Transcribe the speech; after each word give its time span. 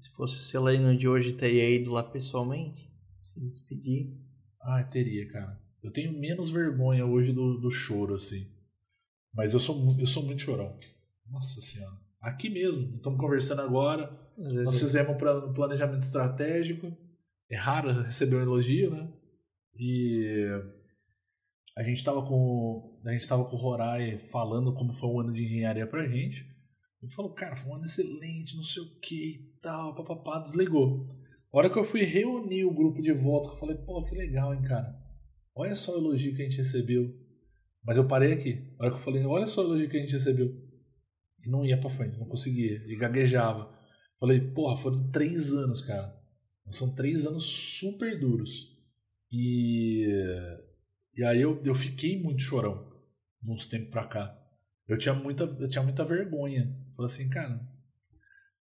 se 0.00 0.08
fosse 0.10 0.38
o 0.38 0.42
Celarino 0.42 0.96
de 0.96 1.06
hoje, 1.06 1.34
teria 1.34 1.68
ido 1.68 1.92
lá 1.92 2.02
pessoalmente? 2.02 2.90
Se 3.22 3.38
despedir? 3.38 4.16
Ah, 4.58 4.82
teria, 4.82 5.30
cara. 5.30 5.60
Eu 5.82 5.90
tenho 5.90 6.18
menos 6.18 6.50
vergonha 6.50 7.04
hoje 7.04 7.34
do, 7.34 7.58
do 7.60 7.70
choro, 7.70 8.14
assim. 8.14 8.50
Mas 9.34 9.52
eu 9.52 9.60
sou, 9.60 9.94
eu 9.98 10.06
sou 10.06 10.22
muito 10.22 10.40
chorão. 10.40 10.74
Nossa 11.26 11.60
senhora. 11.60 11.94
Aqui 12.18 12.48
mesmo, 12.48 12.96
estamos 12.96 13.20
conversando 13.20 13.60
agora. 13.60 14.10
Nós 14.38 14.80
fizemos 14.80 15.14
um 15.14 15.52
planejamento 15.52 16.02
estratégico. 16.02 16.96
É 17.50 17.56
raro 17.56 17.92
receber 18.02 18.36
um 18.36 18.42
elogio, 18.42 18.90
né? 18.90 19.12
E 19.74 20.46
a 21.76 21.82
gente 21.82 21.98
estava 21.98 22.22
com 22.22 22.98
a 23.04 23.12
gente 23.12 23.28
tava 23.28 23.44
com 23.44 23.54
o 23.54 23.58
Rorai 23.58 24.16
falando 24.16 24.72
como 24.72 24.94
foi 24.94 25.10
um 25.10 25.20
ano 25.20 25.32
de 25.32 25.42
engenharia 25.42 25.86
pra 25.86 26.08
gente. 26.08 26.46
Ele 27.02 27.12
falou, 27.12 27.34
cara, 27.34 27.54
foi 27.54 27.70
um 27.70 27.74
ano 27.74 27.84
excelente, 27.84 28.56
não 28.56 28.64
sei 28.64 28.82
o 28.82 29.00
que 29.00 29.14
e 29.14 29.49
tal, 29.60 29.94
papapá, 29.94 30.38
desligou. 30.38 31.06
A 31.52 31.58
hora 31.58 31.70
que 31.70 31.78
eu 31.78 31.84
fui 31.84 32.02
reunir 32.02 32.64
o 32.64 32.74
grupo 32.74 33.02
de 33.02 33.12
volta, 33.12 33.50
eu 33.50 33.56
falei, 33.56 33.76
pô, 33.76 34.04
que 34.04 34.14
legal, 34.14 34.54
hein, 34.54 34.62
cara. 34.62 34.94
Olha 35.54 35.74
só 35.74 35.94
o 35.94 35.98
elogio 35.98 36.34
que 36.34 36.42
a 36.42 36.44
gente 36.44 36.58
recebeu. 36.58 37.12
Mas 37.82 37.96
eu 37.96 38.06
parei 38.06 38.32
aqui. 38.32 38.74
A 38.78 38.84
hora 38.84 38.92
que 38.92 38.98
eu 38.98 39.04
falei, 39.04 39.24
olha 39.24 39.46
só 39.46 39.62
o 39.62 39.64
elogio 39.64 39.88
que 39.88 39.96
a 39.96 40.00
gente 40.00 40.12
recebeu. 40.12 40.48
E 41.44 41.50
não 41.50 41.64
ia 41.64 41.80
pra 41.80 41.90
frente, 41.90 42.18
não 42.18 42.26
conseguia. 42.26 42.82
E 42.86 42.96
gaguejava. 42.96 43.74
Falei, 44.18 44.40
porra, 44.52 44.76
foram 44.76 45.10
três 45.10 45.52
anos, 45.52 45.80
cara. 45.80 46.14
São 46.70 46.94
três 46.94 47.26
anos 47.26 47.44
super 47.44 48.20
duros. 48.20 48.78
E, 49.32 50.06
e 51.16 51.24
aí 51.24 51.40
eu, 51.40 51.60
eu 51.64 51.74
fiquei 51.74 52.20
muito 52.22 52.42
chorão 52.42 52.88
uns 53.44 53.66
tempos 53.66 53.90
pra 53.90 54.06
cá. 54.06 54.36
Eu 54.86 54.98
tinha 54.98 55.14
muita, 55.14 55.44
eu 55.44 55.68
tinha 55.68 55.82
muita 55.82 56.04
vergonha. 56.04 56.76
Falei 56.94 57.10
assim, 57.10 57.28
cara, 57.28 57.60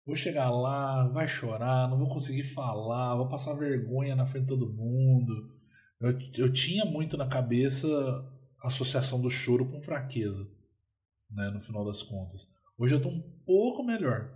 vou 0.10 0.16
chegar 0.16 0.50
lá, 0.50 1.08
vai 1.10 1.28
chorar, 1.28 1.88
não 1.88 1.98
vou 1.98 2.10
conseguir 2.10 2.42
falar, 2.42 3.16
vou 3.16 3.30
passar 3.30 3.54
vergonha 3.54 4.16
na 4.16 4.26
frente 4.26 4.44
de 4.44 4.50
todo 4.50 4.74
mundo. 4.74 5.56
Eu, 6.02 6.18
eu 6.36 6.52
tinha 6.52 6.84
muito 6.84 7.16
na 7.16 7.28
cabeça 7.28 7.88
a 8.60 8.68
associação 8.68 9.22
do 9.22 9.30
choro 9.30 9.68
com 9.68 9.82
fraqueza, 9.82 10.52
né, 11.30 11.52
no 11.52 11.62
final 11.62 11.86
das 11.86 12.02
contas. 12.02 12.52
Hoje 12.76 12.96
eu 12.96 13.02
tô 13.02 13.10
um 13.10 13.22
pouco 13.46 13.84
melhor, 13.84 14.36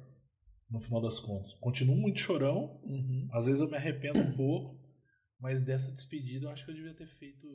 no 0.69 0.79
final 0.79 1.01
das 1.01 1.19
contas. 1.19 1.53
Continuo 1.53 1.95
muito 1.95 2.19
chorão, 2.19 2.79
uhum. 2.83 3.27
às 3.31 3.47
vezes 3.47 3.59
eu 3.59 3.67
me 3.67 3.75
arrependo 3.75 4.19
um 4.19 4.33
pouco, 4.38 4.79
mas 5.39 5.63
dessa 5.63 5.91
despedida 5.91 6.45
eu 6.45 6.49
acho 6.51 6.66
que 6.66 6.71
eu 6.71 6.75
devia 6.75 6.94
ter 6.94 7.07
feito. 7.07 7.47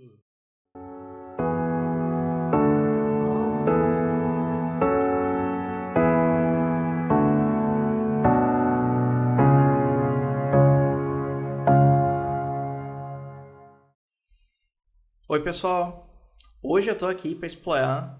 Oi, 15.30 15.42
pessoal. 15.42 16.34
Hoje 16.62 16.88
eu 16.88 16.94
estou 16.94 17.06
aqui 17.06 17.34
para 17.34 17.46
explorar 17.46 18.18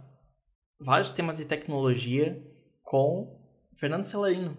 vários 0.79 1.11
temas 1.11 1.39
de 1.39 1.47
tecnologia 1.47 2.39
com 2.83 3.43
Fernando 3.75 4.05
Celarino, 4.05 4.55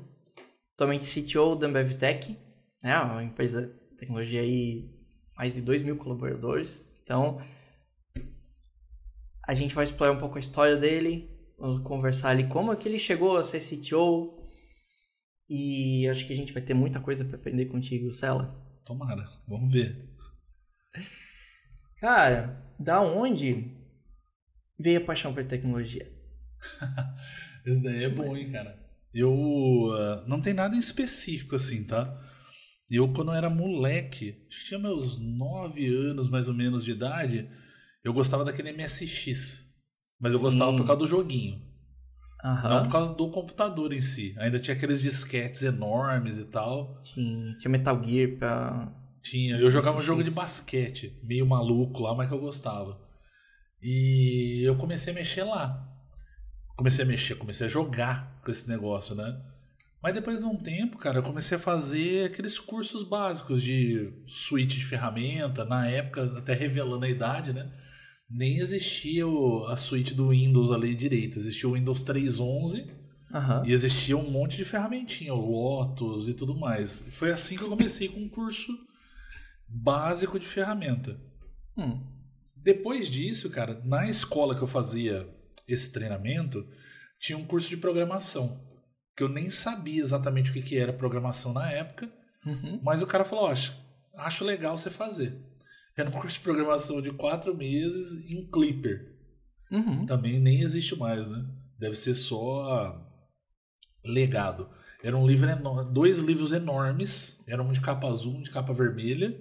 atualmente 0.73 1.05
CTO 1.05 1.55
da 1.55 1.67
AmbevTech, 1.67 2.35
né, 2.81 2.97
uma 3.01 3.23
empresa 3.23 3.67
de 3.91 3.97
tecnologia 3.97 4.41
aí 4.41 4.89
mais 5.37 5.53
de 5.53 5.61
2 5.61 5.83
mil 5.83 5.95
colaboradores. 5.95 6.99
Então, 7.03 7.39
a 9.47 9.53
gente 9.53 9.75
vai 9.75 9.83
explorar 9.83 10.13
um 10.13 10.19
pouco 10.19 10.37
a 10.37 10.39
história 10.39 10.75
dele, 10.75 11.29
vamos 11.55 11.83
conversar 11.83 12.29
ali 12.29 12.47
como 12.47 12.73
é 12.73 12.75
que 12.75 12.89
ele 12.89 12.97
chegou 12.97 13.37
a 13.37 13.43
ser 13.43 13.59
CTO. 13.59 14.43
E 15.47 16.07
acho 16.09 16.25
que 16.25 16.33
a 16.33 16.35
gente 16.35 16.51
vai 16.51 16.63
ter 16.63 16.73
muita 16.73 16.99
coisa 16.99 17.23
para 17.23 17.37
aprender 17.37 17.67
contigo, 17.67 18.11
Cela. 18.11 18.59
Tomara, 18.83 19.29
vamos 19.47 19.71
ver. 19.71 20.08
Cara, 21.99 22.63
da 22.79 23.01
onde 23.01 23.75
veio 24.79 24.99
a 24.99 25.05
paixão 25.05 25.33
por 25.33 25.45
tecnologia? 25.45 26.11
Esse 27.65 27.83
daí 27.83 28.03
é 28.05 28.09
bom, 28.09 28.35
hein, 28.35 28.51
cara. 28.51 28.77
Eu. 29.13 29.31
Uh, 29.31 30.27
não 30.27 30.41
tem 30.41 30.53
nada 30.53 30.75
em 30.75 30.79
específico 30.79 31.55
assim, 31.55 31.83
tá? 31.83 32.17
Eu, 32.89 33.11
quando 33.13 33.33
era 33.33 33.49
moleque, 33.49 34.45
acho 34.49 34.61
que 34.61 34.65
tinha 34.67 34.79
meus 34.79 35.17
9 35.17 35.85
anos 36.09 36.29
mais 36.29 36.47
ou 36.47 36.55
menos 36.55 36.83
de 36.83 36.91
idade, 36.91 37.49
eu 38.03 38.13
gostava 38.13 38.43
daquele 38.43 38.71
MSX. 38.71 39.67
Mas 40.19 40.33
eu 40.33 40.39
Sim. 40.39 40.45
gostava 40.45 40.71
por 40.71 40.85
causa 40.85 40.99
do 40.99 41.07
joguinho. 41.07 41.61
Uhum. 42.43 42.69
Não 42.69 42.83
por 42.83 42.91
causa 42.91 43.13
do 43.13 43.29
computador 43.29 43.93
em 43.93 44.01
si. 44.01 44.33
Ainda 44.37 44.59
tinha 44.59 44.75
aqueles 44.75 45.01
disquetes 45.01 45.61
enormes 45.63 46.37
e 46.37 46.45
tal. 46.45 47.01
Tinha, 47.01 47.57
tinha 47.57 47.71
Metal 47.71 48.01
Gear 48.03 48.37
pra. 48.37 48.93
Tinha. 49.21 49.57
Eu 49.57 49.71
jogava 49.71 49.97
um 49.97 50.01
jogo 50.01 50.23
de 50.23 50.31
basquete, 50.31 51.19
meio 51.23 51.45
maluco 51.45 52.01
lá, 52.01 52.15
mas 52.15 52.27
que 52.27 52.33
eu 52.33 52.39
gostava. 52.39 52.99
E 53.81 54.61
eu 54.63 54.75
comecei 54.75 55.13
a 55.13 55.15
mexer 55.15 55.43
lá. 55.43 55.85
Comecei 56.75 57.03
a 57.03 57.07
mexer, 57.07 57.35
comecei 57.35 57.67
a 57.67 57.69
jogar 57.69 58.39
com 58.43 58.51
esse 58.51 58.67
negócio, 58.67 59.15
né? 59.15 59.37
Mas 60.01 60.13
depois 60.13 60.39
de 60.39 60.45
um 60.45 60.55
tempo, 60.55 60.97
cara, 60.97 61.19
eu 61.19 61.23
comecei 61.23 61.57
a 61.57 61.59
fazer 61.59 62.27
aqueles 62.27 62.57
cursos 62.57 63.03
básicos 63.03 63.61
de 63.61 64.13
suíte 64.27 64.77
de 64.77 64.85
ferramenta, 64.85 65.65
na 65.65 65.87
época, 65.89 66.37
até 66.37 66.53
revelando 66.53 67.05
a 67.05 67.09
idade, 67.09 67.51
né? 67.51 67.69
Nem 68.29 68.57
existia 68.57 69.27
o, 69.27 69.65
a 69.67 69.75
suíte 69.75 70.13
do 70.13 70.29
Windows 70.29 70.71
ali 70.71 70.95
direito, 70.95 71.37
existia 71.37 71.67
o 71.67 71.73
Windows 71.73 72.03
3.11 72.03 72.87
uhum. 73.33 73.65
e 73.65 73.73
existia 73.73 74.15
um 74.15 74.29
monte 74.29 74.55
de 74.55 74.63
ferramentinha, 74.63 75.33
o 75.33 75.51
Lotus 75.51 76.29
e 76.29 76.33
tudo 76.33 76.55
mais. 76.55 77.03
Foi 77.11 77.31
assim 77.31 77.57
que 77.57 77.63
eu 77.63 77.69
comecei 77.69 78.07
com 78.07 78.21
um 78.21 78.29
curso 78.29 78.71
básico 79.69 80.39
de 80.39 80.47
ferramenta. 80.47 81.19
Hum. 81.77 82.01
Depois 82.55 83.09
disso, 83.09 83.49
cara, 83.49 83.81
na 83.85 84.09
escola 84.09 84.55
que 84.55 84.61
eu 84.61 84.67
fazia 84.67 85.29
esse 85.67 85.91
treinamento, 85.91 86.67
tinha 87.19 87.37
um 87.37 87.45
curso 87.45 87.69
de 87.69 87.77
programação 87.77 88.67
que 89.19 89.23
eu 89.23 89.27
nem 89.27 89.49
sabia 89.49 90.01
exatamente 90.01 90.49
o 90.49 90.53
que, 90.53 90.61
que 90.61 90.77
era 90.77 90.93
programação 90.93 91.51
na 91.51 91.69
época, 91.69 92.09
uhum. 92.45 92.79
mas 92.81 93.01
o 93.01 93.07
cara 93.07 93.25
falou: 93.25 93.47
acho, 93.47 93.77
acho 94.15 94.45
legal 94.45 94.77
você 94.77 94.89
fazer. 94.89 95.37
Era 95.97 96.09
um 96.09 96.13
curso 96.19 96.37
de 96.37 96.43
programação 96.43 97.01
de 97.01 97.11
quatro 97.11 97.53
meses 97.53 98.15
em 98.31 98.49
Clipper. 98.49 99.17
Uhum. 99.69 100.05
Também 100.05 100.39
nem 100.39 100.61
existe 100.61 100.95
mais, 100.95 101.27
né? 101.27 101.45
Deve 101.77 101.95
ser 101.95 102.15
só 102.15 103.05
legado. 104.05 104.69
Era 105.03 105.17
um 105.17 105.27
livro 105.27 105.47
dois 105.91 106.19
livros 106.19 106.53
enormes, 106.53 107.43
era 107.45 107.61
um 107.61 107.73
de 107.73 107.81
capa 107.81 108.07
azul, 108.07 108.35
um 108.35 108.41
de 108.41 108.51
capa 108.51 108.73
vermelha. 108.73 109.37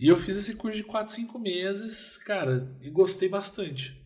E 0.00 0.06
eu 0.06 0.16
fiz 0.16 0.36
esse 0.36 0.54
curso 0.54 0.76
de 0.76 0.84
4, 0.84 1.12
5 1.12 1.38
meses, 1.38 2.16
cara, 2.18 2.72
e 2.80 2.88
gostei 2.88 3.28
bastante. 3.28 4.00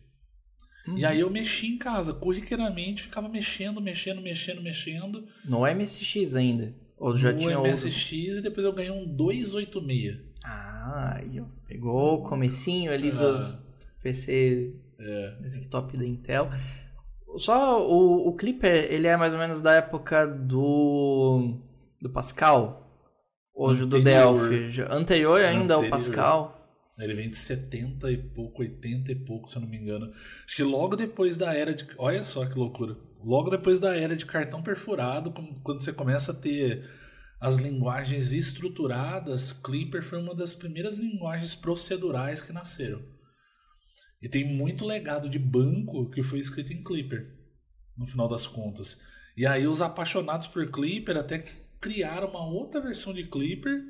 Uhum. 0.87 0.97
E 0.97 1.05
aí 1.05 1.19
eu 1.19 1.29
mexi 1.29 1.67
em 1.67 1.77
casa, 1.77 2.13
corriqueiramente, 2.13 3.03
ficava 3.03 3.29
mexendo, 3.29 3.79
mexendo, 3.79 4.21
mexendo, 4.21 4.61
mexendo. 4.61 5.27
No 5.45 5.59
MSX 5.59 6.35
ainda? 6.35 6.73
Ou 6.97 7.17
já 7.17 7.31
no 7.31 7.39
tinha 7.39 7.59
MSX 7.59 8.11
outro? 8.11 8.39
e 8.39 8.41
depois 8.41 8.65
eu 8.65 8.73
ganhei 8.73 8.91
um 8.91 9.05
286. 9.05 10.19
Ah, 10.43 11.17
aí 11.17 11.41
pegou 11.65 12.15
o 12.15 12.23
comecinho 12.23 12.91
ali 12.91 13.09
ah. 13.09 13.15
dos 13.15 13.57
PC 14.01 14.73
é. 14.99 15.37
desktop 15.41 15.95
da 15.95 16.05
Intel. 16.05 16.49
Só 17.37 17.87
o, 17.87 18.27
o 18.27 18.33
Clipper, 18.35 18.91
ele 18.91 19.07
é 19.07 19.15
mais 19.15 19.33
ou 19.33 19.39
menos 19.39 19.61
da 19.61 19.73
época 19.73 20.25
do 20.25 21.59
do 22.01 22.09
Pascal? 22.09 22.82
Anterior. 23.55 23.87
do 23.87 24.01
Delphi? 24.01 24.81
Anterior 24.89 25.41
ainda 25.41 25.75
ao 25.75 25.87
Pascal? 25.89 26.59
Ele 26.97 27.15
vem 27.15 27.29
de 27.29 27.37
70 27.37 28.11
e 28.11 28.17
pouco, 28.17 28.61
80 28.61 29.11
e 29.11 29.15
pouco, 29.15 29.49
se 29.49 29.57
eu 29.57 29.61
não 29.61 29.69
me 29.69 29.77
engano. 29.77 30.11
Acho 30.45 30.55
que 30.55 30.63
logo 30.63 30.95
depois 30.95 31.37
da 31.37 31.53
era 31.53 31.73
de. 31.73 31.87
Olha 31.97 32.23
só 32.23 32.45
que 32.45 32.57
loucura. 32.57 32.95
Logo 33.23 33.49
depois 33.49 33.79
da 33.79 33.95
era 33.95 34.15
de 34.15 34.25
cartão 34.25 34.61
perfurado, 34.61 35.33
quando 35.63 35.81
você 35.81 35.91
começa 35.91 36.31
a 36.31 36.35
ter 36.35 36.87
as 37.39 37.57
linguagens 37.57 38.31
estruturadas, 38.31 39.51
Clipper 39.51 40.03
foi 40.03 40.19
uma 40.19 40.35
das 40.35 40.53
primeiras 40.53 40.97
linguagens 40.97 41.55
procedurais 41.55 42.41
que 42.41 42.53
nasceram. 42.53 43.01
E 44.21 44.29
tem 44.29 44.45
muito 44.45 44.85
legado 44.85 45.29
de 45.29 45.39
banco 45.39 46.09
que 46.09 46.23
foi 46.23 46.39
escrito 46.39 46.71
em 46.71 46.83
Clipper, 46.83 47.27
no 47.97 48.05
final 48.05 48.29
das 48.29 48.47
contas. 48.47 48.99
E 49.35 49.45
aí 49.45 49.67
os 49.67 49.81
apaixonados 49.81 50.47
por 50.47 50.69
Clipper 50.69 51.17
até 51.17 51.43
criaram 51.83 52.29
uma 52.29 52.47
outra 52.47 52.79
versão 52.79 53.13
de 53.13 53.25
Clipper 53.25 53.83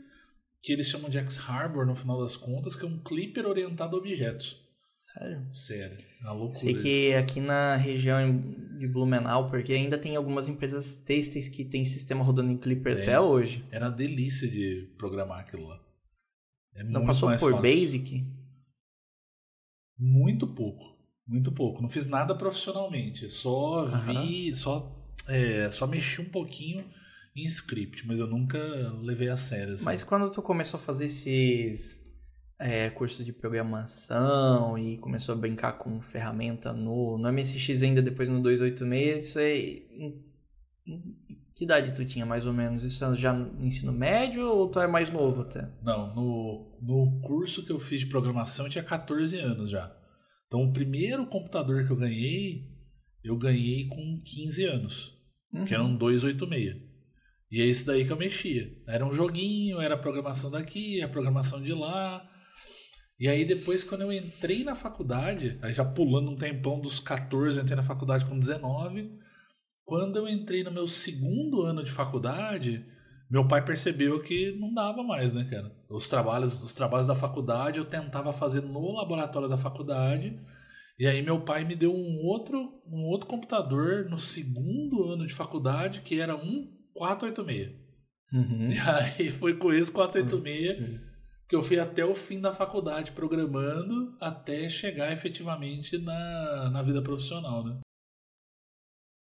que 0.63 0.73
eles 0.73 0.87
chamam 0.87 1.09
de 1.09 1.19
X-Harbor 1.19 1.85
no 1.85 1.93
final 1.93 2.19
das 2.21 2.35
contas, 2.35 2.75
que 2.75 2.85
é 2.85 2.87
um 2.87 2.97
clipper 3.03 3.45
orientado 3.45 3.95
a 3.95 3.99
objetos. 3.99 4.57
Sério? 4.97 5.53
Sério. 5.53 5.97
É 6.23 6.29
loucura. 6.29 6.55
Sei 6.55 6.73
que 6.73 7.09
isso. 7.09 7.17
aqui 7.17 7.41
na 7.41 7.75
região 7.75 8.41
de 8.79 8.87
Blumenau, 8.87 9.49
porque 9.49 9.73
ainda 9.73 9.97
tem 9.97 10.15
algumas 10.15 10.47
empresas 10.47 10.95
têxteis 10.95 11.49
que 11.49 11.65
tem 11.65 11.83
sistema 11.83 12.23
rodando 12.23 12.51
em 12.51 12.57
Clipper 12.57 12.97
é, 12.97 13.01
até 13.03 13.19
hoje. 13.19 13.63
Era 13.69 13.87
uma 13.87 13.91
delícia 13.91 14.49
de 14.49 14.89
programar 14.97 15.41
aquilo 15.41 15.67
lá. 15.67 15.83
É 16.73 16.83
Não 16.85 17.05
passou 17.05 17.29
por 17.29 17.51
fácil. 17.51 17.61
Basic? 17.61 18.25
Muito 19.99 20.47
pouco. 20.47 20.97
Muito 21.27 21.51
pouco. 21.51 21.81
Não 21.81 21.89
fiz 21.89 22.07
nada 22.07 22.33
profissionalmente. 22.33 23.29
Só 23.29 23.85
vi, 23.85 24.55
só, 24.55 25.13
é, 25.27 25.69
só 25.69 25.85
mexi 25.85 26.21
um 26.21 26.29
pouquinho 26.29 26.89
em 27.35 27.45
script, 27.45 28.05
mas 28.07 28.19
eu 28.19 28.27
nunca 28.27 28.59
levei 29.01 29.29
a 29.29 29.37
sério. 29.37 29.73
Assim. 29.73 29.85
Mas 29.85 30.03
quando 30.03 30.29
tu 30.29 30.41
começou 30.41 30.77
a 30.77 30.81
fazer 30.81 31.05
esses 31.05 32.03
é, 32.59 32.89
cursos 32.91 33.25
de 33.25 33.33
programação 33.33 34.77
e 34.77 34.97
começou 34.97 35.33
a 35.33 35.37
brincar 35.37 35.73
com 35.73 36.01
ferramenta 36.01 36.71
no, 36.71 37.17
no 37.17 37.33
MSX 37.33 37.81
ainda 37.83 38.01
depois 38.01 38.29
no 38.29 38.41
286, 38.41 39.23
isso 39.23 39.39
é... 39.39 39.57
Em, 39.57 40.23
em, 40.87 41.23
que 41.55 41.65
idade 41.65 41.93
tu 41.93 42.03
tinha, 42.03 42.25
mais 42.25 42.47
ou 42.47 42.53
menos? 42.53 42.83
Isso 42.83 43.15
já 43.15 43.31
no 43.31 43.63
ensino 43.63 43.91
médio 43.91 44.47
ou 44.47 44.69
tu 44.69 44.79
é 44.79 44.87
mais 44.87 45.11
novo 45.11 45.41
até? 45.41 45.69
Não, 45.83 46.13
no, 46.15 46.79
no 46.81 47.21
curso 47.21 47.63
que 47.63 47.71
eu 47.71 47.79
fiz 47.79 47.99
de 47.99 48.07
programação 48.07 48.65
eu 48.65 48.71
tinha 48.71 48.83
14 48.83 49.37
anos 49.37 49.69
já. 49.69 49.95
Então 50.47 50.63
o 50.63 50.73
primeiro 50.73 51.27
computador 51.27 51.85
que 51.85 51.91
eu 51.91 51.95
ganhei, 51.95 52.67
eu 53.23 53.37
ganhei 53.37 53.87
com 53.87 54.21
15 54.25 54.65
anos, 54.65 55.11
uhum. 55.53 55.65
que 55.65 55.73
era 55.73 55.83
um 55.83 55.95
286. 55.95 56.92
E 57.53 57.61
é 57.61 57.65
isso 57.65 57.85
daí 57.85 58.03
que 58.03 58.11
eu 58.11 58.17
mexia. 58.17 58.67
Era 58.87 59.05
um 59.05 59.13
joguinho, 59.13 59.79
era 59.79 59.93
a 59.93 59.97
programação 59.97 60.49
daqui, 60.49 61.03
a 61.03 61.07
programação 61.07 61.61
de 61.61 61.71
lá. 61.71 62.27
E 63.19 63.27
aí 63.29 63.45
depois, 63.45 63.83
quando 63.83 64.01
eu 64.01 64.11
entrei 64.11 64.63
na 64.63 64.73
faculdade, 64.73 65.59
aí 65.61 65.71
já 65.71 65.85
pulando 65.85 66.31
um 66.31 66.35
tempão 66.35 66.81
dos 66.81 66.99
14, 66.99 67.57
eu 67.57 67.61
entrei 67.61 67.75
na 67.75 67.83
faculdade 67.83 68.25
com 68.25 68.39
19. 68.39 69.19
Quando 69.85 70.15
eu 70.17 70.27
entrei 70.27 70.63
no 70.63 70.71
meu 70.71 70.87
segundo 70.87 71.61
ano 71.61 71.83
de 71.83 71.91
faculdade, 71.91 72.83
meu 73.29 73.47
pai 73.47 73.63
percebeu 73.63 74.19
que 74.19 74.57
não 74.59 74.73
dava 74.73 75.03
mais, 75.03 75.31
né, 75.31 75.45
cara? 75.47 75.71
Os 75.91 76.09
trabalhos, 76.09 76.63
os 76.63 76.73
trabalhos 76.73 77.05
da 77.05 77.13
faculdade 77.13 77.77
eu 77.77 77.85
tentava 77.85 78.33
fazer 78.33 78.61
no 78.61 78.93
laboratório 78.93 79.47
da 79.47 79.59
faculdade. 79.59 80.39
E 80.97 81.05
aí 81.05 81.21
meu 81.21 81.41
pai 81.41 81.63
me 81.63 81.75
deu 81.75 81.93
um 81.93 82.17
outro, 82.25 82.81
um 82.87 83.03
outro 83.03 83.27
computador 83.27 84.09
no 84.09 84.17
segundo 84.17 85.03
ano 85.03 85.27
de 85.27 85.35
faculdade, 85.35 86.01
que 86.01 86.19
era 86.19 86.35
um 86.35 86.81
486. 86.93 87.83
Uhum. 88.31 88.69
E 88.69 88.79
aí 88.79 89.29
foi 89.31 89.57
com 89.57 89.71
esse 89.71 89.91
486 89.91 90.79
uhum. 90.79 90.99
que 91.47 91.55
eu 91.55 91.61
fui 91.61 91.79
até 91.79 92.03
o 92.03 92.15
fim 92.15 92.41
da 92.41 92.51
faculdade 92.51 93.11
programando 93.11 94.17
até 94.19 94.67
chegar 94.69 95.11
efetivamente 95.11 95.97
na, 95.97 96.69
na 96.69 96.81
vida 96.81 97.01
profissional, 97.01 97.63
né? 97.63 97.79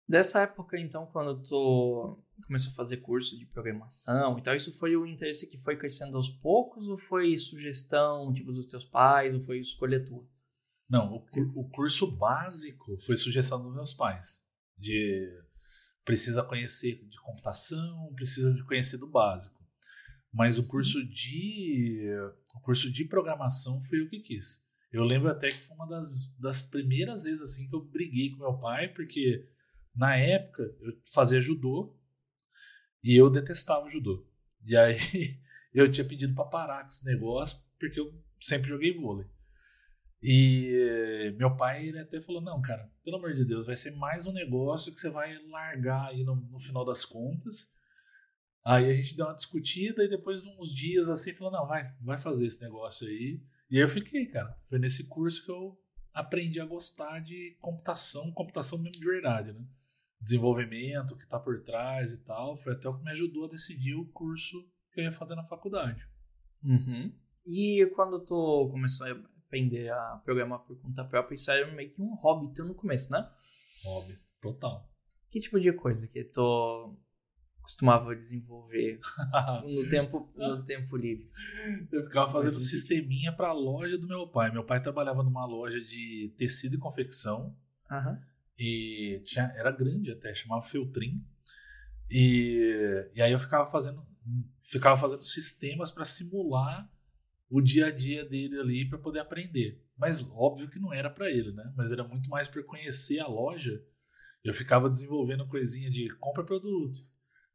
Dessa 0.08 0.42
época, 0.42 0.78
então, 0.78 1.06
quando 1.08 1.42
tu 1.42 2.22
começou 2.46 2.72
a 2.72 2.76
fazer 2.76 2.98
curso 2.98 3.38
de 3.38 3.46
programação 3.46 4.38
e 4.38 4.44
tal, 4.44 4.54
isso 4.54 4.78
foi 4.78 4.96
o 4.96 5.06
interesse 5.06 5.50
que 5.50 5.58
foi 5.58 5.78
crescendo 5.78 6.18
aos 6.18 6.30
poucos 6.30 6.88
ou 6.88 6.98
foi 6.98 7.38
sugestão, 7.38 8.34
tipo, 8.34 8.52
dos 8.52 8.66
teus 8.66 8.84
pais 8.84 9.34
ou 9.34 9.40
foi 9.40 9.60
escolha 9.60 10.04
tua? 10.06 10.28
Não, 10.90 11.14
o, 11.14 11.26
o 11.56 11.70
curso 11.70 12.06
básico 12.06 12.98
foi 13.06 13.16
sugestão 13.16 13.64
dos 13.64 13.74
meus 13.74 13.94
pais. 13.94 14.44
De 14.78 15.42
precisa 16.06 16.44
conhecer 16.44 17.04
de 17.08 17.18
computação, 17.22 18.14
precisa 18.16 18.54
de 18.54 18.64
conhecer 18.64 18.98
do 18.98 19.08
básico. 19.08 19.62
Mas 20.32 20.58
o 20.58 20.68
curso 20.68 21.04
de 21.06 22.10
o 22.54 22.60
curso 22.60 22.92
de 22.92 23.06
programação 23.06 23.82
foi 23.84 24.02
o 24.02 24.10
que 24.10 24.20
quis. 24.20 24.66
Eu 24.92 25.04
lembro 25.04 25.30
até 25.30 25.52
que 25.52 25.62
foi 25.62 25.76
uma 25.76 25.88
das, 25.88 26.32
das 26.40 26.62
primeiras 26.62 27.24
vezes 27.24 27.42
assim 27.42 27.68
que 27.68 27.76
eu 27.76 27.84
briguei 27.84 28.32
com 28.32 28.38
meu 28.38 28.58
pai, 28.58 28.88
porque 28.88 29.48
na 29.96 30.16
época, 30.16 30.64
eu 30.82 30.94
fazia 31.12 31.42
judô 31.42 31.96
e 33.04 33.16
eu 33.16 33.30
detestava 33.30 33.90
judô. 33.90 34.26
E 34.66 34.76
aí 34.76 34.98
eu 35.74 35.92
tinha 35.92 36.08
pedido 36.08 36.34
para 36.34 36.46
parar 36.46 36.82
com 36.82 36.88
esse 36.88 37.06
negócio 37.06 37.60
porque 37.80 38.00
eu 38.00 38.14
sempre 38.40 38.70
joguei 38.70 38.94
vôlei. 38.94 39.28
E 40.26 41.36
meu 41.38 41.54
pai 41.56 41.86
ele 41.86 42.00
até 42.00 42.22
falou: 42.22 42.42
Não, 42.42 42.62
cara, 42.62 42.90
pelo 43.04 43.18
amor 43.18 43.34
de 43.34 43.44
Deus, 43.44 43.66
vai 43.66 43.76
ser 43.76 43.92
mais 43.92 44.26
um 44.26 44.32
negócio 44.32 44.94
que 44.94 45.00
você 45.00 45.10
vai 45.10 45.38
largar 45.50 46.08
aí 46.08 46.24
no, 46.24 46.36
no 46.36 46.60
final 46.60 46.86
das 46.86 47.04
contas. 47.04 47.70
Aí 48.66 48.90
a 48.90 48.94
gente 48.94 49.18
deu 49.18 49.26
uma 49.26 49.36
discutida 49.36 50.06
e 50.06 50.10
depois 50.10 50.42
de 50.42 50.50
uns 50.50 50.74
dias 50.74 51.10
assim, 51.10 51.34
falou: 51.34 51.52
Não, 51.52 51.68
vai, 51.68 51.84
vai 52.02 52.18
fazer 52.18 52.48
esse 52.48 52.62
negócio 52.62 53.06
aí. 53.06 53.42
E 53.70 53.76
aí 53.76 53.84
eu 53.84 53.90
fiquei, 53.90 54.26
cara. 54.28 54.58
Foi 54.70 54.80
nesse 54.80 55.10
curso 55.10 55.44
que 55.44 55.52
eu 55.52 55.78
aprendi 56.14 56.62
a 56.62 56.66
gostar 56.66 57.20
de 57.20 57.58
computação, 57.60 58.32
computação 58.32 58.78
mesmo 58.78 59.00
de 59.00 59.06
verdade, 59.06 59.52
né? 59.52 59.66
desenvolvimento 60.24 61.18
que 61.18 61.26
está 61.26 61.38
por 61.38 61.62
trás 61.64 62.14
e 62.14 62.24
tal, 62.24 62.56
foi 62.56 62.74
até 62.74 62.88
o 62.88 62.98
que 62.98 63.04
me 63.04 63.12
ajudou 63.12 63.46
a 63.46 63.50
decidir 63.50 63.94
o 63.94 64.06
curso 64.06 64.66
que 64.94 65.02
eu 65.02 65.04
ia 65.04 65.12
fazer 65.12 65.36
na 65.36 65.44
faculdade. 65.44 66.02
Uhum. 66.64 67.14
E 67.46 67.86
quando 67.94 68.24
tu 68.24 68.70
começou 68.72 69.06
a 69.06 69.33
aprender 69.54 69.90
a 69.92 70.20
programar 70.26 70.60
por 70.60 70.76
conta 70.82 71.06
própria, 71.06 71.36
isso 71.36 71.52
era 71.52 71.72
meio 71.72 71.92
que 71.92 72.02
um 72.02 72.16
hobby 72.16 72.52
teu 72.54 72.66
no 72.66 72.74
começo, 72.74 73.12
né? 73.12 73.30
Hobby, 73.84 74.18
total. 74.42 74.90
Que 75.30 75.40
tipo 75.40 75.60
de 75.60 75.72
coisa 75.74 76.08
que 76.08 76.24
tu 76.24 76.98
costumava 77.62 78.16
desenvolver 78.16 79.00
no 79.64 79.88
tempo 79.90 80.32
no 80.36 80.64
tempo 80.64 80.98
livre? 80.98 81.30
Eu 81.92 82.04
ficava 82.04 82.32
fazendo 82.32 82.60
sisteminha 82.60 83.32
para 83.32 83.50
a 83.50 83.54
loja 83.54 83.98
do 83.98 84.08
meu 84.08 84.28
pai. 84.28 84.52
Meu 84.52 84.64
pai 84.64 84.82
trabalhava 84.82 85.22
numa 85.22 85.46
loja 85.46 85.80
de 85.80 86.34
tecido 86.36 86.76
e 86.76 86.80
confecção. 86.80 87.56
Uhum. 87.92 88.20
E 88.58 89.22
tinha, 89.24 89.46
era 89.56 89.72
grande 89.72 90.12
até, 90.12 90.34
chamava 90.34 90.62
Feltrin. 90.64 91.24
E, 92.10 93.10
e 93.16 93.22
aí 93.22 93.32
eu 93.32 93.40
ficava 93.40 93.66
fazendo, 93.66 94.06
ficava 94.60 94.98
fazendo 94.98 95.24
sistemas 95.24 95.90
para 95.92 96.06
simular 96.06 96.90
o 97.54 97.62
dia 97.62 97.86
a 97.86 97.92
dia 97.92 98.26
dele 98.26 98.60
ali 98.60 98.90
para 98.90 98.98
poder 98.98 99.20
aprender. 99.20 99.80
Mas 99.96 100.28
óbvio 100.32 100.68
que 100.68 100.80
não 100.80 100.92
era 100.92 101.08
para 101.08 101.30
ele, 101.30 101.52
né? 101.52 101.72
Mas 101.78 101.92
era 101.92 102.04
muito 102.04 102.28
mais 102.28 102.48
para 102.48 102.64
conhecer 102.64 103.20
a 103.20 103.28
loja. 103.28 103.80
Eu 104.44 104.56
ficava 104.56 104.90
desenvolvendo 104.90 105.48
coisinha 105.48 105.92
de 105.92 106.10
compra 106.20 106.44
produto, 106.44 107.00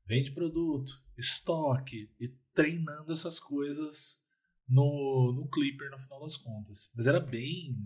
vende 0.06 0.30
produto, 0.30 0.92
estoque 1.16 2.14
e 2.20 2.28
treinando 2.54 3.12
essas 3.12 3.40
coisas 3.40 4.22
no, 4.68 5.32
no 5.32 5.48
Clipper 5.48 5.90
no 5.90 5.98
final 5.98 6.20
das 6.20 6.36
contas. 6.36 6.92
Mas 6.94 7.08
era 7.08 7.18
bem 7.18 7.76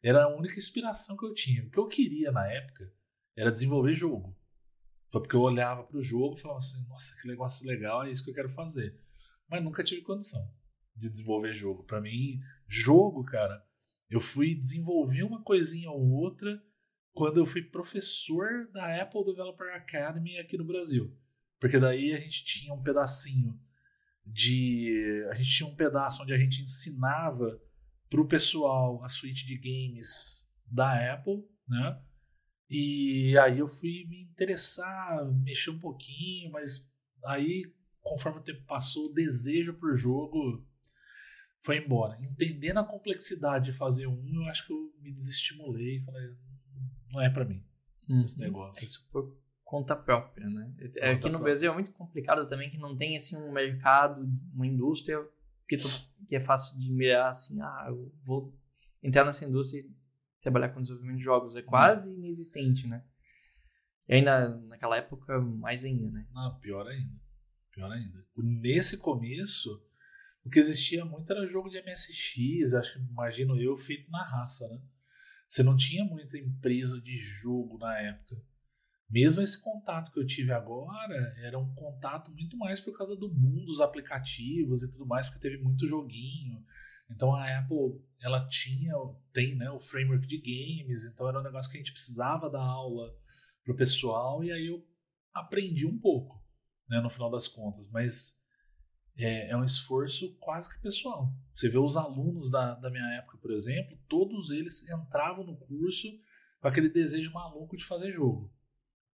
era 0.00 0.22
a 0.22 0.36
única 0.36 0.56
inspiração 0.56 1.16
que 1.16 1.26
eu 1.26 1.34
tinha. 1.34 1.64
O 1.64 1.70
que 1.70 1.78
eu 1.80 1.88
queria 1.88 2.30
na 2.30 2.46
época 2.46 2.88
era 3.36 3.50
desenvolver 3.50 3.96
jogo. 3.96 4.38
Foi 5.10 5.20
porque 5.20 5.34
eu 5.34 5.40
olhava 5.40 5.82
para 5.82 5.98
o 5.98 6.00
jogo 6.00 6.36
e 6.36 6.40
falava 6.40 6.60
assim: 6.60 6.86
nossa, 6.86 7.16
que 7.20 7.26
negócio 7.26 7.66
legal, 7.66 8.04
é 8.04 8.12
isso 8.12 8.22
que 8.22 8.30
eu 8.30 8.34
quero 8.34 8.48
fazer. 8.48 8.96
Mas 9.50 9.64
nunca 9.64 9.82
tive 9.82 10.02
condição 10.02 10.56
de 10.98 11.08
desenvolver 11.08 11.52
jogo. 11.52 11.84
Para 11.84 12.00
mim, 12.00 12.40
jogo, 12.66 13.24
cara, 13.24 13.64
eu 14.10 14.20
fui 14.20 14.54
desenvolver 14.54 15.22
uma 15.22 15.42
coisinha 15.42 15.90
ou 15.90 16.10
outra 16.10 16.62
quando 17.12 17.38
eu 17.38 17.46
fui 17.46 17.62
professor 17.62 18.68
da 18.72 19.02
Apple 19.02 19.24
Developer 19.24 19.74
Academy 19.74 20.38
aqui 20.38 20.56
no 20.56 20.64
Brasil. 20.64 21.16
Porque 21.58 21.78
daí 21.78 22.12
a 22.12 22.16
gente 22.16 22.44
tinha 22.44 22.72
um 22.72 22.82
pedacinho 22.82 23.58
de. 24.24 25.26
A 25.30 25.34
gente 25.34 25.50
tinha 25.50 25.68
um 25.68 25.74
pedaço 25.74 26.22
onde 26.22 26.32
a 26.32 26.38
gente 26.38 26.62
ensinava 26.62 27.60
para 28.08 28.20
o 28.20 28.28
pessoal 28.28 29.02
a 29.02 29.08
suíte 29.08 29.46
de 29.46 29.58
games 29.58 30.46
da 30.66 31.14
Apple, 31.14 31.44
né? 31.66 32.00
E 32.70 33.36
aí 33.38 33.58
eu 33.58 33.68
fui 33.68 34.06
me 34.08 34.22
interessar, 34.22 35.24
mexer 35.42 35.70
um 35.70 35.78
pouquinho, 35.78 36.52
mas 36.52 36.88
aí, 37.24 37.64
conforme 38.00 38.40
o 38.40 38.42
tempo 38.42 38.62
passou, 38.66 39.06
o 39.06 39.12
desejo 39.12 39.74
por 39.74 39.94
jogo 39.96 40.66
foi 41.60 41.78
embora. 41.78 42.16
Entendendo 42.20 42.78
a 42.78 42.84
complexidade 42.84 43.66
de 43.66 43.72
fazer 43.72 44.06
um, 44.06 44.42
eu 44.42 44.44
acho 44.48 44.66
que 44.66 44.72
eu 44.72 44.92
me 45.00 45.12
desestimulei 45.12 45.96
e 45.96 46.00
falei, 46.00 46.34
não 47.12 47.20
é 47.20 47.30
para 47.30 47.44
mim 47.44 47.64
uhum. 48.08 48.24
esse 48.24 48.38
negócio. 48.40 48.82
É 48.82 48.86
isso 48.86 49.06
por 49.10 49.36
conta 49.64 49.94
própria, 49.94 50.48
né? 50.48 50.74
É, 50.78 50.84
conta 50.84 51.04
Aqui 51.04 51.14
no 51.14 51.20
própria. 51.20 51.38
Brasil 51.40 51.70
é 51.70 51.74
muito 51.74 51.92
complicado 51.92 52.46
também 52.46 52.70
que 52.70 52.78
não 52.78 52.96
tem 52.96 53.16
assim 53.16 53.36
um 53.36 53.52
mercado, 53.52 54.26
uma 54.54 54.66
indústria 54.66 55.18
que, 55.68 55.76
tu, 55.76 55.88
que 56.26 56.34
é 56.34 56.40
fácil 56.40 56.78
de 56.78 56.90
mirar 56.90 57.28
assim, 57.28 57.60
ah, 57.60 57.86
eu 57.88 58.10
vou 58.24 58.56
entrar 59.02 59.24
nessa 59.24 59.44
indústria 59.44 59.80
e 59.80 59.90
trabalhar 60.40 60.70
com 60.70 60.80
desenvolvimento 60.80 61.18
de 61.18 61.24
jogos. 61.24 61.54
É 61.54 61.62
quase 61.62 62.14
inexistente, 62.14 62.86
né? 62.86 63.04
E 64.08 64.14
ainda 64.14 64.56
naquela 64.60 64.96
época, 64.96 65.38
mais 65.40 65.84
ainda, 65.84 66.10
né? 66.10 66.26
Não, 66.32 66.58
pior 66.60 66.86
ainda. 66.86 67.20
Pior 67.70 67.92
ainda. 67.92 68.26
Nesse 68.36 68.96
começo, 68.96 69.84
o 70.48 70.50
que 70.50 70.58
existia 70.58 71.04
muito 71.04 71.30
era 71.30 71.46
jogo 71.46 71.68
de 71.68 71.78
MSX, 71.82 72.72
acho 72.72 72.94
que 72.94 72.98
imagino 73.00 73.60
eu, 73.60 73.76
feito 73.76 74.10
na 74.10 74.24
raça, 74.24 74.66
né? 74.68 74.80
Você 75.46 75.62
não 75.62 75.76
tinha 75.76 76.02
muita 76.04 76.38
empresa 76.38 76.98
de 77.02 77.14
jogo 77.16 77.76
na 77.76 77.98
época. 78.00 78.42
Mesmo 79.10 79.42
esse 79.42 79.62
contato 79.62 80.10
que 80.10 80.18
eu 80.18 80.26
tive 80.26 80.50
agora 80.50 81.34
era 81.42 81.58
um 81.58 81.74
contato 81.74 82.30
muito 82.32 82.56
mais 82.56 82.80
por 82.80 82.96
causa 82.96 83.14
do 83.14 83.28
boom 83.28 83.62
dos 83.66 83.80
aplicativos 83.80 84.82
e 84.82 84.90
tudo 84.90 85.06
mais, 85.06 85.26
porque 85.26 85.38
teve 85.40 85.62
muito 85.62 85.86
joguinho. 85.86 86.64
Então 87.10 87.34
a 87.34 87.58
Apple, 87.58 88.02
ela 88.18 88.46
tinha, 88.48 88.94
tem 89.32 89.54
né, 89.54 89.70
o 89.70 89.78
framework 89.78 90.26
de 90.26 90.38
games, 90.38 91.04
então 91.04 91.28
era 91.28 91.40
um 91.40 91.44
negócio 91.44 91.70
que 91.70 91.76
a 91.76 91.80
gente 91.80 91.92
precisava 91.92 92.50
dar 92.50 92.64
aula 92.64 93.14
pro 93.64 93.76
pessoal, 93.76 94.42
e 94.42 94.50
aí 94.50 94.66
eu 94.66 94.82
aprendi 95.34 95.84
um 95.86 95.98
pouco, 95.98 96.42
né, 96.88 97.00
no 97.00 97.10
final 97.10 97.30
das 97.30 97.46
contas, 97.46 97.86
mas 97.90 98.37
é, 99.18 99.50
é 99.50 99.56
um 99.56 99.64
esforço 99.64 100.36
quase 100.38 100.72
que 100.72 100.80
pessoal. 100.80 101.32
Você 101.52 101.68
vê 101.68 101.78
os 101.78 101.96
alunos 101.96 102.50
da, 102.50 102.74
da 102.74 102.90
minha 102.90 103.16
época, 103.16 103.36
por 103.38 103.50
exemplo, 103.50 103.98
todos 104.08 104.50
eles 104.50 104.88
entravam 104.88 105.44
no 105.44 105.56
curso 105.56 106.08
com 106.60 106.68
aquele 106.68 106.88
desejo 106.88 107.32
maluco 107.32 107.76
de 107.76 107.84
fazer 107.84 108.12
jogo. 108.12 108.52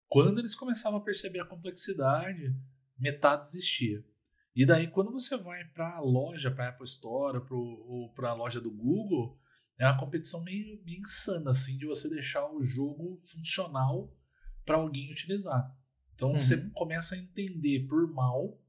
Quando 0.09 0.41
eles 0.41 0.55
começavam 0.55 0.99
a 0.99 1.03
perceber 1.03 1.41
a 1.41 1.47
complexidade, 1.47 2.55
metade 2.99 3.49
existia. 3.49 4.05
E 4.55 4.67
daí, 4.67 4.89
quando 4.89 5.11
você 5.11 5.37
vai 5.37 5.65
para 5.67 5.97
a 5.97 6.01
loja, 6.01 6.51
para 6.51 6.67
a 6.67 6.69
Apple 6.69 6.85
Store 6.85 7.41
pro, 7.47 7.59
ou 7.59 8.13
para 8.13 8.31
a 8.31 8.35
loja 8.35 8.61
do 8.61 8.71
Google, 8.71 9.39
é 9.79 9.87
uma 9.87 9.99
competição 9.99 10.43
meio, 10.45 10.83
meio 10.85 11.01
insana, 11.01 11.51
assim, 11.51 11.79
de 11.79 11.87
você 11.87 12.09
deixar 12.09 12.47
o 12.53 12.63
jogo 12.63 13.17
funcional 13.19 14.15
para 14.65 14.77
alguém 14.77 15.11
utilizar. 15.11 15.75
Então 16.15 16.33
uhum. 16.33 16.39
você 16.39 16.71
começa 16.75 17.15
a 17.15 17.19
entender 17.19 17.87
por 17.89 18.13
mal 18.13 18.62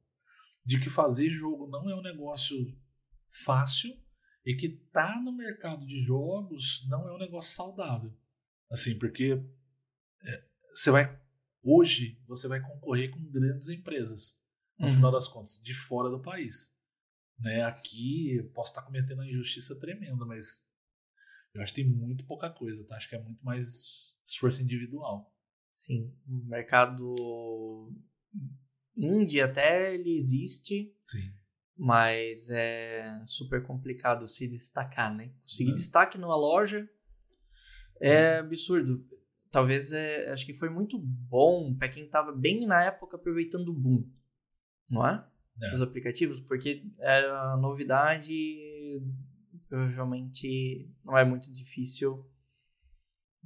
de 0.66 0.80
que 0.80 0.90
fazer 0.90 1.30
jogo 1.30 1.68
não 1.68 1.90
é 1.90 1.96
um 1.96 2.02
negócio 2.02 2.58
fácil 3.30 3.96
e 4.46 4.56
que 4.56 4.70
tá 4.70 5.20
no 5.22 5.32
mercado 5.32 5.86
de 5.86 6.00
jogos 6.02 6.86
não 6.90 7.08
é 7.08 7.14
um 7.14 7.18
negócio 7.18 7.56
saudável. 7.56 8.14
Assim, 8.70 8.98
porque 8.98 9.44
é, 10.24 10.48
você 10.74 10.92
vai 10.92 11.22
hoje 11.62 12.22
você 12.28 12.48
vai 12.48 12.62
concorrer 12.62 13.10
com 13.10 13.24
grandes 13.32 13.70
empresas 13.70 14.42
no 14.78 14.88
uhum. 14.88 14.94
final 14.94 15.12
das 15.12 15.28
contas 15.28 15.62
de 15.62 15.74
fora 15.74 16.10
do 16.10 16.22
país. 16.22 16.78
Né? 17.40 17.64
Aqui 17.64 18.42
posso 18.54 18.72
estar 18.72 18.82
cometendo 18.84 19.20
uma 19.20 19.28
injustiça 19.28 19.80
tremenda, 19.80 20.26
mas 20.26 20.68
eu 21.54 21.62
acho 21.62 21.74
que 21.74 21.84
tem 21.84 21.90
muito 21.90 22.26
pouca 22.26 22.50
coisa, 22.50 22.84
tá? 22.86 22.96
Acho 22.96 23.10
que 23.10 23.16
é 23.16 23.22
muito 23.22 23.44
mais 23.44 24.16
esforço 24.26 24.64
individual. 24.64 25.32
Sim, 25.72 26.16
o 26.28 26.46
mercado 26.46 27.92
indie 28.96 29.42
até 29.42 29.94
ele 29.94 30.16
existe. 30.16 30.94
Sim. 31.04 31.34
Mas 31.76 32.50
é 32.50 33.22
super 33.26 33.64
complicado 33.64 34.28
se 34.28 34.48
destacar, 34.48 35.14
né? 35.14 35.32
Conseguir 35.42 35.72
é. 35.72 35.76
destaque 35.76 36.18
numa 36.18 36.36
loja 36.36 36.88
é 38.00 38.38
absurdo. 38.38 39.06
Talvez 39.50 39.92
é, 39.92 40.32
acho 40.32 40.46
que 40.46 40.54
foi 40.54 40.70
muito 40.70 41.00
bom 41.00 41.76
para 41.76 41.88
quem 41.88 42.06
estava 42.06 42.32
bem 42.32 42.66
na 42.66 42.84
época 42.84 43.18
aproveitando 43.18 43.70
o 43.70 43.74
boom, 43.74 44.04
não 44.90 45.08
é? 45.08 45.26
é. 45.62 45.74
Os 45.74 45.82
aplicativos, 45.82 46.40
porque 46.40 46.84
era 47.00 47.56
novidade, 47.58 48.34
provavelmente 49.70 50.92
não 51.04 51.18
é 51.18 51.24
muito 51.24 51.52
difícil 51.52 52.28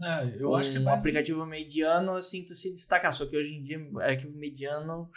é, 0.01 0.37
eu 0.39 0.51
um 0.51 0.55
acho 0.55 0.71
que 0.71 0.77
é 0.77 0.79
um 0.79 0.89
aplicativo 0.89 1.45
mediano, 1.45 2.15
assim, 2.15 2.45
tu 2.45 2.55
se 2.55 2.71
destacar. 2.71 3.13
Só 3.13 3.25
que 3.25 3.35
hoje 3.35 3.53
em 3.53 3.63
dia, 3.63 3.79
arquivo 4.01 4.37
mediano 4.37 5.09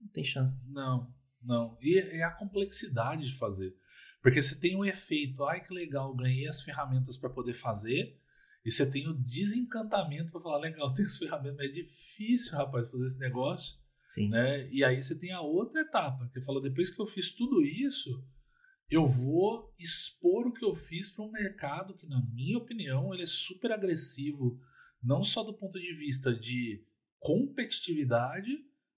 não 0.00 0.08
tem 0.12 0.24
chance. 0.24 0.70
Não, 0.72 1.12
não. 1.42 1.76
E 1.82 1.98
é 1.98 2.22
a 2.22 2.34
complexidade 2.34 3.26
de 3.26 3.36
fazer. 3.36 3.76
Porque 4.22 4.40
você 4.40 4.58
tem 4.58 4.76
um 4.76 4.84
efeito, 4.84 5.44
ai 5.44 5.62
que 5.62 5.74
legal, 5.74 6.14
ganhei 6.14 6.46
as 6.46 6.62
ferramentas 6.62 7.16
para 7.16 7.28
poder 7.28 7.54
fazer. 7.54 8.16
E 8.64 8.70
você 8.70 8.88
tem 8.88 9.08
o 9.08 9.14
desencantamento 9.14 10.30
para 10.30 10.40
falar, 10.40 10.58
legal, 10.58 10.92
tem 10.94 11.04
as 11.04 11.18
ferramentas, 11.18 11.56
mas 11.56 11.70
é 11.70 11.72
difícil, 11.72 12.56
rapaz, 12.56 12.90
fazer 12.90 13.04
esse 13.04 13.18
negócio. 13.18 13.76
Sim. 14.06 14.28
Né? 14.28 14.68
E 14.70 14.84
aí 14.84 15.02
você 15.02 15.18
tem 15.18 15.32
a 15.32 15.40
outra 15.40 15.80
etapa, 15.80 16.30
que 16.32 16.40
fala, 16.40 16.60
depois 16.60 16.90
que 16.90 17.00
eu 17.00 17.06
fiz 17.06 17.32
tudo 17.32 17.62
isso, 17.62 18.22
eu 18.92 19.06
vou 19.06 19.74
expor 19.78 20.46
o 20.46 20.52
que 20.52 20.64
eu 20.64 20.74
fiz 20.74 21.10
para 21.10 21.24
um 21.24 21.30
mercado 21.30 21.94
que, 21.94 22.06
na 22.06 22.20
minha 22.32 22.58
opinião, 22.58 23.12
ele 23.12 23.22
é 23.22 23.26
super 23.26 23.72
agressivo, 23.72 24.60
não 25.02 25.24
só 25.24 25.42
do 25.42 25.54
ponto 25.54 25.80
de 25.80 25.94
vista 25.94 26.34
de 26.34 26.84
competitividade, 27.18 28.50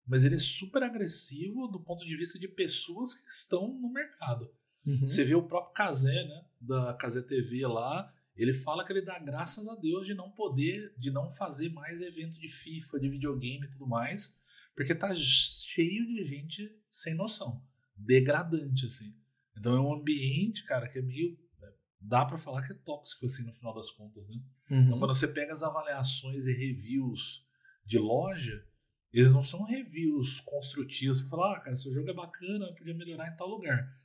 mas 0.06 0.24
ele 0.24 0.34
é 0.34 0.40
super 0.40 0.82
agressivo 0.82 1.68
do 1.68 1.80
ponto 1.80 2.04
de 2.04 2.16
vista 2.16 2.38
de 2.38 2.48
pessoas 2.48 3.14
que 3.14 3.30
estão 3.30 3.68
no 3.68 3.92
mercado. 3.92 4.50
Uhum. 4.84 5.08
Você 5.08 5.24
vê 5.24 5.34
o 5.34 5.46
próprio 5.46 5.72
Kazé, 5.72 6.24
né, 6.24 6.44
da 6.60 6.94
Kazé 6.94 7.22
TV 7.22 7.66
lá, 7.66 8.12
ele 8.36 8.52
fala 8.52 8.84
que 8.84 8.92
ele 8.92 9.00
dá 9.00 9.18
graças 9.18 9.68
a 9.68 9.76
Deus 9.76 10.06
de 10.06 10.14
não 10.14 10.30
poder, 10.32 10.92
de 10.98 11.10
não 11.10 11.30
fazer 11.30 11.68
mais 11.68 12.00
evento 12.00 12.38
de 12.38 12.48
FIFA, 12.48 12.98
de 12.98 13.08
videogame 13.08 13.64
e 13.64 13.70
tudo 13.70 13.86
mais, 13.86 14.36
porque 14.74 14.94
tá 14.94 15.14
cheio 15.14 16.04
de 16.06 16.22
gente 16.24 16.68
sem 16.90 17.14
noção, 17.14 17.64
degradante 17.96 18.86
assim. 18.86 19.14
Então 19.56 19.74
é 19.76 19.80
um 19.80 19.92
ambiente, 19.92 20.64
cara, 20.64 20.88
que 20.88 20.98
é 20.98 21.02
meio. 21.02 21.38
É, 21.62 21.72
dá 22.00 22.24
para 22.24 22.38
falar 22.38 22.66
que 22.66 22.72
é 22.72 22.76
tóxico, 22.76 23.26
assim, 23.26 23.44
no 23.44 23.54
final 23.54 23.74
das 23.74 23.90
contas, 23.90 24.28
né? 24.28 24.36
Uhum. 24.70 24.80
Então, 24.80 24.98
quando 24.98 25.14
você 25.14 25.28
pega 25.28 25.52
as 25.52 25.62
avaliações 25.62 26.46
e 26.46 26.52
reviews 26.52 27.46
de 27.84 27.98
loja, 27.98 28.66
eles 29.12 29.32
não 29.32 29.44
são 29.44 29.62
reviews 29.64 30.40
construtivos 30.40 31.20
para 31.20 31.30
falar, 31.30 31.56
ah, 31.56 31.60
cara, 31.60 31.76
seu 31.76 31.92
jogo 31.92 32.10
é 32.10 32.14
bacana, 32.14 32.74
podia 32.74 32.94
melhorar 32.94 33.32
em 33.32 33.36
tal 33.36 33.48
lugar. 33.48 33.96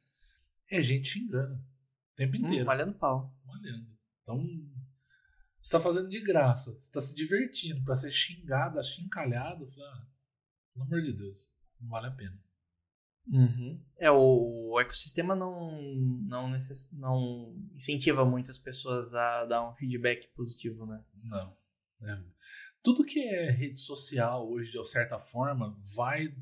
É 0.70 0.82
gente 0.82 1.10
xingando 1.10 1.56
o 1.56 2.16
tempo 2.16 2.36
hum, 2.36 2.42
inteiro. 2.42 2.64
Hum, 2.64 2.68
malhando 2.68 2.94
pau. 2.94 3.36
Malhando. 3.44 3.88
Então, 4.22 4.46
você 5.62 5.72
tá 5.72 5.80
fazendo 5.80 6.10
de 6.10 6.22
graça, 6.22 6.78
você 6.80 6.92
tá 6.92 7.02
se 7.02 7.16
divertindo 7.16 7.84
para 7.84 7.96
ser 7.96 8.12
xingado, 8.12 8.80
achincalhado, 8.80 9.68
ah, 9.82 10.08
pelo 10.74 10.86
amor 10.86 11.02
de 11.02 11.14
Deus, 11.14 11.52
não 11.80 11.90
vale 11.90 12.08
a 12.08 12.12
pena. 12.12 12.40
Uhum. 13.32 13.80
É, 13.98 14.10
o, 14.10 14.72
o, 14.72 14.80
ecossistema 14.80 15.36
não, 15.36 15.80
não, 15.82 16.50
necess, 16.50 16.90
não 16.92 17.56
incentiva 17.76 18.26
muitas 18.26 18.58
pessoas 18.58 19.14
a 19.14 19.46
dar 19.46 19.70
um 19.70 19.76
feedback 19.76 20.28
positivo, 20.30 20.86
né? 20.86 21.04
Não. 21.24 21.56
É. 22.02 22.24
Tudo 22.82 23.06
que 23.06 23.20
é 23.20 23.52
rede 23.52 23.80
social 23.80 24.50
hoje, 24.50 24.72
de 24.72 24.88
certa 24.88 25.20
forma, 25.20 25.78
vai, 25.96 26.34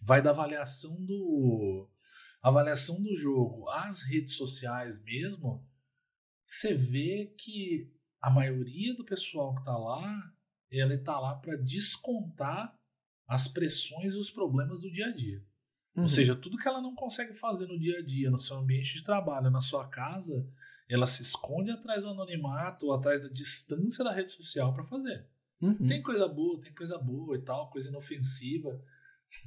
vai 0.00 0.22
da 0.22 0.30
avaliação 0.30 1.04
do 1.04 1.88
avaliação 2.42 3.02
do 3.02 3.16
jogo. 3.16 3.68
As 3.70 4.02
redes 4.02 4.36
sociais 4.36 5.02
mesmo, 5.02 5.66
você 6.46 6.74
vê 6.74 7.34
que 7.38 7.92
a 8.20 8.30
maioria 8.30 8.94
do 8.94 9.04
pessoal 9.04 9.54
que 9.54 9.60
está 9.60 9.76
lá, 9.76 10.32
ele 10.70 10.94
está 10.94 11.18
lá 11.18 11.34
para 11.36 11.56
descontar 11.56 12.78
as 13.26 13.48
pressões 13.48 14.14
e 14.14 14.18
os 14.18 14.30
problemas 14.30 14.80
do 14.80 14.90
dia 14.90 15.06
a 15.06 15.12
dia. 15.12 15.44
Uhum. 15.96 16.04
Ou 16.04 16.08
seja, 16.08 16.36
tudo 16.36 16.56
que 16.56 16.68
ela 16.68 16.80
não 16.80 16.94
consegue 16.94 17.34
fazer 17.34 17.66
no 17.66 17.78
dia 17.78 17.98
a 17.98 18.02
dia, 18.02 18.30
no 18.30 18.38
seu 18.38 18.56
ambiente 18.56 18.94
de 18.94 19.02
trabalho, 19.02 19.50
na 19.50 19.60
sua 19.60 19.88
casa, 19.88 20.48
ela 20.88 21.06
se 21.06 21.22
esconde 21.22 21.70
atrás 21.70 22.02
do 22.02 22.08
anonimato 22.08 22.86
ou 22.86 22.92
atrás 22.92 23.22
da 23.22 23.28
distância 23.28 24.04
da 24.04 24.12
rede 24.12 24.32
social 24.32 24.72
para 24.72 24.84
fazer. 24.84 25.26
Uhum. 25.60 25.86
Tem 25.86 26.02
coisa 26.02 26.26
boa, 26.26 26.60
tem 26.60 26.72
coisa 26.74 26.98
boa 26.98 27.36
e 27.36 27.42
tal, 27.42 27.70
coisa 27.70 27.90
inofensiva, 27.90 28.82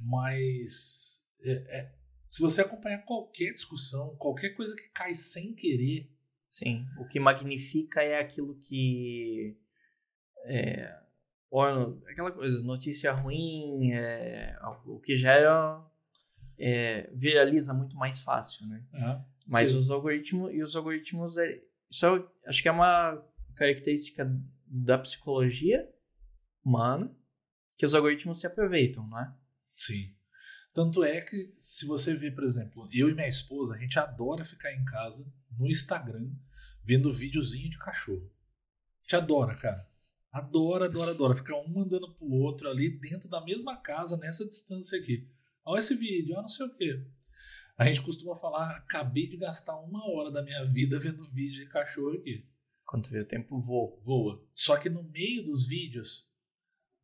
mas 0.00 1.22
é, 1.42 1.52
é, 1.52 1.94
se 2.26 2.40
você 2.40 2.62
acompanhar 2.62 3.04
qualquer 3.04 3.52
discussão, 3.52 4.16
qualquer 4.16 4.50
coisa 4.50 4.74
que 4.74 4.88
cai 4.88 5.14
sem 5.14 5.54
querer. 5.54 6.10
Sim, 6.48 6.86
o 6.98 7.06
que 7.06 7.18
magnifica 7.18 8.02
é 8.02 8.18
aquilo 8.18 8.56
que. 8.56 9.58
É, 10.46 11.00
aquela 12.06 12.30
coisa, 12.30 12.64
notícia 12.64 13.12
ruim, 13.12 13.92
é, 13.92 14.56
o 14.86 15.00
que 15.00 15.16
gera 15.16 15.84
é, 16.58 17.10
viraliza 17.14 17.74
muito 17.74 17.96
mais 17.96 18.20
fácil, 18.20 18.66
né? 18.66 18.84
Ah, 18.94 19.24
Mas 19.50 19.70
sim. 19.70 19.78
os 19.78 19.90
algoritmos 19.90 20.52
e 20.52 20.62
os 20.62 20.74
algoritmos 20.76 21.36
é, 21.36 21.60
isso 21.90 22.06
é, 22.06 22.48
acho 22.48 22.62
que 22.62 22.68
é 22.68 22.72
uma 22.72 23.22
característica 23.54 24.28
da 24.66 24.98
psicologia 24.98 25.88
humana 26.64 27.14
que 27.76 27.86
os 27.86 27.94
algoritmos 27.94 28.40
se 28.40 28.46
aproveitam, 28.46 29.06
não 29.06 29.18
é? 29.18 29.34
Sim. 29.76 30.14
Tanto 30.72 31.04
é 31.04 31.20
que 31.20 31.54
se 31.58 31.86
você 31.86 32.14
ver, 32.14 32.34
por 32.34 32.44
exemplo, 32.44 32.88
eu 32.92 33.08
e 33.08 33.14
minha 33.14 33.28
esposa, 33.28 33.74
a 33.74 33.78
gente 33.78 33.98
adora 33.98 34.44
ficar 34.44 34.72
em 34.72 34.84
casa 34.84 35.32
no 35.56 35.66
Instagram 35.66 36.32
vendo 36.82 37.12
videozinho 37.12 37.70
de 37.70 37.78
cachorro. 37.78 38.28
A 38.98 39.02
gente 39.02 39.16
adora, 39.16 39.54
cara. 39.54 39.88
Adora, 40.32 40.86
adora, 40.86 41.12
adora. 41.12 41.36
Ficar 41.36 41.56
um 41.58 41.68
mandando 41.68 42.12
pro 42.14 42.26
outro 42.26 42.68
ali 42.68 42.90
dentro 42.90 43.28
da 43.28 43.40
mesma 43.44 43.80
casa, 43.80 44.16
nessa 44.16 44.44
distância 44.46 44.98
aqui. 44.98 45.28
Olha 45.64 45.78
esse 45.78 45.94
vídeo, 45.94 46.34
olha 46.34 46.42
não 46.42 46.48
sei 46.48 46.66
o 46.66 46.74
quê. 46.74 47.06
A 47.76 47.86
gente 47.86 48.02
costuma 48.02 48.34
falar, 48.34 48.76
acabei 48.76 49.26
de 49.26 49.36
gastar 49.36 49.76
uma 49.80 50.06
hora 50.10 50.30
da 50.30 50.42
minha 50.42 50.64
vida 50.64 50.98
vendo 51.00 51.28
vídeo 51.30 51.64
de 51.64 51.70
cachorro 51.70 52.12
aqui. 52.12 52.46
Quando 52.84 53.08
vê 53.08 53.20
o 53.20 53.26
tempo 53.26 53.58
voa. 53.58 53.98
Voa. 54.04 54.46
Só 54.52 54.76
que 54.76 54.90
no 54.90 55.02
meio 55.02 55.42
dos 55.42 55.66
vídeos, 55.66 56.28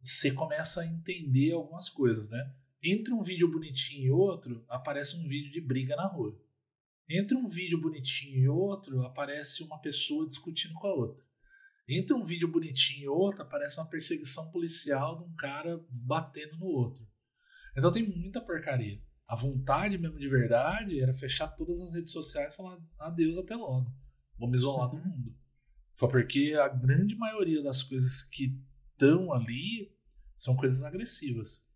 você 0.03 0.31
começa 0.31 0.83
a 0.83 0.87
entender 0.87 1.53
algumas 1.53 1.89
coisas, 1.89 2.31
né? 2.31 2.55
Entre 2.83 3.13
um 3.13 3.23
vídeo 3.23 3.51
bonitinho 3.51 4.07
e 4.07 4.11
outro, 4.11 4.65
aparece 4.69 5.17
um 5.17 5.27
vídeo 5.27 5.51
de 5.51 5.61
briga 5.61 5.97
na 5.97 6.07
rua. 6.07 6.39
Entre 7.09 7.37
um 7.37 7.49
vídeo 7.49 7.81
bonitinho 7.81 8.39
e 8.39 8.49
outro, 8.49 9.03
aparece 9.05 9.63
uma 9.63 9.81
pessoa 9.81 10.29
discutindo 10.29 10.75
com 10.75 10.87
a 10.87 10.95
outra. 10.95 11.25
Entre 11.89 12.15
um 12.15 12.25
vídeo 12.25 12.47
bonitinho 12.47 13.05
e 13.05 13.09
outro, 13.09 13.43
aparece 13.43 13.79
uma 13.79 13.89
perseguição 13.89 14.51
policial 14.51 15.19
de 15.19 15.25
um 15.25 15.35
cara 15.35 15.85
batendo 15.91 16.57
no 16.59 16.67
outro. 16.67 17.10
Então 17.81 17.91
tem 17.91 18.07
muita 18.07 18.41
porcaria. 18.41 19.01
A 19.27 19.35
vontade 19.35 19.97
mesmo 19.97 20.19
de 20.19 20.29
verdade 20.29 21.01
era 21.01 21.15
fechar 21.15 21.49
todas 21.49 21.81
as 21.81 21.95
redes 21.95 22.13
sociais 22.13 22.53
e 22.53 22.57
falar 22.57 22.79
adeus 22.99 23.39
até 23.39 23.57
logo. 23.57 23.91
Vou 24.39 24.49
me 24.49 24.57
isolar 24.57 24.93
uhum. 24.93 25.01
do 25.01 25.09
mundo. 25.09 25.35
Só 25.95 26.07
porque 26.07 26.55
a 26.55 26.69
grande 26.69 27.17
maioria 27.17 27.63
das 27.63 27.83
coisas 27.83 28.23
que 28.23 28.57
estão 28.93 29.33
ali 29.33 29.95
são 30.35 30.57
coisas 30.57 30.83
agressivas. 30.83 31.67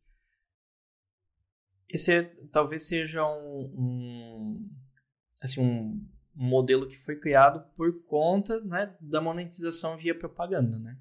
Esse 1.88 2.12
é, 2.12 2.22
talvez 2.50 2.86
seja 2.86 3.24
um, 3.24 3.60
um, 3.76 4.70
assim, 5.40 5.60
um 5.60 6.08
modelo 6.34 6.88
que 6.88 6.96
foi 6.96 7.18
criado 7.18 7.60
por 7.74 8.04
conta 8.04 8.60
né, 8.62 8.96
da 9.00 9.20
monetização 9.20 9.96
via 9.96 10.18
propaganda, 10.18 10.78
né? 10.78 10.98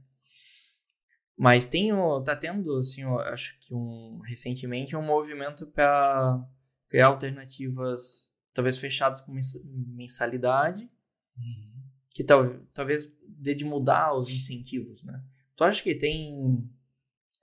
Mas 1.44 1.68
tem 1.68 1.90
tá 2.24 2.38
tendo, 2.38 2.78
assim, 2.78 3.02
eu 3.02 3.20
acho 3.20 3.60
que 3.60 3.76
um, 3.76 4.18
recentemente 4.20 4.96
um 4.96 5.06
movimento 5.06 5.68
para 5.68 6.42
criar 6.88 7.08
alternativas, 7.08 8.32
talvez 8.54 8.78
fechadas 8.78 9.20
com 9.20 9.38
mensalidade, 9.66 10.90
uhum. 11.38 11.84
que 12.16 12.24
tal, 12.24 12.58
talvez 12.74 13.12
dê 13.28 13.54
de 13.54 13.66
mudar 13.66 14.16
os 14.16 14.30
incentivos, 14.30 15.04
né? 15.04 15.22
Tu 15.54 15.66
acha 15.66 15.84
que 15.84 15.94
tem 15.94 16.66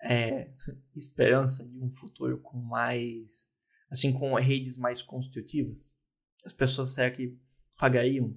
é, 0.02 0.50
esperança 0.96 1.68
de 1.68 1.78
um 1.78 1.90
futuro 1.90 2.40
com 2.40 2.56
mais, 2.56 3.50
assim, 3.90 4.14
com 4.14 4.34
redes 4.36 4.78
mais 4.78 5.02
construtivas? 5.02 6.00
As 6.46 6.54
pessoas 6.54 6.94
será 6.94 7.10
que 7.10 7.38
pagariam 7.76 8.34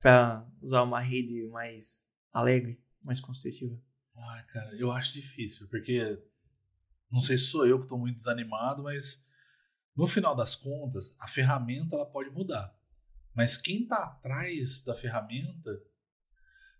para 0.00 0.44
usar 0.60 0.82
uma 0.82 0.98
rede 0.98 1.46
mais 1.50 2.10
alegre, 2.32 2.82
mais 3.06 3.20
construtiva? 3.20 3.80
Ai, 4.16 4.44
cara, 4.46 4.74
eu 4.76 4.90
acho 4.90 5.12
difícil, 5.12 5.68
porque 5.68 6.18
não 7.10 7.22
sei 7.22 7.36
se 7.36 7.46
sou 7.46 7.66
eu 7.66 7.78
que 7.78 7.84
estou 7.84 7.98
muito 7.98 8.16
desanimado, 8.16 8.82
mas 8.82 9.24
no 9.94 10.06
final 10.06 10.34
das 10.34 10.54
contas, 10.54 11.16
a 11.18 11.28
ferramenta 11.28 11.96
ela 11.96 12.06
pode 12.06 12.30
mudar. 12.30 12.74
Mas 13.34 13.56
quem 13.56 13.82
está 13.82 13.96
atrás 13.98 14.80
da 14.80 14.94
ferramenta 14.94 15.70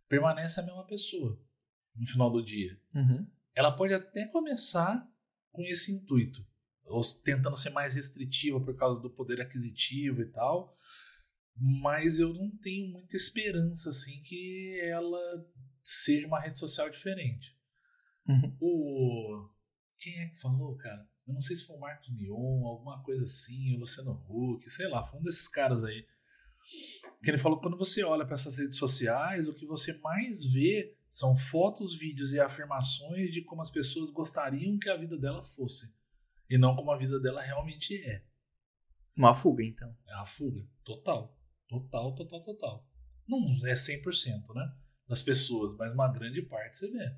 permanece 0.09 0.61
a 0.61 0.63
mesma 0.63 0.87
pessoa 0.87 1.41
no 1.95 2.07
final 2.07 2.31
do 2.31 2.43
dia. 2.43 2.79
Uhum. 2.95 3.27
Ela 3.55 3.75
pode 3.75 3.95
até 3.95 4.27
começar 4.27 5.07
com 5.51 5.63
esse 5.63 5.93
intuito, 5.93 6.47
ou 6.85 7.03
tentando 7.25 7.57
ser 7.57 7.71
mais 7.71 7.95
restritiva 7.95 8.61
por 8.61 8.77
causa 8.77 9.01
do 9.01 9.11
poder 9.11 9.41
aquisitivo 9.41 10.21
e 10.21 10.27
tal, 10.27 10.77
mas 11.57 12.21
eu 12.21 12.35
não 12.35 12.51
tenho 12.59 12.93
muita 12.93 13.17
esperança 13.17 13.89
assim 13.89 14.23
que 14.23 14.79
ela 14.83 15.19
seja 15.89 16.27
uma 16.27 16.41
rede 16.41 16.59
social 16.59 16.91
diferente. 16.91 17.57
Uhum. 18.29 18.57
O 18.61 19.49
quem 19.99 20.19
é 20.21 20.27
que 20.27 20.39
falou, 20.39 20.77
cara? 20.77 21.09
Eu 21.27 21.35
não 21.35 21.41
sei 21.41 21.57
se 21.57 21.67
foi 21.67 21.77
o 21.77 21.81
Marcos 21.81 22.11
Mion, 22.11 22.67
alguma 22.67 23.03
coisa 23.03 23.25
assim, 23.25 23.75
o 23.75 23.79
Luciano 23.79 24.25
Huck, 24.29 24.69
sei 24.71 24.89
lá, 24.89 25.03
foi 25.05 25.19
um 25.21 25.23
desses 25.23 25.49
caras 25.49 25.83
aí. 25.85 26.07
Que 27.23 27.31
ele 27.31 27.39
falou 27.39 27.59
que 27.59 27.67
quando 27.67 27.79
você 27.79 28.05
olha 28.05 28.25
para 28.25 28.35
essas 28.35 28.59
redes 28.59 28.77
sociais, 28.77 29.49
o 29.49 29.55
que 29.55 29.65
você 29.65 29.97
mais 30.01 30.45
vê 30.45 30.97
são 31.09 31.37
fotos, 31.37 31.99
vídeos 31.99 32.33
e 32.33 32.41
afirmações 32.41 33.31
de 33.31 33.43
como 33.43 33.63
as 33.63 33.71
pessoas 33.71 34.11
gostariam 34.11 34.79
que 34.79 34.91
a 34.91 34.97
vida 34.97 35.17
dela 35.17 35.43
fosse. 35.43 35.95
E 36.51 36.59
não 36.59 36.77
como 36.77 36.91
a 36.91 36.99
vida 36.99 37.19
dela 37.19 37.41
realmente 37.41 37.97
é. 38.05 38.25
Uma 39.17 39.35
fuga, 39.35 39.65
então. 39.65 39.97
É 40.07 40.15
uma 40.17 40.27
fuga, 40.27 40.69
total. 40.85 41.37
Total, 41.69 42.15
total, 42.15 42.45
total. 42.45 42.89
Não 43.27 43.67
é 43.67 43.73
100%, 43.73 44.55
né? 44.55 44.77
Das 45.09 45.23
pessoas, 45.23 45.77
mas 45.77 45.93
uma 45.93 46.09
grande 46.09 46.43
parte 46.43 46.77
você 46.77 46.91
vê. 46.91 47.17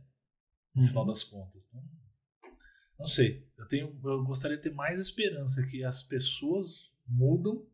No 0.74 0.82
uhum. 0.82 0.88
final 0.88 1.06
das 1.06 1.24
contas. 1.24 1.66
Então, 1.66 1.82
não 2.98 3.06
sei. 3.06 3.48
Eu, 3.56 3.66
tenho, 3.66 4.00
eu 4.04 4.24
gostaria 4.24 4.56
de 4.56 4.62
ter 4.62 4.74
mais 4.74 4.98
esperança 4.98 5.66
que 5.66 5.84
as 5.84 6.02
pessoas 6.02 6.92
mudam 7.06 7.66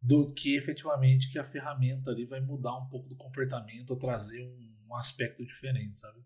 do 0.00 0.32
que 0.32 0.56
efetivamente 0.56 1.30
que 1.30 1.38
a 1.38 1.44
ferramenta 1.44 2.10
ali 2.10 2.24
vai 2.24 2.40
mudar 2.40 2.76
um 2.76 2.88
pouco 2.88 3.08
do 3.08 3.16
comportamento 3.16 3.90
ou 3.90 3.98
trazer 3.98 4.42
um, 4.42 4.76
um 4.88 4.94
aspecto 4.96 5.44
diferente, 5.44 5.98
sabe? 5.98 6.24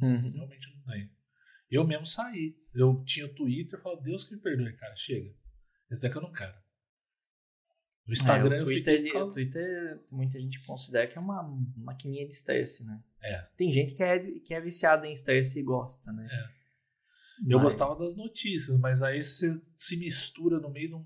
Uhum. 0.00 0.30
Realmente 0.30 0.70
não 0.74 0.82
tem. 0.82 1.10
Eu 1.70 1.86
mesmo 1.86 2.06
saí. 2.06 2.56
Eu 2.74 3.02
tinha 3.04 3.26
o 3.26 3.34
Twitter 3.34 3.78
e 3.78 3.82
falei, 3.82 4.00
Deus 4.00 4.24
que 4.24 4.34
me 4.34 4.40
perdoe, 4.40 4.76
cara, 4.76 4.94
chega. 4.96 5.34
Esse 5.90 6.02
daqui 6.02 6.16
eu 6.16 6.22
não 6.22 6.32
quero. 6.32 6.56
No 8.06 8.12
Instagram 8.12 8.56
é, 8.56 8.62
o 8.62 8.64
Twitter, 8.64 9.02
fiquei... 9.02 9.20
o 9.20 9.30
Twitter, 9.30 10.04
muita 10.12 10.38
gente 10.38 10.64
considera 10.64 11.08
que 11.08 11.18
é 11.18 11.20
uma 11.20 11.42
maquininha 11.76 12.26
de 12.26 12.32
esterce, 12.32 12.84
né? 12.84 13.02
É. 13.20 13.42
Tem 13.56 13.72
gente 13.72 13.94
que 13.94 14.02
é, 14.02 14.18
que 14.18 14.54
é 14.54 14.60
viciada 14.60 15.06
em 15.06 15.12
esterce 15.12 15.58
e 15.58 15.62
gosta, 15.62 16.12
né? 16.12 16.28
É. 16.30 16.56
Mas... 17.42 17.50
Eu 17.50 17.60
gostava 17.60 17.96
das 17.96 18.16
notícias, 18.16 18.78
mas 18.78 19.02
aí 19.02 19.20
você 19.20 19.60
se 19.74 19.96
mistura 19.96 20.60
no 20.60 20.70
meio 20.70 20.88
de 20.88 20.94
um 20.94 21.04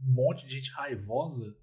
monte 0.00 0.46
de 0.46 0.56
gente 0.56 0.70
raivosa. 0.72 1.54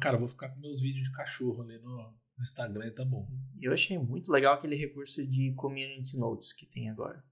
Cara, 0.00 0.18
vou 0.18 0.28
ficar 0.28 0.50
com 0.50 0.60
meus 0.60 0.82
vídeos 0.82 1.04
de 1.04 1.12
cachorro 1.12 1.62
ali 1.62 1.78
no, 1.78 1.96
no 1.96 2.42
Instagram 2.42 2.88
e 2.88 2.90
tá 2.90 3.04
bom. 3.06 3.26
Eu 3.58 3.72
achei 3.72 3.98
muito 3.98 4.30
legal 4.30 4.54
aquele 4.54 4.76
recurso 4.76 5.26
de 5.26 5.54
community 5.54 6.18
notes 6.18 6.52
que 6.52 6.66
tem 6.66 6.90
agora 6.90 7.24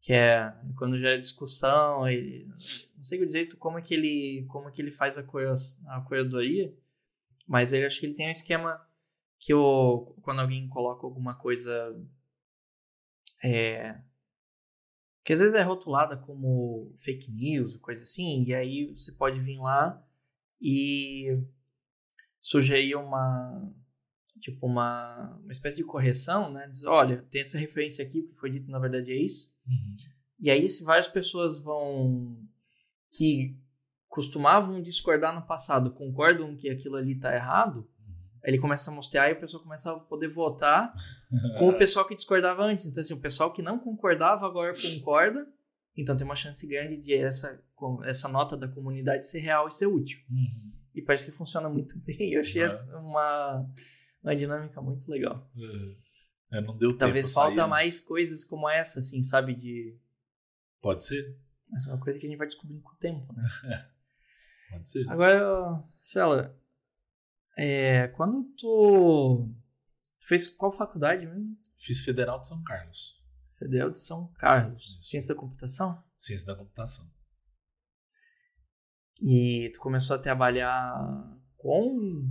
que 0.00 0.12
é 0.12 0.52
quando 0.76 0.98
já 0.98 1.10
é 1.10 1.18
discussão, 1.18 2.08
ele, 2.08 2.46
não 2.96 3.04
sei 3.04 3.24
dizer 3.24 3.54
como 3.56 3.78
é 3.78 3.82
que 3.82 3.94
ele, 3.94 4.46
como 4.48 4.68
é 4.68 4.72
que 4.72 4.80
ele 4.80 4.90
faz 4.90 5.18
a, 5.18 5.22
cura, 5.22 5.54
a 5.88 6.00
curadoria, 6.00 6.74
mas 7.46 7.72
ele 7.72 7.86
acho 7.86 8.00
que 8.00 8.06
ele 8.06 8.14
tem 8.14 8.28
um 8.28 8.30
esquema 8.30 8.80
que 9.38 9.52
o, 9.52 10.14
quando 10.22 10.40
alguém 10.40 10.68
coloca 10.68 11.06
alguma 11.06 11.34
coisa 11.34 11.96
é, 13.44 14.00
que 15.22 15.32
às 15.32 15.40
vezes 15.40 15.54
é 15.54 15.62
rotulada 15.62 16.16
como 16.16 16.92
fake 16.96 17.30
news, 17.30 17.76
coisa 17.76 18.02
assim, 18.02 18.44
e 18.44 18.54
aí 18.54 18.90
você 18.96 19.12
pode 19.12 19.38
vir 19.40 19.58
lá 19.58 20.02
e 20.60 21.38
sugerir 22.40 22.94
uma 22.96 23.70
tipo 24.40 24.66
uma, 24.66 25.36
uma 25.42 25.52
espécie 25.52 25.76
de 25.76 25.84
correção, 25.84 26.50
né? 26.50 26.66
Diz, 26.68 26.84
olha, 26.84 27.22
tem 27.30 27.42
essa 27.42 27.58
referência 27.58 28.04
aqui, 28.04 28.22
que 28.22 28.34
foi 28.34 28.50
dito 28.50 28.70
na 28.70 28.78
verdade 28.78 29.12
é 29.12 29.16
isso. 29.16 29.54
Uhum. 29.66 29.96
E 30.40 30.50
aí, 30.50 30.68
se 30.68 30.84
várias 30.84 31.08
pessoas 31.08 31.60
vão. 31.60 32.36
que 33.16 33.56
costumavam 34.08 34.82
discordar 34.82 35.34
no 35.34 35.46
passado, 35.46 35.92
concordam 35.92 36.56
que 36.56 36.68
aquilo 36.68 36.96
ali 36.96 37.12
está 37.12 37.32
errado, 37.32 37.88
uhum. 37.98 38.14
ele 38.44 38.58
começa 38.58 38.90
a 38.90 38.94
mostrar 38.94 39.28
e 39.28 39.32
a 39.32 39.36
pessoa 39.36 39.62
começa 39.62 39.92
a 39.92 40.00
poder 40.00 40.28
votar 40.28 40.92
com 41.58 41.68
o 41.68 41.78
pessoal 41.78 42.06
que 42.06 42.14
discordava 42.16 42.64
antes. 42.64 42.86
Então, 42.86 43.00
assim, 43.00 43.14
o 43.14 43.20
pessoal 43.20 43.52
que 43.52 43.62
não 43.62 43.78
concordava 43.78 44.46
agora 44.46 44.72
concorda. 44.74 45.46
Então, 45.96 46.16
tem 46.16 46.24
uma 46.24 46.36
chance 46.36 46.66
grande 46.66 47.00
de 47.00 47.14
essa, 47.14 47.60
essa 48.04 48.28
nota 48.28 48.56
da 48.56 48.66
comunidade 48.66 49.26
ser 49.26 49.40
real 49.40 49.68
e 49.68 49.72
ser 49.72 49.86
útil. 49.86 50.18
Uhum. 50.30 50.72
E 50.94 51.02
parece 51.02 51.26
que 51.26 51.32
funciona 51.32 51.68
muito 51.68 51.98
bem. 52.04 52.32
Eu 52.32 52.40
achei 52.40 52.62
uma, 52.94 53.66
uma 54.22 54.34
dinâmica 54.34 54.80
muito 54.80 55.08
legal. 55.10 55.48
Uhum. 55.54 55.96
É, 56.52 56.60
não 56.60 56.76
deu 56.76 56.96
Talvez 56.96 57.32
falta 57.32 57.66
mais 57.66 58.00
coisas 58.00 58.44
como 58.44 58.68
essa, 58.68 58.98
assim, 58.98 59.22
sabe? 59.22 59.54
De. 59.54 59.96
Pode 60.80 61.04
ser. 61.04 61.38
Mas 61.68 61.86
é 61.86 61.90
uma 61.90 62.00
coisa 62.00 62.18
que 62.18 62.26
a 62.26 62.28
gente 62.28 62.38
vai 62.38 62.46
descobrindo 62.46 62.82
com 62.82 62.90
o 62.90 62.96
tempo, 62.96 63.32
né? 63.32 63.44
Pode 64.70 64.88
ser. 64.88 65.08
Agora, 65.08 65.82
Cela, 66.00 66.56
é, 67.56 68.08
quando 68.08 68.44
tu, 68.56 69.48
tu 70.20 70.26
fez 70.26 70.48
qual 70.48 70.72
faculdade 70.72 71.26
mesmo? 71.26 71.56
Fiz 71.76 72.04
Federal 72.04 72.40
de 72.40 72.48
São 72.48 72.62
Carlos. 72.64 73.20
Federal 73.58 73.90
de 73.90 74.00
São 74.00 74.28
Carlos. 74.38 74.82
Isso. 74.82 75.02
Ciência 75.02 75.34
da 75.34 75.40
computação? 75.40 76.02
Ciência 76.16 76.46
da 76.46 76.56
computação. 76.56 77.08
E 79.20 79.70
tu 79.74 79.80
começou 79.80 80.16
a 80.16 80.18
trabalhar 80.18 81.38
com 81.58 82.26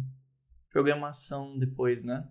programação 0.70 1.58
depois, 1.58 2.04
né? 2.04 2.28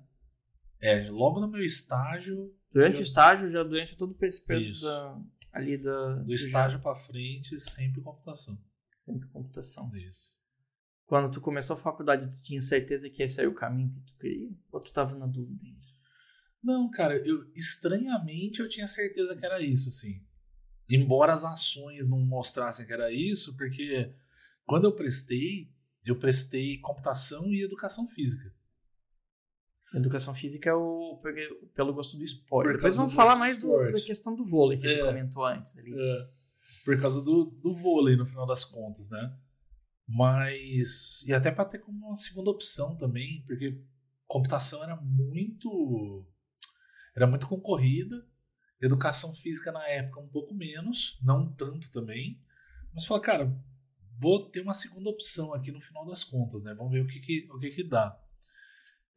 É, 0.81 1.09
logo 1.11 1.41
no 1.41 1.49
meu 1.49 1.63
estágio. 1.63 2.55
Durante 2.73 2.97
eu... 2.97 3.01
o 3.01 3.05
estágio, 3.05 3.49
já 3.49 3.63
durante 3.63 3.97
todo 3.97 4.13
o 4.13 4.15
período 4.15 4.81
da, 4.81 5.21
ali 5.53 5.77
da. 5.77 6.15
Do 6.17 6.33
estágio 6.33 6.81
para 6.81 6.97
frente, 6.97 7.59
sempre 7.61 8.01
computação. 8.01 8.59
Sempre 8.99 9.29
computação. 9.29 9.91
Isso. 9.97 10.39
Quando 11.07 11.33
tu 11.33 11.41
começou 11.41 11.75
a 11.75 11.81
faculdade, 11.81 12.29
tu 12.29 12.41
tinha 12.41 12.61
certeza 12.61 13.09
que 13.09 13.23
esse 13.23 13.41
era 13.41 13.49
o 13.49 13.55
caminho 13.55 13.93
que 13.93 14.01
tu 14.01 14.19
queria? 14.19 14.51
Ou 14.71 14.81
tu 14.81 14.93
tava 14.93 15.17
na 15.17 15.27
dúvida 15.27 15.65
ainda? 15.65 15.89
Não, 16.63 16.91
cara, 16.91 17.17
eu 17.27 17.51
estranhamente 17.55 18.61
eu 18.61 18.69
tinha 18.69 18.87
certeza 18.87 19.35
que 19.35 19.45
era 19.45 19.63
isso, 19.63 19.89
assim. 19.89 20.23
Embora 20.89 21.33
as 21.33 21.45
ações 21.45 22.09
não 22.09 22.21
mostrassem 22.21 22.87
que 22.87 22.93
era 22.93 23.13
isso, 23.13 23.57
porque 23.57 24.13
quando 24.65 24.85
eu 24.85 24.95
prestei, 24.95 25.71
eu 26.05 26.19
prestei 26.19 26.79
computação 26.79 27.53
e 27.55 27.63
educação 27.63 28.07
física. 28.09 28.53
Educação 29.95 30.35
física 30.35 30.69
é 30.69 30.75
o 30.75 31.19
pelo 31.75 31.95
gosto 31.95 32.17
do 32.17 32.25
esporte. 32.25 32.75
Depois 32.75 32.95
vamos 32.95 33.15
falar 33.15 33.37
mais 33.37 33.59
do, 33.59 33.69
da 33.91 34.01
questão 34.01 34.37
do 34.37 34.45
vôlei 34.45 34.79
que 34.79 34.87
é, 34.87 34.97
você 34.97 35.05
comentou 35.05 35.45
antes. 35.45 35.79
Ali. 35.79 35.95
É, 35.95 36.29
por 36.85 37.01
causa 37.01 37.23
do, 37.23 37.47
do 37.47 37.75
vôlei, 37.75 38.15
no 38.15 38.27
final 38.27 38.47
das 38.47 38.65
contas, 38.65 39.09
né? 39.09 39.35
Mas. 40.07 41.23
E 41.27 41.33
até 41.33 41.51
para 41.51 41.65
ter 41.65 41.79
como 41.79 42.07
uma 42.07 42.17
segunda 42.17 42.51
opção 42.51 42.97
também, 42.97 43.43
porque 43.47 43.81
computação 44.27 44.83
era 44.83 44.97
muito. 44.97 46.27
Era 47.17 47.27
muito 47.27 47.49
concorrida. 47.49 48.27
Educação 48.81 49.35
física 49.35 49.73
na 49.73 49.87
época 49.89 50.21
um 50.21 50.29
pouco 50.29 50.55
menos, 50.55 51.19
não 51.23 51.51
tanto 51.53 51.91
também. 51.91 52.41
Mas 52.95 53.07
falar, 53.07 53.21
cara, 53.21 53.63
vou 54.19 54.49
ter 54.49 54.61
uma 54.61 54.73
segunda 54.73 55.11
opção 55.11 55.53
aqui 55.53 55.73
no 55.73 55.81
final 55.81 56.07
das 56.07 56.25
contas, 56.25 56.63
né? 56.63 56.75
Vamos 56.75 56.93
ver 56.93 57.01
o 57.01 57.07
que, 57.07 57.21
que, 57.21 57.49
o 57.51 57.59
que, 57.59 57.71
que 57.71 57.83
dá. 57.83 58.17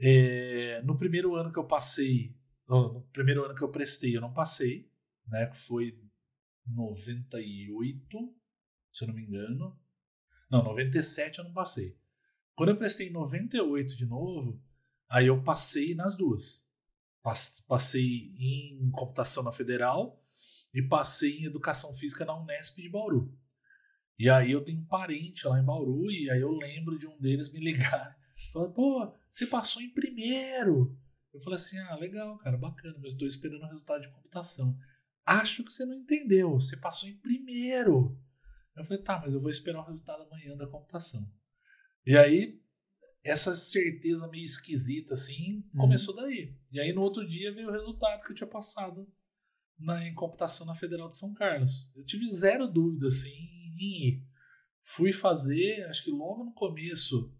É, 0.04 0.82
no 0.84 0.98
primeiro 0.98 1.36
ano 1.36 1.54
que 1.54 1.60
eu 1.60 1.68
passei, 1.68 2.36
no 2.68 3.02
primeiro 3.14 3.46
ano 3.46 3.54
que 3.54 3.62
eu 3.62 3.70
prestei, 3.70 4.18
eu 4.18 4.22
não 4.22 4.34
passei, 4.34 4.90
né? 5.28 5.46
Que 5.46 5.58
foi 5.58 5.96
98, 6.66 8.36
se 8.92 9.04
eu 9.04 9.08
não 9.08 9.14
me 9.14 9.22
engano. 9.22 9.80
Não, 10.50 10.64
97 10.64 11.38
eu 11.38 11.46
não 11.46 11.54
passei. 11.54 11.96
Quando 12.56 12.70
eu 12.70 12.78
prestei 12.78 13.10
em 13.10 13.12
98 13.12 13.96
de 13.96 14.06
novo, 14.06 14.60
aí 15.08 15.28
eu 15.28 15.44
passei 15.44 15.94
nas 15.94 16.18
duas. 16.18 16.66
Passei 17.68 18.34
em 18.40 18.90
computação 18.92 19.44
na 19.44 19.52
Federal 19.52 20.20
e 20.74 20.82
passei 20.82 21.40
em 21.40 21.46
educação 21.46 21.94
física 21.94 22.26
na 22.26 22.36
Unesp 22.36 22.82
de 22.82 22.90
Bauru. 22.90 23.38
E 24.18 24.30
aí 24.30 24.52
eu 24.52 24.64
tenho 24.64 24.80
um 24.80 24.86
parente 24.86 25.48
lá 25.48 25.60
em 25.60 25.64
Bauru 25.64 26.10
e 26.10 26.30
aí 26.30 26.42
eu 26.42 26.52
lembro 26.52 26.98
de 26.98 27.08
um 27.08 27.20
deles 27.20 27.52
me 27.52 27.60
ligar. 27.62 28.18
Falando, 28.52 28.74
pô, 28.74 29.14
você 29.30 29.48
passou 29.48 29.82
em 29.82 29.90
primeiro. 29.90 30.98
Eu 31.34 31.42
falei 31.42 31.56
assim, 31.56 31.78
ah, 31.78 31.96
legal, 31.96 32.38
cara, 32.38 32.58
bacana, 32.58 32.98
mas 33.02 33.14
estou 33.14 33.28
esperando 33.28 33.64
o 33.64 33.68
resultado 33.68 34.02
de 34.02 34.12
computação. 34.12 34.78
Acho 35.26 35.64
que 35.64 35.72
você 35.72 35.86
não 35.86 35.96
entendeu, 35.96 36.52
você 36.54 36.76
passou 36.76 37.08
em 37.08 37.18
primeiro. 37.18 38.18
Eu 38.76 38.84
falei, 38.84 39.04
tá, 39.04 39.20
mas 39.20 39.34
eu 39.34 39.42
vou 39.42 39.50
esperar 39.50 39.82
o 39.82 39.86
resultado 39.86 40.24
amanhã 40.24 40.56
da 40.58 40.68
computação. 40.68 41.30
E 42.06 42.18
aí, 42.18 42.60
essa 43.24 43.56
certeza 43.56 44.28
meio 44.28 44.44
esquisita, 44.44 45.14
assim, 45.14 45.64
uhum. 45.74 45.82
começou 45.82 46.16
daí. 46.16 46.56
E 46.72 46.80
aí, 46.80 46.92
no 46.92 47.02
outro 47.02 47.26
dia, 47.26 47.54
veio 47.54 47.70
o 47.70 47.72
resultado 47.72 48.24
que 48.24 48.32
eu 48.32 48.36
tinha 48.36 48.48
passado 48.50 49.08
na, 49.78 50.06
em 50.08 50.14
computação 50.14 50.66
na 50.66 50.76
Federal 50.76 51.10
de 51.10 51.18
São 51.18 51.34
Carlos. 51.34 51.90
Eu 51.96 52.04
tive 52.04 52.30
zero 52.30 52.68
dúvida, 52.68 53.08
assim, 53.08 53.30
em 53.30 54.08
ir. 54.08 54.26
Fui 54.84 55.14
fazer, 55.14 55.86
acho 55.88 56.04
que 56.04 56.12
logo 56.12 56.44
no 56.44 56.54
começo, 56.54 57.32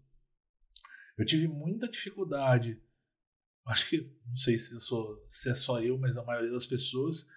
eu 1.22 1.26
tive 1.26 1.46
muita 1.46 1.88
dificuldade. 1.88 2.82
Acho 3.66 3.88
que, 3.88 4.12
não 4.26 4.34
sei 4.34 4.58
se, 4.58 4.78
sou, 4.80 5.24
se 5.28 5.50
é 5.50 5.54
só 5.54 5.80
eu, 5.80 5.96
mas 5.96 6.16
a 6.16 6.24
maioria 6.24 6.50
das 6.50 6.66
pessoas, 6.66 7.28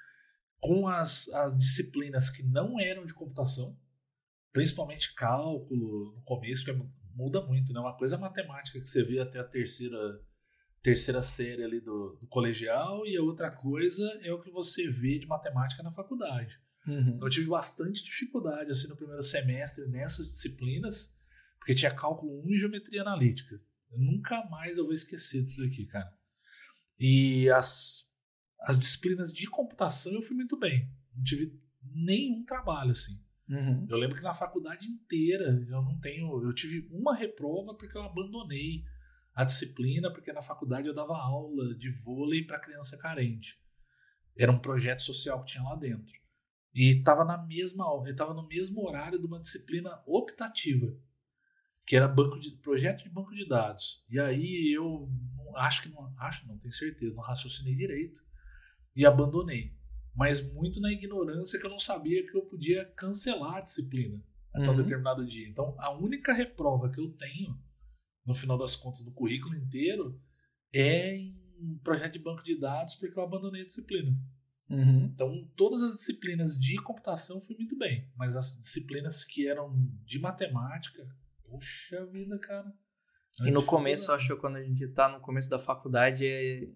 com 0.59 0.87
as, 0.87 1.29
as 1.29 1.55
disciplinas 1.55 2.31
que 2.31 2.41
não 2.41 2.79
eram 2.79 3.05
de 3.05 3.13
computação, 3.13 3.79
principalmente 4.51 5.13
cálculo, 5.13 6.15
no 6.15 6.21
começo, 6.23 6.65
que 6.65 6.71
é, 6.71 6.81
muda 7.13 7.45
muito, 7.45 7.71
né? 7.71 7.79
Uma 7.79 7.95
coisa 7.95 8.15
é 8.15 8.19
matemática 8.19 8.79
que 8.79 8.89
você 8.89 9.03
vê 9.03 9.19
até 9.19 9.39
a 9.39 9.43
terceira 9.43 10.19
terceira 10.81 11.23
série 11.23 11.63
ali 11.63 11.79
do, 11.79 12.15
do, 12.21 12.27
colegial 12.27 13.07
e 13.07 13.17
a 13.17 13.21
outra 13.21 13.49
coisa 13.49 14.03
é 14.21 14.31
o 14.31 14.39
que 14.39 14.51
você 14.51 14.87
vê 14.87 15.17
de 15.17 15.25
matemática 15.25 15.81
na 15.81 15.89
faculdade. 15.89 16.59
Uhum. 16.85 17.15
Então 17.15 17.27
eu 17.27 17.31
tive 17.31 17.47
bastante 17.47 18.03
dificuldade 18.03 18.69
assim 18.71 18.87
no 18.87 18.95
primeiro 18.95 19.23
semestre 19.23 19.87
nessas 19.87 20.27
disciplinas, 20.27 21.11
porque 21.57 21.73
tinha 21.73 21.89
cálculo 21.89 22.39
1 22.45 22.51
e 22.51 22.59
geometria 22.59 23.01
analítica. 23.01 23.59
Nunca 23.97 24.43
mais 24.49 24.77
eu 24.77 24.85
vou 24.85 24.93
esquecer 24.93 25.45
tudo 25.45 25.63
aqui, 25.63 25.85
cara. 25.85 26.11
E 26.99 27.49
as, 27.49 28.07
as 28.61 28.79
disciplinas 28.79 29.33
de 29.33 29.47
computação 29.47 30.13
eu 30.13 30.21
fui 30.21 30.35
muito 30.35 30.57
bem. 30.57 30.89
Não 31.15 31.23
tive 31.23 31.59
nenhum 31.81 32.43
trabalho 32.45 32.91
assim. 32.91 33.19
Uhum. 33.47 33.85
Eu 33.89 33.97
lembro 33.97 34.15
que 34.15 34.23
na 34.23 34.33
faculdade 34.33 34.87
inteira 34.87 35.45
eu 35.45 35.81
não 35.81 35.99
tenho. 35.99 36.43
Eu 36.43 36.53
tive 36.53 36.87
uma 36.91 37.15
reprova 37.15 37.75
porque 37.75 37.97
eu 37.97 38.03
abandonei 38.03 38.83
a 39.33 39.43
disciplina, 39.43 40.11
porque 40.11 40.31
na 40.31 40.41
faculdade 40.41 40.87
eu 40.87 40.95
dava 40.95 41.17
aula 41.17 41.75
de 41.75 41.91
vôlei 41.91 42.43
para 42.43 42.59
criança 42.59 42.97
carente. 42.97 43.59
Era 44.37 44.51
um 44.51 44.59
projeto 44.59 45.01
social 45.01 45.43
que 45.43 45.51
tinha 45.51 45.63
lá 45.63 45.75
dentro. 45.75 46.13
E 46.73 46.97
estava 46.97 47.23
na 47.23 47.37
mesma 47.37 47.85
estava 48.09 48.33
no 48.33 48.47
mesmo 48.47 48.85
horário 48.85 49.19
de 49.19 49.25
uma 49.25 49.39
disciplina 49.39 50.01
optativa, 50.05 50.93
que 51.85 51.95
era 51.95 52.07
banco 52.07 52.39
de 52.39 52.51
projeto 52.57 53.03
de 53.03 53.09
banco 53.09 53.33
de 53.33 53.47
dados. 53.47 54.03
E 54.09 54.19
aí 54.19 54.73
eu 54.75 55.09
acho 55.55 55.83
que 55.83 55.89
não 55.89 56.13
acho, 56.17 56.47
não 56.47 56.57
tenho 56.57 56.73
certeza, 56.73 57.15
não 57.15 57.23
raciocinei 57.23 57.75
direito 57.75 58.19
e 58.95 59.05
abandonei 59.05 59.75
mas 60.15 60.41
muito 60.53 60.79
na 60.79 60.91
ignorância 60.91 61.59
que 61.59 61.65
eu 61.65 61.69
não 61.69 61.79
sabia 61.79 62.23
que 62.23 62.35
eu 62.35 62.43
podia 62.43 62.85
cancelar 62.95 63.55
a 63.55 63.61
disciplina 63.61 64.23
até 64.53 64.67
uhum. 64.67 64.73
um 64.73 64.77
determinado 64.77 65.25
dia. 65.25 65.47
Então, 65.49 65.75
a 65.77 65.91
única 65.93 66.33
reprova 66.33 66.89
que 66.89 66.99
eu 66.99 67.11
tenho, 67.11 67.59
no 68.25 68.33
final 68.33 68.57
das 68.57 68.75
contas, 68.75 69.03
do 69.03 69.11
currículo 69.11 69.53
inteiro, 69.53 70.17
é 70.73 71.17
em 71.17 71.77
projeto 71.83 72.13
de 72.13 72.19
banco 72.19 72.41
de 72.41 72.57
dados, 72.57 72.95
porque 72.95 73.19
eu 73.19 73.23
abandonei 73.23 73.63
a 73.63 73.65
disciplina. 73.65 74.17
Uhum. 74.69 75.11
Então, 75.13 75.51
todas 75.57 75.83
as 75.83 75.91
disciplinas 75.91 76.57
de 76.57 76.77
computação 76.77 77.41
fui 77.41 77.55
muito 77.57 77.77
bem, 77.77 78.09
mas 78.15 78.37
as 78.37 78.57
disciplinas 78.57 79.25
que 79.25 79.45
eram 79.45 79.75
de 80.05 80.17
matemática, 80.19 81.05
poxa 81.49 82.05
vida, 82.07 82.37
cara. 82.39 82.73
E 83.43 83.51
no 83.51 83.65
começo, 83.65 84.11
acho 84.11 84.27
que 84.27 84.35
quando 84.39 84.55
a 84.55 84.63
gente 84.63 84.83
está 84.83 85.09
no 85.09 85.19
começo 85.19 85.49
da 85.49 85.59
faculdade, 85.59 86.25
é 86.25 86.69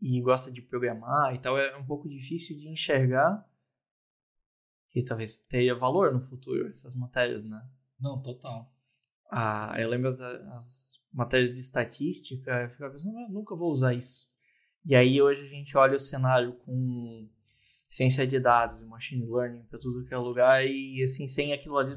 e 0.00 0.20
gosta 0.20 0.52
de 0.52 0.60
programar 0.60 1.34
e 1.34 1.38
tal, 1.38 1.58
é 1.58 1.76
um 1.76 1.84
pouco 1.84 2.08
difícil 2.08 2.56
de 2.56 2.68
enxergar 2.68 3.44
que 4.90 5.02
talvez 5.02 5.38
tenha 5.40 5.74
valor 5.74 6.12
no 6.12 6.20
futuro 6.20 6.68
essas 6.68 6.94
matérias, 6.94 7.44
né? 7.44 7.66
Não, 7.98 8.20
total. 8.20 8.72
Ah, 9.30 9.74
eu 9.78 9.88
lembro 9.88 10.08
as, 10.08 10.20
as 10.20 11.00
matérias 11.12 11.52
de 11.52 11.60
estatística, 11.60 12.50
eu 12.62 12.70
ficava 12.70 12.92
pensando, 12.92 13.18
eu 13.18 13.28
nunca 13.28 13.56
vou 13.56 13.70
usar 13.70 13.94
isso. 13.94 14.30
E 14.84 14.94
aí 14.94 15.20
hoje 15.20 15.44
a 15.44 15.48
gente 15.48 15.76
olha 15.76 15.96
o 15.96 16.00
cenário 16.00 16.54
com 16.64 17.28
ciência 17.88 18.26
de 18.26 18.38
dados 18.38 18.80
e 18.80 18.84
machine 18.84 19.26
learning 19.26 19.64
para 19.64 19.78
tudo 19.78 20.04
que 20.04 20.14
é 20.14 20.18
lugar 20.18 20.64
e 20.66 21.02
assim, 21.02 21.26
sem 21.26 21.52
aquilo 21.52 21.78
ali 21.78 21.96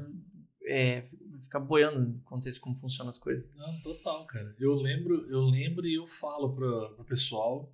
é, 0.64 1.02
ficar 1.42 1.60
boiando 1.60 2.00
no 2.00 2.20
contexto 2.22 2.60
como 2.60 2.76
funcionam 2.76 3.10
as 3.10 3.18
coisas. 3.18 3.48
Não, 3.56 3.80
total, 3.80 4.26
cara. 4.26 4.54
Eu 4.58 4.74
lembro, 4.74 5.26
eu 5.30 5.42
lembro 5.42 5.86
e 5.86 5.94
eu 5.94 6.06
falo 6.06 6.54
para 6.54 7.02
o 7.02 7.04
pessoal 7.04 7.72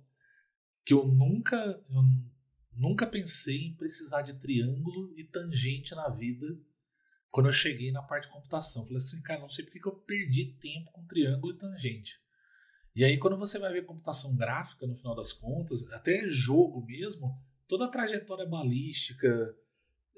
que 0.85 0.93
eu 0.93 1.05
nunca, 1.05 1.57
eu 1.89 2.03
nunca 2.75 3.05
pensei 3.05 3.67
em 3.67 3.75
precisar 3.75 4.21
de 4.21 4.33
triângulo 4.39 5.13
e 5.17 5.23
tangente 5.23 5.93
na 5.95 6.09
vida 6.09 6.47
quando 7.29 7.47
eu 7.47 7.53
cheguei 7.53 7.91
na 7.91 8.01
parte 8.01 8.27
de 8.27 8.33
computação. 8.33 8.83
Falei 8.83 8.97
assim, 8.97 9.21
cara, 9.21 9.41
não 9.41 9.49
sei 9.49 9.65
porque 9.65 9.79
que 9.79 9.87
eu 9.87 9.95
perdi 9.95 10.45
tempo 10.59 10.91
com 10.91 11.05
triângulo 11.05 11.53
e 11.53 11.57
tangente. 11.57 12.19
E 12.95 13.03
aí, 13.03 13.17
quando 13.19 13.37
você 13.37 13.59
vai 13.59 13.71
ver 13.71 13.85
computação 13.85 14.35
gráfica, 14.35 14.87
no 14.87 14.95
final 14.95 15.15
das 15.15 15.31
contas, 15.31 15.87
até 15.91 16.27
jogo 16.27 16.83
mesmo, 16.83 17.37
toda 17.67 17.85
a 17.85 17.89
trajetória 17.89 18.45
balística, 18.45 19.55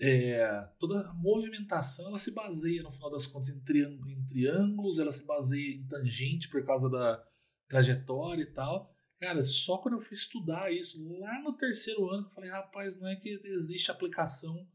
é, 0.01 0.67
toda 0.79 1.09
a 1.09 1.13
movimentação, 1.13 2.07
ela 2.07 2.19
se 2.19 2.31
baseia, 2.31 2.81
no 2.81 2.91
final 2.91 3.11
das 3.11 3.27
contas, 3.27 3.49
em, 3.49 3.59
triângulo, 3.61 4.09
em 4.09 4.25
triângulos, 4.25 4.97
ela 4.97 5.11
se 5.11 5.25
baseia 5.25 5.75
em 5.75 5.85
tangente 5.85 6.47
por 6.49 6.65
causa 6.65 6.89
da 6.89 7.23
trajetória 7.67 8.43
e 8.43 8.51
tal. 8.53 8.95
Cara, 9.19 9.43
só 9.43 9.77
quando 9.77 9.95
eu 9.95 10.01
fui 10.01 10.15
estudar 10.15 10.71
isso, 10.71 11.05
lá 11.19 11.41
no 11.41 11.53
terceiro 11.57 12.09
ano, 12.09 12.25
eu 12.25 12.31
falei, 12.31 12.49
rapaz, 12.49 12.97
não 12.97 13.07
é 13.09 13.15
que 13.17 13.41
existe 13.43 13.91
aplicação 13.91 14.65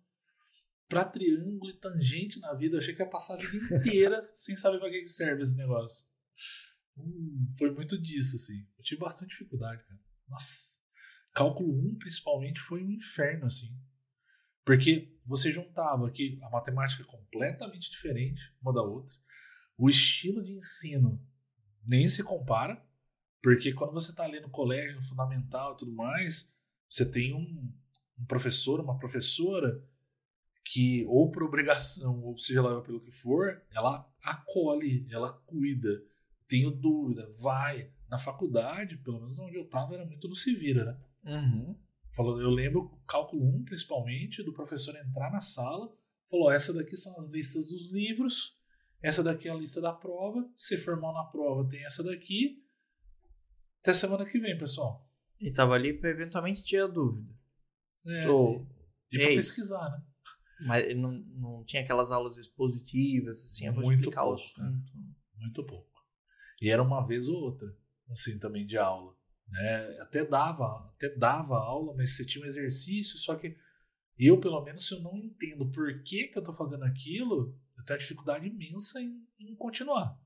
para 0.86 1.06
triângulo 1.06 1.70
e 1.70 1.78
tangente 1.78 2.38
na 2.40 2.52
vida. 2.52 2.76
Eu 2.76 2.80
achei 2.80 2.94
que 2.94 3.02
ia 3.02 3.08
passar 3.08 3.34
a 3.34 3.38
vida 3.38 3.76
inteira 3.76 4.28
sem 4.34 4.54
saber 4.56 4.78
para 4.78 4.90
que 4.90 5.08
serve 5.08 5.42
esse 5.42 5.56
negócio. 5.56 6.06
Hum, 6.98 7.52
foi 7.58 7.70
muito 7.70 8.00
disso, 8.00 8.36
assim. 8.36 8.66
Eu 8.76 8.84
tive 8.84 9.00
bastante 9.00 9.30
dificuldade, 9.30 9.82
cara. 9.84 10.00
Nossa. 10.28 10.74
Cálculo 11.32 11.72
1, 11.72 11.96
principalmente, 11.98 12.60
foi 12.60 12.84
um 12.84 12.90
inferno, 12.90 13.46
assim. 13.46 13.74
Porque 14.64 15.12
você 15.26 15.50
juntava 15.50 16.06
aqui 16.06 16.38
a 16.42 16.50
matemática 16.50 17.02
é 17.02 17.06
completamente 17.06 17.90
diferente 17.90 18.54
uma 18.62 18.72
da 18.72 18.82
outra. 18.82 19.14
O 19.76 19.88
estilo 19.88 20.42
de 20.42 20.52
ensino 20.52 21.20
nem 21.86 22.08
se 22.08 22.22
compara. 22.22 22.82
Porque 23.42 23.74
quando 23.74 23.92
você 23.92 24.10
está 24.10 24.24
ali 24.24 24.40
no 24.40 24.48
colégio, 24.48 24.96
no 24.96 25.02
fundamental 25.02 25.74
e 25.74 25.76
tudo 25.76 25.92
mais, 25.92 26.50
você 26.88 27.04
tem 27.04 27.34
um, 27.34 27.70
um 28.18 28.24
professor, 28.24 28.80
uma 28.80 28.98
professora 28.98 29.84
que, 30.64 31.04
ou 31.06 31.30
por 31.30 31.42
obrigação, 31.42 32.22
ou 32.22 32.38
seja 32.38 32.62
lá 32.62 32.80
pelo 32.80 33.00
que 33.00 33.10
for, 33.10 33.62
ela 33.70 34.10
acolhe, 34.22 35.06
ela 35.10 35.30
cuida. 35.44 36.02
Tenho 36.48 36.70
dúvida, 36.70 37.30
vai. 37.38 37.90
Na 38.08 38.16
faculdade, 38.16 38.96
pelo 38.98 39.20
menos 39.20 39.38
onde 39.38 39.56
eu 39.56 39.64
estava, 39.64 39.94
era 39.94 40.06
muito 40.06 40.26
no 40.26 40.34
se 40.34 40.54
vira, 40.54 40.84
né? 40.84 41.00
Uhum. 41.24 41.76
Falou, 42.14 42.40
eu 42.40 42.50
lembro, 42.50 42.90
cálculo 43.08 43.44
1 43.44 43.64
principalmente, 43.64 44.42
do 44.44 44.52
professor 44.52 44.94
entrar 44.96 45.32
na 45.32 45.40
sala, 45.40 45.92
falou: 46.30 46.50
essa 46.50 46.72
daqui 46.72 46.96
são 46.96 47.16
as 47.16 47.28
listas 47.28 47.66
dos 47.66 47.90
livros, 47.90 48.56
essa 49.02 49.22
daqui 49.22 49.48
é 49.48 49.50
a 49.50 49.56
lista 49.56 49.80
da 49.80 49.92
prova, 49.92 50.48
se 50.54 50.78
formar 50.78 51.12
na 51.12 51.24
prova 51.24 51.68
tem 51.68 51.84
essa 51.84 52.02
daqui, 52.04 52.62
até 53.80 53.92
semana 53.92 54.24
que 54.24 54.38
vem, 54.38 54.56
pessoal. 54.56 55.06
E 55.40 55.52
tava 55.52 55.74
ali 55.74 55.92
para 55.92 56.10
eventualmente 56.10 56.62
tirar 56.62 56.86
dúvida. 56.86 57.30
É, 58.06 58.24
Tô... 58.24 58.64
e, 59.10 59.16
e 59.16 59.18
pra 59.18 59.28
pesquisar, 59.28 59.90
né? 59.90 60.02
Mas 60.66 60.96
não, 60.96 61.10
não 61.10 61.64
tinha 61.64 61.82
aquelas 61.82 62.12
aulas 62.12 62.38
expositivas, 62.38 63.44
assim, 63.44 63.66
eu 63.66 63.74
vou 63.74 63.82
Muito 63.82 64.00
explicar 64.00 64.22
pouco, 64.22 64.40
o 64.40 64.42
assunto. 64.42 64.92
Muito 65.36 65.66
pouco. 65.66 66.00
E 66.62 66.70
era 66.70 66.82
uma 66.82 67.04
vez 67.04 67.28
ou 67.28 67.42
outra, 67.42 67.68
assim, 68.08 68.38
também 68.38 68.64
de 68.64 68.78
aula. 68.78 69.14
Né? 69.48 69.98
Até 70.00 70.24
dava, 70.24 70.90
até 70.94 71.08
dava 71.16 71.56
aula, 71.56 71.94
mas 71.96 72.16
você 72.16 72.24
tinha 72.24 72.44
um 72.44 72.46
exercício, 72.46 73.18
só 73.18 73.36
que 73.36 73.56
eu, 74.18 74.38
pelo 74.38 74.62
menos, 74.62 74.86
se 74.86 74.94
eu 74.94 75.00
não 75.00 75.16
entendo 75.16 75.70
por 75.70 76.02
que, 76.02 76.28
que 76.28 76.38
eu 76.38 76.44
tô 76.44 76.52
fazendo 76.52 76.84
aquilo, 76.84 77.58
eu 77.76 77.84
tenho 77.84 77.96
uma 77.96 78.02
dificuldade 78.02 78.46
imensa 78.46 79.00
em, 79.00 79.26
em 79.38 79.54
continuar. 79.56 80.18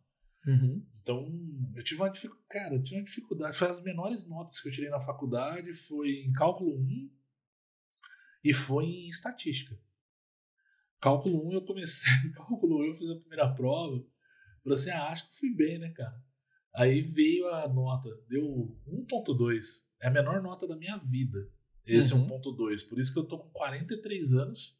Uhum. 0.47 0.87
Então, 1.01 1.27
eu 1.75 1.83
tive 1.83 2.01
uma 2.01 2.11
dificuldade. 2.11 2.49
Cara, 2.49 2.75
eu 2.75 2.83
tinha 2.83 3.01
uma 3.01 3.07
dificuldade. 3.07 3.57
Foi 3.57 3.69
as 3.69 3.83
menores 3.83 4.29
notas 4.29 4.61
que 4.61 4.69
eu 4.69 4.73
tirei 4.73 4.91
na 4.91 5.01
faculdade, 5.01 5.73
foi 5.73 6.23
em 6.27 6.33
cálculo 6.33 6.79
1 6.79 7.11
e 8.45 8.53
foi 8.53 8.85
em 8.85 9.07
estatística. 9.09 9.79
Cálculo 11.01 11.49
1 11.49 11.53
eu 11.53 11.65
comecei. 11.65 12.13
Cálculo 12.37 12.81
1 12.81 12.85
eu 12.85 12.95
fiz 12.95 13.11
a 13.11 13.21
primeira 13.21 13.55
prova. 13.55 14.05
Falei 14.63 14.79
assim, 14.79 14.91
ah, 14.91 15.09
acho 15.09 15.31
que 15.31 15.39
fui 15.39 15.55
bem, 15.55 15.79
né, 15.79 15.91
cara? 15.93 16.23
Aí 16.79 17.01
veio 17.01 17.49
a 17.49 17.67
nota, 17.67 18.09
deu 18.29 18.79
1.2. 18.87 19.83
É 20.01 20.07
a 20.07 20.13
menor 20.13 20.41
nota 20.41 20.65
da 20.65 20.77
minha 20.77 20.97
vida. 20.97 21.51
Esse 21.85 22.15
uhum. 22.15 22.21
é 22.21 22.23
um 22.23 22.29
ponto 22.29 22.53
2. 22.53 22.85
Por 22.85 23.01
isso 23.01 23.13
que 23.13 23.19
eu 23.19 23.27
tô 23.27 23.37
com 23.37 23.51
43 23.51 24.33
anos 24.35 24.79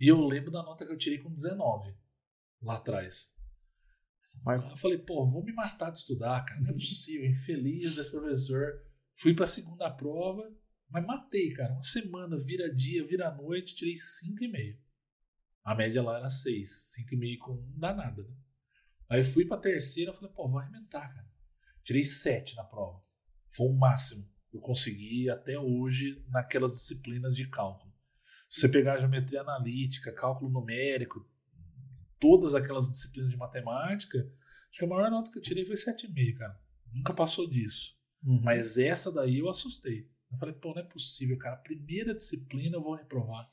e 0.00 0.08
eu 0.08 0.20
lembro 0.20 0.50
da 0.50 0.64
nota 0.64 0.84
que 0.84 0.92
eu 0.92 0.98
tirei 0.98 1.18
com 1.18 1.32
19 1.32 1.94
lá 2.60 2.74
atrás. 2.74 3.32
Eu 4.44 4.76
falei, 4.76 4.98
pô, 4.98 5.30
vou 5.30 5.44
me 5.44 5.52
matar 5.52 5.92
de 5.92 5.98
estudar, 5.98 6.44
cara. 6.44 6.60
Não 6.60 6.70
é 6.70 6.72
possível. 6.72 7.30
Infeliz 7.30 7.94
desse 7.94 8.10
professor. 8.10 8.82
Fui 9.14 9.32
pra 9.32 9.46
segunda 9.46 9.88
prova, 9.92 10.42
mas 10.90 11.06
matei, 11.06 11.52
cara. 11.52 11.72
Uma 11.72 11.82
semana, 11.84 12.36
vira 12.36 12.74
dia, 12.74 13.06
vira 13.06 13.32
noite, 13.32 13.76
tirei 13.76 13.94
5,5. 13.94 14.76
A 15.62 15.76
média 15.76 16.02
lá 16.02 16.18
era 16.18 16.28
6. 16.28 16.96
5,5 16.98 17.38
com 17.38 17.52
1 17.52 17.54
não 17.54 17.78
dá 17.78 17.94
nada, 17.94 18.24
né? 18.24 18.36
Aí 19.08 19.22
fui 19.22 19.44
pra 19.44 19.56
terceira, 19.56 20.12
falei, 20.12 20.30
pô, 20.34 20.48
vou 20.48 20.58
arrebentar, 20.58 21.14
cara. 21.14 21.27
Tirei 21.88 22.04
7 22.04 22.54
na 22.54 22.64
prova. 22.64 23.02
Foi 23.46 23.66
o 23.66 23.72
máximo 23.72 24.22
que 24.50 24.58
eu 24.58 24.60
consegui 24.60 25.30
até 25.30 25.58
hoje 25.58 26.22
naquelas 26.28 26.72
disciplinas 26.72 27.34
de 27.34 27.48
cálculo. 27.48 27.90
Se 28.46 28.60
você 28.60 28.68
pegar 28.68 28.98
geometria 28.98 29.40
analítica, 29.40 30.12
cálculo 30.12 30.50
numérico, 30.50 31.26
todas 32.20 32.54
aquelas 32.54 32.90
disciplinas 32.90 33.30
de 33.30 33.38
matemática, 33.38 34.18
acho 34.68 34.80
que 34.80 34.84
a 34.84 34.88
maior 34.88 35.10
nota 35.10 35.30
que 35.30 35.38
eu 35.38 35.42
tirei 35.42 35.64
foi 35.64 35.76
7,5, 35.76 36.36
cara. 36.36 36.60
Nunca 36.94 37.14
passou 37.14 37.48
disso. 37.48 37.98
Uhum. 38.22 38.42
Mas 38.42 38.76
essa 38.76 39.10
daí 39.10 39.38
eu 39.38 39.48
assustei. 39.48 40.10
Eu 40.30 40.36
falei, 40.36 40.54
pô, 40.54 40.74
não 40.74 40.82
é 40.82 40.84
possível, 40.84 41.38
cara. 41.38 41.56
Primeira 41.56 42.14
disciplina 42.14 42.76
eu 42.76 42.82
vou 42.82 42.96
reprovar. 42.96 43.50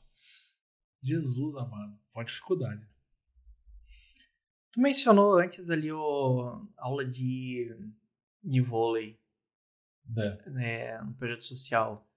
Jesus 1.01 1.55
amado. 1.55 1.97
Foi 2.09 2.21
uma 2.23 2.25
dificuldade. 2.25 2.85
Tu 4.73 4.81
mencionou 4.81 5.39
antes 5.39 5.69
ali 5.69 5.89
o 5.89 6.67
aula 6.75 7.05
de, 7.05 7.73
de 8.45 8.61
vôlei. 8.61 9.19
É. 10.17 10.91
É, 10.91 11.01
no 11.01 11.15
projeto 11.15 11.43
social, 11.43 12.07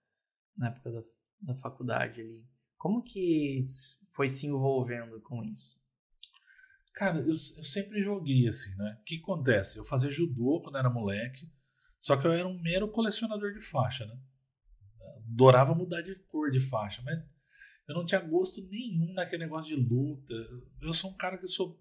na 0.56 0.68
época 0.68 0.92
da, 0.92 1.02
da 1.40 1.54
faculdade 1.56 2.20
ali. 2.20 2.44
Como 2.76 3.02
que 3.02 3.64
foi 4.14 4.28
se 4.28 4.46
envolvendo 4.46 5.20
com 5.22 5.42
isso? 5.42 5.80
Cara, 6.94 7.20
eu, 7.20 7.28
eu 7.28 7.64
sempre 7.64 8.02
joguei 8.02 8.46
assim, 8.46 8.76
né? 8.76 8.98
O 9.00 9.04
que 9.04 9.16
acontece? 9.16 9.78
Eu 9.78 9.84
fazia 9.84 10.10
judô 10.10 10.60
quando 10.60 10.78
era 10.78 10.90
moleque, 10.90 11.50
só 11.98 12.16
que 12.16 12.26
eu 12.26 12.32
era 12.32 12.46
um 12.46 12.60
mero 12.60 12.90
colecionador 12.90 13.52
de 13.52 13.60
faixa, 13.60 14.04
né? 14.04 14.20
Adorava 15.30 15.74
mudar 15.74 16.02
de 16.02 16.14
cor 16.24 16.50
de 16.50 16.60
faixa, 16.60 17.02
mas 17.02 17.18
eu 17.88 17.94
não 17.94 18.04
tinha 18.04 18.20
gosto 18.20 18.60
nenhum 18.68 19.12
naquele 19.14 19.44
negócio 19.44 19.74
de 19.74 19.82
luta. 19.82 20.34
Eu 20.80 20.92
sou 20.92 21.10
um 21.10 21.16
cara 21.16 21.38
que 21.38 21.46
sou. 21.46 21.78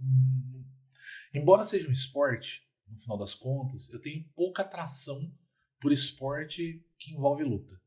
Embora 1.34 1.64
seja 1.64 1.90
um 1.90 1.92
esporte, 1.92 2.67
no 2.90 3.00
final 3.00 3.18
das 3.18 3.36
contas, 3.36 3.90
eu 3.90 4.02
tenho 4.02 4.24
pouca 4.36 4.62
atração 4.62 5.32
por 5.80 5.92
esporte 5.92 6.84
que 6.98 7.14
envolve 7.14 7.44
luta. 7.44 7.80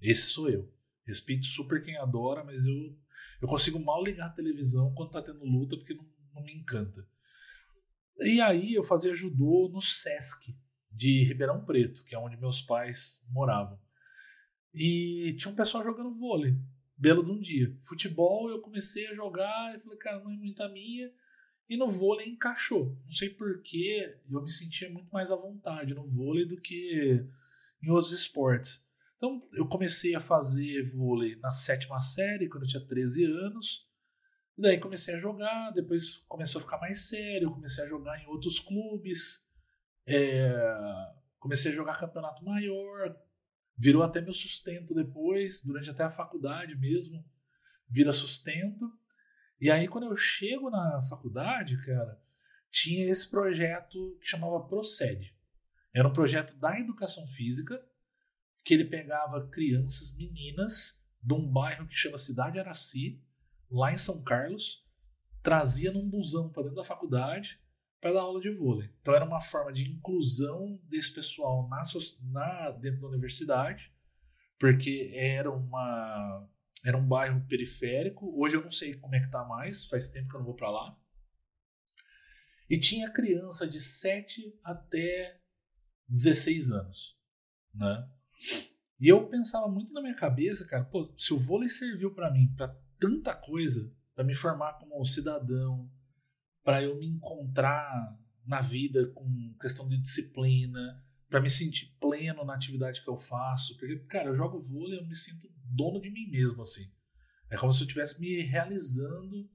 Esse 0.00 0.30
sou 0.30 0.48
eu. 0.48 0.72
Respeito 1.06 1.46
super 1.46 1.82
quem 1.82 1.96
adora, 1.96 2.44
mas 2.44 2.66
eu, 2.66 2.96
eu 3.40 3.48
consigo 3.48 3.78
mal 3.78 4.02
ligar 4.02 4.26
a 4.26 4.32
televisão 4.32 4.94
quando 4.94 5.10
tá 5.10 5.22
tendo 5.22 5.44
luta 5.44 5.76
porque 5.76 5.94
não, 5.94 6.06
não 6.34 6.42
me 6.42 6.54
encanta. 6.54 7.06
E 8.20 8.40
aí 8.40 8.74
eu 8.74 8.84
fazia 8.84 9.14
judô 9.14 9.68
no 9.72 9.80
Sesc 9.80 10.56
de 10.90 11.24
Ribeirão 11.24 11.64
Preto, 11.64 12.04
que 12.04 12.14
é 12.14 12.18
onde 12.18 12.36
meus 12.36 12.62
pais 12.62 13.20
moravam. 13.28 13.78
E 14.72 15.34
tinha 15.38 15.52
um 15.52 15.56
pessoal 15.56 15.84
jogando 15.84 16.14
vôlei, 16.14 16.56
belo 16.96 17.24
de 17.24 17.30
um 17.30 17.38
dia. 17.38 17.76
Futebol 17.82 18.48
eu 18.48 18.60
comecei 18.60 19.06
a 19.08 19.14
jogar 19.14 19.76
e 19.76 19.80
falei, 19.80 19.98
cara, 19.98 20.22
não 20.22 20.32
é 20.32 20.36
muita 20.36 20.68
minha. 20.68 21.12
E 21.68 21.76
no 21.76 21.88
vôlei 21.88 22.28
encaixou. 22.28 22.96
Não 23.04 23.10
sei 23.10 23.30
porquê, 23.30 24.18
eu 24.30 24.42
me 24.42 24.50
sentia 24.50 24.90
muito 24.90 25.10
mais 25.10 25.30
à 25.30 25.36
vontade 25.36 25.94
no 25.94 26.06
vôlei 26.06 26.46
do 26.46 26.60
que 26.60 27.24
em 27.82 27.90
outros 27.90 28.12
esportes. 28.12 28.84
Então 29.16 29.42
eu 29.54 29.66
comecei 29.66 30.14
a 30.14 30.20
fazer 30.20 30.90
vôlei 30.90 31.36
na 31.36 31.50
sétima 31.50 32.00
série, 32.00 32.48
quando 32.48 32.64
eu 32.64 32.68
tinha 32.68 32.86
13 32.86 33.24
anos. 33.24 33.88
E 34.56 34.62
daí 34.62 34.78
comecei 34.78 35.14
a 35.14 35.18
jogar, 35.18 35.70
depois 35.70 36.18
começou 36.28 36.60
a 36.60 36.62
ficar 36.62 36.78
mais 36.78 37.08
sério, 37.08 37.50
comecei 37.50 37.82
a 37.82 37.88
jogar 37.88 38.22
em 38.22 38.26
outros 38.26 38.60
clubes, 38.60 39.44
é, 40.06 40.52
comecei 41.38 41.72
a 41.72 41.74
jogar 41.74 41.98
campeonato 41.98 42.44
maior, 42.44 43.16
virou 43.76 44.02
até 44.02 44.20
meu 44.20 44.32
sustento 44.32 44.94
depois, 44.94 45.62
durante 45.64 45.90
até 45.90 46.04
a 46.04 46.10
faculdade 46.10 46.76
mesmo, 46.76 47.24
vira 47.88 48.12
sustento. 48.12 48.92
E 49.64 49.70
aí 49.70 49.88
quando 49.88 50.04
eu 50.04 50.14
chego 50.14 50.68
na 50.68 51.00
faculdade, 51.08 51.80
cara, 51.86 52.20
tinha 52.70 53.10
esse 53.10 53.30
projeto 53.30 54.14
que 54.20 54.26
chamava 54.26 54.60
Procede. 54.60 55.34
Era 55.94 56.06
um 56.06 56.12
projeto 56.12 56.54
da 56.58 56.78
educação 56.78 57.26
física, 57.28 57.82
que 58.62 58.74
ele 58.74 58.84
pegava 58.84 59.48
crianças, 59.48 60.14
meninas, 60.14 61.02
de 61.22 61.32
um 61.32 61.50
bairro 61.50 61.86
que 61.86 61.94
chama 61.94 62.18
Cidade 62.18 62.60
Araci, 62.60 63.24
lá 63.70 63.90
em 63.90 63.96
São 63.96 64.22
Carlos, 64.22 64.86
trazia 65.42 65.90
num 65.90 66.10
busão 66.10 66.50
para 66.50 66.64
dentro 66.64 66.76
da 66.76 66.84
faculdade 66.84 67.58
para 68.02 68.12
dar 68.12 68.20
aula 68.20 68.42
de 68.42 68.50
vôlei. 68.50 68.90
Então 69.00 69.14
era 69.14 69.24
uma 69.24 69.40
forma 69.40 69.72
de 69.72 69.90
inclusão 69.90 70.78
desse 70.90 71.14
pessoal 71.14 71.66
na, 71.70 71.80
na, 72.20 72.70
dentro 72.72 73.00
da 73.00 73.08
universidade, 73.08 73.90
porque 74.58 75.10
era 75.14 75.50
uma 75.50 76.46
era 76.84 76.98
um 76.98 77.06
bairro 77.06 77.44
periférico. 77.48 78.38
Hoje 78.38 78.56
eu 78.56 78.62
não 78.62 78.70
sei 78.70 78.94
como 78.94 79.14
é 79.14 79.20
que 79.20 79.30
tá 79.30 79.42
mais, 79.44 79.86
faz 79.86 80.10
tempo 80.10 80.28
que 80.28 80.36
eu 80.36 80.40
não 80.40 80.46
vou 80.46 80.54
para 80.54 80.70
lá. 80.70 80.96
E 82.68 82.78
tinha 82.78 83.10
criança 83.10 83.66
de 83.66 83.80
7 83.80 84.58
até 84.62 85.40
16 86.08 86.70
anos, 86.72 87.18
né? 87.74 88.08
E 89.00 89.08
eu 89.08 89.28
pensava 89.28 89.66
muito 89.68 89.92
na 89.92 90.02
minha 90.02 90.14
cabeça, 90.14 90.66
cara, 90.66 90.84
pô, 90.84 91.02
se 91.16 91.32
o 91.32 91.38
vôlei 91.38 91.68
serviu 91.68 92.14
para 92.14 92.30
mim 92.30 92.52
para 92.54 92.68
tanta 92.98 93.34
coisa, 93.34 93.92
para 94.14 94.24
me 94.24 94.34
formar 94.34 94.74
como 94.74 95.04
cidadão, 95.04 95.90
para 96.62 96.82
eu 96.82 96.98
me 96.98 97.06
encontrar 97.06 98.18
na 98.46 98.60
vida 98.60 99.06
com 99.08 99.54
questão 99.60 99.88
de 99.88 99.98
disciplina, 99.98 101.02
para 101.28 101.40
me 101.40 101.50
sentir 101.50 101.94
pleno 101.98 102.44
na 102.44 102.54
atividade 102.54 103.02
que 103.02 103.08
eu 103.08 103.16
faço, 103.16 103.76
porque 103.76 103.98
cara, 104.00 104.28
eu 104.28 104.34
jogo 104.34 104.60
vôlei, 104.60 104.98
eu 104.98 105.06
me 105.06 105.14
sinto 105.14 105.53
dono 105.74 106.00
de 106.00 106.10
mim 106.10 106.28
mesmo 106.30 106.62
assim. 106.62 106.90
É 107.50 107.56
como 107.56 107.72
se 107.72 107.82
eu 107.82 107.86
estivesse 107.86 108.20
me 108.20 108.42
realizando, 108.42 109.48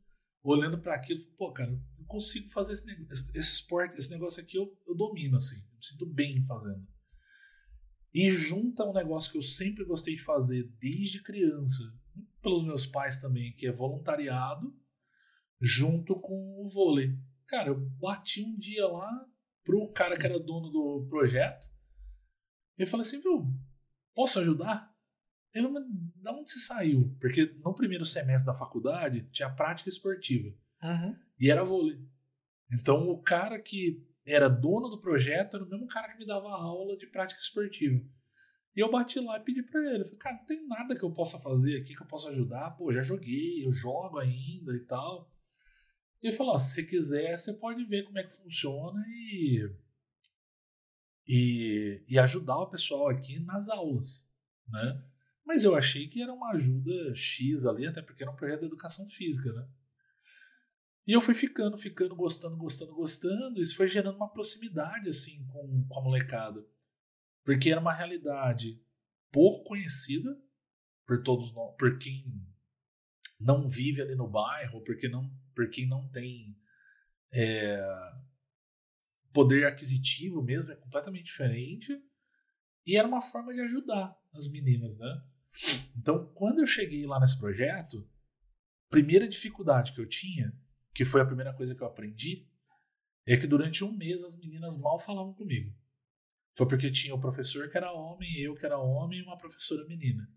olhando 0.44 0.80
para 0.80 0.96
aquilo, 0.96 1.24
pô, 1.38 1.52
cara, 1.52 1.72
eu 1.98 2.06
consigo 2.06 2.50
fazer 2.50 2.74
esse, 2.74 2.86
negócio, 2.86 3.32
esse 3.34 3.54
esporte, 3.54 3.98
esse 3.98 4.12
negócio 4.12 4.42
aqui 4.42 4.58
eu, 4.58 4.72
eu 4.88 4.96
domino 4.96 5.38
assim, 5.38 5.58
eu 5.58 5.78
me 5.78 5.86
sinto 5.86 6.06
bem 6.06 6.42
fazendo. 6.44 6.88
E 8.14 8.30
junta 8.32 8.86
um 8.86 8.94
negócio 8.94 9.32
que 9.32 9.38
eu 9.38 9.44
sempre 9.44 9.86
gostei 9.86 10.16
de 10.16 10.24
fazer 10.24 10.64
desde 10.80 11.22
criança, 11.22 11.84
pelos 12.42 12.64
meus 12.64 12.86
pais 12.86 13.20
também, 13.20 13.54
que 13.54 13.68
é 13.68 13.72
voluntariado, 13.72 14.76
junto 15.62 16.20
com 16.20 16.64
o 16.64 16.68
vôlei. 16.68 17.18
Cara, 17.46 17.70
eu 17.70 17.80
bati 17.80 18.42
um 18.42 18.58
dia 18.58 18.88
lá 18.88 19.26
pro 19.64 19.92
cara 19.92 20.18
que 20.18 20.26
era 20.26 20.40
dono 20.40 20.70
do 20.70 21.06
projeto 21.10 21.70
e 22.78 22.86
falei 22.86 23.06
assim, 23.06 23.22
viu, 23.22 23.46
posso 24.16 24.40
ajudar? 24.40 24.89
Ele, 25.54 25.68
mas 25.68 25.84
da 26.16 26.32
onde 26.32 26.50
você 26.50 26.60
saiu? 26.60 27.16
Porque 27.20 27.46
no 27.64 27.74
primeiro 27.74 28.06
semestre 28.06 28.52
da 28.52 28.58
faculdade 28.58 29.28
tinha 29.32 29.50
prática 29.50 29.90
esportiva. 29.90 30.56
Uhum. 30.84 31.16
E 31.40 31.50
era 31.50 31.64
vôlei. 31.64 32.00
Então 32.72 33.10
o 33.10 33.22
cara 33.22 33.60
que 33.60 34.06
era 34.26 34.48
dono 34.48 34.90
do 34.90 35.02
projeto 35.02 35.56
era 35.56 35.66
o 35.66 35.70
mesmo 35.70 35.88
cara 35.88 36.12
que 36.12 36.20
me 36.20 36.26
dava 36.26 36.50
aula 36.50 36.96
de 36.98 37.08
prática 37.08 37.42
esportiva. 37.42 38.00
E 38.76 38.80
eu 38.82 38.92
bati 38.92 39.20
lá 39.20 39.38
e 39.38 39.44
pedi 39.44 39.64
pra 39.64 39.82
ele. 39.94 40.06
Falei, 40.06 40.20
cara, 40.20 40.36
não 40.38 40.46
tem 40.46 40.68
nada 40.68 40.96
que 40.96 41.04
eu 41.04 41.12
possa 41.12 41.40
fazer 41.40 41.78
aqui 41.78 41.96
que 41.96 42.02
eu 42.02 42.08
possa 42.08 42.30
ajudar. 42.30 42.72
Pô, 42.72 42.94
já 42.94 43.02
joguei, 43.02 43.66
eu 43.66 43.74
jogo 43.74 44.20
ainda 44.20 44.76
e 44.76 44.80
tal. 44.86 45.30
E 46.22 46.28
ele 46.28 46.36
falou: 46.36 46.60
se 46.60 46.74
você 46.74 46.84
quiser, 46.84 47.38
você 47.38 47.54
pode 47.54 47.84
ver 47.86 48.04
como 48.04 48.20
é 48.20 48.24
que 48.24 48.36
funciona 48.36 49.04
e, 49.08 49.70
e, 51.28 52.04
e 52.08 52.20
ajudar 52.20 52.58
o 52.60 52.70
pessoal 52.70 53.10
aqui 53.10 53.40
nas 53.40 53.70
aulas, 53.70 54.30
né? 54.68 55.04
Mas 55.50 55.64
eu 55.64 55.74
achei 55.74 56.08
que 56.08 56.22
era 56.22 56.32
uma 56.32 56.52
ajuda 56.52 57.12
X 57.16 57.66
ali, 57.66 57.88
até 57.88 58.04
porque 58.04 58.22
era 58.22 58.32
um 58.32 58.36
projeto 58.36 58.60
de 58.60 58.66
educação 58.68 59.10
física, 59.10 59.52
né? 59.52 59.68
E 61.08 61.14
eu 61.14 61.20
fui 61.24 61.34
ficando, 61.34 61.76
ficando, 61.76 62.16
gostando, 62.16 62.56
gostando, 62.56 62.94
gostando. 62.94 63.60
Isso 63.60 63.76
foi 63.76 63.88
gerando 63.88 64.16
uma 64.16 64.32
proximidade, 64.32 65.10
assim, 65.10 65.44
com, 65.48 65.88
com 65.88 66.00
a 66.00 66.04
molecada. 66.04 66.64
Porque 67.44 67.72
era 67.72 67.82
uma 67.82 67.92
realidade 67.92 68.80
pouco 69.32 69.64
conhecida 69.64 70.40
por 71.04 71.24
todos 71.24 71.52
nós, 71.52 71.76
por 71.80 71.98
quem 71.98 72.32
não 73.40 73.68
vive 73.68 74.04
ali 74.04 74.14
no 74.14 74.30
bairro, 74.30 74.84
porque 74.84 75.10
não, 75.10 75.36
por 75.56 75.68
quem 75.72 75.88
não 75.88 76.08
tem 76.12 76.56
é, 77.34 77.82
poder 79.34 79.66
aquisitivo 79.66 80.44
mesmo, 80.44 80.72
é 80.72 80.76
completamente 80.76 81.26
diferente. 81.26 82.00
E 82.86 82.96
era 82.96 83.08
uma 83.08 83.20
forma 83.20 83.52
de 83.52 83.62
ajudar 83.62 84.16
as 84.32 84.48
meninas, 84.48 85.00
né? 85.00 85.24
Então, 85.98 86.32
quando 86.34 86.60
eu 86.60 86.68
cheguei 86.68 87.06
lá 87.06 87.20
nesse 87.20 87.38
projeto, 87.38 88.08
primeira 88.90 89.28
dificuldade 89.28 89.94
que 89.94 90.02
eu 90.02 90.08
tinha, 90.08 90.54
que 90.94 91.06
foi 91.06 91.22
a 91.22 91.26
primeira 91.26 91.54
coisa 91.54 91.76
que 91.76 91.82
eu 91.82 91.88
aprendi, 91.88 92.48
é 93.26 93.38
que 93.38 93.48
durante 93.48 93.84
um 93.84 93.96
mês 93.96 94.24
as 94.24 94.40
meninas 94.40 94.78
mal 94.78 95.00
falavam 95.00 95.34
comigo. 95.34 95.74
foi 96.56 96.68
porque 96.68 96.92
tinha 96.92 97.14
o 97.14 97.22
professor 97.22 97.70
que 97.70 97.78
era 97.78 97.94
homem, 97.94 98.40
eu 98.40 98.56
que 98.56 98.66
era 98.66 98.78
homem 98.78 99.20
e 99.20 99.24
uma 99.24 99.38
professora 99.38 99.86
menina. 99.86 100.28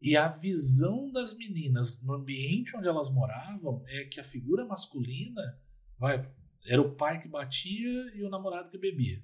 E 0.00 0.16
a 0.16 0.28
visão 0.28 1.10
das 1.10 1.36
meninas 1.36 2.02
no 2.02 2.14
ambiente 2.14 2.76
onde 2.76 2.88
elas 2.88 3.10
moravam 3.10 3.84
é 3.86 4.04
que 4.04 4.18
a 4.18 4.24
figura 4.24 4.64
masculina 4.64 5.60
vai, 5.98 6.30
era 6.64 6.80
o 6.80 6.94
pai 6.94 7.20
que 7.20 7.28
batia 7.28 8.14
e 8.14 8.22
o 8.22 8.30
namorado 8.30 8.70
que 8.70 8.78
bebia. 8.78 9.22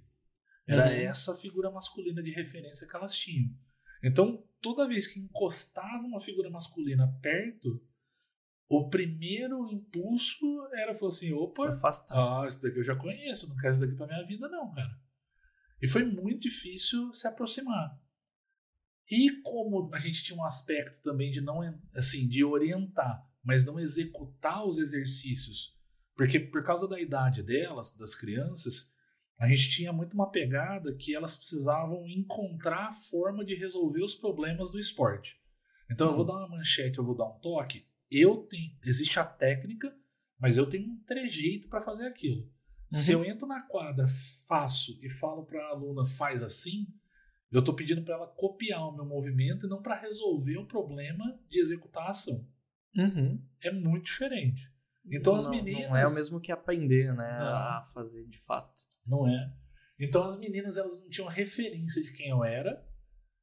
Era 0.67 0.87
uhum. 0.87 0.93
essa 0.93 1.35
figura 1.35 1.71
masculina 1.71 2.23
de 2.23 2.31
referência 2.31 2.87
que 2.87 2.95
elas 2.95 3.17
tinham. 3.17 3.51
Então, 4.03 4.45
toda 4.63 4.89
vez 4.89 5.07
que 5.07 5.21
encostava 5.21 6.07
uma 6.07 6.21
figura 6.21 6.49
masculina 6.49 7.07
perto, 7.21 7.85
o 8.69 8.89
primeiro 8.89 9.69
impulso 9.69 10.47
era 10.73 10.95
falar 10.95 11.11
assim: 11.11 11.33
opa, 11.35 11.69
afastar. 11.69 12.17
Ah, 12.17 12.47
esse 12.47 12.63
daqui 12.63 12.79
eu 12.79 12.85
já 12.85 12.97
conheço, 12.97 13.49
não 13.49 13.57
quero 13.57 13.73
isso 13.73 13.81
daqui 13.83 13.97
pra 13.97 14.07
minha 14.07 14.25
vida, 14.25 14.49
não, 14.49 14.73
cara. 14.73 14.99
E 15.83 15.89
foi 15.89 16.05
muito 16.05 16.43
difícil 16.43 17.13
se 17.13 17.27
aproximar. 17.27 18.01
E 19.11 19.43
como 19.43 19.93
a 19.93 19.99
gente 19.99 20.23
tinha 20.23 20.39
um 20.39 20.45
aspecto 20.45 21.03
também 21.03 21.31
de 21.31 21.41
não, 21.41 21.61
assim, 21.95 22.29
de 22.29 22.45
orientar, 22.45 23.29
mas 23.43 23.67
não 23.67 23.81
executar 23.81 24.65
os 24.65 24.79
exercícios, 24.79 25.77
porque 26.15 26.39
por 26.39 26.63
causa 26.63 26.89
da 26.89 27.01
idade 27.01 27.43
delas, 27.43 27.97
das 27.97 28.15
crianças, 28.15 28.92
a 29.39 29.49
gente 29.49 29.71
tinha 29.71 29.93
muito 29.93 30.15
uma 30.15 30.31
pegada 30.31 30.95
que 30.95 31.15
elas 31.15 31.37
precisavam 31.37 32.07
encontrar 32.07 32.89
a 32.89 32.93
forma 32.93 33.45
de 33.45 33.55
resolver 33.55 34.03
os 34.03 34.15
problemas 34.15 34.71
do 34.71 34.79
esporte. 34.79 35.37
Então 35.91 36.09
eu 36.09 36.17
vou 36.17 36.25
dar 36.25 36.37
uma 36.37 36.49
manchete, 36.49 36.99
eu 36.99 37.05
vou 37.05 37.17
dar 37.17 37.27
um 37.27 37.39
toque. 37.41 37.87
Eu 38.11 38.47
tenho, 38.49 38.77
existe 38.85 39.19
a 39.19 39.25
técnica, 39.25 39.95
mas 40.39 40.57
eu 40.57 40.69
tenho 40.69 40.91
um 40.91 41.03
trejeito 41.05 41.69
para 41.69 41.81
fazer 41.81 42.07
aquilo. 42.07 42.43
Uhum. 42.43 42.99
Se 42.99 43.13
eu 43.13 43.25
entro 43.25 43.47
na 43.47 43.63
quadra, 43.63 44.07
faço 44.47 44.99
e 45.03 45.11
falo 45.11 45.45
para 45.45 45.63
a 45.63 45.71
aluna 45.71 46.05
faz 46.05 46.43
assim, 46.43 46.87
eu 47.51 47.61
estou 47.61 47.75
pedindo 47.75 48.03
para 48.03 48.15
ela 48.15 48.27
copiar 48.27 48.89
o 48.89 48.93
meu 48.93 49.05
movimento 49.05 49.67
e 49.67 49.69
não 49.69 49.83
para 49.83 50.01
resolver 50.01 50.57
o 50.57 50.67
problema 50.67 51.39
de 51.49 51.61
executar 51.61 52.05
a 52.05 52.11
ação. 52.11 52.49
Uhum. 52.97 53.43
É 53.61 53.71
muito 53.71 54.07
diferente. 54.07 54.72
Então 55.11 55.35
as 55.35 55.47
meninas. 55.47 55.89
Não 55.89 55.97
é 55.97 56.07
o 56.07 56.15
mesmo 56.15 56.41
que 56.41 56.53
aprender, 56.53 57.15
né? 57.15 57.39
Não. 57.39 57.49
A 57.49 57.83
fazer 57.95 58.27
de 58.27 58.39
fato. 58.41 58.83
Não 59.07 59.27
é. 59.27 59.53
Então 59.99 60.25
as 60.25 60.39
meninas 60.39 60.77
elas 60.77 60.99
não 61.01 61.09
tinham 61.09 61.29
referência 61.29 62.03
de 62.03 62.13
quem 62.13 62.29
eu 62.29 62.45
era. 62.45 62.85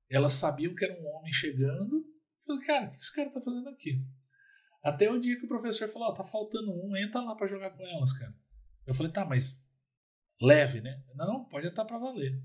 Elas 0.09 0.33
sabiam 0.33 0.73
que 0.73 0.83
era 0.83 0.99
um 0.99 1.07
homem 1.07 1.31
chegando. 1.31 1.97
Eu 1.97 2.45
falei, 2.45 2.65
cara, 2.65 2.87
o 2.87 2.89
que 2.89 2.95
esse 2.95 3.13
cara 3.13 3.29
tá 3.29 3.41
fazendo 3.41 3.69
aqui? 3.69 4.03
Até 4.83 5.09
o 5.09 5.19
dia 5.19 5.37
que 5.37 5.45
o 5.45 5.49
professor 5.49 5.87
falou: 5.87 6.09
oh, 6.09 6.13
tá 6.13 6.23
faltando 6.23 6.71
um, 6.71 6.95
entra 6.95 7.21
lá 7.21 7.35
para 7.35 7.47
jogar 7.47 7.71
com 7.71 7.85
elas, 7.85 8.13
cara. 8.13 8.33
Eu 8.87 8.93
falei, 8.93 9.11
tá, 9.11 9.25
mas 9.25 9.61
leve, 10.41 10.81
né? 10.81 11.03
Não, 11.15 11.45
pode 11.45 11.67
entrar 11.67 11.85
para 11.85 11.99
valer. 11.99 12.41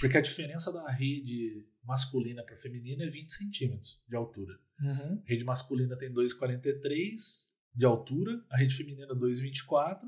Porque 0.00 0.18
a 0.18 0.20
diferença 0.20 0.72
da 0.72 0.90
rede 0.90 1.66
masculina 1.82 2.44
para 2.44 2.56
feminina 2.56 3.04
é 3.04 3.08
20 3.08 3.32
centímetros 3.32 4.02
de 4.06 4.16
altura. 4.16 4.58
Uhum. 4.80 5.22
Rede 5.24 5.44
masculina 5.44 5.96
tem 5.96 6.12
2,43, 6.12 7.54
de 7.76 7.84
altura, 7.84 8.42
a 8.50 8.56
rede 8.56 8.74
feminina 8.74 9.14
2,24, 9.14 10.00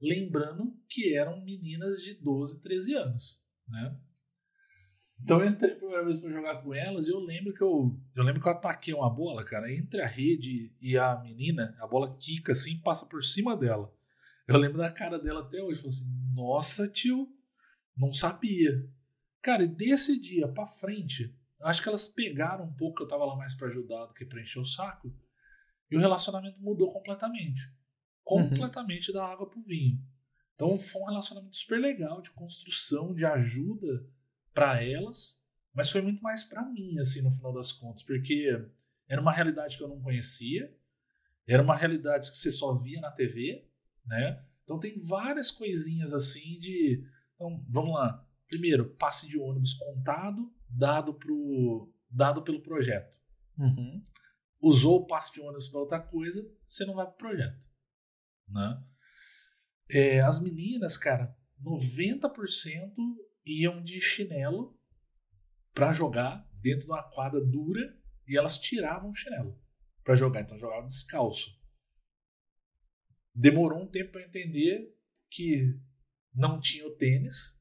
lembrando 0.00 0.76
que 0.88 1.16
eram 1.16 1.42
meninas 1.42 2.02
de 2.02 2.14
12, 2.14 2.60
13 2.60 2.94
anos, 2.94 3.42
né? 3.66 3.98
Então 5.22 5.40
eu 5.40 5.48
entrei 5.48 5.72
a 5.72 5.76
primeira 5.76 6.04
vez 6.04 6.20
para 6.20 6.30
jogar 6.30 6.62
com 6.62 6.74
elas 6.74 7.06
e 7.06 7.10
eu 7.10 7.18
lembro 7.18 7.54
que 7.54 7.62
eu, 7.62 7.98
eu 8.14 8.24
lembro 8.24 8.42
que 8.42 8.48
eu 8.48 8.52
ataquei 8.52 8.92
uma 8.92 9.08
bola, 9.08 9.42
cara, 9.44 9.72
entre 9.72 10.02
a 10.02 10.06
rede 10.06 10.74
e 10.82 10.98
a 10.98 11.18
menina, 11.20 11.74
a 11.80 11.86
bola 11.86 12.14
quica 12.18 12.52
assim, 12.52 12.78
passa 12.80 13.06
por 13.06 13.24
cima 13.24 13.56
dela. 13.56 13.90
Eu 14.46 14.58
lembro 14.58 14.76
da 14.76 14.92
cara 14.92 15.18
dela 15.18 15.40
até 15.40 15.62
hoje, 15.62 15.80
falou 15.80 15.90
assim: 15.90 16.10
"Nossa, 16.34 16.86
tio, 16.88 17.28
não 17.96 18.12
sabia". 18.12 18.86
Cara, 19.40 19.62
e 19.62 19.68
desse 19.68 20.20
dia 20.20 20.46
para 20.48 20.66
frente, 20.66 21.34
acho 21.62 21.82
que 21.82 21.88
elas 21.88 22.06
pegaram 22.06 22.66
um 22.66 22.72
pouco, 22.74 23.02
eu 23.02 23.08
tava 23.08 23.24
lá 23.24 23.36
mais 23.36 23.54
para 23.54 23.68
ajudar 23.68 24.06
do 24.06 24.12
que 24.12 24.26
para 24.26 24.42
encher 24.42 24.58
o 24.58 24.64
saco. 24.64 25.14
E 25.90 25.96
o 25.96 26.00
relacionamento 26.00 26.60
mudou 26.60 26.92
completamente. 26.92 27.72
Completamente 28.22 29.10
uhum. 29.10 29.14
da 29.14 29.26
água 29.26 29.48
para 29.48 29.58
o 29.58 29.62
vinho. 29.62 30.00
Então 30.54 30.78
foi 30.78 31.02
um 31.02 31.06
relacionamento 31.06 31.56
super 31.56 31.78
legal 31.78 32.22
de 32.22 32.30
construção, 32.30 33.12
de 33.12 33.24
ajuda 33.24 34.06
para 34.52 34.82
elas, 34.82 35.40
mas 35.74 35.90
foi 35.90 36.00
muito 36.00 36.22
mais 36.22 36.44
para 36.44 36.64
mim, 36.64 36.98
assim, 36.98 37.22
no 37.22 37.32
final 37.32 37.52
das 37.52 37.72
contas, 37.72 38.02
porque 38.02 38.48
era 39.08 39.20
uma 39.20 39.32
realidade 39.32 39.76
que 39.76 39.82
eu 39.82 39.88
não 39.88 40.00
conhecia, 40.00 40.72
era 41.46 41.62
uma 41.62 41.76
realidade 41.76 42.30
que 42.30 42.36
você 42.36 42.50
só 42.50 42.74
via 42.74 43.00
na 43.00 43.10
TV, 43.10 43.68
né? 44.06 44.42
Então 44.62 44.78
tem 44.78 44.98
várias 45.00 45.50
coisinhas 45.50 46.14
assim 46.14 46.58
de. 46.58 47.04
Então, 47.34 47.60
vamos 47.68 47.94
lá. 47.94 48.26
Primeiro, 48.48 48.94
passe 48.94 49.28
de 49.28 49.38
ônibus 49.38 49.74
contado, 49.74 50.50
dado, 50.68 51.12
pro, 51.14 51.92
dado 52.08 52.42
pelo 52.42 52.62
projeto. 52.62 53.18
Uhum 53.58 54.02
usou 54.64 55.00
o 55.00 55.06
passe 55.06 55.32
de 55.32 55.40
ônibus 55.40 55.68
para 55.68 55.80
outra 55.80 56.00
coisa, 56.00 56.42
você 56.66 56.86
não 56.86 56.94
vai 56.94 57.04
para 57.04 57.14
o 57.14 57.18
projeto. 57.18 57.62
Né? 58.48 58.84
É, 59.90 60.20
as 60.20 60.40
meninas, 60.40 60.96
cara, 60.96 61.36
90% 61.62 62.94
iam 63.44 63.82
de 63.82 64.00
chinelo 64.00 64.78
para 65.74 65.92
jogar 65.92 66.48
dentro 66.54 66.80
de 66.80 66.86
uma 66.86 67.02
quadra 67.02 67.44
dura 67.44 67.98
e 68.26 68.36
elas 68.38 68.58
tiravam 68.58 69.10
o 69.10 69.14
chinelo 69.14 69.60
para 70.02 70.16
jogar, 70.16 70.40
então 70.40 70.58
jogavam 70.58 70.86
descalço. 70.86 71.50
Demorou 73.34 73.82
um 73.82 73.90
tempo 73.90 74.12
para 74.12 74.24
entender 74.24 74.96
que 75.28 75.78
não 76.32 76.60
tinha 76.60 76.86
o 76.86 76.96
tênis 76.96 77.60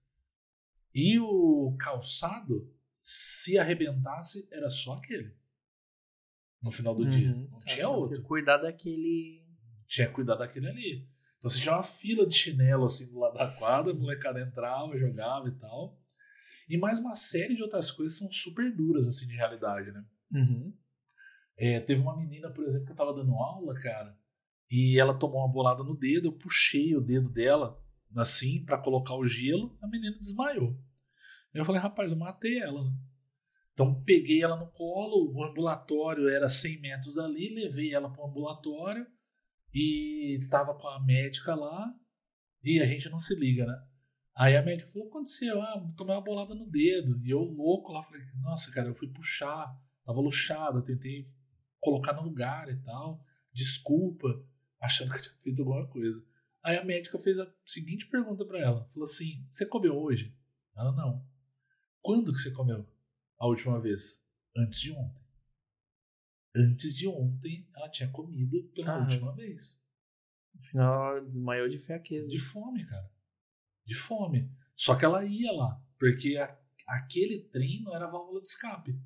e 0.93 1.19
o 1.19 1.75
calçado, 1.79 2.71
se 2.99 3.57
arrebentasse, 3.57 4.47
era 4.51 4.69
só 4.69 4.93
aquele 4.93 5.35
no 6.63 6.71
final 6.71 6.95
do 6.95 7.03
uhum. 7.03 7.09
dia. 7.09 7.35
Não 7.35 7.59
tinha 7.59 7.89
outro. 7.89 8.21
Cuidar 8.23 8.57
daquele. 8.57 9.43
Tinha 9.85 10.07
que 10.07 10.13
cuidar 10.13 10.35
daquele 10.35 10.69
ali. 10.69 11.07
Então 11.37 11.51
você 11.51 11.59
tinha 11.59 11.75
uma 11.75 11.83
fila 11.83 12.25
de 12.25 12.33
chinelo 12.33 12.85
assim 12.85 13.11
do 13.11 13.19
lado 13.19 13.37
da 13.37 13.49
quadra, 13.51 13.91
a 13.91 13.95
molecada 13.95 14.39
entrava, 14.39 14.97
jogava 14.97 15.49
e 15.49 15.51
tal. 15.51 15.99
E 16.69 16.77
mais 16.77 16.99
uma 16.99 17.15
série 17.15 17.55
de 17.55 17.61
outras 17.61 17.91
coisas 17.91 18.17
são 18.17 18.31
super 18.31 18.73
duras, 18.73 19.07
assim, 19.07 19.27
de 19.27 19.35
realidade, 19.35 19.91
né? 19.91 20.05
Uhum. 20.31 20.73
É, 21.57 21.81
teve 21.81 22.01
uma 22.01 22.15
menina, 22.15 22.49
por 22.49 22.63
exemplo, 22.63 22.85
que 22.85 22.93
eu 22.93 22.95
tava 22.95 23.13
dando 23.13 23.33
aula, 23.33 23.75
cara, 23.75 24.17
e 24.71 24.97
ela 24.97 25.13
tomou 25.13 25.39
uma 25.39 25.51
bolada 25.51 25.83
no 25.83 25.95
dedo, 25.95 26.29
eu 26.29 26.31
puxei 26.31 26.95
o 26.95 27.01
dedo 27.01 27.29
dela, 27.29 27.77
assim, 28.15 28.63
para 28.63 28.77
colocar 28.77 29.15
o 29.15 29.27
gelo, 29.27 29.77
a 29.81 29.87
menina 29.87 30.17
desmaiou. 30.17 30.79
Eu 31.53 31.65
falei, 31.65 31.81
rapaz, 31.81 32.11
eu 32.11 32.17
matei 32.17 32.57
ela, 32.59 32.83
né? 32.83 32.91
Então 33.73 34.03
peguei 34.03 34.43
ela 34.43 34.55
no 34.55 34.67
colo, 34.67 35.33
o 35.33 35.43
ambulatório 35.43 36.29
era 36.29 36.47
100 36.47 36.79
metros 36.79 37.15
dali, 37.15 37.53
levei 37.53 37.93
ela 37.93 38.09
para 38.09 38.23
o 38.23 38.27
ambulatório 38.27 39.07
e 39.73 40.45
tava 40.49 40.75
com 40.75 40.87
a 40.87 41.03
médica 41.03 41.55
lá 41.55 41.91
e 42.63 42.79
a 42.79 42.85
gente 42.85 43.09
não 43.09 43.17
se 43.17 43.35
liga, 43.35 43.65
né? 43.65 43.83
Aí 44.35 44.55
a 44.55 44.63
médica 44.63 44.89
falou: 44.89 45.07
o 45.07 45.09
que 45.09 45.17
aconteceu? 45.17 45.61
Ah, 45.61 45.93
tomei 45.97 46.15
uma 46.15 46.23
bolada 46.23 46.55
no 46.55 46.65
dedo. 46.65 47.19
E 47.23 47.29
eu, 47.29 47.39
louco 47.39 47.91
lá, 47.91 48.03
falei: 48.03 48.23
Nossa, 48.41 48.71
cara, 48.71 48.87
eu 48.87 48.95
fui 48.95 49.07
puxar, 49.07 49.75
tava 50.05 50.21
luxado, 50.21 50.83
tentei 50.83 51.25
colocar 51.79 52.13
no 52.13 52.23
lugar 52.23 52.69
e 52.69 52.75
tal. 52.77 53.23
Desculpa, 53.51 54.27
achando 54.79 55.11
que 55.11 55.17
eu 55.17 55.21
tinha 55.21 55.35
feito 55.43 55.59
alguma 55.61 55.87
coisa. 55.87 56.23
Aí 56.63 56.77
a 56.77 56.85
médica 56.85 57.19
fez 57.19 57.37
a 57.39 57.51
seguinte 57.65 58.07
pergunta 58.07 58.45
para 58.45 58.59
ela: 58.59 58.87
Falou 58.87 59.03
assim, 59.03 59.45
você 59.49 59.65
comeu 59.65 59.95
hoje? 59.95 60.35
Ela: 60.75 60.91
Não. 60.93 61.25
Quando 62.01 62.33
que 62.33 62.39
você 62.39 62.51
comeu? 62.51 62.87
A 63.43 63.47
última 63.47 63.77
vez? 63.77 64.25
Antes 64.55 64.79
de 64.79 64.91
ontem. 64.93 65.21
Antes 66.55 66.95
de 66.95 67.07
ontem, 67.09 67.67
ela 67.75 67.89
tinha 67.89 68.09
comido 68.09 68.63
pela 68.73 68.95
ah, 68.95 68.99
última 68.99 69.35
vez. 69.35 69.81
No 70.55 70.61
final, 70.61 71.17
ela 71.17 71.27
desmaiou 71.27 71.67
de 71.67 71.77
fraqueza. 71.77 72.31
De 72.31 72.39
fome, 72.39 72.85
cara. 72.85 73.11
De 73.85 73.95
fome. 73.95 74.49
Só 74.77 74.95
que 74.95 75.03
ela 75.03 75.25
ia 75.25 75.51
lá, 75.51 75.83
porque 75.99 76.37
a, 76.37 76.57
aquele 76.87 77.39
treino 77.49 77.93
era 77.93 78.05
a 78.05 78.09
válvula 78.09 78.41
de 78.41 78.47
escape 78.47 78.97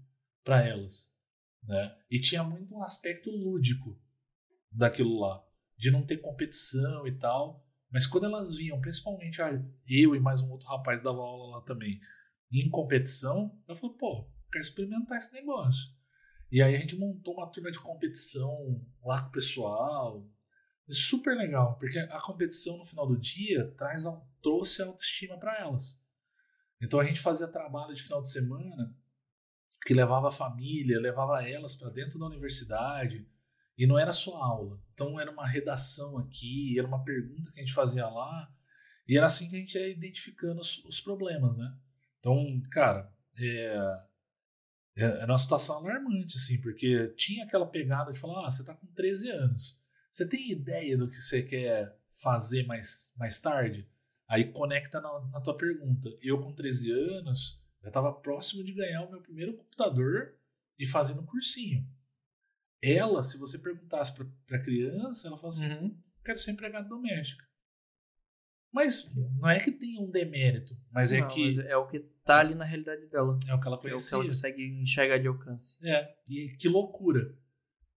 para 0.44 0.64
elas. 0.64 1.18
Né? 1.64 1.98
E 2.12 2.22
tinha 2.22 2.44
muito 2.44 2.76
um 2.76 2.84
aspecto 2.84 3.32
lúdico 3.32 4.00
daquilo 4.72 5.20
lá, 5.20 5.44
de 5.76 5.90
não 5.90 6.06
ter 6.06 6.18
competição 6.18 7.08
e 7.08 7.18
tal. 7.18 7.66
Mas 7.90 8.06
quando 8.06 8.26
elas 8.26 8.56
viam, 8.56 8.80
principalmente 8.80 9.40
eu 9.88 10.16
e 10.16 10.20
mais 10.20 10.42
um 10.42 10.52
outro 10.52 10.68
rapaz 10.68 11.02
dava 11.02 11.22
aula 11.22 11.58
lá 11.58 11.62
também, 11.64 12.00
em 12.52 12.70
competição, 12.70 13.58
eu 13.68 13.76
falei, 13.76 13.96
pô, 13.98 14.30
quero 14.52 14.64
experimentar 14.64 15.18
esse 15.18 15.34
negócio. 15.34 15.92
E 16.52 16.62
aí 16.62 16.76
a 16.76 16.80
gente 16.80 16.96
montou 16.96 17.36
uma 17.36 17.52
turma 17.52 17.72
de 17.72 17.80
competição 17.80 18.82
lá 19.04 19.22
com 19.22 19.30
o 19.30 19.32
pessoal. 19.32 20.26
Super 20.90 21.36
legal, 21.36 21.78
porque 21.78 22.00
a 22.00 22.22
competição 22.22 22.78
no 22.78 22.86
final 22.86 23.06
do 23.06 23.20
dia 23.20 23.74
traz, 23.78 24.06
trouxe 24.42 24.82
autoestima 24.82 25.38
para 25.38 25.60
elas. 25.60 26.02
Então 26.82 27.00
a 27.00 27.04
gente 27.04 27.20
fazia 27.20 27.48
trabalho 27.48 27.94
de 27.94 28.02
final 28.02 28.22
de 28.22 28.30
semana 28.30 28.96
que 29.86 29.94
levava 29.94 30.30
a 30.30 30.32
família, 30.32 31.00
levava 31.00 31.46
elas 31.46 31.76
para 31.76 31.90
dentro 31.90 32.18
da 32.18 32.26
universidade. 32.26 33.28
E 33.78 33.86
não 33.86 34.00
era 34.00 34.12
só 34.12 34.36
aula. 34.38 34.82
Então 34.94 35.20
era 35.20 35.30
uma 35.30 35.48
redação 35.48 36.18
aqui, 36.18 36.80
era 36.80 36.88
uma 36.88 37.04
pergunta 37.04 37.52
que 37.52 37.60
a 37.60 37.64
gente 37.64 37.74
fazia 37.74 38.08
lá. 38.08 38.52
E 39.08 39.16
era 39.18 39.28
assim 39.28 39.50
que 39.50 39.56
a 39.56 39.60
gente 39.60 39.78
ia 39.78 39.90
identificando 39.90 40.60
os, 40.60 40.84
os 40.86 41.00
problemas, 41.00 41.56
né? 41.56 41.78
Então, 42.20 42.62
cara, 42.72 43.14
é, 43.38 44.02
é, 44.98 45.22
é 45.22 45.26
uma 45.26 45.38
situação 45.38 45.78
alarmante, 45.78 46.38
assim, 46.38 46.60
porque 46.60 47.14
tinha 47.16 47.46
aquela 47.46 47.68
pegada 47.68 48.12
de 48.12 48.20
falar, 48.20 48.46
ah, 48.46 48.50
você 48.50 48.66
tá 48.66 48.74
com 48.74 48.88
13 48.88 49.30
anos. 49.30 49.80
Você 50.12 50.28
tem 50.28 50.52
ideia 50.52 50.98
do 50.98 51.08
que 51.08 51.16
você 51.16 51.44
quer 51.44 51.96
fazer 52.12 52.66
mais, 52.66 53.14
mais 53.16 53.40
tarde? 53.40 53.88
Aí 54.28 54.52
conecta 54.52 55.00
na, 55.00 55.20
na 55.30 55.42
tua 55.42 55.56
pergunta. 55.56 56.10
Eu, 56.22 56.42
com 56.42 56.52
13 56.52 56.92
anos, 56.92 57.64
já 57.82 57.90
estava 57.90 58.12
próximo 58.12 58.64
de 58.64 58.74
ganhar 58.74 59.04
o 59.04 59.12
meu 59.12 59.22
primeiro 59.22 59.56
computador 59.56 60.36
e 60.80 60.86
fazendo 60.86 61.24
cursinho. 61.24 61.88
Ela, 62.82 63.24
se 63.24 63.38
você 63.38 63.58
perguntasse 63.58 64.14
para 64.16 64.58
a 64.58 64.62
criança, 64.62 65.28
ela 65.28 65.38
fala 65.38 65.50
assim: 65.50 65.70
uhum. 65.70 65.98
quero 66.26 66.40
ser 66.40 66.52
empregada 66.52 66.90
doméstica. 66.90 67.47
Mas 68.78 69.12
não 69.16 69.50
é 69.50 69.60
que 69.60 69.72
tenha 69.72 70.00
um 70.00 70.12
demérito, 70.12 70.78
mas 70.92 71.12
é 71.12 71.20
não, 71.20 71.26
é 71.26 71.30
que. 71.32 71.56
Mas 71.56 71.66
é 71.66 71.76
o 71.78 71.88
que 71.88 72.00
tá 72.24 72.42
ali 72.42 72.54
na 72.54 72.64
realidade 72.64 73.08
dela. 73.08 73.40
É 73.48 73.56
o 73.56 73.60
que 73.60 73.68
ela 73.68 73.76
conhecia. 73.76 74.16
É 74.16 74.20
o 74.20 74.22
que 74.22 74.28
ela 74.28 74.36
consegue 74.36 74.82
enxergar 74.84 75.18
de 75.18 75.28
alcance. 75.28 75.80
É, 75.84 76.16
e 76.30 76.56
que 76.60 76.70
loucura. 76.70 77.36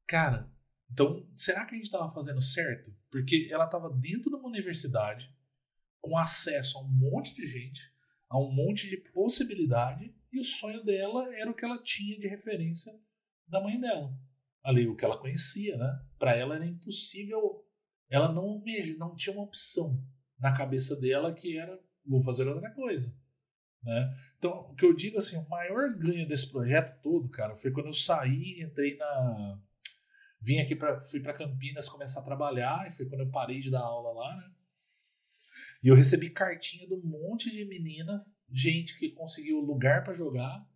Cara, 0.06 0.50
então, 0.90 1.28
será 1.36 1.66
que 1.66 1.74
a 1.74 1.76
gente 1.76 1.84
estava 1.84 2.10
fazendo 2.14 2.40
certo? 2.40 2.90
Porque 3.10 3.46
ela 3.50 3.66
estava 3.66 3.90
dentro 3.90 4.30
de 4.30 4.36
uma 4.36 4.48
universidade, 4.48 5.30
com 6.00 6.16
acesso 6.16 6.78
a 6.78 6.80
um 6.80 6.88
monte 6.88 7.34
de 7.34 7.46
gente, 7.46 7.92
a 8.30 8.38
um 8.38 8.50
monte 8.50 8.88
de 8.88 8.96
possibilidade, 8.96 10.14
e 10.32 10.40
o 10.40 10.44
sonho 10.44 10.82
dela 10.82 11.28
era 11.36 11.50
o 11.50 11.54
que 11.54 11.66
ela 11.66 11.76
tinha 11.76 12.18
de 12.18 12.26
referência 12.26 12.90
da 13.46 13.60
mãe 13.60 13.78
dela. 13.78 14.18
Ali, 14.64 14.88
o 14.88 14.96
que 14.96 15.04
ela 15.04 15.18
conhecia, 15.18 15.76
né? 15.76 16.02
Para 16.18 16.34
ela 16.34 16.54
era 16.54 16.64
impossível, 16.64 17.66
ela 18.08 18.32
não, 18.32 18.64
não 18.96 19.14
tinha 19.14 19.36
uma 19.36 19.44
opção 19.44 20.02
na 20.40 20.52
cabeça 20.52 20.96
dela 20.96 21.34
que 21.34 21.58
era 21.58 21.78
vou 22.04 22.22
fazer 22.22 22.48
outra 22.48 22.70
coisa. 22.70 23.14
Né? 23.82 24.14
Então, 24.36 24.70
o 24.70 24.74
que 24.74 24.84
eu 24.84 24.94
digo 24.94 25.18
assim, 25.18 25.36
o 25.36 25.48
maior 25.48 25.94
ganho 25.96 26.28
desse 26.28 26.50
projeto 26.50 27.00
todo, 27.02 27.28
cara, 27.30 27.56
foi 27.56 27.70
quando 27.70 27.86
eu 27.86 27.94
saí, 27.94 28.60
entrei 28.60 28.96
na. 28.96 29.58
Vim 30.40 30.58
aqui 30.58 30.74
para. 30.74 31.00
Fui 31.02 31.20
para 31.20 31.34
Campinas 31.34 31.88
começar 31.88 32.20
a 32.20 32.24
trabalhar, 32.24 32.86
e 32.86 32.90
foi 32.90 33.06
quando 33.06 33.22
eu 33.22 33.30
parei 33.30 33.60
de 33.60 33.70
dar 33.70 33.80
aula 33.80 34.12
lá, 34.12 34.36
né? 34.36 34.50
E 35.82 35.88
eu 35.88 35.94
recebi 35.94 36.30
cartinha 36.30 36.86
de 36.86 36.94
um 36.94 37.02
monte 37.02 37.50
de 37.50 37.64
menina, 37.64 38.26
gente 38.50 38.98
que 38.98 39.10
conseguiu 39.10 39.60
lugar 39.60 40.04
para 40.04 40.12
jogar, 40.12 40.66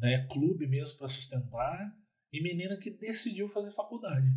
né? 0.00 0.26
Clube 0.30 0.66
mesmo 0.66 0.98
para 0.98 1.08
sustentar, 1.08 1.92
e 2.32 2.42
menina 2.42 2.76
que 2.76 2.90
decidiu 2.90 3.48
fazer 3.48 3.72
faculdade. 3.72 4.28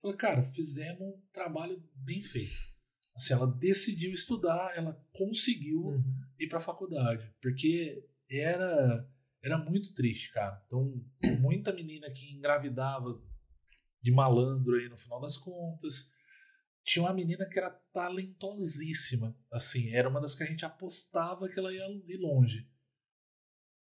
Falei, 0.00 0.16
cara, 0.16 0.44
fizemos 0.44 1.00
um 1.00 1.20
trabalho 1.32 1.82
bem 1.94 2.20
feito. 2.20 2.73
Assim, 3.14 3.34
ela 3.34 3.46
decidiu 3.46 4.12
estudar, 4.12 4.72
ela 4.76 5.00
conseguiu 5.12 5.80
uhum. 5.84 6.20
ir 6.38 6.48
para 6.48 6.58
a 6.58 6.62
faculdade, 6.62 7.32
porque 7.40 8.04
era 8.28 9.08
era 9.42 9.58
muito 9.58 9.92
triste, 9.92 10.32
cara. 10.32 10.62
Então, 10.66 11.04
muita 11.38 11.70
menina 11.70 12.10
que 12.10 12.32
engravidava 12.32 13.20
de 14.00 14.10
malandro 14.10 14.74
aí 14.74 14.88
no 14.88 14.96
final 14.96 15.20
das 15.20 15.36
contas. 15.36 16.10
Tinha 16.82 17.04
uma 17.04 17.12
menina 17.12 17.46
que 17.46 17.58
era 17.58 17.70
talentosíssima, 17.70 19.36
assim, 19.52 19.90
era 19.90 20.08
uma 20.08 20.20
das 20.20 20.34
que 20.34 20.42
a 20.42 20.46
gente 20.46 20.64
apostava 20.64 21.48
que 21.48 21.58
ela 21.58 21.72
ia 21.72 21.86
ir 22.06 22.18
longe. 22.18 22.66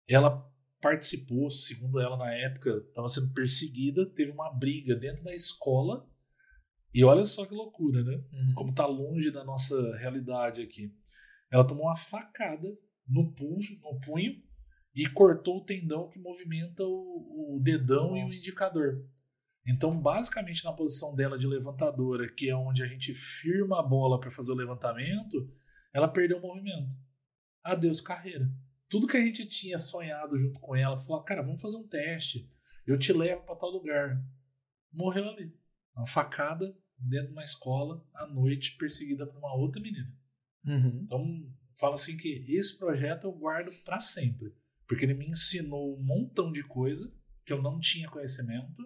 Ela 0.07 0.47
participou, 0.79 1.51
segundo 1.51 1.99
ela 1.99 2.15
na 2.15 2.31
época, 2.31 2.83
estava 2.87 3.09
sendo 3.09 3.33
perseguida, 3.33 4.05
teve 4.11 4.31
uma 4.31 4.51
briga 4.51 4.95
dentro 4.95 5.23
da 5.23 5.33
escola 5.33 6.07
e 6.93 7.03
olha 7.03 7.23
só 7.23 7.45
que 7.45 7.53
loucura, 7.53 8.03
né? 8.03 8.23
Uhum. 8.33 8.53
Como 8.55 8.73
tá 8.73 8.85
longe 8.85 9.31
da 9.31 9.43
nossa 9.43 9.95
realidade 9.97 10.61
aqui. 10.61 10.91
Ela 11.51 11.65
tomou 11.65 11.85
uma 11.85 11.95
facada 11.95 12.67
no 13.07 13.31
punho, 13.33 13.79
no 13.81 13.99
punho 13.99 14.41
e 14.95 15.07
cortou 15.09 15.57
o 15.57 15.65
tendão 15.65 16.09
que 16.09 16.19
movimenta 16.19 16.83
o, 16.83 17.57
o 17.57 17.59
dedão 17.61 18.11
nossa. 18.11 18.19
e 18.19 18.23
o 18.23 18.27
indicador. 18.27 19.05
Então, 19.67 19.99
basicamente, 19.99 20.63
na 20.63 20.73
posição 20.73 21.15
dela 21.15 21.37
de 21.37 21.45
levantadora, 21.45 22.25
que 22.27 22.49
é 22.49 22.55
onde 22.55 22.81
a 22.81 22.87
gente 22.87 23.13
firma 23.13 23.79
a 23.79 23.83
bola 23.83 24.19
para 24.19 24.31
fazer 24.31 24.51
o 24.51 24.55
levantamento, 24.55 25.47
ela 25.93 26.07
perdeu 26.07 26.37
o 26.37 26.41
movimento. 26.41 26.95
Adeus, 27.63 28.01
carreira. 28.01 28.49
Tudo 28.89 29.05
que 29.05 29.17
a 29.17 29.21
gente 29.21 29.45
tinha 29.45 29.77
sonhado 29.77 30.35
junto 30.37 30.59
com 30.59 30.75
ela, 30.75 30.99
falar, 30.99 31.23
cara, 31.23 31.43
vamos 31.43 31.61
fazer 31.61 31.77
um 31.77 31.87
teste. 31.87 32.49
Eu 32.87 32.97
te 32.97 33.13
levo 33.13 33.43
para 33.43 33.55
tal 33.55 33.69
lugar. 33.69 34.19
Morreu 34.91 35.29
ali. 35.29 35.53
Uma 35.95 36.05
facada 36.05 36.75
dentro 36.99 37.27
de 37.27 37.33
uma 37.33 37.43
escola 37.43 38.05
à 38.13 38.27
noite, 38.27 38.77
perseguida 38.77 39.25
por 39.25 39.37
uma 39.37 39.55
outra 39.55 39.81
menina. 39.81 40.13
Uhum. 40.65 41.01
Então, 41.03 41.53
fala 41.79 41.95
assim 41.95 42.17
que 42.17 42.45
esse 42.49 42.77
projeto 42.77 43.25
eu 43.25 43.31
guardo 43.31 43.71
para 43.83 44.01
sempre, 44.01 44.53
porque 44.87 45.05
ele 45.05 45.13
me 45.13 45.27
ensinou 45.27 45.97
um 45.97 46.03
montão 46.03 46.51
de 46.51 46.63
coisa 46.63 47.11
que 47.45 47.53
eu 47.53 47.61
não 47.61 47.79
tinha 47.79 48.09
conhecimento. 48.09 48.83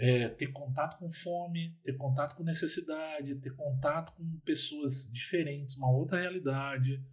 É, 0.00 0.28
ter 0.28 0.52
contato 0.52 0.96
com 0.96 1.10
fome, 1.10 1.76
ter 1.82 1.96
contato 1.96 2.36
com 2.36 2.44
necessidade, 2.44 3.34
ter 3.40 3.52
contato 3.56 4.12
com 4.12 4.38
pessoas 4.44 5.10
diferentes, 5.10 5.76
uma 5.76 5.90
outra 5.90 6.20
realidade, 6.20 7.04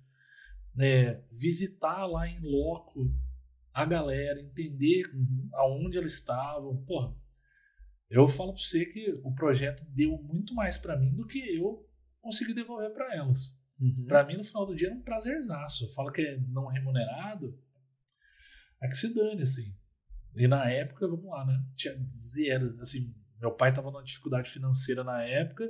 é, 0.79 1.19
visitar 1.31 2.05
lá 2.05 2.27
em 2.27 2.39
loco 2.41 3.11
a 3.73 3.85
galera, 3.85 4.39
entender 4.39 5.03
uhum. 5.15 5.49
aonde 5.53 5.97
eles 5.97 6.13
estavam. 6.13 6.77
Porra, 6.85 7.15
eu 8.09 8.27
falo 8.27 8.53
para 8.53 8.61
você 8.61 8.85
que 8.85 9.13
o 9.23 9.33
projeto 9.33 9.83
deu 9.89 10.17
muito 10.21 10.53
mais 10.53 10.77
para 10.77 10.97
mim 10.97 11.13
do 11.13 11.25
que 11.25 11.39
eu 11.55 11.87
consegui 12.21 12.53
devolver 12.53 12.91
para 12.93 13.15
elas. 13.15 13.59
Uhum. 13.79 14.05
Para 14.07 14.25
mim, 14.25 14.37
no 14.37 14.43
final 14.43 14.65
do 14.65 14.75
dia, 14.75 14.87
era 14.87 14.95
um 14.95 15.01
prazerzaço. 15.01 15.85
Eu 15.85 15.89
falo 15.89 16.11
que 16.11 16.21
é 16.21 16.39
não 16.47 16.67
remunerado, 16.67 17.59
é 18.81 18.87
que 18.87 18.95
se 18.95 19.13
dane, 19.13 19.41
assim. 19.41 19.75
E 20.35 20.47
na 20.47 20.69
época, 20.69 21.07
vamos 21.07 21.25
lá, 21.25 21.45
né? 21.45 21.65
Tinha 21.75 21.95
zero. 22.09 22.79
Assim, 22.79 23.13
meu 23.39 23.51
pai 23.51 23.73
tava 23.73 23.91
numa 23.91 24.03
dificuldade 24.03 24.49
financeira 24.49 25.03
na 25.03 25.23
época, 25.23 25.69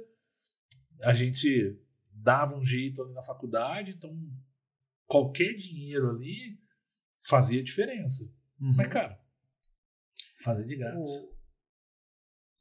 a 1.02 1.14
gente 1.14 1.80
dava 2.12 2.56
um 2.56 2.64
jeito 2.64 3.02
ali 3.02 3.14
na 3.14 3.24
faculdade, 3.24 3.92
então 3.92 4.18
qualquer 5.06 5.54
dinheiro 5.54 6.10
ali 6.10 6.60
fazia 7.28 7.64
diferença. 7.64 8.24
Uhum. 8.60 8.74
Mas, 8.76 8.88
cara, 8.88 9.20
fazer 10.44 10.66
de 10.66 10.76
grátis 10.76 11.35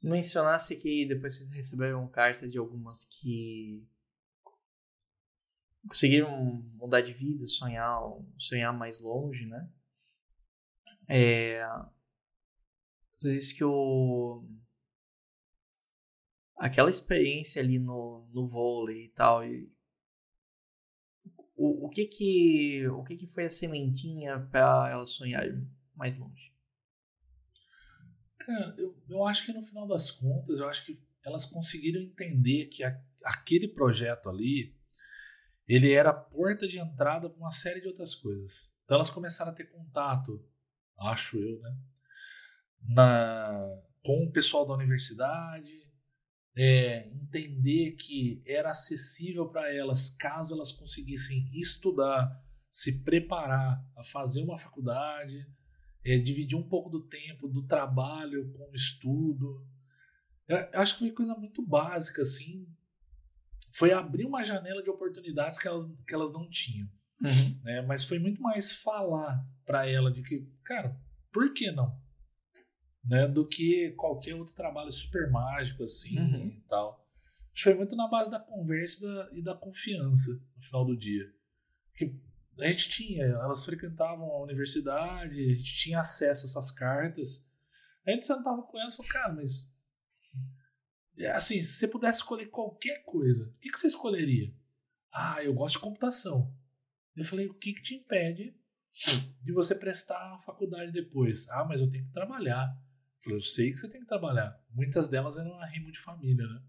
mencionasse 0.05 0.75
que 0.75 1.05
depois 1.05 1.35
vocês 1.35 1.49
receberam 1.49 2.07
cartas 2.07 2.51
de 2.51 2.57
algumas 2.57 3.05
que 3.05 3.83
conseguiram 5.87 6.63
mudar 6.75 7.01
de 7.01 7.13
vida, 7.13 7.45
sonhar, 7.47 7.99
sonhar 8.37 8.71
mais 8.71 8.99
longe, 8.99 9.45
né? 9.45 9.69
É, 11.07 11.61
você 13.17 13.31
disse 13.31 13.53
que 13.55 13.63
o 13.63 14.43
aquela 16.57 16.89
experiência 16.89 17.61
ali 17.61 17.77
no, 17.77 18.27
no 18.31 18.47
vôlei 18.47 19.05
e 19.05 19.09
tal, 19.09 19.45
e, 19.45 19.71
o, 21.55 21.85
o 21.85 21.89
que 21.89 22.05
que 22.05 22.87
o 22.89 23.03
que 23.03 23.15
que 23.15 23.27
foi 23.27 23.45
a 23.45 23.49
sementinha 23.49 24.39
para 24.51 24.89
ela 24.89 25.05
sonhar 25.05 25.45
mais 25.95 26.17
longe? 26.17 26.54
Eu, 28.77 28.95
eu 29.09 29.25
acho 29.25 29.45
que 29.45 29.53
no 29.53 29.63
final 29.63 29.87
das 29.87 30.11
contas, 30.11 30.59
eu 30.59 30.67
acho 30.67 30.85
que 30.85 30.99
elas 31.23 31.45
conseguiram 31.45 32.01
entender 32.01 32.65
que 32.67 32.83
a, 32.83 33.01
aquele 33.23 33.67
projeto 33.67 34.29
ali, 34.29 34.75
ele 35.67 35.91
era 35.91 36.11
a 36.11 36.13
porta 36.13 36.67
de 36.67 36.79
entrada 36.79 37.29
para 37.29 37.39
uma 37.39 37.51
série 37.51 37.81
de 37.81 37.87
outras 37.87 38.13
coisas. 38.13 38.71
Então 38.83 38.95
elas 38.95 39.09
começaram 39.09 39.51
a 39.51 39.55
ter 39.55 39.65
contato, 39.65 40.43
acho 40.99 41.37
eu, 41.37 41.59
né? 41.61 41.77
Na, 42.87 43.81
com 44.03 44.25
o 44.25 44.31
pessoal 44.31 44.67
da 44.67 44.75
universidade, 44.75 45.85
é, 46.55 47.07
entender 47.07 47.93
que 47.93 48.41
era 48.45 48.69
acessível 48.69 49.49
para 49.49 49.73
elas 49.73 50.11
caso 50.11 50.53
elas 50.53 50.71
conseguissem 50.71 51.49
estudar, 51.53 52.41
se 52.69 53.03
preparar 53.03 53.83
a 53.97 54.03
fazer 54.03 54.43
uma 54.43 54.59
faculdade, 54.59 55.47
é, 56.05 56.19
dividir 56.19 56.55
um 56.55 56.67
pouco 56.67 56.89
do 56.89 57.01
tempo 57.01 57.47
do 57.47 57.65
trabalho 57.65 58.51
com 58.53 58.69
o 58.69 58.75
estudo. 58.75 59.65
Eu, 60.47 60.57
acho 60.75 60.93
que 60.93 60.99
foi 60.99 61.11
coisa 61.11 61.35
muito 61.35 61.65
básica, 61.65 62.21
assim. 62.21 62.67
Foi 63.73 63.91
abrir 63.91 64.25
uma 64.25 64.43
janela 64.43 64.83
de 64.83 64.89
oportunidades 64.89 65.57
que 65.57 65.67
elas, 65.67 65.91
que 66.07 66.13
elas 66.13 66.31
não 66.31 66.47
tinham. 66.47 66.87
Uhum. 67.23 67.59
Né? 67.63 67.81
Mas 67.81 68.05
foi 68.05 68.19
muito 68.19 68.39
mais 68.39 68.71
falar 68.71 69.43
para 69.65 69.89
ela 69.89 70.11
de 70.11 70.21
que, 70.21 70.47
cara, 70.63 70.95
por 71.33 71.51
que 71.51 71.71
não? 71.71 71.99
Né? 73.03 73.27
Do 73.27 73.47
que 73.47 73.91
qualquer 73.97 74.35
outro 74.35 74.53
trabalho 74.53 74.91
super 74.91 75.29
mágico, 75.31 75.83
assim 75.83 76.19
uhum. 76.19 76.47
e 76.49 76.61
tal. 76.69 77.03
Acho 77.51 77.63
que 77.63 77.63
foi 77.63 77.73
muito 77.73 77.95
na 77.95 78.07
base 78.07 78.29
da 78.29 78.39
conversa 78.39 78.99
e 78.99 79.07
da, 79.07 79.29
e 79.39 79.41
da 79.41 79.55
confiança 79.55 80.39
no 80.55 80.61
final 80.61 80.85
do 80.85 80.95
dia. 80.95 81.25
Que 81.95 82.15
a 82.59 82.65
gente 82.67 82.89
tinha, 82.89 83.25
elas 83.25 83.65
frequentavam 83.65 84.29
a 84.31 84.41
universidade, 84.41 85.43
a 85.43 85.55
gente 85.55 85.75
tinha 85.75 85.99
acesso 85.99 86.45
a 86.45 86.49
essas 86.49 86.71
cartas. 86.71 87.45
A 88.05 88.11
gente 88.11 88.25
sentava 88.25 88.61
com 88.61 88.79
elas 88.79 88.93
e 88.93 88.97
falou, 88.97 89.11
cara, 89.11 89.33
mas. 89.33 89.71
Assim, 91.33 91.63
se 91.63 91.73
você 91.73 91.87
pudesse 91.87 92.19
escolher 92.19 92.47
qualquer 92.47 93.03
coisa, 93.03 93.47
o 93.47 93.59
que, 93.59 93.69
que 93.69 93.79
você 93.79 93.87
escolheria? 93.87 94.53
Ah, 95.13 95.43
eu 95.43 95.53
gosto 95.53 95.75
de 95.75 95.81
computação. 95.81 96.53
Eu 97.15 97.23
falei, 97.23 97.47
o 97.47 97.53
que, 97.53 97.73
que 97.73 97.81
te 97.81 97.95
impede 97.95 98.53
de 99.41 99.51
você 99.51 99.75
prestar 99.75 100.33
a 100.33 100.39
faculdade 100.39 100.91
depois. 100.91 101.49
Ah, 101.49 101.65
mas 101.65 101.81
eu 101.81 101.89
tenho 101.89 102.05
que 102.05 102.13
trabalhar. 102.13 102.77
Eu 103.17 103.23
falei, 103.23 103.37
eu 103.37 103.41
sei 103.41 103.71
que 103.71 103.77
você 103.77 103.89
tem 103.89 104.01
que 104.01 104.07
trabalhar. 104.07 104.57
Muitas 104.69 105.09
delas 105.09 105.37
eram 105.37 105.59
arrimo 105.59 105.91
de 105.91 105.99
família, 105.99 106.47
né? 106.47 106.61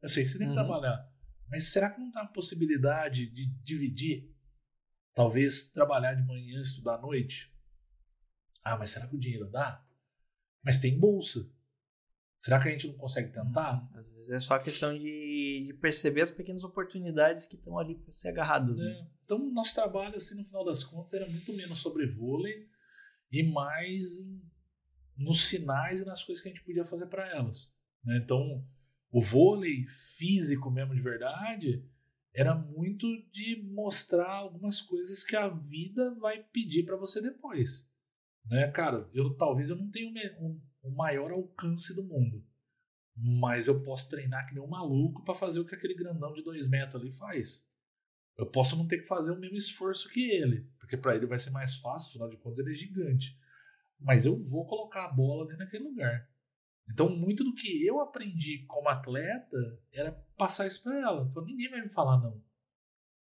Eu 0.00 0.08
sei 0.08 0.24
que 0.24 0.30
você 0.30 0.38
tem 0.38 0.46
que 0.46 0.58
uhum. 0.58 0.66
trabalhar. 0.66 1.08
Mas 1.50 1.64
será 1.64 1.90
que 1.90 2.00
não 2.00 2.10
tem 2.10 2.22
uma 2.22 2.32
possibilidade 2.32 3.26
de 3.26 3.46
dividir? 3.62 4.33
Talvez 5.14 5.70
trabalhar 5.70 6.14
de 6.14 6.26
manhã 6.26 6.58
e 6.58 6.62
estudar 6.62 6.96
à 6.96 7.00
noite? 7.00 7.52
Ah, 8.64 8.76
mas 8.76 8.90
será 8.90 9.06
que 9.06 9.14
o 9.14 9.20
dinheiro 9.20 9.48
dá? 9.48 9.84
Mas 10.62 10.78
tem 10.78 10.98
bolsa. 10.98 11.48
Será 12.38 12.60
que 12.60 12.68
a 12.68 12.72
gente 12.72 12.88
não 12.88 12.94
consegue 12.96 13.32
tentar? 13.32 13.88
Às 13.94 14.10
vezes 14.10 14.28
é 14.30 14.40
só 14.40 14.58
questão 14.58 14.92
de, 14.92 15.64
de 15.66 15.74
perceber 15.74 16.22
as 16.22 16.30
pequenas 16.30 16.64
oportunidades 16.64 17.46
que 17.46 17.54
estão 17.54 17.78
ali 17.78 17.94
para 17.94 18.12
ser 18.12 18.28
agarradas. 18.28 18.76
Né? 18.76 18.86
É. 18.86 19.06
Então, 19.24 19.38
nosso 19.50 19.74
trabalho, 19.74 20.16
assim, 20.16 20.36
no 20.36 20.44
final 20.44 20.64
das 20.64 20.82
contas, 20.82 21.14
era 21.14 21.26
muito 21.26 21.52
menos 21.54 21.78
sobre 21.78 22.06
vôlei 22.06 22.68
e 23.30 23.42
mais 23.44 24.18
em, 24.18 24.42
nos 25.16 25.48
sinais 25.48 26.02
e 26.02 26.06
nas 26.06 26.22
coisas 26.22 26.42
que 26.42 26.48
a 26.50 26.52
gente 26.52 26.64
podia 26.64 26.84
fazer 26.84 27.06
para 27.06 27.26
elas. 27.30 27.74
Né? 28.04 28.20
Então, 28.22 28.66
o 29.10 29.22
vôlei 29.22 29.86
físico 30.18 30.70
mesmo 30.70 30.94
de 30.94 31.00
verdade 31.00 31.88
era 32.34 32.54
muito 32.54 33.06
de 33.30 33.62
mostrar 33.62 34.28
algumas 34.28 34.82
coisas 34.82 35.22
que 35.22 35.36
a 35.36 35.48
vida 35.48 36.14
vai 36.16 36.42
pedir 36.42 36.84
para 36.84 36.96
você 36.96 37.22
depois. 37.22 37.88
Né, 38.46 38.70
cara, 38.72 39.08
eu 39.14 39.34
talvez 39.36 39.70
eu 39.70 39.76
não 39.76 39.90
tenha 39.90 40.10
um, 40.40 40.60
o 40.82 40.90
maior 40.90 41.30
alcance 41.30 41.94
do 41.94 42.02
mundo. 42.02 42.44
Mas 43.16 43.68
eu 43.68 43.80
posso 43.84 44.10
treinar 44.10 44.46
que 44.46 44.54
nem 44.54 44.62
um 44.62 44.68
maluco 44.68 45.22
para 45.24 45.36
fazer 45.36 45.60
o 45.60 45.64
que 45.64 45.76
aquele 45.76 45.94
grandão 45.94 46.32
de 46.34 46.42
dois 46.42 46.68
metros 46.68 47.00
ali 47.00 47.12
faz. 47.12 47.68
Eu 48.36 48.50
posso 48.50 48.76
não 48.76 48.88
ter 48.88 48.98
que 48.98 49.06
fazer 49.06 49.30
o 49.30 49.38
mesmo 49.38 49.56
esforço 49.56 50.08
que 50.08 50.20
ele, 50.20 50.68
porque 50.80 50.96
para 50.96 51.14
ele 51.14 51.26
vai 51.26 51.38
ser 51.38 51.50
mais 51.50 51.76
fácil, 51.76 52.08
afinal 52.08 52.28
de 52.28 52.36
contas 52.36 52.58
ele 52.58 52.72
é 52.72 52.74
gigante. 52.76 53.38
Mas 54.00 54.26
eu 54.26 54.42
vou 54.42 54.66
colocar 54.66 55.04
a 55.04 55.12
bola 55.12 55.46
dentro 55.46 55.64
daquele 55.64 55.84
lugar. 55.84 56.28
Então, 56.90 57.08
muito 57.08 57.42
do 57.42 57.54
que 57.54 57.84
eu 57.86 58.00
aprendi 58.00 58.64
como 58.66 58.88
atleta 58.88 59.56
era 59.92 60.12
passar 60.36 60.66
isso 60.66 60.82
para 60.82 60.98
ela. 60.98 61.30
Falei, 61.30 61.50
ninguém 61.50 61.70
vai 61.70 61.80
me 61.82 61.90
falar 61.90 62.20
não. 62.20 62.42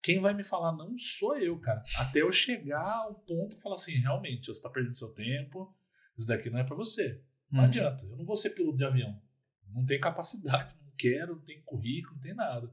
Quem 0.02 0.20
vai 0.20 0.34
me 0.34 0.44
falar 0.44 0.76
não 0.76 0.98
sou 0.98 1.38
eu, 1.38 1.58
cara. 1.60 1.82
Até 1.98 2.22
eu 2.22 2.32
chegar 2.32 2.86
ao 2.86 3.16
ponto 3.16 3.56
de 3.56 3.62
falar 3.62 3.76
assim: 3.76 3.94
realmente, 3.94 4.48
você 4.48 4.52
está 4.52 4.70
perdendo 4.70 4.98
seu 4.98 5.14
tempo, 5.14 5.74
isso 6.18 6.28
daqui 6.28 6.50
não 6.50 6.60
é 6.60 6.64
para 6.64 6.76
você. 6.76 7.24
Não 7.50 7.62
uhum. 7.62 7.66
adianta. 7.66 8.06
Eu 8.06 8.18
não 8.18 8.26
vou 8.26 8.36
ser 8.36 8.50
piloto 8.50 8.78
de 8.78 8.84
avião. 8.84 9.22
Não 9.70 9.86
tenho 9.86 10.02
capacidade, 10.02 10.76
não 10.84 10.92
quero, 10.98 11.36
não 11.36 11.44
tenho 11.44 11.64
currículo, 11.64 12.16
não 12.16 12.22
tem 12.22 12.36
nada. 12.36 12.70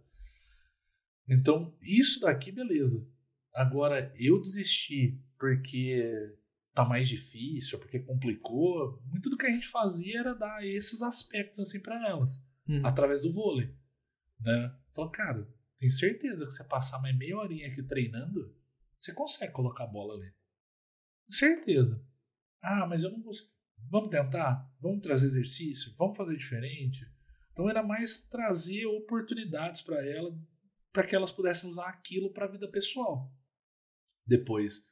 Então, 1.29 1.77
isso 1.81 2.21
daqui, 2.21 2.51
beleza. 2.51 3.09
Agora, 3.55 4.13
eu 4.17 4.41
desisti 4.41 5.23
porque 5.39 6.37
tá 6.75 6.85
mais 6.85 7.09
difícil, 7.09 7.79
porque 7.79 8.01
complicou. 8.01 9.01
Muito 9.05 9.29
do 9.29 9.37
que 9.37 9.47
a 9.47 9.51
gente 9.51 9.69
fazia 9.69 10.21
era 10.21 10.35
dar 10.35 10.65
esses 10.67 11.03
aspectos 11.03 11.59
assim 11.61 11.81
para 11.81 12.09
elas, 12.09 12.47
uhum. 12.69 12.85
através 12.85 13.23
do 13.23 13.33
vôlei. 13.33 13.75
Né? 14.41 14.77
Falou, 14.95 15.11
cara, 15.11 15.49
tem 15.77 15.91
certeza 15.91 16.45
que 16.45 16.53
você 16.53 16.65
passar 16.65 17.01
mais 17.01 17.17
meia 17.17 17.37
horinha 17.37 17.67
aqui 17.67 17.83
treinando, 17.83 18.55
você 18.99 19.15
consegue 19.15 19.53
colocar 19.53 19.85
a 19.85 19.89
bola 19.89 20.15
ali. 20.15 20.33
Certeza. 21.29 22.05
Ah, 22.61 22.87
mas 22.87 23.05
eu 23.05 23.11
não 23.11 23.23
consigo. 23.23 23.49
Vamos 23.89 24.11
tentar? 24.11 24.71
Vamos 24.81 25.01
trazer 25.01 25.27
exercício? 25.27 25.95
Vamos 25.97 26.17
fazer 26.17 26.37
diferente? 26.37 27.11
Então 27.53 27.69
era 27.69 27.83
mais 27.83 28.21
trazer 28.21 28.85
oportunidades 28.87 29.81
para 29.81 30.07
ela, 30.07 30.39
para 30.93 31.07
que 31.07 31.15
elas 31.15 31.33
pudessem 31.33 31.69
usar 31.69 31.89
aquilo 31.89 32.33
para 32.33 32.45
a 32.45 32.51
vida 32.51 32.69
pessoal. 32.71 33.33
Depois, 34.27 34.90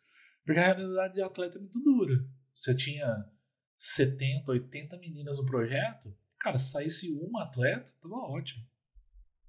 porque 0.49 0.61
a 0.61 0.75
realidade 0.75 1.13
de 1.13 1.21
atleta 1.21 1.59
é 1.59 1.61
muito 1.61 1.79
dura. 1.79 2.27
Você 2.55 2.75
tinha 2.75 3.31
70, 3.77 4.51
80 4.51 4.97
meninas 4.97 5.37
no 5.37 5.45
projeto, 5.45 6.17
cara, 6.41 6.59
se 6.59 6.71
saísse 6.71 7.13
uma 7.13 7.43
atleta, 7.43 7.93
tava 8.01 8.17
ótimo. 8.17 8.67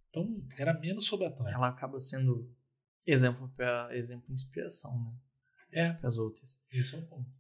Então 0.10 0.46
era 0.58 0.78
menos 0.78 1.06
sobre 1.06 1.26
atleta. 1.26 1.56
Ela 1.56 1.70
acaba 1.70 2.02
sendo 2.02 2.54
exemplo 3.08 3.48
para 3.56 3.96
exemplo 3.96 4.34
inspiração, 4.34 5.02
né? 5.02 5.14
É. 5.72 5.94
Para 5.94 6.10
as 6.10 6.18
outras. 6.18 6.62
Esse 6.70 6.96
é 6.96 7.00
o 7.00 7.08
ponto. 7.08 7.32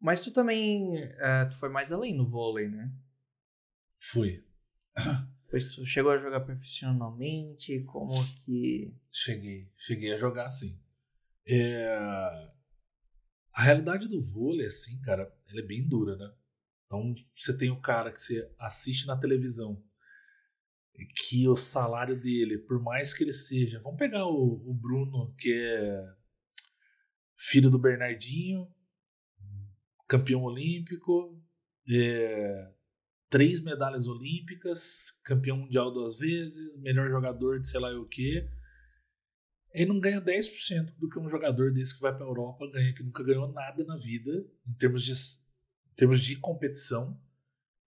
Mas 0.00 0.20
tu 0.20 0.32
também 0.32 1.00
uh, 1.00 1.48
tu 1.48 1.56
foi 1.56 1.68
mais 1.68 1.92
além 1.92 2.12
no 2.12 2.28
vôlei, 2.28 2.68
né? 2.68 2.92
Fui. 4.00 4.44
Pois 5.48 5.72
tu 5.72 5.86
chegou 5.86 6.10
a 6.10 6.18
jogar 6.18 6.40
profissionalmente? 6.40 7.84
Como 7.84 8.12
que. 8.38 8.92
Cheguei. 9.12 9.70
Cheguei 9.76 10.12
a 10.12 10.16
jogar 10.16 10.50
sim. 10.50 10.76
É... 11.46 12.50
A 13.52 13.62
realidade 13.62 14.08
do 14.08 14.20
vôlei, 14.20 14.66
assim, 14.66 15.00
cara, 15.00 15.32
ela 15.48 15.60
é 15.60 15.66
bem 15.66 15.86
dura, 15.86 16.16
né? 16.16 16.34
Então 16.86 17.14
você 17.34 17.56
tem 17.56 17.70
o 17.70 17.80
cara 17.80 18.12
que 18.12 18.20
você 18.20 18.50
assiste 18.58 19.06
na 19.06 19.16
televisão, 19.16 19.82
que 21.28 21.48
o 21.48 21.56
salário 21.56 22.20
dele, 22.20 22.58
por 22.58 22.80
mais 22.80 23.12
que 23.14 23.24
ele 23.24 23.32
seja. 23.32 23.80
Vamos 23.80 23.98
pegar 23.98 24.26
o, 24.26 24.62
o 24.68 24.74
Bruno, 24.74 25.34
que 25.36 25.52
é 25.52 26.14
filho 27.36 27.70
do 27.70 27.78
Bernardinho, 27.78 28.72
campeão 30.08 30.42
olímpico, 30.42 31.40
é, 31.90 32.72
três 33.28 33.60
medalhas 33.60 34.06
olímpicas, 34.06 35.10
campeão 35.24 35.58
mundial 35.58 35.92
duas 35.92 36.18
vezes, 36.18 36.80
melhor 36.80 37.10
jogador 37.10 37.60
de 37.60 37.68
sei 37.68 37.80
lá 37.80 37.92
o 37.98 38.06
que. 38.06 38.48
Ele 39.74 39.86
não 39.86 39.98
ganha 39.98 40.22
10% 40.22 40.94
do 40.96 41.08
que 41.08 41.18
um 41.18 41.28
jogador 41.28 41.72
desse 41.72 41.96
que 41.96 42.00
vai 42.00 42.14
para 42.14 42.24
a 42.24 42.28
Europa 42.28 42.70
ganha, 42.70 42.94
que 42.94 43.02
nunca 43.02 43.24
ganhou 43.24 43.52
nada 43.52 43.84
na 43.84 43.96
vida, 43.96 44.30
em 44.64 44.72
termos 44.74 45.02
de, 45.02 45.12
em 45.12 45.94
termos 45.96 46.20
de 46.20 46.36
competição. 46.36 47.20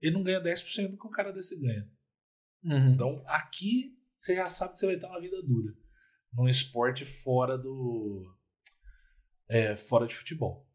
Ele 0.02 0.14
não 0.14 0.22
ganha 0.22 0.44
10% 0.44 0.90
do 0.90 0.98
que 0.98 1.08
um 1.08 1.12
cara 1.12 1.32
desse 1.32 1.58
ganha. 1.58 1.90
Uhum. 2.62 2.92
Então, 2.92 3.24
aqui 3.26 3.98
você 4.18 4.36
já 4.36 4.50
sabe 4.50 4.74
que 4.74 4.80
você 4.80 4.86
vai 4.86 5.00
ter 5.00 5.06
uma 5.06 5.22
vida 5.22 5.42
dura. 5.42 5.74
Num 6.34 6.50
esporte 6.50 7.06
fora 7.06 7.58
do. 7.58 8.36
É, 9.48 9.74
fora 9.74 10.06
de 10.06 10.14
futebol. 10.14 10.70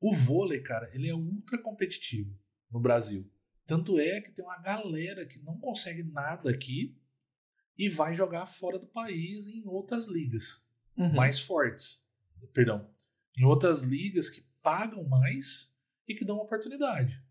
O 0.00 0.12
vôlei, 0.12 0.60
cara, 0.60 0.90
ele 0.92 1.08
é 1.08 1.14
ultra 1.14 1.56
competitivo 1.62 2.36
no 2.68 2.80
Brasil. 2.80 3.30
Tanto 3.64 4.00
é 4.00 4.20
que 4.20 4.32
tem 4.32 4.44
uma 4.44 4.60
galera 4.60 5.24
que 5.24 5.38
não 5.40 5.56
consegue 5.58 6.02
nada 6.02 6.50
aqui 6.50 6.98
e 7.78 7.88
vai 7.88 8.12
jogar 8.12 8.44
fora 8.46 8.78
do 8.78 8.86
país 8.86 9.48
em 9.48 9.66
outras 9.66 10.08
ligas 10.08 10.66
uhum. 10.96 11.14
mais 11.14 11.38
fortes. 11.38 12.04
Perdão. 12.52 12.90
Em 13.36 13.44
outras 13.44 13.84
ligas 13.84 14.28
que 14.28 14.44
pagam 14.60 15.04
mais 15.04 15.72
e 16.06 16.14
que 16.14 16.24
dão 16.24 16.38
oportunidade. 16.38 17.22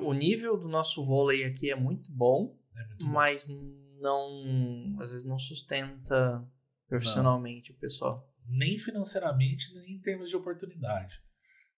O 0.00 0.14
nível 0.14 0.56
do 0.56 0.68
nosso 0.68 1.04
vôlei 1.04 1.44
aqui 1.44 1.70
é 1.70 1.76
muito 1.76 2.10
bom, 2.10 2.58
é 2.74 2.86
muito 2.86 3.06
mas 3.06 3.46
bom. 3.46 3.76
não. 4.00 4.96
às 5.00 5.10
vezes 5.10 5.26
não 5.26 5.38
sustenta 5.38 6.42
profissionalmente 6.88 7.70
não. 7.70 7.76
o 7.76 7.80
pessoal. 7.80 8.34
Nem 8.46 8.78
financeiramente, 8.78 9.74
nem 9.74 9.92
em 9.92 10.00
termos 10.00 10.30
de 10.30 10.36
oportunidade. 10.36 11.22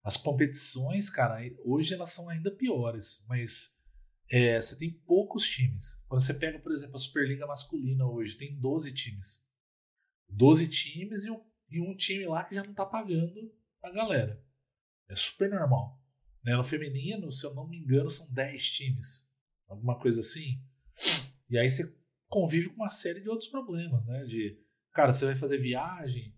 As 0.04 0.16
competições, 0.16 1.10
cara, 1.10 1.40
hoje 1.64 1.94
elas 1.94 2.10
são 2.10 2.28
ainda 2.28 2.52
piores, 2.52 3.24
mas 3.26 3.74
é, 4.31 4.61
você 4.61 4.79
tem 4.79 4.91
poucos 4.91 5.47
times. 5.47 6.03
Quando 6.09 6.22
você 6.22 6.35
pega, 6.35 6.59
por 6.59 6.72
exemplo, 6.72 6.97
a 6.97 6.99
Superliga 6.99 7.47
masculina 7.47 8.07
hoje, 8.07 8.37
tem 8.37 8.59
12 8.59 8.93
times. 8.93 9.47
12 10.29 10.68
times 10.68 11.25
e 11.25 11.31
um, 11.31 11.45
e 11.70 11.81
um 11.81 11.95
time 11.95 12.27
lá 12.27 12.45
que 12.45 12.55
já 12.55 12.62
não 12.62 12.70
está 12.70 12.87
pagando 12.87 13.55
a 13.83 13.91
galera. 13.91 14.43
É 15.09 15.14
super 15.14 15.51
normal. 15.51 16.01
Né? 16.43 16.57
No 16.57 16.64
feminino, 16.64 17.31
se 17.31 17.45
eu 17.45 17.55
não 17.55 17.68
me 17.68 17.79
engano, 17.79 18.11
são 18.11 18.31
10 18.33 18.70
times. 18.70 19.29
Alguma 19.68 19.99
coisa 19.99 20.20
assim. 20.20 20.62
E 21.49 21.59
aí 21.59 21.70
você 21.70 21.95
convive 22.29 22.68
com 22.70 22.77
uma 22.77 22.91
série 22.91 23.20
de 23.20 23.29
outros 23.29 23.49
problemas, 23.49 24.07
né? 24.07 24.25
De, 24.25 24.61
cara, 24.93 25.12
você 25.12 25.27
vai 25.27 25.35
fazer 25.35 25.59
viagem, 25.59 26.35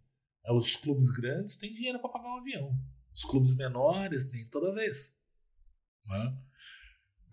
os 0.48 0.76
clubes 0.76 1.10
grandes 1.10 1.56
têm 1.56 1.72
dinheiro 1.72 2.00
para 2.00 2.10
pagar 2.10 2.28
um 2.28 2.38
avião. 2.38 2.78
Os 3.14 3.24
clubes 3.24 3.54
menores 3.54 4.30
nem 4.30 4.46
toda 4.48 4.74
vez. 4.74 5.18
Né? 6.04 6.38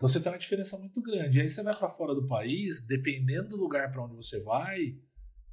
Você 0.04 0.20
tem 0.20 0.30
uma 0.30 0.38
diferença 0.38 0.78
muito 0.78 1.00
grande. 1.00 1.38
E 1.38 1.40
aí 1.40 1.48
você 1.48 1.62
vai 1.62 1.74
para 1.74 1.90
fora 1.90 2.14
do 2.14 2.26
país, 2.26 2.86
dependendo 2.86 3.48
do 3.48 3.56
lugar 3.56 3.90
para 3.90 4.04
onde 4.04 4.14
você 4.14 4.38
vai, 4.42 4.98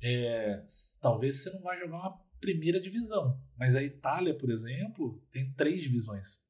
é, 0.04 0.62
talvez 1.00 1.38
você 1.38 1.52
não 1.52 1.62
vai 1.62 1.80
jogar 1.80 1.98
uma 1.98 2.22
primeira 2.42 2.78
divisão. 2.78 3.42
Mas 3.58 3.78
a 3.78 3.84
Itália, 3.84 4.38
por 4.38 4.52
exemplo, 4.52 5.26
tem 5.32 5.54
três 5.54 5.82
divisões. 5.82 6.44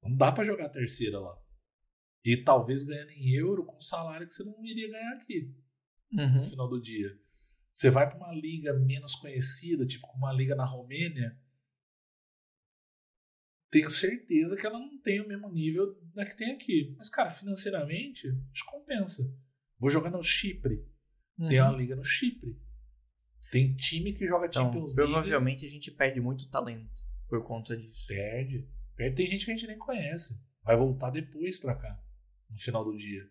Não 0.00 0.16
dá 0.16 0.30
para 0.30 0.44
jogar 0.44 0.66
a 0.66 0.70
terceira 0.70 1.18
lá. 1.18 1.36
E 2.24 2.36
talvez 2.36 2.84
ganhando 2.84 3.10
em 3.10 3.34
euro 3.34 3.66
com 3.66 3.76
um 3.76 3.80
salário 3.80 4.28
que 4.28 4.32
você 4.32 4.44
não 4.44 4.64
iria 4.64 4.88
ganhar 4.88 5.14
aqui 5.14 5.52
uhum. 6.12 6.36
no 6.36 6.44
final 6.44 6.68
do 6.68 6.80
dia. 6.80 7.10
Você 7.72 7.90
vai 7.90 8.08
para 8.08 8.18
uma 8.18 8.32
liga 8.32 8.72
menos 8.78 9.16
conhecida, 9.16 9.84
tipo 9.84 10.06
uma 10.14 10.32
liga 10.32 10.54
na 10.54 10.64
Romênia, 10.64 11.36
tenho 13.70 13.90
certeza 13.90 14.56
que 14.56 14.66
ela 14.66 14.78
não 14.78 14.98
tem 14.98 15.20
o 15.20 15.28
mesmo 15.28 15.48
nível 15.48 15.96
da 16.14 16.24
que 16.24 16.36
tem 16.36 16.52
aqui. 16.52 16.94
Mas, 16.96 17.08
cara, 17.08 17.30
financeiramente, 17.30 18.28
compensa. 18.66 19.34
Vou 19.78 19.90
jogar 19.90 20.10
no 20.10 20.22
Chipre. 20.22 20.84
Uhum. 21.38 21.48
Tem 21.48 21.60
uma 21.60 21.72
liga 21.72 21.96
no 21.96 22.04
Chipre. 22.04 22.58
Tem 23.50 23.74
time 23.74 24.12
que 24.12 24.26
joga 24.26 24.46
então, 24.46 24.64
Champions 24.64 24.94
League. 24.94 25.12
Provavelmente 25.12 25.66
a 25.66 25.70
gente 25.70 25.90
perde 25.90 26.20
muito 26.20 26.48
talento 26.48 27.02
por 27.28 27.42
conta 27.44 27.76
disso. 27.76 28.06
Perde. 28.06 28.68
perde. 28.94 29.16
Tem 29.16 29.26
gente 29.26 29.44
que 29.44 29.50
a 29.50 29.54
gente 29.54 29.66
nem 29.66 29.78
conhece. 29.78 30.40
Vai 30.62 30.76
voltar 30.76 31.10
depois 31.10 31.58
pra 31.58 31.74
cá, 31.74 32.00
no 32.48 32.58
final 32.58 32.84
do 32.84 32.96
dia. 32.96 33.28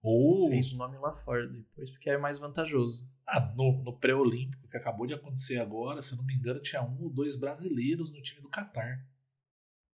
Ou. 0.00 0.48
Fez 0.50 0.72
o 0.72 0.76
nome 0.76 0.96
lá 0.98 1.16
fora 1.24 1.46
depois, 1.48 1.90
porque 1.90 2.10
é 2.10 2.18
mais 2.18 2.38
vantajoso. 2.38 3.10
Ah, 3.26 3.52
no, 3.56 3.82
no 3.82 3.98
pré-olímpico 3.98 4.68
que 4.68 4.76
acabou 4.76 5.06
de 5.06 5.14
acontecer 5.14 5.58
agora, 5.58 6.00
se 6.00 6.12
eu 6.12 6.18
não 6.18 6.24
me 6.24 6.34
engano, 6.34 6.60
tinha 6.60 6.82
um 6.82 7.02
ou 7.02 7.10
dois 7.10 7.36
brasileiros 7.36 8.12
no 8.12 8.22
time 8.22 8.40
do 8.40 8.48
Catar. 8.48 9.04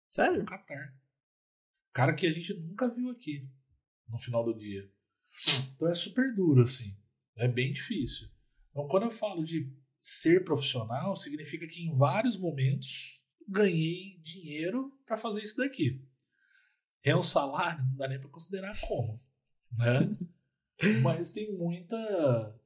Sério? 0.07 0.41
Do 0.41 0.45
Catar. 0.45 0.93
Cara 1.95 2.13
que 2.13 2.27
a 2.27 2.31
gente 2.31 2.53
nunca 2.55 2.93
viu 2.93 3.09
aqui 3.09 3.49
no 4.09 4.19
final 4.19 4.43
do 4.43 4.53
dia. 4.53 4.91
Então 5.73 5.87
é 5.87 5.93
super 5.93 6.35
duro, 6.35 6.61
assim. 6.61 6.93
É 7.37 7.47
bem 7.47 7.71
difícil. 7.71 8.27
Então, 8.69 8.85
quando 8.85 9.03
eu 9.03 9.11
falo 9.11 9.45
de 9.45 9.73
ser 10.01 10.43
profissional, 10.43 11.15
significa 11.15 11.65
que 11.65 11.81
em 11.81 11.93
vários 11.93 12.37
momentos 12.37 13.23
ganhei 13.47 14.19
dinheiro 14.21 14.91
para 15.05 15.15
fazer 15.15 15.41
isso 15.41 15.55
daqui. 15.55 16.05
É 17.01 17.15
um 17.15 17.23
salário, 17.23 17.85
não 17.85 17.95
dá 17.95 18.09
nem 18.09 18.19
para 18.19 18.29
considerar 18.29 18.77
como, 18.81 19.21
né? 19.71 20.17
Mas 21.01 21.31
tem 21.31 21.55
muita 21.55 22.59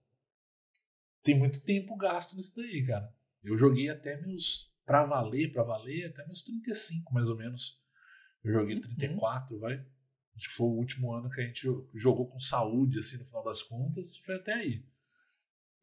tem 1.21 1.37
muito 1.37 1.61
tempo 1.61 1.95
gasto 1.95 2.35
nisso 2.35 2.55
daí, 2.55 2.83
cara. 2.83 3.15
Eu 3.43 3.55
joguei 3.55 3.89
até 3.89 4.19
meus 4.19 4.73
para 4.83 5.05
valer, 5.05 5.51
para 5.51 5.61
valer 5.61 6.07
até 6.07 6.25
meus 6.25 6.43
35 6.43 7.13
mais 7.13 7.29
ou 7.29 7.37
menos. 7.37 7.79
Eu 8.43 8.53
joguei 8.53 8.79
34, 8.79 9.55
uhum. 9.55 9.61
vai. 9.61 9.85
Acho 10.35 10.47
que 10.47 10.55
foi 10.55 10.67
o 10.67 10.77
último 10.77 11.13
ano 11.13 11.29
que 11.29 11.41
a 11.41 11.45
gente 11.45 11.67
jogou 11.93 12.27
com 12.27 12.39
saúde, 12.39 12.99
assim, 12.99 13.17
no 13.17 13.25
final 13.25 13.43
das 13.43 13.61
contas. 13.61 14.17
Foi 14.17 14.35
até 14.35 14.53
aí. 14.53 14.85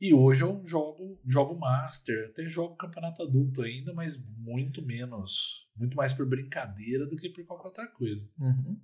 E 0.00 0.12
hoje 0.12 0.42
eu 0.42 0.62
jogo, 0.66 1.18
jogo 1.26 1.58
Master, 1.58 2.30
até 2.30 2.46
jogo 2.48 2.76
campeonato 2.76 3.22
adulto 3.22 3.62
ainda, 3.62 3.94
mas 3.94 4.16
muito 4.38 4.82
menos. 4.82 5.68
Muito 5.74 5.96
mais 5.96 6.12
por 6.12 6.26
brincadeira 6.26 7.06
do 7.06 7.16
que 7.16 7.28
por 7.30 7.44
qualquer 7.46 7.68
outra 7.68 7.86
coisa. 7.88 8.30
Uhum. 8.38 8.80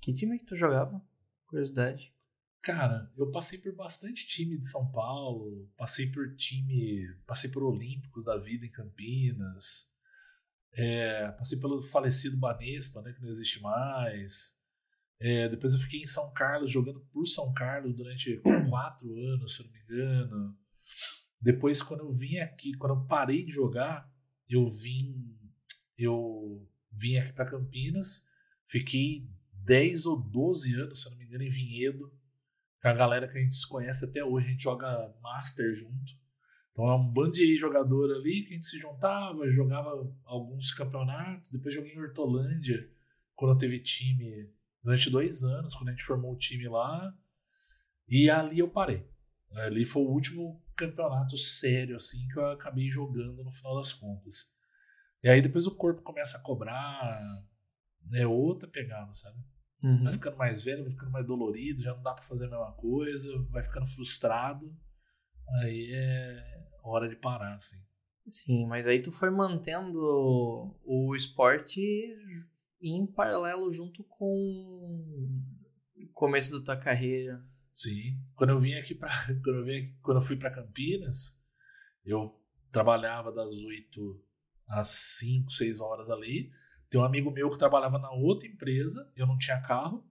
Que 0.00 0.14
time 0.14 0.38
que 0.38 0.46
tu 0.46 0.56
jogava? 0.56 1.02
Curiosidade. 1.46 2.14
Cara, 2.62 3.10
eu 3.16 3.30
passei 3.30 3.58
por 3.58 3.74
bastante 3.74 4.26
time 4.26 4.58
de 4.58 4.66
São 4.66 4.90
Paulo, 4.90 5.70
passei 5.76 6.10
por 6.10 6.34
time, 6.36 7.14
passei 7.26 7.50
por 7.50 7.62
Olímpicos 7.62 8.24
da 8.24 8.36
vida 8.36 8.66
em 8.66 8.70
Campinas, 8.70 9.90
é, 10.72 11.30
passei 11.32 11.58
pelo 11.58 11.82
falecido 11.82 12.36
Banespa, 12.36 13.02
né, 13.02 13.12
que 13.12 13.20
não 13.20 13.28
existe 13.28 13.60
mais. 13.60 14.56
É, 15.20 15.48
depois 15.48 15.74
eu 15.74 15.80
fiquei 15.80 16.00
em 16.00 16.06
São 16.06 16.32
Carlos, 16.32 16.70
jogando 16.70 17.00
por 17.12 17.26
São 17.26 17.52
Carlos 17.52 17.94
durante 17.94 18.40
quatro 18.68 19.12
anos, 19.16 19.56
se 19.56 19.62
eu 19.62 19.66
não 19.66 19.72
me 19.72 19.80
engano. 19.80 20.58
Depois, 21.40 21.82
quando 21.82 22.00
eu 22.00 22.12
vim 22.12 22.38
aqui, 22.38 22.72
quando 22.74 22.94
eu 22.94 23.06
parei 23.06 23.44
de 23.44 23.52
jogar, 23.52 24.10
eu 24.48 24.68
vim, 24.68 25.36
eu 25.96 26.68
vim 26.90 27.16
aqui 27.16 27.32
para 27.32 27.50
Campinas, 27.50 28.26
fiquei 28.66 29.28
10 29.52 30.06
ou 30.06 30.20
12 30.20 30.74
anos, 30.74 31.02
se 31.02 31.08
eu 31.08 31.10
não 31.12 31.18
me 31.18 31.24
engano, 31.24 31.44
em 31.44 31.50
Vinhedo, 31.50 32.12
com 32.80 32.88
a 32.88 32.92
galera 32.92 33.28
que 33.28 33.36
a 33.36 33.40
gente 33.40 33.54
se 33.54 33.68
conhece 33.68 34.04
até 34.04 34.24
hoje, 34.24 34.46
a 34.46 34.50
gente 34.50 34.62
joga 34.62 35.14
Master 35.20 35.74
junto. 35.74 36.12
Então 36.78 36.90
é 36.90 36.94
um 36.94 37.08
bando 37.08 37.32
de 37.32 37.56
jogador 37.56 38.14
ali 38.14 38.44
que 38.44 38.50
a 38.50 38.54
gente 38.54 38.66
se 38.66 38.78
juntava, 38.78 39.50
jogava 39.50 39.90
alguns 40.24 40.70
campeonatos. 40.70 41.50
Depois 41.50 41.74
joguei 41.74 41.92
em 41.92 41.98
Hortolândia, 41.98 42.88
quando 43.34 43.58
teve 43.58 43.80
time 43.80 44.48
durante 44.80 45.10
dois 45.10 45.42
anos, 45.42 45.74
quando 45.74 45.88
a 45.88 45.90
gente 45.90 46.04
formou 46.04 46.32
o 46.32 46.38
time 46.38 46.68
lá. 46.68 47.12
E 48.06 48.30
ali 48.30 48.60
eu 48.60 48.70
parei. 48.70 49.04
Ali 49.54 49.84
foi 49.84 50.02
o 50.02 50.08
último 50.08 50.62
campeonato 50.76 51.36
sério, 51.36 51.96
assim, 51.96 52.28
que 52.28 52.38
eu 52.38 52.46
acabei 52.46 52.88
jogando 52.88 53.42
no 53.42 53.50
final 53.50 53.74
das 53.74 53.92
contas. 53.92 54.48
E 55.20 55.28
aí 55.28 55.42
depois 55.42 55.66
o 55.66 55.74
corpo 55.74 56.00
começa 56.02 56.38
a 56.38 56.42
cobrar. 56.42 57.20
É 58.14 58.24
outra 58.24 58.68
pegada, 58.68 59.12
sabe? 59.12 59.36
Uhum. 59.82 60.04
Vai 60.04 60.12
ficando 60.12 60.36
mais 60.36 60.62
velho, 60.62 60.84
vai 60.84 60.92
ficando 60.92 61.10
mais 61.10 61.26
dolorido, 61.26 61.82
já 61.82 61.92
não 61.92 62.04
dá 62.04 62.12
para 62.12 62.22
fazer 62.22 62.46
a 62.46 62.50
mesma 62.50 62.70
coisa, 62.74 63.28
vai 63.50 63.64
ficando 63.64 63.86
frustrado. 63.88 64.72
Aí 65.62 65.90
é 65.92 66.68
hora 66.82 67.08
de 67.08 67.16
parar, 67.16 67.54
assim. 67.54 67.78
Sim, 68.28 68.66
mas 68.66 68.86
aí 68.86 69.02
tu 69.02 69.10
foi 69.10 69.30
mantendo 69.30 69.98
o 70.84 71.14
esporte 71.16 71.80
em 72.80 73.06
paralelo 73.06 73.72
junto 73.72 74.04
com 74.04 74.26
o 75.96 76.08
começo 76.12 76.58
da 76.58 76.64
tua 76.64 76.76
carreira. 76.76 77.42
Sim. 77.72 78.20
Quando 78.34 78.50
eu 78.50 78.60
vim 78.60 78.74
aqui 78.74 78.94
para 78.94 79.08
quando 79.42 79.58
eu 79.58 79.64
vim 79.64 79.76
aqui, 79.76 79.96
quando 80.02 80.16
eu 80.18 80.22
fui 80.22 80.36
para 80.36 80.54
Campinas, 80.54 81.40
eu 82.04 82.38
trabalhava 82.70 83.32
das 83.32 83.52
8 83.62 84.24
às 84.68 84.88
5, 85.18 85.50
6 85.52 85.80
horas 85.80 86.10
ali. 86.10 86.50
Tem 86.90 87.00
um 87.00 87.04
amigo 87.04 87.30
meu 87.30 87.50
que 87.50 87.58
trabalhava 87.58 87.98
na 87.98 88.10
outra 88.10 88.48
empresa, 88.48 89.10
eu 89.16 89.26
não 89.26 89.38
tinha 89.38 89.60
carro. 89.60 90.06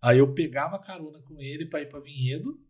Aí 0.00 0.18
eu 0.18 0.34
pegava 0.34 0.78
carona 0.78 1.20
com 1.22 1.40
ele 1.40 1.66
para 1.66 1.82
ir 1.82 1.88
para 1.88 2.00
Vinhedo, 2.00 2.60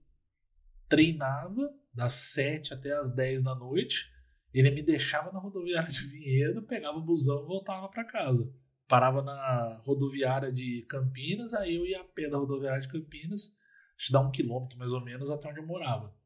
treinava 0.88 1.68
das 1.98 2.14
7 2.14 2.72
até 2.72 2.92
as 2.92 3.10
10 3.10 3.42
da 3.42 3.54
noite. 3.54 4.10
Ele 4.54 4.70
me 4.70 4.82
deixava 4.82 5.30
na 5.30 5.38
rodoviária 5.38 5.90
de 5.90 6.06
Vinhedo, 6.06 6.62
pegava 6.62 6.96
o 6.96 7.04
busão 7.04 7.42
e 7.42 7.46
voltava 7.46 7.88
para 7.88 8.04
casa 8.04 8.50
parava 8.88 9.22
na 9.22 9.78
rodoviária 9.84 10.50
de 10.50 10.82
Campinas, 10.88 11.52
aí 11.52 11.76
eu 11.76 11.86
ia 11.86 12.00
a 12.00 12.04
pé 12.04 12.28
da 12.28 12.38
rodoviária 12.38 12.80
de 12.80 12.88
Campinas, 12.88 13.54
te 13.98 14.10
dá 14.10 14.20
um 14.20 14.30
quilômetro 14.30 14.78
mais 14.78 14.94
ou 14.94 15.04
menos 15.04 15.30
até 15.30 15.50
onde 15.50 15.60
eu 15.60 15.66
morava. 15.66 16.16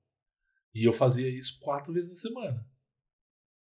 E 0.72 0.84
eu 0.86 0.92
fazia 0.92 1.28
isso 1.28 1.58
quatro 1.60 1.92
vezes 1.92 2.10
na 2.10 2.16
semana. 2.16 2.66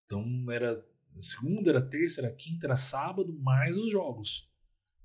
Então 0.06 0.24
era 0.52 0.86
segunda, 1.16 1.72
era 1.72 1.82
terça, 1.82 2.22
era 2.22 2.34
quinta, 2.34 2.68
era 2.68 2.78
sábado, 2.78 3.34
mais 3.42 3.76
os 3.76 3.92
jogos, 3.92 4.52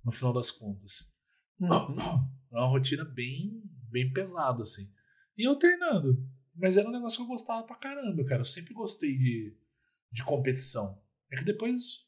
no 0.05 0.13
final 0.13 0.33
das 0.33 0.51
contas. 0.51 1.11
Uhum. 1.59 1.97
É 2.53 2.57
uma 2.57 2.69
rotina 2.69 3.05
bem, 3.05 3.63
bem 3.91 4.13
pesada, 4.13 4.61
assim. 4.61 4.93
E 5.39 5.47
alternando. 5.47 6.23
Mas 6.61 6.77
era 6.77 6.87
um 6.87 6.93
negócio 6.93 7.17
que 7.17 7.23
eu 7.23 7.29
gostava 7.29 7.67
pra 7.67 7.75
caramba, 7.75 8.23
cara. 8.25 8.43
Eu 8.43 8.47
sempre 8.47 8.75
gostei 8.75 9.17
de, 9.17 9.57
de 10.13 10.23
competição. 10.23 11.01
É 11.33 11.37
que 11.37 11.45
depois 11.45 12.07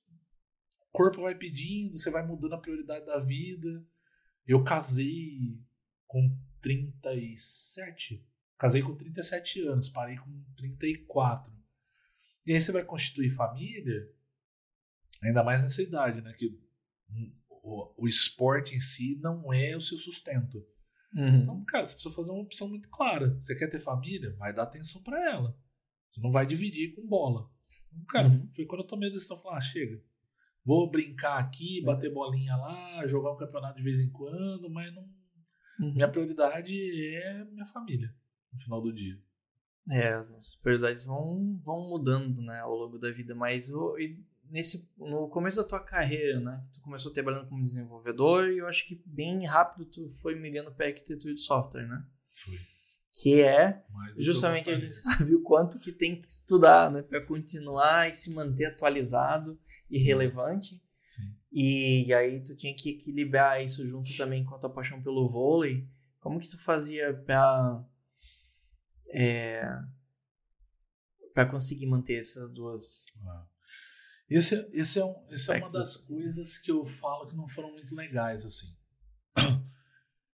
corpo 0.92 1.22
vai 1.22 1.34
pedindo, 1.34 1.96
você 1.96 2.10
vai 2.10 2.24
mudando 2.24 2.52
a 2.52 2.58
prioridade 2.58 3.06
da 3.06 3.18
vida. 3.18 3.82
Eu 4.46 4.62
casei 4.62 5.58
com 6.06 6.36
37. 6.60 8.22
Casei 8.58 8.82
com 8.82 8.94
37 8.94 9.62
anos, 9.62 9.88
parei 9.88 10.16
com 10.16 10.44
34. 10.54 11.50
E 12.46 12.52
aí 12.52 12.60
você 12.60 12.72
vai 12.72 12.84
constituir 12.84 13.30
família, 13.30 14.06
ainda 15.22 15.42
mais 15.42 15.62
nessa 15.62 15.80
idade, 15.80 16.20
né? 16.20 16.34
Que 16.34 16.60
o, 17.48 18.04
o 18.04 18.06
esporte 18.06 18.76
em 18.76 18.80
si 18.80 19.16
não 19.16 19.50
é 19.50 19.74
o 19.74 19.80
seu 19.80 19.96
sustento. 19.96 20.62
Uhum. 21.14 21.42
Então, 21.42 21.64
cara, 21.64 21.84
você 21.84 21.94
precisa 21.94 22.14
fazer 22.14 22.30
uma 22.30 22.42
opção 22.42 22.68
muito 22.68 22.88
clara. 22.88 23.34
Você 23.34 23.54
quer 23.56 23.68
ter 23.68 23.78
família? 23.78 24.32
Vai 24.34 24.52
dar 24.52 24.64
atenção 24.64 25.02
para 25.02 25.30
ela. 25.30 25.56
Você 26.08 26.20
não 26.20 26.30
vai 26.30 26.46
dividir 26.46 26.94
com 26.94 27.06
bola. 27.06 27.50
Então, 27.90 28.04
cara, 28.06 28.28
uhum. 28.28 28.48
foi 28.52 28.66
quando 28.66 28.82
eu 28.82 28.86
tomei 28.86 29.08
a 29.08 29.12
decisão, 29.12 29.36
falar, 29.36 29.58
ah, 29.58 29.60
chega. 29.60 30.02
Vou 30.64 30.90
brincar 30.90 31.38
aqui, 31.38 31.80
é. 31.80 31.84
bater 31.84 32.12
bolinha 32.12 32.56
lá, 32.56 33.06
jogar 33.06 33.32
um 33.32 33.36
campeonato 33.36 33.76
de 33.76 33.82
vez 33.82 33.98
em 33.98 34.10
quando, 34.10 34.70
mas 34.70 34.94
não. 34.94 35.02
Uhum. 35.80 35.94
Minha 35.94 36.08
prioridade 36.08 36.74
é 37.16 37.44
minha 37.44 37.64
família 37.64 38.14
no 38.52 38.60
final 38.60 38.80
do 38.80 38.92
dia. 38.92 39.18
É, 39.90 40.12
as 40.12 40.54
prioridades 40.56 41.04
vão, 41.04 41.60
vão 41.64 41.88
mudando, 41.88 42.40
né, 42.40 42.60
ao 42.60 42.74
longo 42.74 42.98
da 42.98 43.10
vida, 43.10 43.34
mas 43.34 43.70
o, 43.70 43.96
nesse, 44.52 44.92
no 44.98 45.28
começo 45.28 45.56
da 45.56 45.64
tua 45.64 45.80
carreira, 45.80 46.38
né, 46.38 46.62
tu 46.74 46.80
começou 46.82 47.10
trabalhando 47.10 47.48
como 47.48 47.64
desenvolvedor 47.64 48.50
e 48.50 48.58
eu 48.58 48.66
acho 48.66 48.86
que 48.86 49.02
bem 49.06 49.46
rápido 49.46 49.86
tu 49.86 50.10
foi 50.20 50.38
migrando 50.38 50.70
para 50.70 50.86
arquitetura 50.86 51.34
de 51.34 51.40
software, 51.40 51.88
né? 51.88 52.06
Foi. 52.30 52.60
Que 53.14 53.40
é 53.40 53.82
justamente 54.18 54.70
a 54.70 54.78
gente 54.78 54.96
sabe 54.96 55.34
o 55.34 55.42
quanto 55.42 55.78
que 55.78 55.90
tem 55.90 56.20
que 56.20 56.28
estudar, 56.28 56.90
né, 56.90 57.02
para 57.02 57.24
continuar 57.24 58.08
e 58.08 58.12
se 58.12 58.30
manter 58.30 58.66
atualizado 58.66 59.58
irrelevante. 59.90 60.82
Sim. 61.06 61.34
E 61.50 62.12
aí 62.12 62.42
tu 62.44 62.54
tinha 62.54 62.74
que 62.74 62.90
equilibrar 62.90 63.62
isso 63.62 63.86
junto 63.86 64.14
também 64.16 64.44
com 64.44 64.54
a 64.54 64.58
tua 64.58 64.70
paixão 64.70 65.02
pelo 65.02 65.28
vôlei. 65.28 65.86
Como 66.20 66.38
que 66.38 66.48
tu 66.48 66.58
fazia 66.58 67.12
pra 67.12 67.84
é, 69.10 69.62
para 71.34 71.46
conseguir 71.46 71.86
manter 71.86 72.20
essas 72.20 72.50
duas? 72.50 73.06
Ah. 73.26 73.51
Esse, 74.34 74.68
esse, 74.72 74.98
é, 74.98 75.04
um, 75.04 75.14
esse 75.30 75.52
é 75.52 75.58
uma 75.58 75.70
das 75.70 75.96
coisas 75.96 76.56
que 76.58 76.70
eu 76.70 76.86
falo 76.86 77.26
que 77.26 77.36
não 77.36 77.46
foram 77.46 77.72
muito 77.72 77.94
legais 77.94 78.44
assim. 78.44 78.74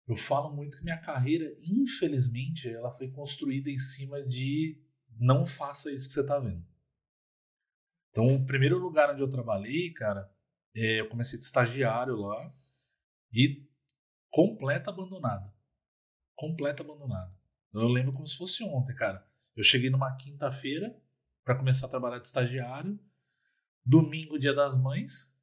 Eu 0.06 0.16
falo 0.16 0.54
muito 0.54 0.76
que 0.76 0.84
minha 0.84 1.00
carreira, 1.00 1.50
infelizmente, 1.66 2.68
ela 2.68 2.92
foi 2.92 3.10
construída 3.10 3.70
em 3.70 3.78
cima 3.78 4.22
de 4.22 4.78
não 5.18 5.46
faça 5.46 5.90
isso 5.90 6.06
que 6.06 6.12
você 6.12 6.20
está 6.20 6.38
vendo. 6.38 6.62
Então, 8.10 8.34
o 8.34 8.44
primeiro 8.44 8.78
lugar 8.78 9.10
onde 9.10 9.22
eu 9.22 9.30
trabalhei, 9.30 9.94
cara, 9.94 10.30
é, 10.76 11.00
eu 11.00 11.08
comecei 11.08 11.38
de 11.38 11.46
estagiário 11.46 12.16
lá 12.16 12.54
e 13.32 13.66
completa 14.30 14.90
abandonado. 14.90 15.50
Completa 16.36 16.82
abandonado. 16.82 17.34
Eu 17.72 17.88
lembro 17.88 18.12
como 18.12 18.26
se 18.26 18.36
fosse 18.36 18.62
ontem, 18.62 18.94
cara. 18.94 19.26
Eu 19.56 19.64
cheguei 19.64 19.88
numa 19.88 20.14
quinta-feira 20.16 20.94
para 21.42 21.56
começar 21.56 21.86
a 21.86 21.90
trabalhar 21.90 22.18
de 22.18 22.26
estagiário. 22.26 22.98
Domingo, 23.84 24.38
dia 24.38 24.54
das 24.54 24.80
mães. 24.80 25.34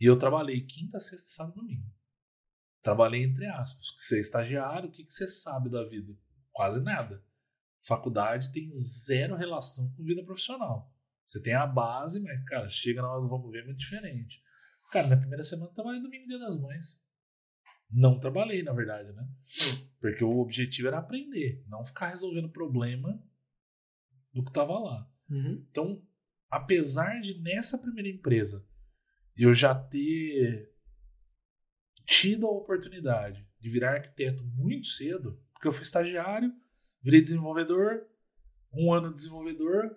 E 0.00 0.06
eu 0.06 0.18
trabalhei 0.18 0.60
quinta, 0.62 0.98
sexta, 0.98 1.28
sábado 1.28 1.58
e 1.58 1.60
domingo. 1.60 1.94
Trabalhei 2.82 3.22
entre 3.22 3.46
aspas. 3.46 3.88
Você 3.98 4.18
é 4.18 4.20
estagiário, 4.20 4.88
o 4.88 4.92
que, 4.92 5.04
que 5.04 5.12
você 5.12 5.28
sabe 5.28 5.68
da 5.68 5.84
vida? 5.84 6.16
Quase 6.52 6.80
nada. 6.82 7.22
Faculdade 7.82 8.52
tem 8.52 8.68
zero 8.70 9.36
relação 9.36 9.92
com 9.94 10.04
vida 10.04 10.24
profissional. 10.24 10.94
Você 11.26 11.42
tem 11.42 11.54
a 11.54 11.66
base, 11.66 12.20
mas, 12.20 12.42
cara, 12.44 12.68
chega 12.68 13.02
na 13.02 13.10
hora 13.10 13.20
do 13.20 13.28
vamos 13.28 13.50
ver, 13.50 13.62
é 13.62 13.66
muito 13.66 13.78
diferente. 13.78 14.42
Cara, 14.90 15.06
na 15.06 15.16
primeira 15.16 15.42
semana 15.42 15.70
eu 15.70 15.74
trabalhei 15.74 16.00
domingo, 16.00 16.26
dia 16.26 16.38
das 16.38 16.56
mães. 16.58 17.02
Não 17.90 18.18
trabalhei, 18.18 18.62
na 18.62 18.72
verdade, 18.72 19.12
né? 19.12 19.28
Porque 20.00 20.24
o 20.24 20.38
objetivo 20.38 20.88
era 20.88 20.98
aprender, 20.98 21.64
não 21.68 21.84
ficar 21.84 22.08
resolvendo 22.08 22.48
problema 22.48 23.22
do 24.32 24.42
que 24.42 24.50
estava 24.50 24.78
lá. 24.78 25.12
Uhum. 25.28 25.64
Então, 25.70 26.02
apesar 26.50 27.20
de 27.20 27.40
nessa 27.40 27.78
primeira 27.78 28.08
empresa 28.08 28.66
eu 29.36 29.54
já 29.54 29.74
ter 29.74 30.70
tido 32.04 32.46
a 32.46 32.50
oportunidade 32.50 33.48
de 33.58 33.70
virar 33.70 33.94
arquiteto 33.94 34.44
muito 34.44 34.88
cedo, 34.88 35.40
porque 35.52 35.68
eu 35.68 35.72
fui 35.72 35.82
estagiário, 35.82 36.52
virei 37.00 37.22
desenvolvedor, 37.22 38.06
um 38.72 38.92
ano 38.92 39.08
de 39.10 39.14
desenvolvedor, 39.14 39.96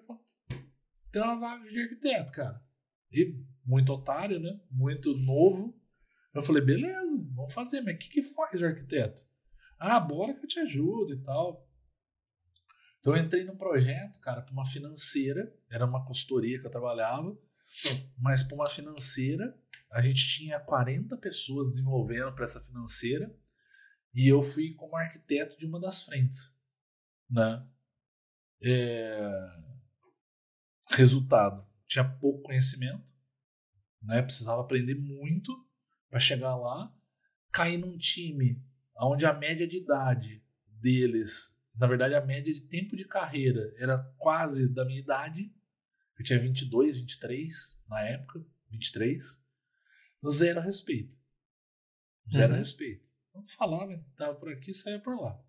tem 1.12 1.22
uma 1.22 1.39
vaga 1.39 1.70
de 1.70 1.80
arquiteto, 1.80 2.32
cara. 2.32 2.64
E 3.12 3.39
muito 3.66 3.93
otário, 3.93 4.39
né? 4.39 4.60
Muito 4.70 5.16
novo. 5.16 5.80
Eu 6.34 6.41
falei, 6.41 6.64
beleza, 6.64 7.24
vamos 7.34 7.54
fazer, 7.54 7.82
mas 7.82 7.95
o 7.95 7.97
que, 7.99 8.10
que 8.10 8.24
faz 8.24 8.62
o 8.62 8.66
arquiteto? 8.66 9.22
Ah, 9.78 9.99
bora 9.99 10.34
que 10.34 10.43
eu 10.43 10.47
te 10.47 10.60
ajudo 10.60 11.14
e 11.14 11.22
tal. 11.22 11.68
Então 13.04 13.18
eu 13.18 13.22
entrei 13.22 13.43
num 13.43 13.58
projeto, 13.58 14.18
cara, 14.22 14.41
para 14.41 14.54
uma 14.54 14.66
financeira, 14.66 15.54
era 15.70 15.86
uma 15.86 16.06
consultoria 16.06 16.58
que 16.58 16.66
eu 16.66 16.72
trabalhava, 16.72 17.38
mas 18.18 18.43
para 18.43 18.56
uma 18.56 18.70
financeira, 18.70 19.60
a 19.91 20.01
gente 20.01 20.26
tinha 20.26 20.58
40 20.58 21.18
pessoas 21.18 21.68
desenvolvendo 21.70 22.34
para 22.34 22.45
essa 22.45 22.62
financeira, 22.62 23.30
e 24.14 24.26
eu 24.26 24.41
fui 24.41 24.74
como 24.76 24.95
arquiteto 24.95 25.58
de 25.58 25.66
uma 25.66 25.82
das 25.82 26.04
frentes, 26.04 26.58
né? 27.30 27.68
É... 28.64 29.30
Resultado, 30.91 31.68
tinha 31.86 32.06
pouco 32.08 32.43
conhecimento, 32.43 33.04
né? 34.01 34.22
Precisava 34.22 34.62
aprender 34.62 34.95
muito 34.95 35.51
para 36.10 36.22
chegar 36.22 36.56
lá, 36.56 36.95
cair 37.51 37.78
num 37.80 37.97
time 37.97 38.64
onde 38.95 39.26
a 39.26 39.34
média 39.34 39.68
de 39.68 39.76
idade 39.76 40.41
deles, 40.66 41.54
na 41.76 41.88
verdade 41.88 42.16
a 42.16 42.26
média 42.26 42.54
de 42.54 42.62
tempo 42.62 42.96
de 42.96 43.06
carreira 43.06 43.74
era 43.78 43.98
quase 44.18 44.68
da 44.68 44.86
minha 44.86 45.00
idade. 45.00 45.54
Eu 46.18 46.24
tinha 46.24 46.40
22, 46.40 46.98
23 46.98 47.82
na 47.88 48.02
época, 48.02 48.46
23. 48.70 49.44
Zero 50.30 50.62
respeito. 50.62 51.18
Zero 52.34 52.54
uhum. 52.54 52.60
respeito. 52.60 53.10
Não 53.34 53.46
falava, 53.46 54.06
tava 54.16 54.36
por 54.36 54.52
aqui, 54.52 54.74
saía 54.74 55.00
por 55.00 55.20
lá. 55.20 55.40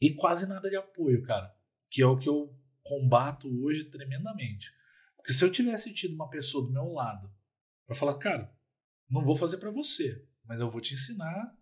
E 0.00 0.14
quase 0.14 0.48
nada 0.48 0.70
de 0.70 0.76
apoio, 0.76 1.22
cara. 1.22 1.54
Que 1.90 2.02
é 2.02 2.06
o 2.06 2.16
que 2.16 2.28
eu 2.28 2.56
combato 2.82 3.48
hoje 3.62 3.84
tremendamente. 3.84 4.72
Porque 5.16 5.32
se 5.32 5.44
eu 5.44 5.52
tivesse 5.52 5.92
tido 5.92 6.14
uma 6.14 6.30
pessoa 6.30 6.64
do 6.66 6.72
meu 6.72 6.92
lado 6.92 7.32
para 7.86 7.94
falar, 7.94 8.18
cara, 8.18 8.52
não 9.08 9.24
vou 9.24 9.36
fazer 9.36 9.58
para 9.58 9.70
você, 9.70 10.26
mas 10.44 10.60
eu 10.60 10.70
vou 10.70 10.80
te 10.80 10.94
ensinar 10.94 11.56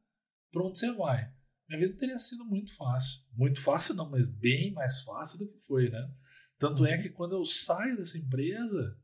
para 0.50 0.62
onde 0.62 0.78
você 0.78 0.92
vai. 0.92 1.34
Minha 1.70 1.86
vida 1.86 1.96
teria 1.96 2.18
sido 2.18 2.44
muito 2.44 2.74
fácil. 2.74 3.20
Muito 3.32 3.60
fácil 3.60 3.94
não, 3.94 4.10
mas 4.10 4.26
bem 4.26 4.72
mais 4.72 5.02
fácil 5.02 5.38
do 5.38 5.46
que 5.46 5.56
foi, 5.56 5.88
né? 5.88 6.12
Tanto 6.58 6.84
é 6.84 6.96
uhum. 6.96 7.02
que 7.02 7.10
quando 7.10 7.36
eu 7.36 7.44
saio 7.44 7.96
dessa 7.96 8.18
empresa, 8.18 9.00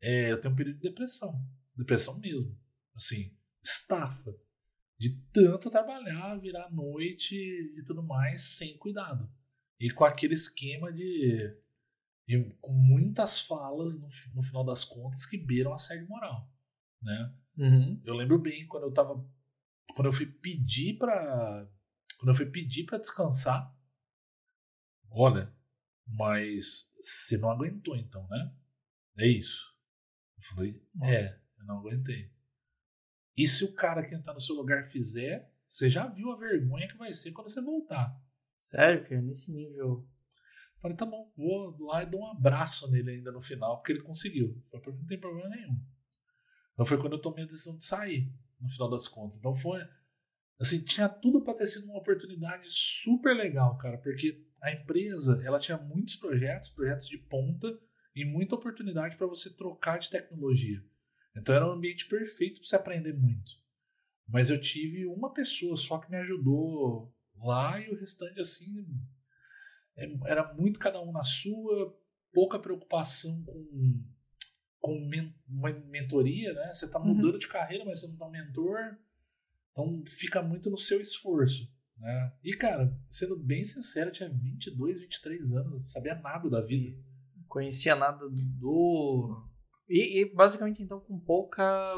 é, 0.00 0.30
eu 0.30 0.40
tenho 0.40 0.54
um 0.54 0.56
período 0.56 0.76
de 0.76 0.88
depressão. 0.88 1.44
Depressão 1.74 2.16
mesmo. 2.20 2.56
Assim, 2.94 3.36
estafa. 3.60 4.32
De 4.96 5.20
tanto 5.32 5.68
trabalhar, 5.68 6.36
virar 6.36 6.70
noite 6.70 7.34
e 7.34 7.82
tudo 7.82 8.04
mais, 8.04 8.40
sem 8.56 8.78
cuidado. 8.78 9.28
E 9.80 9.90
com 9.90 10.04
aquele 10.04 10.34
esquema 10.34 10.92
de. 10.92 11.58
com 12.60 12.72
muitas 12.72 13.40
falas, 13.40 14.00
no, 14.00 14.08
no 14.32 14.44
final 14.44 14.64
das 14.64 14.84
contas, 14.84 15.26
que 15.26 15.36
beiram 15.36 15.74
assédio 15.74 16.06
moral. 16.06 16.48
Né? 17.02 17.34
Uhum. 17.58 18.00
Eu 18.04 18.14
lembro 18.14 18.38
bem 18.38 18.64
quando 18.68 18.84
eu 18.84 18.92
tava. 18.92 19.28
Quando 19.92 20.06
eu 20.06 20.12
fui 20.12 20.26
pedir 20.26 20.96
pra. 20.98 21.68
Quando 22.18 22.30
eu 22.30 22.34
fui 22.34 22.46
pedir 22.46 22.84
para 22.84 22.98
descansar. 22.98 23.74
Olha, 25.10 25.54
mas 26.06 26.92
você 27.00 27.36
não 27.36 27.50
aguentou 27.50 27.96
então, 27.96 28.26
né? 28.28 28.54
É 29.18 29.26
isso. 29.26 29.74
Eu 30.36 30.42
falei, 30.42 30.82
Nossa. 30.94 31.12
é, 31.12 31.40
eu 31.58 31.64
não 31.64 31.78
aguentei. 31.78 32.30
E 33.36 33.46
se 33.46 33.64
o 33.64 33.74
cara 33.74 34.04
que 34.04 34.14
entrar 34.14 34.34
no 34.34 34.40
seu 34.40 34.54
lugar 34.54 34.84
fizer, 34.84 35.52
você 35.68 35.90
já 35.90 36.06
viu 36.06 36.30
a 36.30 36.36
vergonha 36.36 36.88
que 36.88 36.96
vai 36.96 37.12
ser 37.12 37.32
quando 37.32 37.50
você 37.50 37.60
voltar. 37.60 38.18
Sério, 38.56 39.06
cara, 39.06 39.20
nesse 39.20 39.52
nível. 39.52 40.08
falei, 40.80 40.96
tá 40.96 41.04
bom, 41.04 41.30
vou 41.36 41.76
lá 41.86 42.02
e 42.02 42.06
dou 42.06 42.22
um 42.22 42.30
abraço 42.30 42.90
nele 42.90 43.10
ainda 43.10 43.30
no 43.30 43.40
final, 43.40 43.76
porque 43.76 43.92
ele 43.92 44.02
conseguiu. 44.02 44.62
falei, 44.70 44.98
não 44.98 45.06
tem 45.06 45.20
problema 45.20 45.48
nenhum. 45.50 45.78
Então 46.72 46.86
foi 46.86 46.98
quando 46.98 47.14
eu 47.14 47.20
tomei 47.20 47.44
a 47.44 47.46
decisão 47.46 47.76
de 47.76 47.84
sair, 47.84 48.32
no 48.60 48.68
final 48.68 48.88
das 48.90 49.06
contas. 49.08 49.38
Então 49.38 49.54
foi. 49.54 49.80
Assim, 50.58 50.82
tinha 50.82 51.08
tudo 51.08 51.44
para 51.44 51.54
ter 51.54 51.66
sido 51.66 51.84
uma 51.86 51.98
oportunidade 51.98 52.66
super 52.70 53.36
legal, 53.36 53.76
cara, 53.76 53.98
porque 53.98 54.42
a 54.62 54.72
empresa 54.72 55.42
ela 55.44 55.58
tinha 55.58 55.76
muitos 55.76 56.16
projetos, 56.16 56.70
projetos 56.70 57.06
de 57.08 57.18
ponta 57.18 57.78
e 58.14 58.24
muita 58.24 58.54
oportunidade 58.54 59.16
para 59.16 59.26
você 59.26 59.54
trocar 59.54 59.98
de 59.98 60.08
tecnologia. 60.08 60.82
Então 61.36 61.54
era 61.54 61.66
um 61.66 61.72
ambiente 61.72 62.08
perfeito 62.08 62.60
para 62.60 62.68
você 62.68 62.76
aprender 62.76 63.12
muito. 63.12 63.52
Mas 64.26 64.48
eu 64.48 64.60
tive 64.60 65.06
uma 65.06 65.32
pessoa 65.32 65.76
só 65.76 65.98
que 65.98 66.10
me 66.10 66.16
ajudou 66.16 67.14
lá 67.36 67.78
e 67.78 67.90
o 67.90 67.98
restante 67.98 68.40
assim 68.40 68.86
é, 69.96 70.06
era 70.24 70.54
muito 70.54 70.80
cada 70.80 71.00
um 71.00 71.12
na 71.12 71.22
sua, 71.22 71.94
pouca 72.32 72.58
preocupação 72.58 73.42
com 73.44 74.04
com 74.78 75.00
men 75.00 75.34
uma 75.48 75.72
mentoria, 75.72 76.52
né? 76.52 76.72
Você 76.72 76.84
está 76.86 76.98
mudando 77.00 77.32
uhum. 77.32 77.38
de 77.38 77.48
carreira, 77.48 77.84
mas 77.84 78.00
você 78.00 78.06
não 78.08 78.16
tá 78.16 78.26
um 78.26 78.30
mentor. 78.30 78.96
Então 79.76 80.02
fica 80.06 80.42
muito 80.42 80.70
no 80.70 80.78
seu 80.78 81.02
esforço. 81.02 81.70
Né? 81.98 82.32
E, 82.42 82.56
cara, 82.56 82.98
sendo 83.10 83.36
bem 83.36 83.62
sincero, 83.62 84.08
eu 84.08 84.12
tinha 84.14 84.30
22, 84.30 85.02
23 85.02 85.52
anos, 85.52 85.72
não 85.72 85.80
sabia 85.80 86.14
nada 86.14 86.48
da 86.48 86.62
vida. 86.62 86.96
Conhecia 87.46 87.94
nada 87.94 88.26
do. 88.28 89.46
E, 89.86 90.20
e, 90.20 90.34
basicamente, 90.34 90.82
então, 90.82 90.98
com 90.98 91.18
pouca 91.20 91.94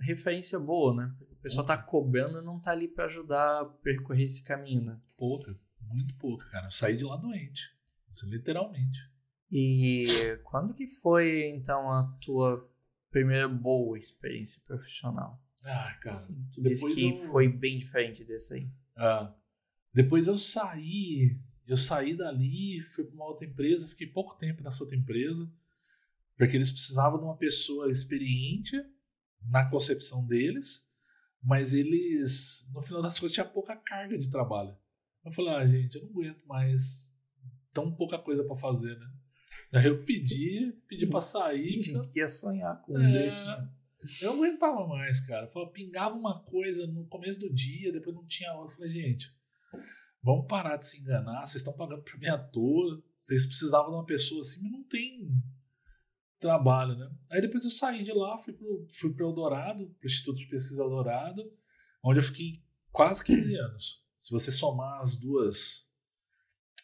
referência 0.00 0.60
boa, 0.60 0.94
né? 0.94 1.16
O 1.30 1.36
pessoal 1.36 1.66
tá 1.66 1.76
cobrando 1.76 2.38
e 2.38 2.44
não 2.44 2.58
tá 2.58 2.70
ali 2.70 2.86
para 2.86 3.06
ajudar 3.06 3.62
a 3.62 3.64
percorrer 3.64 4.24
esse 4.24 4.44
caminho, 4.44 4.84
né? 4.84 5.00
Pouca, 5.16 5.58
muito 5.80 6.14
pouca, 6.16 6.48
cara. 6.50 6.66
Eu 6.66 6.70
saí 6.70 6.96
de 6.96 7.04
lá 7.04 7.16
doente. 7.16 7.62
Literalmente. 8.24 9.10
E 9.50 10.06
quando 10.44 10.74
que 10.74 10.86
foi, 10.86 11.48
então, 11.48 11.90
a 11.90 12.04
tua 12.22 12.70
primeira 13.10 13.48
boa 13.48 13.98
experiência 13.98 14.62
profissional? 14.66 15.42
Ah, 15.64 15.96
cara. 16.00 16.16
Assim, 16.16 16.34
tu 16.52 16.62
disse 16.62 16.94
que 16.94 17.10
eu... 17.10 17.18
foi 17.30 17.48
bem 17.48 17.78
diferente 17.78 18.24
dessa 18.24 18.54
aí. 18.54 18.68
Ah, 18.96 19.34
depois 19.92 20.26
eu 20.26 20.38
saí, 20.38 21.38
eu 21.66 21.76
saí 21.76 22.16
dali, 22.16 22.80
fui 22.80 23.04
para 23.04 23.14
uma 23.14 23.26
outra 23.26 23.46
empresa, 23.46 23.86
fiquei 23.86 24.06
pouco 24.06 24.36
tempo 24.36 24.62
nessa 24.62 24.82
outra 24.82 24.96
empresa, 24.96 25.50
porque 26.36 26.56
eles 26.56 26.70
precisavam 26.70 27.18
de 27.18 27.24
uma 27.24 27.36
pessoa 27.36 27.90
experiente 27.90 28.76
na 29.48 29.68
concepção 29.68 30.26
deles, 30.26 30.88
mas 31.42 31.74
eles, 31.74 32.68
no 32.72 32.82
final 32.82 33.02
das 33.02 33.18
contas, 33.18 33.32
tinha 33.32 33.44
pouca 33.44 33.76
carga 33.76 34.16
de 34.16 34.30
trabalho. 34.30 34.76
Eu 35.24 35.30
falei, 35.30 35.54
ah, 35.54 35.66
gente, 35.66 35.96
eu 35.96 36.02
não 36.02 36.10
aguento 36.10 36.44
mais 36.46 37.12
tão 37.72 37.94
pouca 37.94 38.18
coisa 38.18 38.44
para 38.44 38.56
fazer, 38.56 38.96
né? 38.98 39.12
Aí 39.72 39.86
eu 39.86 40.02
pedi, 40.04 40.72
pedi 40.88 41.06
pra 41.06 41.20
sair. 41.20 41.74
Tem 41.74 41.82
gente 41.82 42.12
que 42.12 42.18
ia 42.18 42.28
sonhar 42.28 42.80
com 42.82 42.98
é, 42.98 43.12
desse, 43.12 43.46
né? 43.46 43.68
Eu 44.20 44.34
não 44.34 44.44
aguentava 44.44 44.86
mais, 44.86 45.20
cara. 45.26 45.50
Eu 45.54 45.66
pingava 45.68 46.14
uma 46.14 46.40
coisa 46.42 46.86
no 46.86 47.06
começo 47.06 47.40
do 47.40 47.52
dia, 47.52 47.92
depois 47.92 48.14
não 48.14 48.26
tinha 48.26 48.52
outra. 48.54 48.72
Eu 48.72 48.76
falei, 48.76 48.90
gente, 48.90 49.34
vamos 50.22 50.46
parar 50.46 50.76
de 50.76 50.86
se 50.86 51.00
enganar. 51.00 51.46
Vocês 51.46 51.56
estão 51.56 51.72
pagando 51.72 52.02
pra 52.02 52.18
mim 52.18 52.26
à 52.26 52.38
toa. 52.38 53.02
Vocês 53.14 53.46
precisavam 53.46 53.90
de 53.90 53.96
uma 53.96 54.06
pessoa 54.06 54.40
assim, 54.40 54.62
mas 54.62 54.72
não 54.72 54.84
tem 54.84 55.30
trabalho, 56.38 56.96
né? 56.96 57.10
Aí 57.30 57.40
depois 57.40 57.64
eu 57.64 57.70
saí 57.70 58.02
de 58.02 58.12
lá, 58.12 58.36
fui 58.36 58.52
pro, 58.52 58.88
fui 58.92 59.14
pro 59.14 59.26
Eldorado, 59.26 59.88
pro 59.98 60.06
Instituto 60.06 60.38
de 60.38 60.48
Pesquisa 60.48 60.82
Eldorado, 60.82 61.42
onde 62.04 62.18
eu 62.18 62.24
fiquei 62.24 62.60
quase 62.90 63.24
15 63.24 63.56
anos. 63.56 64.04
Se 64.18 64.30
você 64.32 64.50
somar 64.50 65.00
as 65.00 65.16
duas 65.16 65.86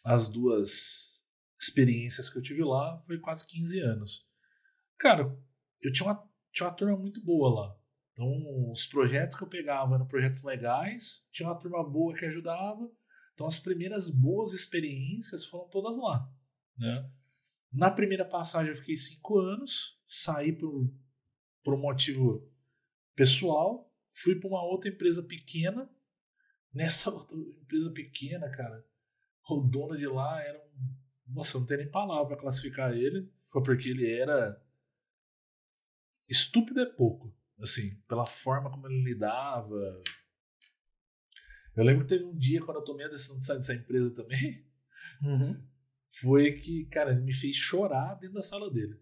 as 0.04 0.28
duas 0.28 1.20
experiências 1.60 2.30
que 2.30 2.38
eu 2.38 2.42
tive 2.42 2.62
lá, 2.64 2.98
foi 3.02 3.18
quase 3.18 3.46
15 3.46 3.80
anos. 3.80 4.26
Cara, 4.98 5.36
eu 5.82 5.92
tinha 5.92 6.08
uma, 6.08 6.28
tinha 6.52 6.68
uma 6.68 6.74
turma 6.74 6.96
muito 6.96 7.24
boa 7.24 7.60
lá. 7.60 7.78
Então, 8.12 8.70
os 8.72 8.86
projetos 8.86 9.36
que 9.36 9.44
eu 9.44 9.48
pegava 9.48 9.94
eram 9.94 10.06
projetos 10.06 10.42
legais, 10.42 11.26
tinha 11.32 11.48
uma 11.48 11.58
turma 11.58 11.88
boa 11.88 12.14
que 12.14 12.24
ajudava, 12.24 12.90
Então 13.32 13.46
as 13.46 13.60
primeiras 13.60 14.10
boas 14.10 14.52
experiências 14.52 15.46
foram 15.46 15.68
todas 15.68 15.96
lá. 15.98 16.28
Né? 16.76 17.08
Na 17.72 17.90
primeira 17.90 18.24
passagem 18.24 18.72
eu 18.72 18.78
fiquei 18.78 18.96
cinco 18.96 19.38
anos, 19.38 20.00
saí 20.06 20.52
por, 20.52 20.92
por 21.62 21.74
um 21.74 21.80
motivo 21.80 22.50
pessoal, 23.14 23.92
fui 24.10 24.34
para 24.36 24.48
uma 24.48 24.64
outra 24.64 24.90
empresa 24.90 25.22
pequena. 25.22 25.88
Nessa 26.72 27.10
outra 27.14 27.36
empresa 27.36 27.92
pequena, 27.92 28.50
cara, 28.50 28.84
o 29.48 29.60
dono 29.60 29.96
de 29.96 30.06
lá 30.06 30.42
era 30.42 30.58
um. 30.58 31.34
Nossa, 31.34 31.58
não 31.58 31.66
tem 31.66 31.78
nem 31.78 31.90
palavra 31.90 32.26
para 32.26 32.36
classificar 32.36 32.92
ele. 32.92 33.30
Foi 33.46 33.62
porque 33.62 33.90
ele 33.90 34.10
era. 34.10 34.62
Estúpido 36.28 36.80
é 36.80 36.86
pouco. 36.86 37.34
Assim, 37.60 37.96
pela 38.08 38.26
forma 38.26 38.70
como 38.70 38.86
ele 38.86 39.02
lidava. 39.02 40.02
Eu 41.74 41.84
lembro 41.84 42.04
que 42.04 42.10
teve 42.10 42.24
um 42.24 42.36
dia 42.36 42.60
quando 42.60 42.78
eu 42.78 42.84
tomei 42.84 43.06
a 43.06 43.08
decisão 43.08 43.36
de 43.36 43.44
sair 43.44 43.58
dessa 43.58 43.74
empresa 43.74 44.14
também. 44.14 44.66
Uhum. 45.20 45.60
Foi 46.20 46.52
que, 46.52 46.84
cara, 46.86 47.10
ele 47.10 47.22
me 47.22 47.32
fez 47.32 47.56
chorar 47.56 48.14
dentro 48.14 48.36
da 48.36 48.42
sala 48.42 48.72
dele. 48.72 48.96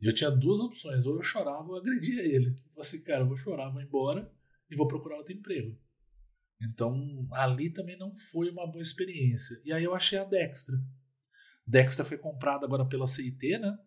E 0.00 0.06
eu 0.08 0.12
tinha 0.12 0.30
duas 0.30 0.58
opções, 0.58 1.06
ou 1.06 1.14
eu 1.14 1.22
chorava 1.22 1.62
ou 1.62 1.76
eu 1.76 1.80
agredia 1.80 2.22
ele. 2.24 2.48
Eu 2.48 2.54
falei 2.54 2.80
assim, 2.80 3.02
cara, 3.04 3.20
eu 3.20 3.28
vou 3.28 3.36
chorar, 3.36 3.70
vou 3.70 3.80
embora 3.80 4.32
e 4.68 4.74
vou 4.74 4.88
procurar 4.88 5.18
outro 5.18 5.32
emprego. 5.32 5.78
Então, 6.60 7.24
ali 7.32 7.72
também 7.72 7.96
não 7.96 8.14
foi 8.14 8.50
uma 8.50 8.66
boa 8.66 8.82
experiência. 8.82 9.60
E 9.64 9.72
aí 9.72 9.84
eu 9.84 9.94
achei 9.94 10.18
a 10.18 10.24
Dextra. 10.24 10.76
Dextra 11.66 12.04
foi 12.04 12.18
comprada 12.18 12.66
agora 12.66 12.84
pela 12.86 13.06
CIT, 13.06 13.58
né? 13.58 13.78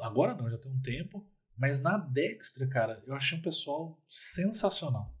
Agora 0.00 0.34
não, 0.34 0.50
já 0.50 0.58
tem 0.58 0.70
um 0.70 0.80
tempo. 0.80 1.26
Mas 1.56 1.80
na 1.80 1.98
Dextra, 1.98 2.66
cara, 2.66 3.02
eu 3.06 3.14
achei 3.14 3.36
um 3.36 3.42
pessoal 3.42 4.02
sensacional. 4.06 5.14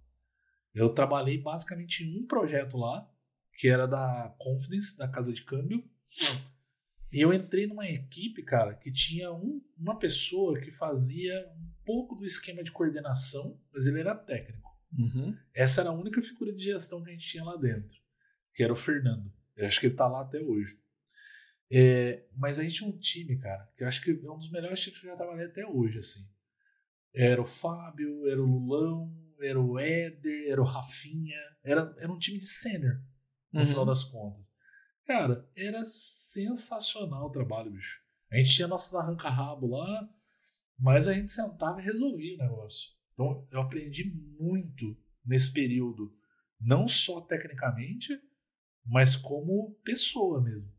Eu 0.74 0.94
trabalhei 0.94 1.36
basicamente 1.36 2.04
em 2.04 2.22
um 2.22 2.26
projeto 2.26 2.78
lá, 2.78 3.06
que 3.52 3.68
era 3.68 3.86
da 3.86 4.34
Confidence, 4.38 4.96
da 4.96 5.08
casa 5.08 5.32
de 5.32 5.44
câmbio. 5.44 5.84
E 7.12 7.20
eu 7.20 7.32
entrei 7.34 7.66
numa 7.66 7.88
equipe, 7.88 8.42
cara, 8.42 8.72
que 8.74 8.92
tinha 8.92 9.32
um, 9.32 9.60
uma 9.76 9.98
pessoa 9.98 10.58
que 10.60 10.70
fazia 10.70 11.46
um 11.56 11.70
pouco 11.84 12.14
do 12.14 12.24
esquema 12.24 12.62
de 12.62 12.70
coordenação, 12.70 13.60
mas 13.72 13.86
ele 13.86 14.00
era 14.00 14.14
técnico. 14.14 14.70
Uhum. 14.96 15.36
Essa 15.52 15.82
era 15.82 15.90
a 15.90 15.94
única 15.94 16.22
figura 16.22 16.52
de 16.52 16.64
gestão 16.64 17.02
que 17.02 17.10
a 17.10 17.12
gente 17.12 17.28
tinha 17.28 17.44
lá 17.44 17.56
dentro, 17.56 17.96
que 18.54 18.62
era 18.62 18.72
o 18.72 18.76
Fernando. 18.76 19.30
Eu 19.56 19.66
acho 19.66 19.78
que 19.80 19.86
ele 19.86 19.96
tá 19.96 20.06
lá 20.06 20.22
até 20.22 20.40
hoje. 20.40 20.79
É, 21.72 22.26
mas 22.36 22.58
a 22.58 22.64
gente 22.64 22.76
tinha 22.76 22.90
um 22.90 22.98
time, 22.98 23.38
cara, 23.38 23.70
que 23.76 23.84
eu 23.84 23.88
acho 23.88 24.02
que 24.02 24.10
é 24.10 24.30
um 24.30 24.38
dos 24.38 24.50
melhores 24.50 24.80
times 24.80 24.98
que 24.98 25.06
eu 25.06 25.10
já 25.10 25.16
trabalhei 25.16 25.46
até 25.46 25.64
hoje, 25.64 25.98
assim. 25.98 26.28
Era 27.14 27.40
o 27.40 27.44
Fábio, 27.44 28.28
era 28.28 28.40
o 28.40 28.46
Lulão, 28.46 29.14
era 29.40 29.60
o 29.60 29.78
Éder, 29.78 30.50
era 30.50 30.60
o 30.60 30.64
Rafinha. 30.64 31.38
Era, 31.62 31.94
era 31.98 32.10
um 32.10 32.18
time 32.18 32.38
de 32.38 32.46
sênior, 32.46 33.00
no 33.52 33.60
uhum. 33.60 33.66
final 33.66 33.84
das 33.84 34.04
contas. 34.04 34.44
Cara, 35.06 35.48
era 35.56 35.84
sensacional 35.84 37.26
o 37.26 37.32
trabalho, 37.32 37.70
bicho. 37.70 38.00
A 38.30 38.36
gente 38.36 38.54
tinha 38.54 38.68
nossos 38.68 38.94
arranca-rabo 38.94 39.66
lá, 39.66 40.08
mas 40.78 41.08
a 41.08 41.12
gente 41.12 41.32
sentava 41.32 41.80
e 41.80 41.84
resolvia 41.84 42.34
o 42.36 42.38
negócio. 42.38 42.90
Então 43.12 43.46
eu 43.50 43.60
aprendi 43.60 44.04
muito 44.38 44.96
nesse 45.24 45.52
período, 45.52 46.14
não 46.60 46.88
só 46.88 47.20
tecnicamente, 47.20 48.18
mas 48.84 49.16
como 49.16 49.74
pessoa 49.84 50.40
mesmo, 50.40 50.72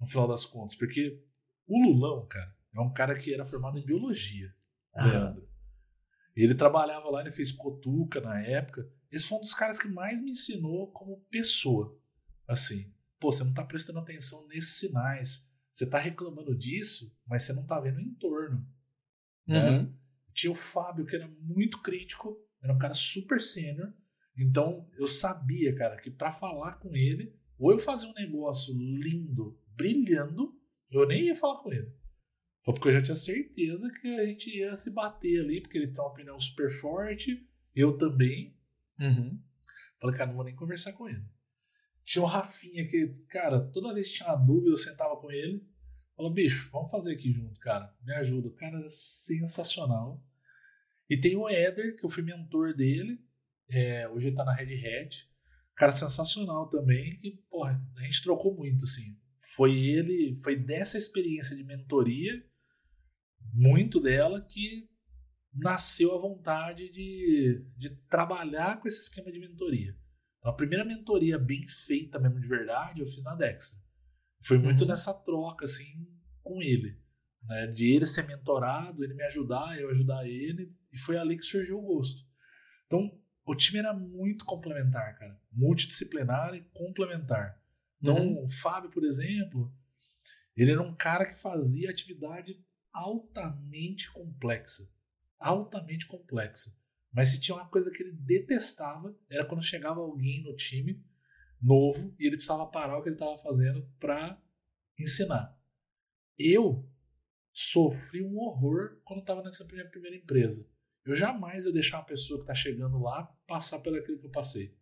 no 0.00 0.06
final 0.06 0.28
das 0.28 0.44
contas. 0.44 0.76
Porque 0.76 1.22
o 1.66 1.82
Lulão, 1.82 2.26
cara, 2.26 2.54
é 2.74 2.80
um 2.80 2.92
cara 2.92 3.18
que 3.18 3.32
era 3.32 3.44
formado 3.44 3.78
em 3.78 3.84
biologia, 3.84 4.54
Leandro. 4.94 5.48
Ele 6.34 6.54
trabalhava 6.54 7.08
lá, 7.08 7.22
ele 7.22 7.30
fez 7.30 7.50
cotuca 7.50 8.20
na 8.20 8.40
época. 8.40 8.86
Esse 9.10 9.26
foi 9.26 9.38
um 9.38 9.40
dos 9.40 9.54
caras 9.54 9.78
que 9.78 9.88
mais 9.88 10.20
me 10.20 10.32
ensinou 10.32 10.92
como 10.92 11.24
pessoa. 11.30 11.98
Assim, 12.46 12.92
pô, 13.18 13.32
você 13.32 13.42
não 13.42 13.54
tá 13.54 13.64
prestando 13.64 13.98
atenção 13.98 14.46
nesses 14.46 14.78
sinais. 14.78 15.48
Você 15.72 15.88
tá 15.88 15.98
reclamando 15.98 16.56
disso, 16.56 17.14
mas 17.26 17.42
você 17.42 17.52
não 17.52 17.66
tá 17.66 17.80
vendo 17.80 17.96
o 17.96 18.02
entorno. 18.02 18.66
Né? 19.46 19.70
Uhum. 19.70 19.94
Tinha 20.34 20.52
o 20.52 20.56
Fábio, 20.56 21.06
que 21.06 21.16
era 21.16 21.28
muito 21.40 21.80
crítico, 21.80 22.38
era 22.62 22.72
um 22.72 22.78
cara 22.78 22.94
super 22.94 23.40
sênior. 23.40 23.92
Então 24.36 24.88
eu 24.98 25.08
sabia, 25.08 25.74
cara, 25.74 25.96
que 25.96 26.10
para 26.10 26.30
falar 26.30 26.78
com 26.78 26.94
ele, 26.94 27.34
ou 27.58 27.72
eu 27.72 27.78
fazia 27.78 28.10
um 28.10 28.14
negócio 28.14 28.74
lindo, 28.74 29.58
brilhando, 29.76 30.58
eu 30.90 31.06
nem 31.06 31.24
ia 31.24 31.36
falar 31.36 31.62
com 31.62 31.72
ele. 31.72 31.92
Foi 32.64 32.74
porque 32.74 32.88
eu 32.88 32.92
já 32.94 33.02
tinha 33.02 33.14
certeza 33.14 33.90
que 34.00 34.08
a 34.08 34.26
gente 34.26 34.56
ia 34.56 34.74
se 34.74 34.92
bater 34.92 35.40
ali, 35.40 35.60
porque 35.60 35.78
ele 35.78 35.92
tem 35.92 36.00
uma 36.00 36.10
opinião 36.10 36.38
super 36.40 36.70
forte, 36.70 37.48
eu 37.74 37.96
também. 37.96 38.58
Uhum. 38.98 39.40
Falei, 40.00 40.16
cara, 40.16 40.28
não 40.28 40.36
vou 40.36 40.44
nem 40.44 40.54
conversar 40.54 40.92
com 40.92 41.08
ele. 41.08 41.24
Tinha 42.04 42.22
o 42.22 42.26
Rafinha, 42.26 42.86
que, 42.88 43.08
cara, 43.28 43.60
toda 43.72 43.92
vez 43.92 44.08
que 44.08 44.16
tinha 44.16 44.28
uma 44.28 44.36
dúvida, 44.36 44.70
eu 44.70 44.76
sentava 44.76 45.16
com 45.16 45.30
ele. 45.30 45.66
Falou, 46.16 46.32
bicho, 46.32 46.70
vamos 46.70 46.90
fazer 46.90 47.12
aqui 47.12 47.32
junto, 47.32 47.58
cara. 47.60 47.94
Me 48.02 48.14
ajuda. 48.14 48.48
O 48.48 48.54
cara 48.54 48.78
era 48.78 48.88
sensacional. 48.88 50.24
E 51.10 51.16
tem 51.16 51.36
o 51.36 51.48
Éder, 51.48 51.96
que 51.96 52.04
eu 52.04 52.08
fui 52.08 52.22
mentor 52.22 52.74
dele. 52.74 53.20
É, 53.68 54.08
hoje 54.08 54.28
ele 54.28 54.36
tá 54.36 54.44
na 54.44 54.54
Red 54.54 54.74
Hat. 54.74 55.28
Cara 55.74 55.92
sensacional 55.92 56.68
também. 56.68 57.20
E, 57.22 57.32
porra, 57.50 57.80
a 57.96 58.02
gente 58.02 58.22
trocou 58.22 58.54
muito, 58.56 58.84
assim. 58.84 59.16
Foi 59.54 59.72
ele, 59.72 60.36
foi 60.42 60.56
dessa 60.56 60.98
experiência 60.98 61.56
de 61.56 61.62
mentoria, 61.64 62.44
muito 63.52 64.00
dela, 64.00 64.40
que 64.42 64.88
nasceu 65.54 66.14
a 66.14 66.20
vontade 66.20 66.90
de, 66.90 67.64
de 67.76 67.90
trabalhar 68.08 68.80
com 68.80 68.88
esse 68.88 69.00
esquema 69.00 69.30
de 69.30 69.38
mentoria. 69.38 69.96
Então, 70.38 70.52
a 70.52 70.56
primeira 70.56 70.84
mentoria 70.84 71.38
bem 71.38 71.62
feita 71.62 72.18
mesmo 72.18 72.40
de 72.40 72.48
verdade, 72.48 73.00
eu 73.00 73.06
fiz 73.06 73.24
na 73.24 73.34
Dexa. 73.34 73.76
Foi 74.42 74.58
muito 74.58 74.82
uhum. 74.82 74.88
nessa 74.88 75.14
troca, 75.14 75.64
assim, 75.64 76.06
com 76.42 76.60
ele. 76.60 77.00
Né? 77.42 77.66
De 77.68 77.94
ele 77.94 78.06
ser 78.06 78.26
mentorado, 78.26 79.02
ele 79.02 79.14
me 79.14 79.24
ajudar, 79.24 79.78
eu 79.78 79.90
ajudar 79.90 80.26
ele. 80.26 80.74
E 80.92 80.98
foi 80.98 81.16
ali 81.16 81.36
que 81.36 81.44
surgiu 81.44 81.78
o 81.78 81.82
gosto. 81.82 82.22
Então, 82.86 83.10
o 83.44 83.54
time 83.54 83.78
era 83.78 83.94
muito 83.94 84.44
complementar, 84.44 85.18
cara. 85.18 85.40
Multidisciplinar 85.52 86.54
e 86.54 86.62
complementar. 86.74 87.60
Então, 88.12 88.26
uhum. 88.26 88.44
o 88.44 88.48
Fábio, 88.48 88.90
por 88.90 89.04
exemplo, 89.04 89.72
ele 90.56 90.72
era 90.72 90.82
um 90.82 90.94
cara 90.94 91.26
que 91.26 91.38
fazia 91.38 91.90
atividade 91.90 92.64
altamente 92.92 94.10
complexa. 94.10 94.90
Altamente 95.38 96.06
complexa. 96.06 96.74
Mas 97.12 97.28
se 97.28 97.40
tinha 97.40 97.56
uma 97.56 97.68
coisa 97.68 97.90
que 97.90 98.02
ele 98.02 98.12
detestava, 98.12 99.16
era 99.30 99.44
quando 99.44 99.62
chegava 99.62 100.00
alguém 100.00 100.42
no 100.42 100.54
time 100.54 101.04
novo 101.60 102.14
e 102.18 102.26
ele 102.26 102.36
precisava 102.36 102.66
parar 102.66 102.98
o 102.98 103.02
que 103.02 103.08
ele 103.08 103.16
estava 103.16 103.36
fazendo 103.38 103.86
para 103.98 104.40
ensinar. 104.98 105.58
Eu 106.38 106.88
sofri 107.52 108.22
um 108.22 108.36
horror 108.38 109.00
quando 109.04 109.20
estava 109.20 109.42
nessa 109.42 109.64
minha 109.64 109.88
primeira 109.88 110.16
empresa. 110.16 110.68
Eu 111.04 111.14
jamais 111.14 111.64
ia 111.64 111.72
deixar 111.72 111.98
uma 111.98 112.04
pessoa 112.04 112.38
que 112.38 112.42
está 112.42 112.54
chegando 112.54 112.98
lá 112.98 113.24
passar 113.46 113.78
pelo 113.80 113.96
aquilo 113.96 114.18
que 114.18 114.26
eu 114.26 114.30
passei. 114.30 114.76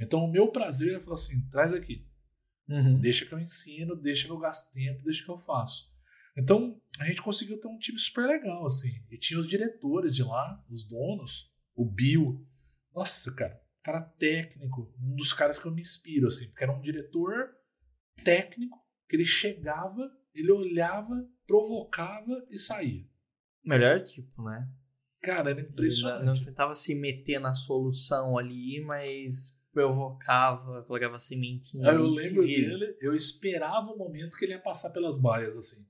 Então 0.00 0.24
o 0.24 0.30
meu 0.30 0.48
prazer 0.48 0.96
é 0.96 1.00
falar 1.00 1.14
assim: 1.14 1.46
traz 1.50 1.74
aqui. 1.74 2.06
Uhum. 2.68 2.98
Deixa 2.98 3.24
que 3.24 3.32
eu 3.32 3.38
ensino, 3.38 3.94
deixa 3.94 4.26
que 4.26 4.32
eu 4.32 4.38
gasto 4.38 4.72
tempo, 4.72 5.04
deixa 5.04 5.24
que 5.24 5.30
eu 5.30 5.38
faço. 5.38 5.90
Então 6.36 6.80
a 6.98 7.04
gente 7.04 7.22
conseguiu 7.22 7.58
ter 7.60 7.68
um 7.68 7.78
time 7.78 7.98
super 7.98 8.26
legal, 8.26 8.66
assim. 8.66 9.02
E 9.10 9.16
tinha 9.16 9.38
os 9.38 9.48
diretores 9.48 10.14
de 10.14 10.22
lá, 10.22 10.64
os 10.68 10.84
donos, 10.84 11.50
o 11.74 11.84
Bill. 11.84 12.44
Nossa, 12.94 13.32
cara, 13.32 13.60
cara 13.82 14.00
técnico, 14.00 14.92
um 15.00 15.14
dos 15.14 15.32
caras 15.32 15.58
que 15.58 15.66
eu 15.66 15.72
me 15.72 15.80
inspiro, 15.80 16.28
assim, 16.28 16.48
porque 16.48 16.64
era 16.64 16.72
um 16.72 16.80
diretor 16.80 17.54
técnico 18.24 18.78
que 19.08 19.16
ele 19.16 19.24
chegava, 19.24 20.10
ele 20.34 20.50
olhava, 20.50 21.14
provocava 21.46 22.44
e 22.50 22.58
saía. 22.58 23.06
Melhor 23.64 24.00
tipo, 24.02 24.42
né? 24.42 24.68
Cara, 25.22 25.50
era 25.50 25.60
impressionante. 25.60 26.22
Ele 26.22 26.26
não 26.26 26.40
tentava 26.40 26.74
se 26.74 26.94
meter 26.94 27.40
na 27.40 27.52
solução 27.52 28.38
ali, 28.38 28.80
mas 28.84 29.55
provocava, 29.84 30.82
colocava 30.84 31.18
sementinha. 31.18 31.86
eu 31.88 32.08
lembro 32.08 32.42
dele, 32.42 32.96
eu 33.00 33.14
esperava 33.14 33.90
o 33.90 33.98
momento 33.98 34.36
que 34.36 34.44
ele 34.44 34.52
ia 34.52 34.60
passar 34.60 34.90
pelas 34.90 35.20
baias, 35.20 35.56
assim. 35.56 35.86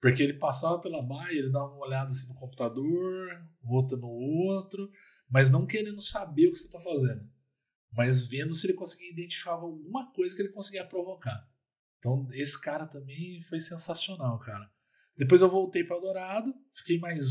Porque 0.00 0.22
ele 0.22 0.34
passava 0.34 0.80
pela 0.80 1.02
baia, 1.02 1.38
ele 1.38 1.50
dava 1.50 1.66
uma 1.66 1.86
olhada 1.86 2.10
assim 2.10 2.28
no 2.32 2.38
computador, 2.38 3.28
outra 3.62 3.96
no 3.96 4.08
outro 4.08 4.90
mas 5.30 5.48
não 5.48 5.64
querendo 5.64 6.02
saber 6.02 6.48
o 6.48 6.52
que 6.52 6.58
você 6.58 6.66
está 6.66 6.80
fazendo, 6.80 7.24
mas 7.92 8.26
vendo 8.26 8.52
se 8.52 8.66
ele 8.66 8.74
conseguia 8.74 9.12
identificar 9.12 9.52
alguma 9.52 10.12
coisa 10.12 10.34
que 10.34 10.42
ele 10.42 10.52
conseguia 10.52 10.84
provocar. 10.84 11.48
Então, 11.98 12.28
esse 12.32 12.60
cara 12.60 12.86
também 12.86 13.40
foi 13.42 13.60
sensacional, 13.60 14.38
cara. 14.40 14.68
Depois 15.16 15.40
eu 15.40 15.48
voltei 15.48 15.84
para 15.84 16.00
Dourado, 16.00 16.52
fiquei 16.72 16.98
mais 16.98 17.22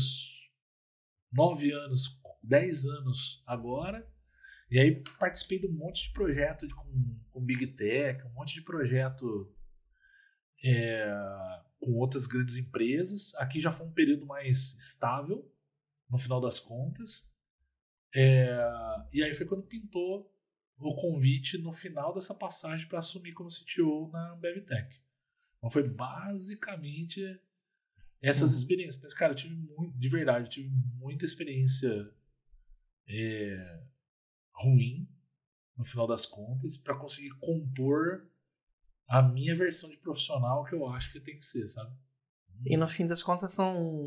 nove 1.30 1.72
anos, 1.72 2.18
dez 2.42 2.86
anos 2.86 3.42
agora, 3.46 4.08
e 4.70 4.78
aí 4.78 5.02
participei 5.18 5.58
de 5.58 5.66
um 5.66 5.72
monte 5.72 6.04
de 6.04 6.12
projeto 6.12 6.66
de, 6.66 6.74
com, 6.74 7.20
com 7.30 7.44
Big 7.44 7.66
Tech, 7.68 8.24
um 8.26 8.32
monte 8.34 8.54
de 8.54 8.62
projeto 8.62 9.52
é, 10.64 11.06
com 11.80 11.92
outras 11.94 12.26
grandes 12.26 12.56
empresas. 12.56 13.34
Aqui 13.36 13.60
já 13.60 13.72
foi 13.72 13.86
um 13.86 13.92
período 13.92 14.26
mais 14.26 14.74
estável, 14.74 15.50
no 16.08 16.18
final 16.18 16.40
das 16.40 16.60
contas. 16.60 17.28
É, 18.14 18.56
e 19.12 19.22
aí 19.22 19.34
foi 19.34 19.46
quando 19.46 19.62
pintou 19.62 20.32
o 20.78 20.94
convite 20.94 21.58
no 21.58 21.72
final 21.72 22.14
dessa 22.14 22.34
passagem 22.34 22.88
para 22.88 22.98
assumir 22.98 23.32
como 23.32 23.50
CTO 23.50 24.10
na 24.12 24.34
BevTech. 24.36 25.00
Então 25.58 25.68
foi 25.68 25.86
basicamente 25.88 27.20
essas 28.22 28.52
uhum. 28.52 28.58
experiências. 28.58 29.02
Mas, 29.02 29.14
cara, 29.14 29.32
eu 29.32 29.36
tive 29.36 29.54
muito, 29.54 29.98
de 29.98 30.08
verdade, 30.08 30.46
eu 30.46 30.50
tive 30.50 30.70
muita 30.96 31.24
experiência 31.24 32.10
é, 33.06 33.82
ruim 34.60 35.08
no 35.76 35.84
final 35.84 36.06
das 36.06 36.26
contas 36.26 36.76
para 36.76 36.96
conseguir 36.96 37.30
compor 37.38 38.28
a 39.08 39.22
minha 39.22 39.56
versão 39.56 39.90
de 39.90 39.96
profissional 39.96 40.64
que 40.64 40.74
eu 40.74 40.86
acho 40.86 41.10
que 41.12 41.20
tem 41.20 41.36
que 41.36 41.44
ser, 41.44 41.66
sabe? 41.66 41.92
E 42.64 42.76
no 42.76 42.86
fim 42.86 43.06
das 43.06 43.22
contas 43.22 43.52
são 43.52 44.04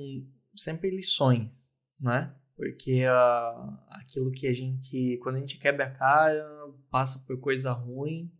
sempre 0.55 0.89
lições, 0.89 1.69
né? 1.99 2.33
Porque 2.55 3.03
uh, 3.05 3.79
aquilo 3.89 4.31
que 4.31 4.47
a 4.47 4.53
gente, 4.53 5.17
quando 5.23 5.37
a 5.37 5.39
gente 5.39 5.57
quebra 5.57 5.87
a 5.87 5.91
cara, 5.91 6.45
passa 6.89 7.19
por 7.25 7.39
coisa 7.39 7.71
ruim, 7.71 8.31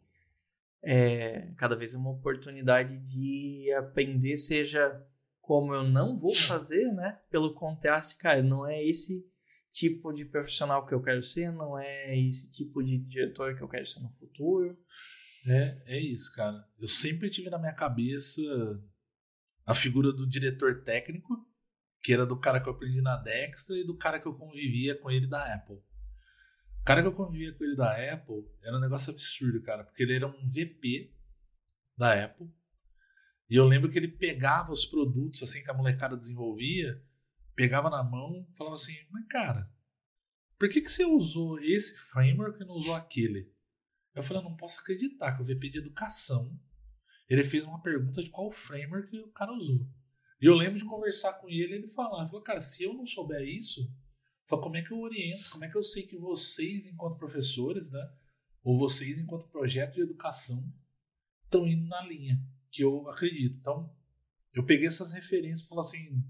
é, 0.83 1.51
cada 1.57 1.75
vez 1.75 1.95
é 1.95 1.97
uma 1.97 2.11
oportunidade 2.11 3.01
de 3.01 3.73
aprender, 3.73 4.37
seja 4.37 5.03
como 5.41 5.73
eu 5.73 5.83
não 5.83 6.17
vou 6.17 6.35
fazer, 6.37 6.93
né? 6.93 7.19
Pelo 7.29 7.53
contraste, 7.53 8.17
cara, 8.17 8.43
não 8.43 8.67
é 8.67 8.81
esse 8.83 9.25
tipo 9.73 10.13
de 10.13 10.23
profissional 10.23 10.85
que 10.85 10.93
eu 10.93 11.01
quero 11.01 11.21
ser, 11.23 11.51
não 11.51 11.77
é 11.77 12.17
esse 12.17 12.51
tipo 12.51 12.81
de 12.83 12.99
diretor 12.99 13.55
que 13.55 13.63
eu 13.63 13.67
quero 13.67 13.85
ser 13.85 13.99
no 13.99 14.09
futuro. 14.11 14.77
É, 15.45 15.81
é 15.85 15.99
isso, 15.99 16.33
cara. 16.35 16.63
Eu 16.79 16.87
sempre 16.87 17.29
tive 17.29 17.49
na 17.49 17.57
minha 17.57 17.73
cabeça 17.73 18.41
a 19.65 19.73
figura 19.73 20.13
do 20.13 20.29
diretor 20.29 20.83
técnico, 20.83 21.35
que 22.01 22.13
era 22.13 22.25
do 22.25 22.39
cara 22.39 22.61
que 22.61 22.69
eu 22.69 22.73
aprendi 22.73 23.01
na 23.01 23.17
Dexter 23.17 23.77
e 23.77 23.85
do 23.85 23.97
cara 23.97 24.19
que 24.19 24.27
eu 24.27 24.35
convivia 24.35 24.95
com 24.95 25.09
ele 25.09 25.27
da 25.27 25.53
Apple. 25.53 25.77
O 26.81 26.85
cara 26.85 27.01
que 27.01 27.07
eu 27.07 27.13
convivia 27.13 27.53
com 27.53 27.63
ele 27.63 27.75
da 27.75 28.13
Apple 28.13 28.45
era 28.61 28.77
um 28.77 28.81
negócio 28.81 29.11
absurdo, 29.11 29.61
cara, 29.63 29.83
porque 29.83 30.03
ele 30.03 30.15
era 30.15 30.27
um 30.27 30.47
VP 30.47 31.13
da 31.97 32.25
Apple. 32.25 32.47
E 33.49 33.55
eu 33.55 33.65
lembro 33.65 33.89
que 33.89 33.97
ele 33.97 34.07
pegava 34.07 34.71
os 34.71 34.85
produtos 34.85 35.41
assim 35.41 35.63
que 35.63 35.71
a 35.71 35.73
molecada 35.73 36.17
desenvolvia, 36.17 37.01
pegava 37.55 37.89
na 37.89 38.03
mão, 38.03 38.47
falava 38.57 38.75
assim: 38.75 38.95
"Mas 39.09 39.25
cara, 39.27 39.71
por 40.57 40.69
que 40.69 40.81
que 40.81 40.89
você 40.89 41.05
usou 41.05 41.59
esse 41.59 41.97
framework 42.09 42.61
e 42.61 42.65
não 42.65 42.75
usou 42.75 42.95
aquele?" 42.95 43.51
Eu 44.15 44.23
falei: 44.23 44.43
"Não 44.43 44.55
posso 44.55 44.79
acreditar 44.79 45.33
que 45.33 45.41
o 45.41 45.45
VP 45.45 45.69
de 45.69 45.79
educação 45.79 46.59
ele 47.29 47.43
fez 47.43 47.65
uma 47.65 47.81
pergunta 47.81 48.21
de 48.21 48.29
qual 48.29 48.51
framework 48.51 49.17
o 49.19 49.31
cara 49.31 49.53
usou. 49.53 49.87
E 50.41 50.45
eu 50.45 50.53
lembro 50.55 50.77
de 50.77 50.85
conversar 50.85 51.33
com 51.35 51.49
ele, 51.49 51.75
ele 51.75 51.87
falar, 51.87 52.27
falou, 52.27 52.41
cara, 52.41 52.59
se 52.59 52.83
eu 52.83 52.93
não 52.93 53.07
souber 53.07 53.41
isso, 53.41 53.89
como 54.47 54.75
é 54.75 54.83
que 54.83 54.91
eu 54.91 54.99
oriento, 54.99 55.49
como 55.49 55.65
é 55.65 55.69
que 55.69 55.77
eu 55.77 55.81
sei 55.81 56.03
que 56.03 56.17
vocês, 56.17 56.85
enquanto 56.85 57.17
professores, 57.17 57.89
né, 57.89 58.13
ou 58.61 58.77
vocês, 58.77 59.17
enquanto 59.17 59.47
projeto 59.47 59.95
de 59.95 60.01
educação, 60.01 60.71
estão 61.45 61.65
indo 61.65 61.87
na 61.87 62.01
linha 62.05 62.39
que 62.69 62.83
eu 62.83 63.09
acredito. 63.09 63.57
Então, 63.57 63.95
eu 64.53 64.65
peguei 64.65 64.87
essas 64.87 65.11
referências 65.11 65.61
e 65.61 65.67
falei 65.67 65.81
assim, 65.81 66.23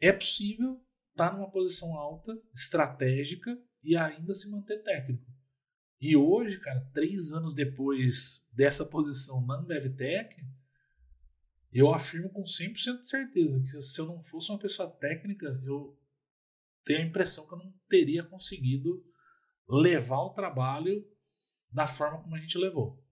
é 0.00 0.12
possível 0.12 0.80
estar 1.10 1.30
tá 1.30 1.36
numa 1.36 1.50
posição 1.50 1.94
alta, 1.94 2.32
estratégica 2.54 3.58
e 3.82 3.96
ainda 3.96 4.32
se 4.32 4.50
manter 4.50 4.82
técnico. 4.82 5.26
E 6.00 6.16
hoje, 6.16 6.60
cara, 6.60 6.80
três 6.94 7.32
anos 7.32 7.54
depois 7.54 8.46
dessa 8.52 8.86
posição 8.86 9.44
na 9.44 9.60
BevTech, 9.60 10.36
eu 11.72 11.92
afirmo 11.92 12.30
com 12.30 12.42
100% 12.42 13.00
de 13.00 13.06
certeza 13.06 13.60
que 13.60 13.82
se 13.82 14.00
eu 14.00 14.06
não 14.06 14.22
fosse 14.22 14.50
uma 14.50 14.58
pessoa 14.58 14.90
técnica, 14.90 15.46
eu 15.64 15.98
tenho 16.84 17.00
a 17.00 17.04
impressão 17.04 17.46
que 17.46 17.54
eu 17.54 17.58
não 17.58 17.74
teria 17.88 18.22
conseguido 18.22 19.04
levar 19.68 20.20
o 20.20 20.32
trabalho 20.32 21.04
da 21.70 21.86
forma 21.86 22.22
como 22.22 22.34
a 22.34 22.38
gente 22.38 22.56
levou. 22.56 23.04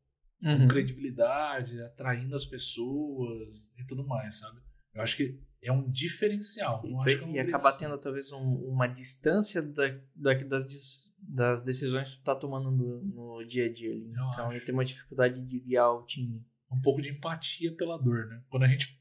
Uhum. 0.43 0.61
Com 0.61 0.69
credibilidade, 0.69 1.81
atraindo 1.83 2.35
as 2.35 2.47
pessoas 2.47 3.71
e 3.77 3.85
tudo 3.85 4.07
mais, 4.07 4.39
sabe? 4.39 4.61
Eu 4.95 5.03
acho 5.03 5.17
que 5.17 5.39
é 5.67 5.73
um 5.73 5.91
diferencial. 5.91 6.83
e, 7.07 7.33
e 7.35 7.39
acabar 7.39 7.73
tendo 7.77 7.99
talvez 7.99 8.33
um, 8.33 8.55
uma 8.69 8.87
distância 8.87 9.61
da, 9.63 9.89
da, 10.15 10.35
das, 10.35 11.13
das 11.19 11.63
decisões 11.63 12.09
que 12.11 12.19
tu 12.19 12.23
tá 12.23 12.35
tomando 12.35 12.71
no, 12.71 13.03
no 13.03 13.45
dia 13.47 13.67
a 13.67 13.73
dia 13.73 13.93
ali. 13.93 14.13
Eu 14.13 14.29
então, 14.29 14.53
ele 14.53 14.61
tem 14.61 14.75
uma 14.75 14.85
dificuldade 14.85 15.45
de 15.45 15.61
guiar 15.61 15.93
o 15.93 16.05
time. 16.05 16.45
Um 16.71 16.81
pouco 16.81 17.01
de 17.01 17.11
empatia 17.11 17.75
pela 17.75 17.97
dor, 17.97 18.27
né? 18.27 18.43
Quando 18.49 18.65
a 18.65 18.69
gente 18.69 18.97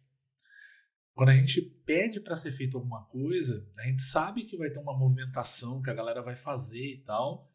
quando 1.15 1.29
a 1.29 1.35
gente 1.35 1.61
pede 1.61 2.19
para 2.19 2.35
ser 2.35 2.51
feito 2.51 2.75
alguma 2.75 3.05
coisa, 3.05 3.65
a 3.77 3.83
gente 3.83 4.01
sabe 4.01 4.43
que 4.43 4.57
vai 4.57 4.69
ter 4.69 4.79
uma 4.79 4.97
movimentação 4.97 5.81
que 5.81 5.89
a 5.89 5.93
galera 5.93 6.21
vai 6.21 6.35
fazer 6.35 6.85
e 6.85 6.97
tal, 7.03 7.49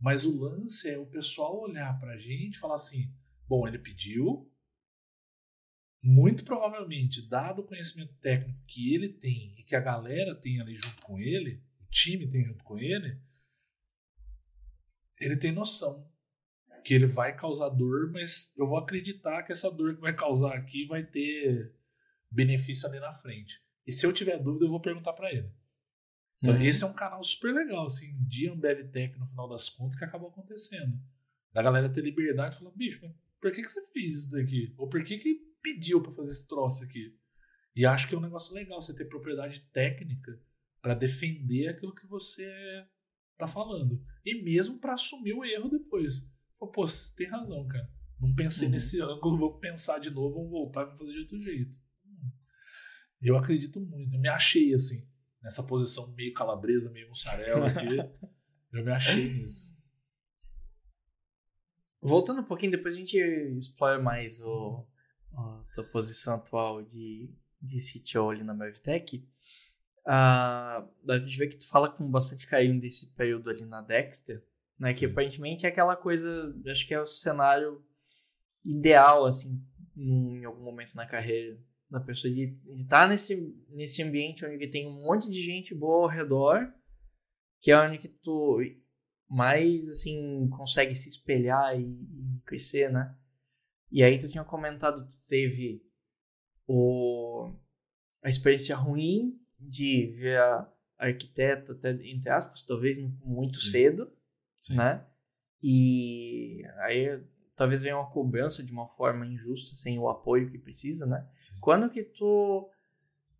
mas 0.00 0.24
o 0.24 0.36
lance 0.36 0.90
é 0.90 0.98
o 0.98 1.06
pessoal 1.06 1.60
olhar 1.60 1.96
pra 2.00 2.16
gente 2.16 2.56
e 2.56 2.58
falar 2.58 2.74
assim: 2.74 3.08
bom, 3.46 3.68
ele 3.68 3.78
pediu, 3.78 4.50
muito 6.02 6.44
provavelmente, 6.44 7.28
dado 7.28 7.62
o 7.62 7.66
conhecimento 7.66 8.14
técnico 8.14 8.60
que 8.66 8.94
ele 8.94 9.08
tem 9.08 9.54
e 9.58 9.62
que 9.62 9.74
a 9.74 9.80
galera 9.80 10.34
tem 10.34 10.60
ali 10.60 10.74
junto 10.74 11.02
com 11.02 11.18
ele, 11.18 11.62
o 11.80 11.86
time 11.90 12.26
tem 12.28 12.44
junto 12.44 12.62
com 12.64 12.78
ele, 12.78 13.20
ele 15.20 15.36
tem 15.36 15.52
noção 15.52 16.08
que 16.84 16.94
ele 16.94 17.06
vai 17.06 17.36
causar 17.36 17.68
dor, 17.68 18.10
mas 18.10 18.52
eu 18.56 18.66
vou 18.66 18.78
acreditar 18.78 19.42
que 19.42 19.52
essa 19.52 19.70
dor 19.70 19.94
que 19.94 20.00
vai 20.00 20.14
causar 20.14 20.54
aqui 20.54 20.86
vai 20.86 21.04
ter 21.04 21.74
benefício 22.30 22.88
ali 22.88 22.98
na 22.98 23.12
frente. 23.12 23.60
E 23.86 23.92
se 23.92 24.06
eu 24.06 24.12
tiver 24.12 24.38
dúvida, 24.42 24.64
eu 24.64 24.70
vou 24.70 24.80
perguntar 24.80 25.12
para 25.12 25.30
ele. 25.30 25.52
Então, 26.40 26.54
uhum. 26.54 26.62
esse 26.62 26.84
é 26.84 26.86
um 26.86 26.94
canal 26.94 27.22
super 27.24 27.52
legal, 27.52 27.84
assim, 27.84 28.16
de 28.26 28.48
Ambev 28.48 28.84
Tech, 28.90 29.18
no 29.18 29.26
final 29.26 29.48
das 29.48 29.68
contas, 29.68 29.98
que 29.98 30.04
acabou 30.04 30.28
acontecendo. 30.28 30.98
Da 31.52 31.62
galera 31.62 31.88
ter 31.88 32.00
liberdade 32.00 32.54
e 32.54 32.58
falar, 32.58 32.70
bicho, 32.70 33.00
por 33.40 33.50
que, 33.50 33.62
que 33.62 33.68
você 33.68 33.84
fez 33.92 34.14
isso 34.14 34.30
daqui? 34.30 34.72
Ou 34.78 34.88
por 34.88 35.02
que, 35.02 35.18
que 35.18 35.47
pediu 35.62 36.02
para 36.02 36.12
fazer 36.12 36.30
esse 36.30 36.48
troço 36.48 36.84
aqui? 36.84 37.16
E 37.74 37.86
acho 37.86 38.08
que 38.08 38.14
é 38.14 38.18
um 38.18 38.22
negócio 38.22 38.54
legal 38.54 38.80
você 38.80 38.94
ter 38.94 39.04
propriedade 39.04 39.60
técnica 39.72 40.40
para 40.80 40.94
defender 40.94 41.68
aquilo 41.68 41.94
que 41.94 42.06
você 42.06 42.50
tá 43.36 43.46
falando. 43.46 44.02
E 44.24 44.42
mesmo 44.42 44.78
para 44.78 44.94
assumir 44.94 45.32
o 45.32 45.44
erro 45.44 45.68
depois. 45.68 46.28
Pô, 46.58 46.70
você 46.74 47.14
tem 47.14 47.28
razão, 47.28 47.66
cara. 47.68 47.88
Não 48.20 48.34
pensei 48.34 48.66
uhum. 48.66 48.72
nesse 48.72 49.00
ângulo, 49.00 49.38
vou 49.38 49.58
pensar 49.58 50.00
de 50.00 50.10
novo, 50.10 50.34
vamos 50.34 50.50
voltar 50.50 50.92
e 50.92 50.98
fazer 50.98 51.12
de 51.12 51.20
outro 51.20 51.38
jeito. 51.38 51.78
Eu 53.20 53.36
acredito 53.36 53.80
muito. 53.80 54.14
Eu 54.14 54.20
me 54.20 54.28
achei 54.28 54.74
assim, 54.74 55.06
nessa 55.42 55.62
posição 55.62 56.12
meio 56.14 56.32
calabresa, 56.32 56.90
meio 56.90 57.08
mussarela 57.08 57.68
aqui. 57.68 57.96
eu 58.72 58.84
me 58.84 58.90
achei 58.90 59.32
nisso. 59.34 59.76
Voltando 62.00 62.40
um 62.40 62.44
pouquinho, 62.44 62.72
depois 62.72 62.94
a 62.94 62.98
gente 62.98 63.18
explora 63.56 64.00
mais 64.00 64.40
o, 64.40 64.86
a 65.34 65.62
tua 65.74 65.84
posição 65.84 66.34
atual 66.34 66.82
de, 66.82 67.30
de 67.60 67.78
CTO 67.80 68.30
ali 68.30 68.42
na 68.42 68.54
Mavtech. 68.54 69.18
Uh, 70.06 70.88
a 71.10 71.18
gente 71.18 71.36
vê 71.36 71.46
que 71.48 71.58
tu 71.58 71.68
fala 71.68 71.90
com 71.90 72.10
bastante 72.10 72.46
carinho 72.46 72.80
desse 72.80 73.14
período 73.14 73.50
ali 73.50 73.64
na 73.64 73.82
Dexter, 73.82 74.42
né? 74.78 74.94
Que 74.94 75.06
aparentemente 75.06 75.66
é 75.66 75.68
aquela 75.68 75.96
coisa, 75.96 76.54
acho 76.66 76.86
que 76.86 76.94
é 76.94 77.00
o 77.00 77.06
cenário 77.06 77.84
ideal, 78.64 79.26
assim, 79.26 79.62
em 79.96 80.44
algum 80.44 80.62
momento 80.62 80.94
na 80.94 81.06
carreira 81.06 81.58
da 81.90 82.00
pessoa, 82.00 82.32
de 82.32 82.58
estar 82.70 83.02
tá 83.02 83.08
nesse, 83.08 83.36
nesse 83.70 84.02
ambiente 84.02 84.44
onde 84.44 84.66
tem 84.68 84.86
um 84.86 85.02
monte 85.02 85.30
de 85.30 85.42
gente 85.42 85.74
boa 85.74 86.02
ao 86.04 86.08
redor, 86.08 86.72
que 87.60 87.70
é 87.70 87.78
onde 87.78 87.98
que 87.98 88.08
tu 88.08 88.60
mais, 89.28 89.88
assim, 89.88 90.48
consegue 90.50 90.94
se 90.94 91.08
espelhar 91.08 91.78
e, 91.78 91.84
e 91.84 92.40
crescer, 92.44 92.90
né? 92.90 93.14
E 93.90 94.02
aí 94.02 94.18
tu 94.18 94.28
tinha 94.28 94.44
comentado, 94.44 95.08
tu 95.08 95.18
teve 95.26 95.82
o, 96.66 97.52
a 98.22 98.28
experiência 98.28 98.76
ruim 98.76 99.40
de 99.58 100.14
ver 100.18 100.40
arquiteto, 100.98 101.72
até, 101.72 101.90
entre 101.90 102.30
aspas, 102.30 102.62
talvez 102.62 102.98
muito 103.24 103.58
Sim. 103.58 103.70
cedo, 103.70 104.12
Sim. 104.60 104.76
né? 104.76 105.06
E 105.62 106.62
aí 106.80 107.22
talvez 107.56 107.82
venha 107.82 107.96
uma 107.96 108.10
cobrança 108.10 108.62
de 108.62 108.70
uma 108.70 108.86
forma 108.86 109.26
injusta, 109.26 109.74
sem 109.74 109.98
o 109.98 110.08
apoio 110.08 110.50
que 110.50 110.58
precisa, 110.58 111.06
né? 111.06 111.28
Sim. 111.40 111.54
Quando 111.60 111.90
que 111.90 112.04
tu 112.04 112.70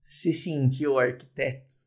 se 0.00 0.32
sentiu 0.32 0.98
arquiteto? 0.98 1.77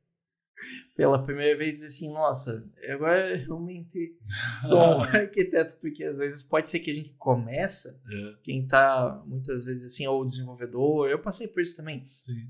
Pela 0.95 1.23
primeira 1.23 1.57
vez, 1.57 1.81
assim, 1.83 2.11
nossa, 2.11 2.63
agora 2.89 3.35
realmente 3.35 4.17
sou 4.67 4.79
um 4.79 5.01
arquiteto, 5.01 5.75
porque 5.77 6.03
às 6.03 6.17
vezes 6.17 6.43
pode 6.43 6.69
ser 6.69 6.79
que 6.79 6.91
a 6.91 6.95
gente 6.95 7.09
começa, 7.11 7.99
é. 8.09 8.35
quem 8.43 8.67
tá 8.67 9.23
muitas 9.25 9.65
vezes 9.65 9.93
assim, 9.93 10.05
ou 10.07 10.25
desenvolvedor, 10.25 11.09
eu 11.09 11.19
passei 11.19 11.47
por 11.47 11.61
isso 11.61 11.75
também. 11.75 12.07
Sim. 12.19 12.47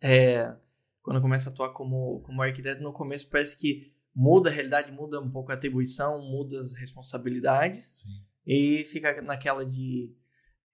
É, 0.00 0.54
quando 1.02 1.20
começa 1.20 1.50
a 1.50 1.52
atuar 1.52 1.70
como, 1.70 2.20
como 2.20 2.42
arquiteto, 2.42 2.82
no 2.82 2.92
começo 2.92 3.28
parece 3.28 3.56
que 3.56 3.92
muda 4.14 4.50
a 4.50 4.52
realidade, 4.52 4.92
muda 4.92 5.20
um 5.20 5.30
pouco 5.30 5.50
a 5.50 5.54
atribuição, 5.54 6.20
muda 6.22 6.60
as 6.60 6.74
responsabilidades. 6.74 8.02
Sim. 8.02 8.24
E 8.46 8.84
fica 8.84 9.22
naquela 9.22 9.64
de 9.64 10.12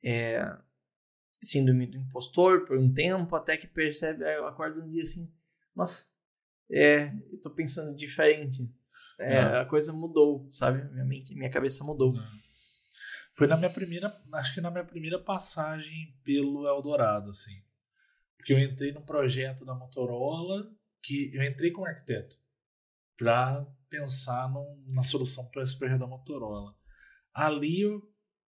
é, 0.02 0.56
síndrome 1.40 1.86
do 1.86 1.98
impostor 1.98 2.64
por 2.64 2.78
um 2.78 2.92
tempo, 2.92 3.34
até 3.36 3.56
que 3.56 3.66
percebe, 3.66 4.24
acorda 4.24 4.80
um 4.80 4.88
dia 4.88 5.02
assim, 5.02 5.30
nossa, 5.74 6.06
é, 6.70 7.12
eu 7.32 7.40
tô 7.40 7.50
pensando 7.50 7.96
diferente. 7.96 8.70
é, 9.18 9.40
a 9.40 9.64
coisa 9.64 9.92
mudou, 9.92 10.46
sabe? 10.50 10.82
Minha 10.92 11.04
mente, 11.04 11.34
minha 11.34 11.50
cabeça 11.50 11.82
mudou. 11.82 12.14
Foi 13.34 13.46
na 13.46 13.56
minha 13.56 13.70
primeira, 13.70 14.20
acho 14.34 14.54
que 14.54 14.60
na 14.60 14.70
minha 14.70 14.84
primeira 14.84 15.18
passagem 15.18 16.16
pelo 16.24 16.66
Eldorado, 16.66 17.30
assim. 17.30 17.62
Porque 18.36 18.52
eu 18.52 18.58
entrei 18.58 18.92
num 18.92 19.04
projeto 19.04 19.64
da 19.64 19.74
Motorola 19.74 20.70
que 21.02 21.30
eu 21.34 21.42
entrei 21.42 21.70
como 21.70 21.86
arquiteto 21.86 22.36
para 23.16 23.66
pensar 23.88 24.48
num, 24.50 24.84
na 24.88 25.02
solução 25.02 25.46
para 25.46 25.62
esse 25.62 25.76
projeto 25.76 26.00
da 26.00 26.06
Motorola. 26.06 26.74
Ali, 27.32 27.82
eu, 27.82 28.02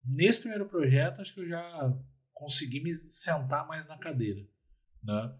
nesse 0.04 0.40
primeiro 0.40 0.68
projeto, 0.68 1.22
acho 1.22 1.34
que 1.34 1.42
eu 1.42 1.48
já 1.48 1.94
consegui 2.34 2.82
me 2.82 2.94
sentar 2.94 3.68
mais 3.68 3.88
na 3.88 3.98
cadeira, 3.98 4.42
né? 5.04 5.36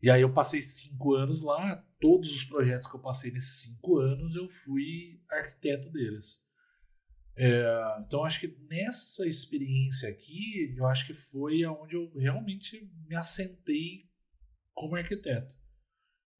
E 0.00 0.10
aí 0.10 0.22
eu 0.22 0.32
passei 0.32 0.62
cinco 0.62 1.14
anos 1.14 1.42
lá, 1.42 1.84
todos 2.00 2.32
os 2.32 2.44
projetos 2.44 2.86
que 2.86 2.94
eu 2.94 3.00
passei 3.00 3.32
nesses 3.32 3.62
cinco 3.62 3.98
anos, 3.98 4.36
eu 4.36 4.48
fui 4.48 5.20
arquiteto 5.28 5.90
deles. 5.90 6.46
É, 7.36 8.02
então 8.04 8.24
acho 8.24 8.40
que 8.40 8.56
nessa 8.68 9.26
experiência 9.26 10.08
aqui, 10.08 10.74
eu 10.76 10.86
acho 10.86 11.06
que 11.06 11.14
foi 11.14 11.64
onde 11.66 11.94
eu 11.94 12.12
realmente 12.16 12.88
me 13.06 13.14
assentei 13.14 14.08
como 14.72 14.96
arquiteto. 14.96 15.56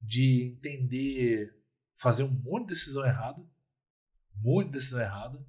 De 0.01 0.57
entender, 0.57 1.53
fazer 1.97 2.23
um 2.23 2.31
monte 2.31 2.69
de 2.69 2.75
decisão 2.75 3.05
errada, 3.05 3.41
um 3.41 4.43
monte 4.43 4.67
de 4.67 4.73
decisão 4.73 5.01
errada, 5.01 5.45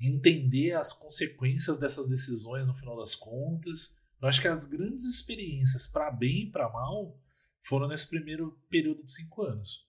entender 0.00 0.72
as 0.72 0.92
consequências 0.92 1.78
dessas 1.78 2.08
decisões 2.08 2.66
no 2.66 2.74
final 2.74 2.96
das 2.96 3.14
contas. 3.14 3.96
Eu 4.22 4.28
acho 4.28 4.40
que 4.40 4.46
as 4.46 4.64
grandes 4.64 5.04
experiências, 5.04 5.88
para 5.88 6.08
bem 6.12 6.44
e 6.44 6.50
para 6.50 6.70
mal, 6.70 7.20
foram 7.60 7.88
nesse 7.88 8.08
primeiro 8.08 8.56
período 8.70 9.04
de 9.04 9.10
cinco 9.10 9.42
anos. 9.42 9.84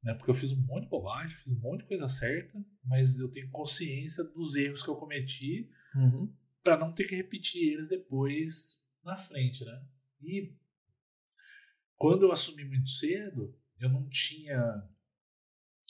Né? 0.00 0.14
Porque 0.14 0.30
eu 0.30 0.34
fiz 0.34 0.52
um 0.52 0.60
monte 0.60 0.84
de 0.84 0.90
bobagem, 0.90 1.34
fiz 1.34 1.52
um 1.52 1.58
monte 1.58 1.80
de 1.80 1.88
coisa 1.88 2.06
certa, 2.06 2.64
mas 2.84 3.18
eu 3.18 3.28
tenho 3.28 3.50
consciência 3.50 4.22
dos 4.22 4.54
erros 4.54 4.82
que 4.82 4.88
eu 4.88 4.96
cometi 4.96 5.68
uhum. 5.96 6.32
para 6.62 6.76
não 6.76 6.92
ter 6.92 7.04
que 7.04 7.16
repetir 7.16 7.72
eles 7.72 7.88
depois 7.88 8.80
na 9.02 9.16
frente. 9.16 9.64
Né? 9.64 9.84
E 10.22 10.54
quando 11.96 12.22
eu 12.22 12.32
assumi 12.32 12.64
muito 12.64 12.90
cedo, 12.90 13.58
eu 13.80 13.88
não 13.88 14.08
tinha 14.08 14.88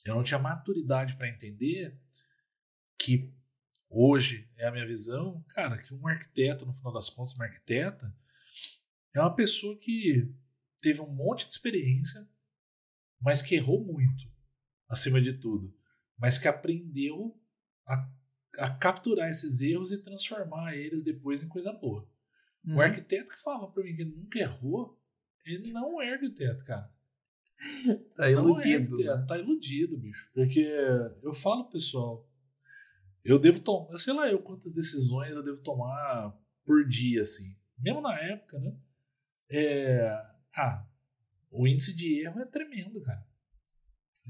eu 0.06 0.14
não 0.14 0.22
tinha 0.22 0.38
maturidade 0.38 1.16
para 1.16 1.28
entender 1.28 1.98
que 2.98 3.32
hoje 3.94 4.48
é 4.56 4.66
a 4.66 4.72
minha 4.72 4.86
visão, 4.86 5.44
cara, 5.48 5.76
que 5.76 5.94
um 5.94 6.06
arquiteto, 6.06 6.66
no 6.66 6.72
final 6.72 6.92
das 6.92 7.08
contas, 7.08 7.34
uma 7.34 7.44
arquiteta, 7.44 8.14
é 9.14 9.20
uma 9.20 9.34
pessoa 9.34 9.78
que 9.78 10.28
teve 10.80 11.00
um 11.00 11.14
monte 11.14 11.46
de 11.46 11.54
experiência, 11.54 12.28
mas 13.20 13.40
que 13.40 13.54
errou 13.54 13.84
muito, 13.84 14.24
acima 14.88 15.20
de 15.20 15.34
tudo, 15.38 15.74
mas 16.18 16.38
que 16.38 16.48
aprendeu 16.48 17.40
a, 17.86 18.10
a 18.58 18.70
capturar 18.70 19.30
esses 19.30 19.60
erros 19.60 19.92
e 19.92 20.02
transformar 20.02 20.76
eles 20.76 21.04
depois 21.04 21.42
em 21.42 21.48
coisa 21.48 21.72
boa. 21.72 22.08
Uhum. 22.64 22.76
O 22.76 22.80
arquiteto 22.80 23.30
que 23.30 23.42
fala 23.42 23.70
para 23.70 23.84
mim 23.84 23.94
que 23.94 24.04
nunca 24.04 24.38
errou, 24.38 25.00
ele 25.44 25.70
não 25.70 26.02
é 26.02 26.12
arquiteto, 26.12 26.64
cara. 26.64 26.92
tá 28.14 28.30
iludido. 28.30 29.00
É 29.00 29.16
né? 29.16 29.24
Tá 29.26 29.38
iludido, 29.38 29.96
bicho. 29.96 30.30
Porque 30.34 30.60
eu 31.22 31.32
falo, 31.32 31.70
pessoal, 31.70 32.28
eu 33.24 33.38
devo 33.38 33.60
tomar, 33.60 33.96
sei 33.98 34.12
lá, 34.12 34.30
eu 34.30 34.42
quantas 34.42 34.74
decisões 34.74 35.30
eu 35.30 35.42
devo 35.42 35.62
tomar 35.62 36.38
por 36.64 36.86
dia, 36.86 37.22
assim. 37.22 37.56
Mesmo 37.78 38.00
na 38.00 38.18
época, 38.20 38.58
né? 38.58 38.76
É, 39.50 40.08
ah, 40.56 40.86
o 41.50 41.66
índice 41.66 41.94
de 41.94 42.20
erro 42.20 42.40
é 42.40 42.46
tremendo, 42.46 43.00
cara. 43.00 43.26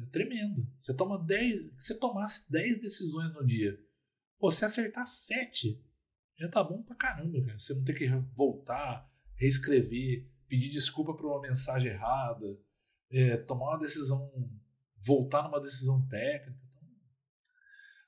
É 0.01 0.07
tremendo. 0.07 0.67
Você 0.79 0.95
toma 0.95 1.23
10, 1.25 1.75
você 1.77 1.99
tomasse 1.99 2.51
10 2.51 2.81
decisões 2.81 3.33
no 3.33 3.47
dia, 3.47 3.79
pô, 4.39 4.51
você 4.51 4.65
acertar 4.65 5.07
7, 5.07 5.81
já 6.39 6.49
tá 6.49 6.63
bom 6.63 6.83
pra 6.83 6.97
caramba, 6.97 7.41
cara. 7.45 7.59
Você 7.59 7.75
não 7.75 7.85
tem 7.85 7.95
que 7.95 8.09
voltar, 8.35 9.11
reescrever, 9.37 10.29
pedir 10.49 10.71
desculpa 10.71 11.15
por 11.15 11.27
uma 11.27 11.41
mensagem 11.41 11.91
errada, 11.91 12.59
é, 13.11 13.37
tomar 13.39 13.71
uma 13.71 13.79
decisão, 13.79 14.31
voltar 14.99 15.43
numa 15.43 15.61
decisão 15.61 16.07
técnica. 16.09 16.64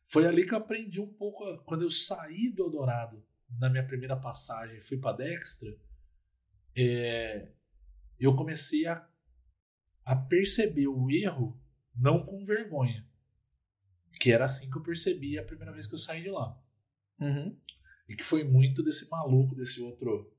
Foi 0.07 0.27
ali 0.27 0.47
que 0.47 0.55
eu 0.55 0.59
aprendi 0.59 1.01
um 1.01 1.13
pouco. 1.13 1.59
Quando 1.65 1.83
eu 1.83 1.91
saí 1.91 2.51
do 2.51 2.65
Eldorado, 2.65 3.25
na 3.59 3.69
minha 3.69 3.87
primeira 3.87 4.17
passagem, 4.17 4.81
fui 4.81 4.99
para 4.99 5.17
Dextra, 5.17 5.77
é, 6.77 7.49
eu 8.19 8.35
comecei 8.35 8.87
a, 8.87 9.07
a 10.05 10.15
perceber 10.15 10.87
o 10.87 11.11
erro 11.11 11.61
não 11.95 12.25
com 12.25 12.45
vergonha. 12.45 13.07
Que 14.21 14.33
era 14.33 14.45
assim 14.45 14.71
que 14.71 14.79
eu 14.79 14.83
percebi 14.83 15.39
a 15.39 15.45
primeira 15.45 15.73
vez 15.73 15.87
que 15.87 15.95
eu 15.95 15.99
saí 15.99 16.23
de 16.23 16.31
lá. 16.31 16.59
Uhum. 17.21 17.57
E 18.09 18.15
que 18.15 18.25
foi 18.25 18.45
muito 18.45 18.83
desse 18.83 19.11
maluco, 19.11 19.55
desse 19.55 19.81
outro 19.81 20.33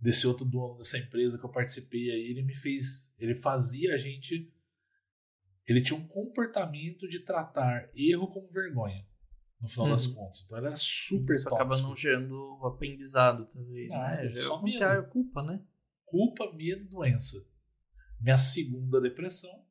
desse 0.00 0.28
outro 0.28 0.44
dono 0.44 0.76
dessa 0.76 0.96
empresa 0.96 1.36
que 1.36 1.44
eu 1.44 1.50
participei 1.50 2.12
aí, 2.12 2.30
ele 2.30 2.42
me 2.42 2.54
fez, 2.54 3.12
ele 3.18 3.34
fazia 3.34 3.94
a 3.94 3.96
gente 3.96 4.48
ele 5.68 5.82
tinha 5.82 5.98
um 5.98 6.08
comportamento 6.08 7.06
de 7.06 7.20
tratar 7.20 7.90
erro 7.94 8.26
como 8.26 8.50
vergonha, 8.50 9.06
no 9.60 9.68
final 9.68 9.90
das 9.90 10.06
uhum. 10.06 10.14
contas. 10.14 10.42
Então 10.42 10.56
ele 10.56 10.66
era 10.68 10.76
super 10.76 11.34
Isso 11.34 11.44
tóxico. 11.44 11.54
acaba 11.54 11.82
não 11.82 11.94
gerando 11.94 12.58
aprendizado, 12.64 13.46
talvez, 13.46 13.90
não, 13.90 13.98
né? 13.98 14.28
Gera 14.28 14.40
só 14.40 14.62
medo. 14.62 15.08
culpa, 15.10 15.42
né? 15.42 15.62
Culpa, 16.06 16.50
medo 16.54 16.84
e 16.84 16.88
doença. 16.88 17.46
Minha 18.18 18.38
segunda 18.38 18.98
depressão, 18.98 19.66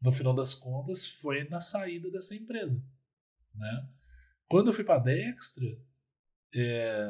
no 0.00 0.12
final 0.12 0.32
das 0.32 0.54
contas, 0.54 1.08
foi 1.08 1.42
na 1.48 1.60
saída 1.60 2.08
dessa 2.08 2.36
empresa, 2.36 2.80
né? 3.52 3.88
Quando 4.46 4.68
eu 4.68 4.74
fui 4.74 4.84
para 4.84 5.02
Dextra, 5.02 5.66
é... 6.54 7.06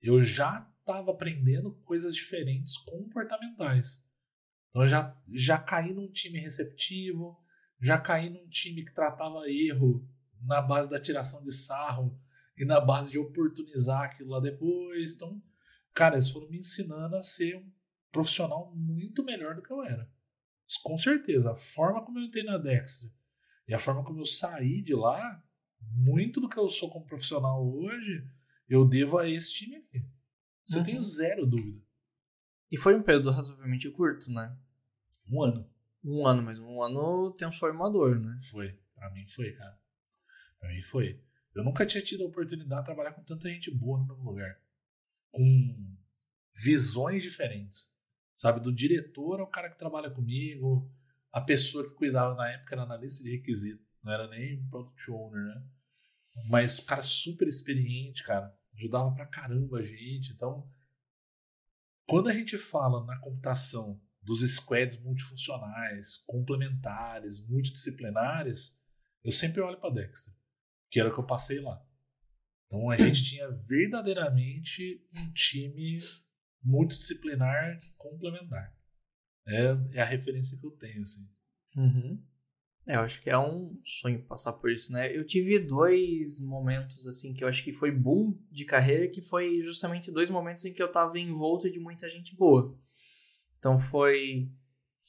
eu 0.00 0.22
já 0.22 0.70
estava 0.78 1.10
aprendendo 1.10 1.74
coisas 1.84 2.14
diferentes 2.14 2.76
comportamentais. 2.78 4.04
Então 4.74 4.82
eu 4.82 4.88
já, 4.88 5.16
já 5.28 5.56
caí 5.56 5.94
num 5.94 6.10
time 6.10 6.40
receptivo, 6.40 7.40
já 7.80 7.96
caí 7.96 8.28
num 8.28 8.48
time 8.48 8.84
que 8.84 8.92
tratava 8.92 9.48
erro 9.48 10.04
na 10.42 10.60
base 10.60 10.90
da 10.90 11.00
tiração 11.00 11.44
de 11.44 11.52
sarro 11.52 12.20
e 12.58 12.64
na 12.64 12.80
base 12.80 13.12
de 13.12 13.18
oportunizar 13.18 14.02
aquilo 14.02 14.30
lá 14.30 14.40
depois. 14.40 15.14
Então, 15.14 15.40
cara, 15.94 16.16
eles 16.16 16.28
foram 16.28 16.50
me 16.50 16.58
ensinando 16.58 17.14
a 17.14 17.22
ser 17.22 17.56
um 17.56 17.72
profissional 18.10 18.74
muito 18.74 19.24
melhor 19.24 19.54
do 19.54 19.62
que 19.62 19.72
eu 19.72 19.80
era. 19.84 20.10
Com 20.82 20.98
certeza, 20.98 21.52
a 21.52 21.56
forma 21.56 22.04
como 22.04 22.18
eu 22.18 22.24
entrei 22.24 22.42
na 22.42 22.58
Dexter 22.58 23.12
e 23.68 23.74
a 23.74 23.78
forma 23.78 24.02
como 24.02 24.22
eu 24.22 24.26
saí 24.26 24.82
de 24.82 24.94
lá, 24.94 25.40
muito 25.80 26.40
do 26.40 26.48
que 26.48 26.58
eu 26.58 26.68
sou 26.68 26.90
como 26.90 27.06
profissional 27.06 27.64
hoje, 27.64 28.26
eu 28.68 28.84
devo 28.84 29.18
a 29.18 29.30
esse 29.30 29.54
time 29.54 29.76
aqui. 29.76 30.04
Isso 30.66 30.76
uhum. 30.76 30.80
eu 30.80 30.84
tenho 30.84 31.02
zero 31.02 31.46
dúvida. 31.46 31.80
E 32.72 32.76
foi 32.76 32.96
um 32.96 33.02
período 33.04 33.30
razoavelmente 33.30 33.88
curto, 33.90 34.32
né? 34.32 34.58
Um 35.30 35.42
ano. 35.42 35.70
Um 36.04 36.26
ano, 36.26 36.42
mas 36.42 36.58
um 36.58 36.82
ano 36.82 37.32
transformador, 37.32 38.18
né? 38.18 38.36
Foi. 38.50 38.78
Pra 38.94 39.10
mim 39.10 39.26
foi, 39.26 39.52
cara. 39.52 39.78
Pra 40.58 40.68
mim 40.68 40.82
foi. 40.82 41.22
Eu 41.54 41.64
nunca 41.64 41.86
tinha 41.86 42.02
tido 42.02 42.24
a 42.24 42.26
oportunidade 42.26 42.80
de 42.80 42.86
trabalhar 42.86 43.12
com 43.12 43.22
tanta 43.22 43.48
gente 43.48 43.70
boa 43.70 43.98
no 43.98 44.06
mesmo 44.06 44.24
lugar. 44.24 44.60
Com 45.30 45.96
visões 46.54 47.22
diferentes. 47.22 47.92
Sabe? 48.34 48.60
Do 48.60 48.72
diretor 48.72 49.40
ao 49.40 49.46
cara 49.46 49.70
que 49.70 49.78
trabalha 49.78 50.10
comigo, 50.10 50.90
a 51.32 51.40
pessoa 51.40 51.88
que 51.88 51.94
cuidava 51.94 52.34
na 52.34 52.50
época 52.50 52.74
era 52.74 52.82
analista 52.82 53.22
de 53.22 53.30
requisito. 53.30 53.84
Não 54.02 54.12
era 54.12 54.28
nem 54.28 54.66
product 54.68 55.10
owner, 55.10 55.42
né? 55.42 55.66
Mas 56.48 56.78
o 56.78 56.84
cara 56.84 57.02
super 57.02 57.48
experiente, 57.48 58.24
cara. 58.24 58.56
Ajudava 58.76 59.14
pra 59.14 59.26
caramba 59.26 59.78
a 59.78 59.84
gente. 59.84 60.32
Então, 60.32 60.68
quando 62.06 62.28
a 62.28 62.32
gente 62.32 62.58
fala 62.58 63.04
na 63.04 63.18
computação 63.20 64.00
dos 64.24 64.40
squads 64.40 64.98
multifuncionais, 64.98 66.18
complementares, 66.26 67.46
multidisciplinares, 67.46 68.78
eu 69.22 69.30
sempre 69.30 69.60
olho 69.60 69.80
para 69.80 69.94
Dexter, 69.94 70.34
que 70.90 70.98
era 70.98 71.08
o 71.08 71.12
que 71.12 71.20
eu 71.20 71.26
passei 71.26 71.60
lá. 71.60 71.80
Então 72.66 72.90
a 72.90 72.96
gente 72.96 73.22
tinha 73.22 73.50
verdadeiramente 73.50 75.06
um 75.16 75.32
time 75.32 75.98
multidisciplinar 76.62 77.80
complementar. 77.96 78.74
É, 79.46 79.98
é 79.98 80.00
a 80.00 80.06
referência 80.06 80.58
que 80.58 80.66
eu 80.66 80.70
tenho, 80.72 81.02
assim. 81.02 81.28
Uhum. 81.76 82.22
É, 82.86 82.96
eu 82.96 83.00
acho 83.00 83.22
que 83.22 83.30
é 83.30 83.38
um 83.38 83.78
sonho 83.82 84.22
passar 84.24 84.52
por 84.54 84.70
isso, 84.70 84.92
né? 84.92 85.14
Eu 85.14 85.26
tive 85.26 85.58
dois 85.58 86.38
momentos, 86.40 87.06
assim, 87.06 87.32
que 87.32 87.42
eu 87.42 87.48
acho 87.48 87.64
que 87.64 87.72
foi 87.72 87.90
boom 87.90 88.38
de 88.50 88.64
carreira, 88.64 89.08
que 89.08 89.22
foi 89.22 89.62
justamente 89.62 90.12
dois 90.12 90.28
momentos 90.28 90.64
em 90.64 90.72
que 90.72 90.82
eu 90.82 90.92
tava 90.92 91.18
envolto 91.18 91.70
de 91.70 91.78
muita 91.78 92.08
gente 92.10 92.36
boa. 92.36 92.78
Então 93.64 93.78
foi 93.78 94.52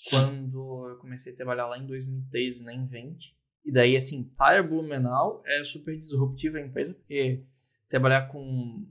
quando 0.09 0.87
eu 0.87 0.95
comecei 0.99 1.33
a 1.33 1.35
trabalhar 1.35 1.67
lá 1.67 1.77
em 1.77 1.85
2013 1.85 2.63
na 2.63 2.73
Invent. 2.73 3.33
E 3.65 3.69
daí, 3.69 3.97
assim, 3.97 4.23
para 4.23 4.63
Blumenau 4.63 5.43
é 5.45 5.61
super 5.65 5.97
disruptiva 5.97 6.57
a 6.57 6.61
empresa, 6.61 6.93
porque 6.93 7.43
trabalhar 7.89 8.29
com 8.29 8.87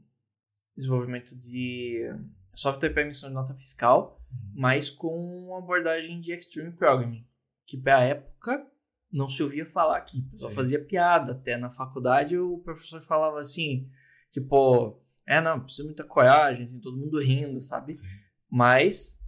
desenvolvimento 0.76 1.34
de 1.38 2.02
software 2.52 2.90
para 2.90 3.04
emissão 3.04 3.30
de 3.30 3.34
nota 3.34 3.54
fiscal, 3.54 4.20
uhum. 4.30 4.52
mas 4.54 4.90
com 4.90 5.46
uma 5.46 5.60
abordagem 5.60 6.20
de 6.20 6.34
Extreme 6.34 6.72
Programming, 6.72 7.26
que 7.66 7.78
para 7.78 8.00
a 8.00 8.04
época 8.04 8.70
não 9.10 9.30
se 9.30 9.42
ouvia 9.42 9.64
falar 9.64 9.96
aqui. 9.96 10.28
Só 10.34 10.50
fazia 10.50 10.84
piada. 10.84 11.32
Até 11.32 11.56
na 11.56 11.70
faculdade 11.70 12.36
o 12.36 12.58
professor 12.58 13.00
falava 13.00 13.38
assim, 13.38 13.88
tipo, 14.28 15.00
é, 15.26 15.40
não, 15.40 15.60
precisa 15.60 15.84
muita 15.84 16.04
coragem, 16.04 16.64
assim, 16.64 16.82
todo 16.82 16.98
mundo 16.98 17.18
rindo, 17.18 17.58
sabe? 17.62 17.94
Sim. 17.94 18.04
Mas 18.50 19.23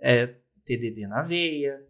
é 0.00 0.26
TDD 0.64 1.06
na 1.06 1.22
veia 1.22 1.84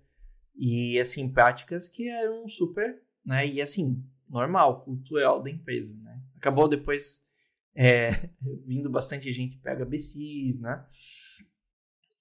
e, 0.54 0.98
assim, 0.98 1.30
práticas 1.30 1.88
que 1.88 2.08
eram 2.08 2.48
super, 2.48 3.02
né? 3.24 3.46
E, 3.46 3.60
assim, 3.60 4.04
normal, 4.28 4.82
cultural 4.84 5.42
da 5.42 5.50
empresa, 5.50 5.98
né? 6.02 6.22
Acabou 6.36 6.68
depois 6.68 7.26
é, 7.74 8.08
vindo 8.66 8.90
bastante 8.90 9.32
gente 9.32 9.58
pega 9.58 9.84
BCs, 9.84 10.58
né? 10.58 10.86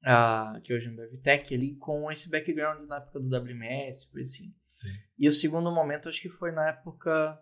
Ah, 0.03 0.59
que 0.63 0.73
hoje 0.73 0.87
é 0.87 0.91
um 0.91 0.95
BevTech 0.95 1.53
ali, 1.53 1.75
com 1.75 2.09
esse 2.09 2.29
background 2.29 2.87
na 2.87 2.97
época 2.97 3.19
do 3.19 3.29
WMS, 3.29 4.09
por 4.09 4.21
assim. 4.21 4.55
Sim. 4.77 4.87
E 5.17 5.27
o 5.27 5.33
segundo 5.33 5.71
momento, 5.71 6.07
acho 6.07 6.21
que 6.21 6.29
foi 6.29 6.51
na 6.51 6.69
época. 6.69 7.41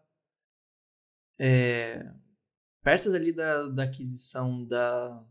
É, 1.39 2.03
perto 2.81 3.11
dali 3.11 3.31
da, 3.31 3.67
da 3.67 3.83
aquisição 3.83 4.65
da. 4.65 5.23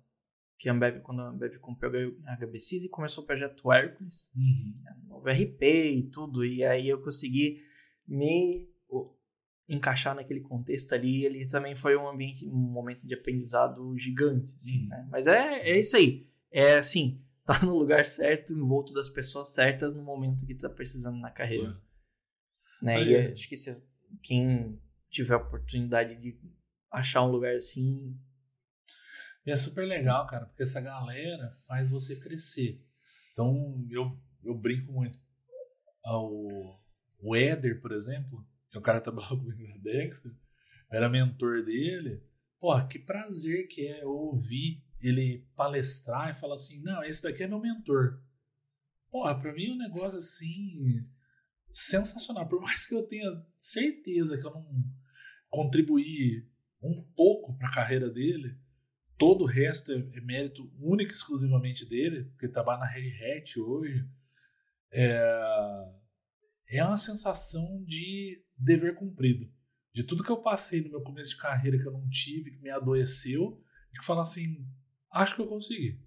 Que 0.58 0.68
a 0.68 0.72
Ambev, 0.72 1.00
quando 1.00 1.20
a 1.20 1.28
Ambev 1.28 1.58
comprou 1.58 1.92
a 2.24 2.36
HBCs 2.36 2.84
e 2.84 2.88
começou 2.88 3.24
o 3.24 3.26
projeto 3.26 3.70
Hércules, 3.70 4.30
uhum. 4.34 4.74
Né, 4.82 4.96
novo 5.06 5.28
RP 5.28 5.62
e 5.62 6.02
tudo, 6.10 6.44
e 6.44 6.64
aí 6.64 6.88
eu 6.88 7.02
consegui 7.02 7.62
me 8.06 8.68
encaixar 9.68 10.14
naquele 10.14 10.40
contexto 10.40 10.94
ali. 10.94 11.24
Ele 11.24 11.46
também 11.46 11.74
foi 11.74 11.96
um 11.96 12.08
ambiente, 12.08 12.46
um 12.48 12.56
momento 12.56 13.06
de 13.06 13.14
aprendizado 13.14 13.96
gigante, 13.98 14.54
assim, 14.56 14.82
uhum. 14.82 14.88
né? 14.88 15.08
Mas 15.10 15.26
é, 15.26 15.68
é 15.68 15.78
isso 15.78 15.96
aí. 15.96 16.28
É 16.50 16.76
assim, 16.76 17.22
tá 17.44 17.60
no 17.64 17.76
lugar 17.76 18.06
certo, 18.06 18.52
envolto 18.52 18.92
das 18.92 19.08
pessoas 19.08 19.52
certas 19.52 19.94
no 19.94 20.02
momento 20.02 20.46
que 20.46 20.54
tá 20.54 20.68
precisando 20.68 21.18
na 21.18 21.30
carreira. 21.30 21.70
Uhum. 21.70 21.80
Né? 22.82 23.04
E 23.04 23.16
acho 23.32 23.48
que 23.48 23.56
se, 23.56 23.82
quem 24.22 24.80
tiver 25.10 25.34
a 25.34 25.38
oportunidade 25.38 26.20
de 26.20 26.38
achar 26.90 27.22
um 27.22 27.30
lugar 27.30 27.54
assim. 27.54 28.16
E 29.47 29.52
é 29.52 29.56
super 29.56 29.86
legal, 29.86 30.27
cara, 30.27 30.47
porque 30.47 30.64
essa 30.64 30.81
galera 30.81 31.52
faz 31.68 31.89
você 31.89 32.16
crescer. 32.16 32.85
Então, 33.32 33.86
eu, 33.89 34.20
eu 34.43 34.59
brinco 34.59 34.90
muito. 34.93 35.20
Ah, 36.05 36.18
o, 36.18 36.77
o 37.20 37.36
Éder, 37.36 37.81
por 37.81 37.93
exemplo, 37.93 38.44
que 38.68 38.77
é 38.77 38.81
o 38.81 38.82
cara 38.82 38.98
que 38.98 39.05
trabalhou 39.05 39.39
comigo 39.39 39.68
na 39.68 39.77
Dexter, 39.77 40.32
era 40.90 41.09
mentor 41.09 41.64
dele. 41.64 42.24
Pô, 42.59 42.74
que 42.89 42.98
prazer 42.98 43.68
que 43.68 43.86
é 43.86 44.05
ouvir 44.05 44.82
ele 45.01 45.47
palestrar 45.55 46.35
e 46.35 46.40
falar 46.40 46.55
assim: 46.55 46.82
não, 46.82 47.05
esse 47.05 47.23
daqui 47.23 47.44
é 47.44 47.47
meu 47.47 47.60
mentor. 47.60 48.20
Pô, 49.10 49.23
pra 49.36 49.52
mim 49.52 49.66
é 49.66 49.73
um 49.73 49.78
negócio 49.78 50.18
assim 50.18 51.06
sensacional. 51.70 52.48
Por 52.48 52.60
mais 52.60 52.85
que 52.85 52.94
eu 52.94 53.06
tenha 53.06 53.31
certeza 53.56 54.39
que 54.39 54.44
eu 54.44 54.51
não 54.51 54.66
contribuí 55.48 56.48
um 56.82 57.02
pouco 57.14 57.56
para 57.56 57.68
a 57.68 57.73
carreira 57.73 58.10
dele, 58.10 58.59
todo 59.18 59.44
o 59.44 59.47
resto 59.47 59.93
é, 59.93 59.97
é 59.97 60.20
mérito 60.20 60.70
único 60.78 61.10
e 61.10 61.14
exclusivamente 61.14 61.84
dele, 61.84 62.24
porque 62.30 62.48
trabalha 62.48 62.80
na 62.80 62.86
Red 62.86 63.12
Hat 63.22 63.60
hoje. 63.60 64.06
É, 64.93 65.20
é 66.68 66.84
uma 66.84 66.97
sensação 66.97 67.82
de 67.84 68.43
dever 68.56 68.94
cumprido. 68.94 69.51
De 69.93 70.02
tudo 70.02 70.22
que 70.22 70.30
eu 70.30 70.43
passei 70.43 70.82
no 70.82 70.90
meu 70.90 71.01
começo 71.01 71.30
de 71.30 71.36
carreira 71.36 71.78
que 71.78 71.86
eu 71.86 71.93
não 71.93 72.09
tive, 72.09 72.51
que 72.51 72.60
me 72.60 72.70
adoeceu, 72.70 73.62
e 73.93 73.98
que 73.98 74.05
fala 74.05 74.22
assim: 74.22 74.66
acho 75.10 75.34
que 75.34 75.40
eu 75.40 75.47
consegui 75.47 76.01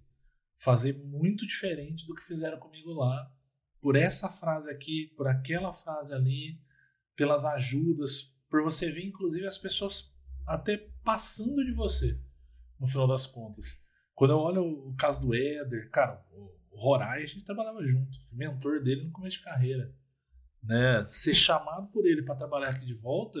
fazer 0.56 0.92
muito 1.04 1.46
diferente 1.46 2.06
do 2.06 2.14
que 2.14 2.22
fizeram 2.22 2.58
comigo 2.58 2.92
lá 2.92 3.32
por 3.80 3.96
essa 3.96 4.28
frase 4.28 4.70
aqui, 4.70 5.12
por 5.16 5.26
aquela 5.26 5.72
frase 5.72 6.14
ali, 6.14 6.60
pelas 7.16 7.44
ajudas, 7.44 8.34
por 8.48 8.62
você 8.62 8.92
ver 8.92 9.06
inclusive 9.06 9.46
as 9.46 9.56
pessoas 9.56 10.14
até 10.46 10.76
passando 11.02 11.64
de 11.64 11.72
você, 11.72 12.20
no 12.80 12.86
final 12.86 13.06
das 13.06 13.26
contas. 13.26 13.80
Quando 14.14 14.32
eu 14.32 14.38
olho 14.38 14.64
o 14.64 14.96
caso 14.96 15.20
do 15.20 15.34
Éder, 15.34 15.90
cara, 15.90 16.24
o 16.32 16.80
Rorai, 16.80 17.22
a 17.22 17.26
gente 17.26 17.44
trabalhava 17.44 17.84
junto, 17.84 18.20
fui 18.24 18.38
mentor 18.38 18.82
dele 18.82 19.04
no 19.04 19.12
começo 19.12 19.38
de 19.38 19.44
carreira. 19.44 19.94
Né? 20.62 21.04
Ser 21.06 21.34
chamado 21.34 21.88
por 21.88 22.06
ele 22.06 22.22
para 22.22 22.34
trabalhar 22.34 22.68
aqui 22.68 22.84
de 22.84 22.94
volta, 22.94 23.38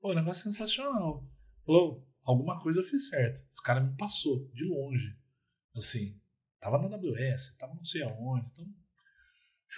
pô, 0.00 0.10
é 0.10 0.12
um 0.12 0.16
negócio 0.16 0.44
sensacional. 0.44 1.26
Falou, 1.64 2.06
alguma 2.22 2.60
coisa 2.60 2.80
eu 2.80 2.84
fiz 2.84 3.08
certo. 3.08 3.44
Esse 3.50 3.62
cara 3.62 3.80
me 3.80 3.96
passou, 3.96 4.48
de 4.52 4.64
longe. 4.64 5.16
Assim, 5.74 6.20
tava 6.60 6.78
na 6.78 6.96
AWS, 6.96 7.56
tava 7.56 7.74
não 7.74 7.84
sei 7.84 8.02
aonde. 8.02 8.46
Então, 8.52 8.66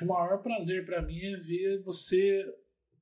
o 0.02 0.06
maior 0.06 0.42
prazer 0.42 0.84
para 0.84 1.02
mim 1.02 1.18
é 1.18 1.36
ver 1.36 1.82
você, 1.82 2.44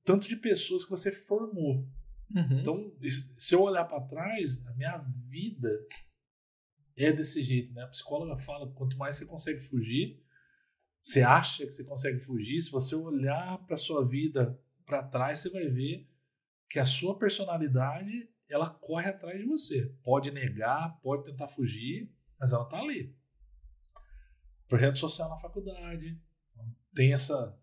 tanto 0.05 0.27
de 0.27 0.35
pessoas 0.35 0.83
que 0.83 0.91
você 0.91 1.11
formou. 1.11 1.87
Uhum. 2.33 2.59
Então, 2.59 2.91
se 3.37 3.53
eu 3.53 3.61
olhar 3.61 3.85
para 3.85 4.01
trás, 4.01 4.65
a 4.65 4.73
minha 4.73 4.97
vida 5.29 5.69
é 6.95 7.11
desse 7.11 7.43
jeito, 7.43 7.73
né? 7.73 7.83
A 7.83 7.87
psicóloga 7.87 8.35
fala, 8.35 8.71
quanto 8.73 8.97
mais 8.97 9.15
você 9.15 9.25
consegue 9.25 9.61
fugir, 9.61 10.21
você 11.01 11.21
acha 11.21 11.65
que 11.65 11.71
você 11.71 11.83
consegue 11.83 12.19
fugir, 12.19 12.61
se 12.61 12.71
você 12.71 12.95
olhar 12.95 13.57
para 13.65 13.77
sua 13.77 14.07
vida 14.07 14.59
para 14.85 15.03
trás, 15.03 15.39
você 15.39 15.49
vai 15.49 15.67
ver 15.67 16.09
que 16.69 16.79
a 16.79 16.85
sua 16.85 17.17
personalidade, 17.17 18.29
ela 18.49 18.69
corre 18.69 19.09
atrás 19.09 19.39
de 19.39 19.45
você. 19.45 19.95
Pode 20.03 20.31
negar, 20.31 20.99
pode 21.01 21.23
tentar 21.23 21.47
fugir, 21.47 22.11
mas 22.39 22.51
ela 22.51 22.65
tá 22.65 22.79
ali. 22.79 23.15
Projeto 24.67 24.97
social 24.97 25.29
na 25.29 25.37
faculdade, 25.37 26.19
tem 26.95 27.13
essa 27.13 27.59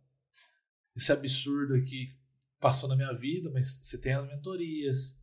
esse 0.95 1.13
absurdo 1.13 1.75
aqui 1.75 2.20
passou 2.61 2.89
na 2.89 2.95
minha 2.95 3.13
vida, 3.15 3.51
mas 3.51 3.81
você 3.83 3.99
tem 3.99 4.13
as 4.13 4.27
mentorias. 4.27 5.19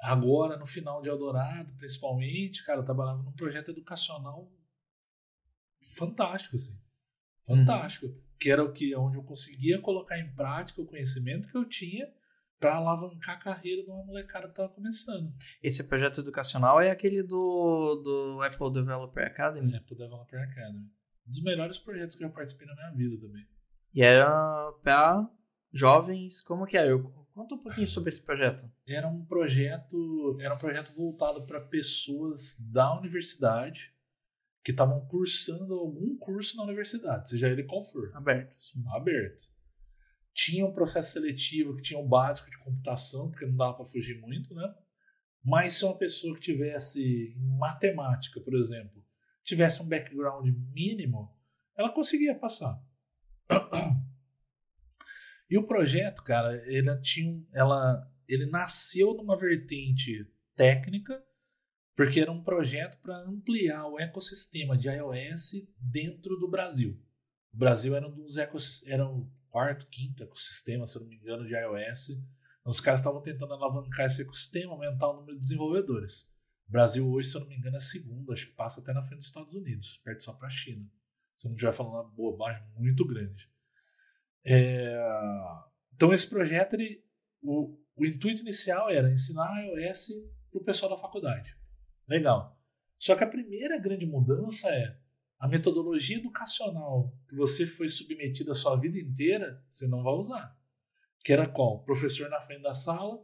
Agora, 0.00 0.58
no 0.58 0.66
final 0.66 1.00
de 1.00 1.08
Eldorado, 1.08 1.72
principalmente, 1.74 2.64
cara, 2.64 2.80
eu 2.80 2.84
trabalhava 2.84 3.22
num 3.22 3.32
projeto 3.32 3.70
educacional 3.70 4.52
fantástico, 5.94 6.56
assim. 6.56 6.78
Fantástico. 7.46 8.06
Uhum. 8.06 8.20
Que 8.38 8.50
era 8.50 8.62
o 8.62 8.72
que? 8.72 8.94
Onde 8.94 9.16
eu 9.16 9.22
conseguia 9.22 9.80
colocar 9.80 10.18
em 10.18 10.34
prática 10.34 10.82
o 10.82 10.86
conhecimento 10.86 11.48
que 11.48 11.56
eu 11.56 11.64
tinha 11.64 12.06
para 12.58 12.76
alavancar 12.76 13.36
a 13.36 13.38
carreira 13.38 13.82
de 13.82 13.90
uma 13.90 14.04
molecada 14.04 14.46
que 14.46 14.52
estava 14.52 14.68
começando. 14.68 15.32
Esse 15.62 15.84
projeto 15.84 16.20
educacional 16.20 16.80
é 16.80 16.90
aquele 16.90 17.22
do, 17.22 17.96
do 17.96 18.42
Apple 18.42 18.72
Developer 18.72 19.26
Academy? 19.26 19.74
Apple 19.74 19.96
Developer 19.96 20.42
Academy. 20.42 20.90
Um 21.26 21.30
dos 21.30 21.42
melhores 21.42 21.78
projetos 21.78 22.16
que 22.16 22.24
eu 22.24 22.28
já 22.28 22.34
participei 22.34 22.66
na 22.66 22.74
minha 22.74 22.90
vida 22.92 23.20
também. 23.20 23.46
E 23.94 24.02
era 24.02 24.72
para 24.82 25.28
jovens, 25.76 26.40
como 26.40 26.66
que 26.66 26.76
é? 26.76 26.90
Eu, 26.90 27.04
conta 27.34 27.54
um 27.54 27.58
pouquinho 27.58 27.86
sobre 27.86 28.10
esse 28.10 28.22
projeto. 28.22 28.70
Era 28.88 29.06
um 29.06 29.24
projeto, 29.24 30.38
era 30.40 30.54
um 30.54 30.58
projeto 30.58 30.94
voltado 30.94 31.46
para 31.46 31.60
pessoas 31.60 32.56
da 32.60 32.98
universidade 32.98 33.92
que 34.64 34.72
estavam 34.72 35.06
cursando 35.06 35.74
algum 35.74 36.16
curso 36.16 36.56
na 36.56 36.64
universidade, 36.64 37.28
seja 37.28 37.48
ele 37.48 37.62
qual 37.62 37.84
for. 37.84 38.10
Aberto. 38.14 38.56
Sim. 38.58 38.82
Aberto. 38.88 39.44
Tinha 40.32 40.66
um 40.66 40.72
processo 40.72 41.12
seletivo 41.12 41.76
que 41.76 41.82
tinha 41.82 42.00
o 42.00 42.04
um 42.04 42.08
básico 42.08 42.50
de 42.50 42.58
computação, 42.58 43.30
porque 43.30 43.46
não 43.46 43.56
dava 43.56 43.74
para 43.74 43.86
fugir 43.86 44.20
muito, 44.20 44.54
né? 44.54 44.74
Mas 45.44 45.74
se 45.74 45.84
uma 45.84 45.96
pessoa 45.96 46.34
que 46.34 46.40
tivesse 46.40 47.34
em 47.36 47.56
matemática, 47.56 48.40
por 48.40 48.54
exemplo, 48.54 49.04
tivesse 49.44 49.80
um 49.80 49.88
background 49.88 50.48
mínimo, 50.74 51.32
ela 51.76 51.92
conseguia 51.92 52.34
passar. 52.34 52.82
E 55.48 55.56
o 55.56 55.66
projeto, 55.66 56.22
cara, 56.22 56.54
ele 56.66 56.94
tinha, 57.00 57.44
ela, 57.52 58.10
ele 58.26 58.46
nasceu 58.46 59.14
numa 59.14 59.38
vertente 59.38 60.26
técnica, 60.56 61.22
porque 61.94 62.20
era 62.20 62.32
um 62.32 62.42
projeto 62.42 63.00
para 63.00 63.16
ampliar 63.28 63.86
o 63.86 63.98
ecossistema 63.98 64.76
de 64.76 64.88
iOS 64.88 65.52
dentro 65.78 66.36
do 66.36 66.50
Brasil. 66.50 67.00
O 67.54 67.56
Brasil 67.56 67.96
era 67.96 68.06
um 68.06 68.14
dos 68.14 68.36
ecossistemas, 68.36 68.92
era 68.92 69.08
o 69.08 69.30
quarto, 69.48 69.86
quinto 69.86 70.22
ecossistema, 70.22 70.86
se 70.86 70.98
eu 70.98 71.02
não 71.02 71.08
me 71.08 71.16
engano, 71.16 71.46
de 71.46 71.54
iOS. 71.54 72.22
Os 72.64 72.80
caras 72.80 73.00
estavam 73.00 73.22
tentando 73.22 73.54
alavancar 73.54 74.06
esse 74.06 74.22
ecossistema, 74.22 74.72
aumentar 74.72 75.08
o 75.08 75.16
número 75.16 75.34
de 75.34 75.40
desenvolvedores. 75.40 76.28
O 76.68 76.72
Brasil 76.72 77.08
hoje, 77.08 77.30
se 77.30 77.36
eu 77.36 77.40
não 77.40 77.48
me 77.48 77.56
engano, 77.56 77.76
é 77.76 77.80
segundo, 77.80 78.32
acho 78.32 78.48
que 78.48 78.52
passa 78.52 78.80
até 78.80 78.92
na 78.92 79.02
frente 79.02 79.18
dos 79.18 79.28
Estados 79.28 79.54
Unidos, 79.54 79.98
perto 80.04 80.24
só 80.24 80.32
para 80.32 80.48
a 80.48 80.50
China. 80.50 80.84
Se 81.36 81.46
não 81.46 81.54
estiver 81.54 81.72
falando 81.72 81.94
uma 81.94 82.04
bobagem 82.04 82.62
muito 82.76 83.06
grande. 83.06 83.48
É... 84.46 84.96
Então 85.94 86.12
esse 86.12 86.28
projeto, 86.28 86.74
ele, 86.74 87.02
o, 87.42 87.76
o 87.96 88.06
intuito 88.06 88.42
inicial 88.42 88.90
era 88.90 89.10
ensinar 89.10 89.50
iOS 89.64 90.08
para 90.50 90.60
o 90.60 90.64
pessoal 90.64 90.90
da 90.92 90.98
faculdade. 90.98 91.56
Legal. 92.08 92.56
Só 92.98 93.16
que 93.16 93.24
a 93.24 93.28
primeira 93.28 93.78
grande 93.78 94.06
mudança 94.06 94.68
é 94.68 94.98
a 95.38 95.48
metodologia 95.48 96.16
educacional 96.16 97.12
que 97.28 97.36
você 97.36 97.66
foi 97.66 97.88
submetido 97.88 98.52
a 98.52 98.54
sua 98.54 98.76
vida 98.76 98.98
inteira, 98.98 99.62
você 99.68 99.86
não 99.86 100.02
vai 100.02 100.14
usar. 100.14 100.56
Que 101.24 101.32
era 101.32 101.46
qual? 101.46 101.82
Professor 101.84 102.30
na 102.30 102.40
frente 102.40 102.62
da 102.62 102.72
sala, 102.72 103.20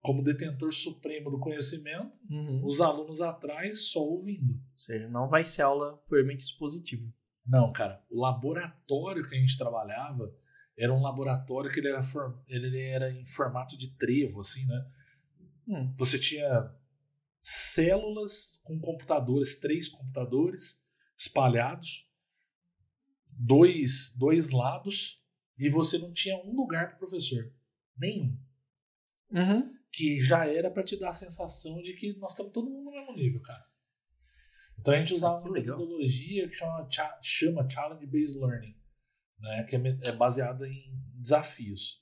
como 0.00 0.22
detentor 0.22 0.72
supremo 0.72 1.30
do 1.30 1.38
conhecimento, 1.38 2.12
uhum. 2.30 2.64
os 2.64 2.80
alunos 2.80 3.20
atrás 3.20 3.90
só 3.90 4.00
ouvindo. 4.00 4.54
Ou 4.54 4.78
seja, 4.78 5.08
não 5.08 5.28
vai 5.28 5.44
ser 5.44 5.62
aula 5.62 5.98
puramente 6.08 6.44
expositiva. 6.44 7.06
Não, 7.46 7.72
cara. 7.72 8.02
O 8.10 8.20
laboratório 8.20 9.28
que 9.28 9.34
a 9.34 9.38
gente 9.38 9.58
trabalhava 9.58 10.34
era 10.80 10.94
um 10.94 11.02
laboratório 11.02 11.70
que 11.70 11.78
ele 11.78 11.88
era, 11.88 12.00
ele 12.48 12.80
era 12.80 13.12
em 13.12 13.22
formato 13.22 13.76
de 13.76 13.90
trevo, 13.96 14.40
assim, 14.40 14.64
né? 14.64 14.86
Hum. 15.68 15.94
Você 15.98 16.18
tinha 16.18 16.74
células 17.42 18.58
com 18.64 18.80
computadores, 18.80 19.56
três 19.56 19.90
computadores 19.90 20.82
espalhados, 21.14 22.08
dois, 23.30 24.14
dois 24.16 24.50
lados, 24.50 25.22
e 25.58 25.68
você 25.68 25.98
não 25.98 26.14
tinha 26.14 26.36
um 26.38 26.56
lugar 26.56 26.88
para 26.88 26.96
o 26.96 26.98
professor. 27.00 27.52
Nenhum. 27.94 28.34
Uhum. 29.30 29.74
Que 29.92 30.18
já 30.18 30.46
era 30.46 30.70
para 30.70 30.82
te 30.82 30.98
dar 30.98 31.10
a 31.10 31.12
sensação 31.12 31.82
de 31.82 31.92
que 31.92 32.16
nós 32.16 32.32
estamos 32.32 32.52
todo 32.52 32.70
mundo 32.70 32.86
no 32.86 32.92
mesmo 32.92 33.14
nível, 33.14 33.42
cara. 33.42 33.68
Então 34.78 34.94
a 34.94 34.96
gente 34.96 35.12
usava 35.12 35.40
uma 35.40 35.52
metodologia 35.52 36.48
que 36.48 36.54
chama, 36.54 36.88
chama 37.20 37.68
Challenge 37.68 38.06
Based 38.06 38.38
Learning, 38.38 38.79
né, 39.40 39.64
que 39.64 39.76
é, 39.76 39.80
é 40.02 40.12
baseada 40.12 40.68
em 40.68 40.94
desafios. 41.14 42.00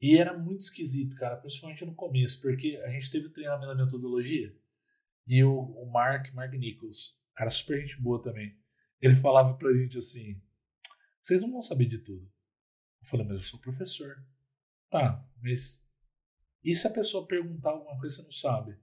E 0.00 0.18
era 0.18 0.36
muito 0.36 0.60
esquisito, 0.60 1.14
cara, 1.16 1.36
principalmente 1.36 1.84
no 1.84 1.94
começo, 1.94 2.40
porque 2.40 2.80
a 2.84 2.90
gente 2.90 3.10
teve 3.10 3.30
treinamento 3.30 3.68
da 3.68 3.84
metodologia 3.84 4.52
e 5.26 5.44
o, 5.44 5.54
o 5.54 5.90
Mark, 5.90 6.32
Mark 6.34 6.52
Nichols, 6.54 7.16
cara 7.34 7.50
super 7.50 7.80
gente 7.80 8.00
boa 8.00 8.20
também, 8.20 8.58
ele 9.00 9.14
falava 9.14 9.56
pra 9.56 9.72
gente 9.72 9.98
assim: 9.98 10.42
vocês 11.20 11.42
não 11.42 11.52
vão 11.52 11.62
saber 11.62 11.86
de 11.86 11.98
tudo. 11.98 12.24
Eu 13.00 13.06
falei, 13.06 13.26
mas 13.26 13.36
eu 13.36 13.42
sou 13.42 13.60
professor. 13.60 14.24
Tá, 14.90 15.24
mas 15.40 15.86
e 16.64 16.74
se 16.74 16.86
a 16.86 16.90
pessoa 16.90 17.26
perguntar 17.26 17.70
alguma 17.70 17.98
coisa 17.98 18.16
que 18.16 18.22
você 18.22 18.24
não 18.24 18.32
sabe? 18.32 18.78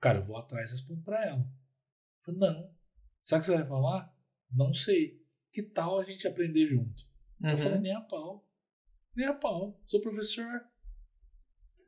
Cara, 0.00 0.18
eu 0.18 0.26
vou 0.26 0.36
atrás 0.36 0.70
e 0.70 0.72
respondo 0.72 1.02
pra 1.02 1.24
ela. 1.24 1.40
Eu 1.40 2.24
falei, 2.24 2.40
não. 2.40 2.64
O 2.64 2.70
que 3.22 3.40
você 3.40 3.56
vai 3.56 3.66
falar? 3.66 4.14
Não 4.50 4.74
sei. 4.74 5.23
Que 5.54 5.62
tal 5.62 6.00
a 6.00 6.02
gente 6.02 6.26
aprender 6.26 6.66
junto? 6.66 7.04
Uhum. 7.40 7.50
Eu 7.50 7.58
falei, 7.58 7.78
nem 7.78 7.94
a 7.94 8.00
pau. 8.00 8.44
Nem 9.14 9.26
a 9.26 9.32
pau. 9.32 9.80
Sou 9.86 10.00
professor. 10.00 10.48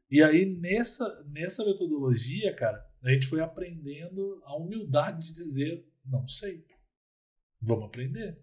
E 0.08 0.22
aí, 0.22 0.46
nessa, 0.46 1.24
nessa 1.24 1.64
metodologia, 1.64 2.54
cara, 2.54 2.88
a 3.02 3.10
gente 3.10 3.26
foi 3.26 3.40
aprendendo 3.40 4.40
a 4.44 4.56
humildade 4.56 5.26
de 5.26 5.32
dizer, 5.32 5.84
não 6.04 6.28
sei. 6.28 6.64
Vamos 7.60 7.86
aprender. 7.86 8.40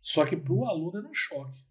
Só 0.00 0.24
que 0.24 0.34
para 0.34 0.54
o 0.54 0.64
aluno 0.64 0.96
era 0.96 1.06
um 1.06 1.12
choque. 1.12 1.68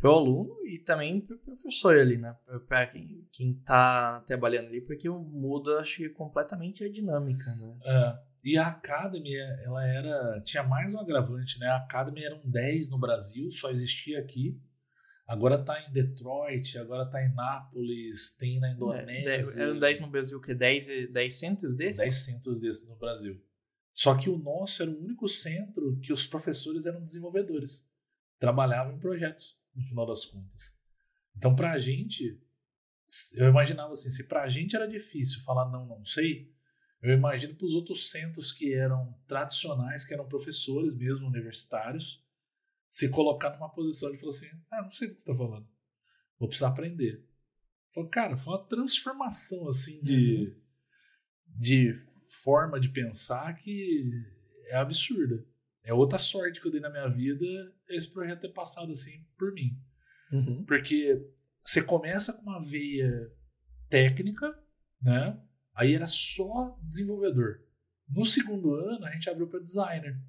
Para 0.00 0.10
o 0.10 0.14
aluno 0.14 0.66
e 0.66 0.80
também 0.80 1.20
para 1.20 1.36
o 1.36 1.38
professor 1.38 1.96
ali, 1.96 2.18
né? 2.18 2.36
Para 2.66 2.88
quem, 2.88 3.28
quem 3.30 3.54
tá 3.60 4.20
trabalhando 4.22 4.66
ali, 4.66 4.80
porque 4.80 5.08
muda, 5.08 5.78
acho 5.78 5.98
que, 5.98 6.08
completamente 6.08 6.82
a 6.82 6.90
dinâmica, 6.90 7.54
né? 7.54 7.78
É. 7.84 8.33
E 8.44 8.58
a 8.58 8.68
Academy, 8.68 9.34
ela 9.34 9.86
era. 9.86 10.40
Tinha 10.42 10.62
mais 10.62 10.94
um 10.94 11.00
agravante, 11.00 11.58
né? 11.58 11.66
A 11.66 11.78
Academy 11.78 12.22
era 12.22 12.36
um 12.36 12.50
10 12.50 12.90
no 12.90 12.98
Brasil, 12.98 13.50
só 13.50 13.70
existia 13.70 14.20
aqui. 14.20 14.60
Agora 15.26 15.56
tá 15.56 15.80
em 15.80 15.90
Detroit, 15.90 16.76
agora 16.76 17.06
tá 17.06 17.24
em 17.24 17.34
Nápoles, 17.34 18.34
tem 18.34 18.60
na 18.60 18.70
Indonésia. 18.70 19.60
É, 19.60 19.62
era 19.62 19.72
um 19.72 19.80
10 19.80 20.00
no 20.00 20.08
Brasil, 20.08 20.38
que 20.42 20.54
10, 20.54 21.10
10 21.10 21.34
centros 21.34 21.74
desses? 21.74 22.02
10 22.02 22.14
centros 22.14 22.60
desses 22.60 22.86
no 22.86 22.96
Brasil. 22.96 23.42
Só 23.94 24.14
que 24.14 24.28
o 24.28 24.36
nosso 24.36 24.82
era 24.82 24.90
o 24.90 25.02
único 25.02 25.26
centro 25.26 25.98
que 26.02 26.12
os 26.12 26.26
professores 26.26 26.84
eram 26.84 27.02
desenvolvedores. 27.02 27.88
Trabalhavam 28.38 28.92
em 28.94 28.98
projetos, 28.98 29.58
no 29.74 29.82
final 29.82 30.04
das 30.04 30.26
contas. 30.26 30.76
Então, 31.34 31.56
para 31.56 31.72
a 31.72 31.78
gente, 31.78 32.38
eu 33.34 33.48
imaginava 33.48 33.92
assim: 33.92 34.10
se 34.10 34.24
para 34.24 34.42
a 34.42 34.48
gente 34.48 34.76
era 34.76 34.86
difícil 34.86 35.40
falar 35.42 35.70
não, 35.70 35.86
não 35.86 36.04
sei, 36.04 36.53
eu 37.04 37.12
imagino 37.12 37.54
para 37.54 37.66
os 37.66 37.74
outros 37.74 38.10
centros 38.10 38.50
que 38.50 38.72
eram 38.72 39.14
tradicionais, 39.26 40.06
que 40.06 40.14
eram 40.14 40.26
professores 40.26 40.94
mesmo, 40.94 41.26
universitários, 41.26 42.24
se 42.88 43.10
colocar 43.10 43.50
numa 43.50 43.70
posição 43.70 44.10
de 44.10 44.18
falar 44.18 44.30
assim: 44.30 44.48
ah, 44.70 44.82
não 44.82 44.90
sei 44.90 45.08
do 45.08 45.14
que 45.14 45.20
você 45.20 45.30
está 45.30 45.36
falando, 45.36 45.68
vou 46.38 46.48
precisar 46.48 46.68
aprender. 46.68 47.22
Falei, 47.92 48.08
cara, 48.08 48.36
foi 48.38 48.54
uma 48.54 48.66
transformação 48.66 49.68
assim 49.68 50.00
de, 50.02 50.48
uhum. 50.48 51.58
de 51.58 51.94
forma 52.42 52.80
de 52.80 52.88
pensar 52.88 53.52
que 53.54 54.10
é 54.68 54.76
absurda. 54.76 55.46
É 55.82 55.92
outra 55.92 56.18
sorte 56.18 56.58
que 56.58 56.66
eu 56.66 56.72
dei 56.72 56.80
na 56.80 56.88
minha 56.88 57.08
vida 57.08 57.46
esse 57.90 58.10
projeto 58.10 58.40
ter 58.40 58.52
passado 58.54 58.90
assim 58.90 59.22
por 59.36 59.52
mim. 59.52 59.78
Uhum. 60.32 60.64
Porque 60.64 61.22
você 61.62 61.82
começa 61.82 62.32
com 62.32 62.42
uma 62.42 62.64
veia 62.64 63.30
técnica, 63.90 64.58
né? 65.02 65.38
Aí 65.74 65.94
era 65.94 66.06
só 66.06 66.78
desenvolvedor. 66.82 67.60
No 68.08 68.24
segundo 68.24 68.74
ano, 68.74 69.04
a 69.04 69.10
gente 69.10 69.28
abriu 69.28 69.48
para 69.48 69.60
designer. 69.60 70.20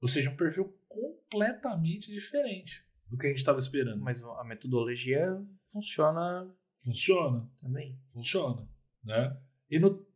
Ou 0.00 0.08
seja, 0.08 0.30
um 0.30 0.36
perfil 0.36 0.78
completamente 0.88 2.10
diferente 2.12 2.86
do 3.08 3.16
que 3.16 3.26
a 3.26 3.30
gente 3.30 3.38
estava 3.38 3.58
esperando. 3.58 4.00
Mas 4.02 4.22
a 4.22 4.44
metodologia 4.44 5.42
funciona. 5.72 6.54
Funciona. 6.76 7.50
Também. 7.60 7.98
Funciona. 8.12 8.68
Né? 9.02 9.36
E 9.70 9.78
no 9.78 10.06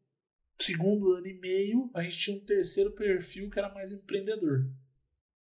segundo 0.58 1.12
ano 1.14 1.26
e 1.26 1.34
meio, 1.40 1.90
a 1.94 2.02
gente 2.02 2.18
tinha 2.18 2.36
um 2.36 2.44
terceiro 2.44 2.92
perfil 2.92 3.48
que 3.50 3.58
era 3.58 3.72
mais 3.72 3.92
empreendedor. 3.92 4.70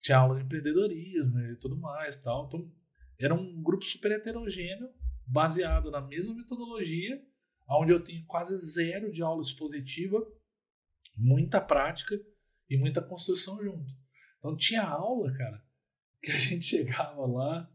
Tinha 0.01 0.19
aula 0.19 0.37
de 0.37 0.45
empreendedorismo 0.45 1.39
e 1.39 1.55
tudo 1.55 1.75
mais. 1.75 2.17
Tal. 2.19 2.45
Então, 2.47 2.71
era 3.19 3.33
um 3.33 3.61
grupo 3.61 3.83
super 3.83 4.11
heterogêneo, 4.11 4.89
baseado 5.25 5.89
na 5.89 5.99
mesma 5.99 6.35
metodologia, 6.35 7.21
onde 7.69 7.91
eu 7.91 8.03
tenho 8.03 8.25
quase 8.25 8.57
zero 8.57 9.11
de 9.11 9.21
aula 9.21 9.41
expositiva, 9.41 10.25
muita 11.15 11.59
prática 11.59 12.19
e 12.69 12.77
muita 12.77 13.01
construção 13.01 13.61
junto. 13.63 13.91
Então 14.39 14.55
tinha 14.55 14.83
aula, 14.83 15.33
cara, 15.33 15.63
que 16.21 16.31
a 16.31 16.37
gente 16.37 16.65
chegava 16.65 17.25
lá 17.25 17.69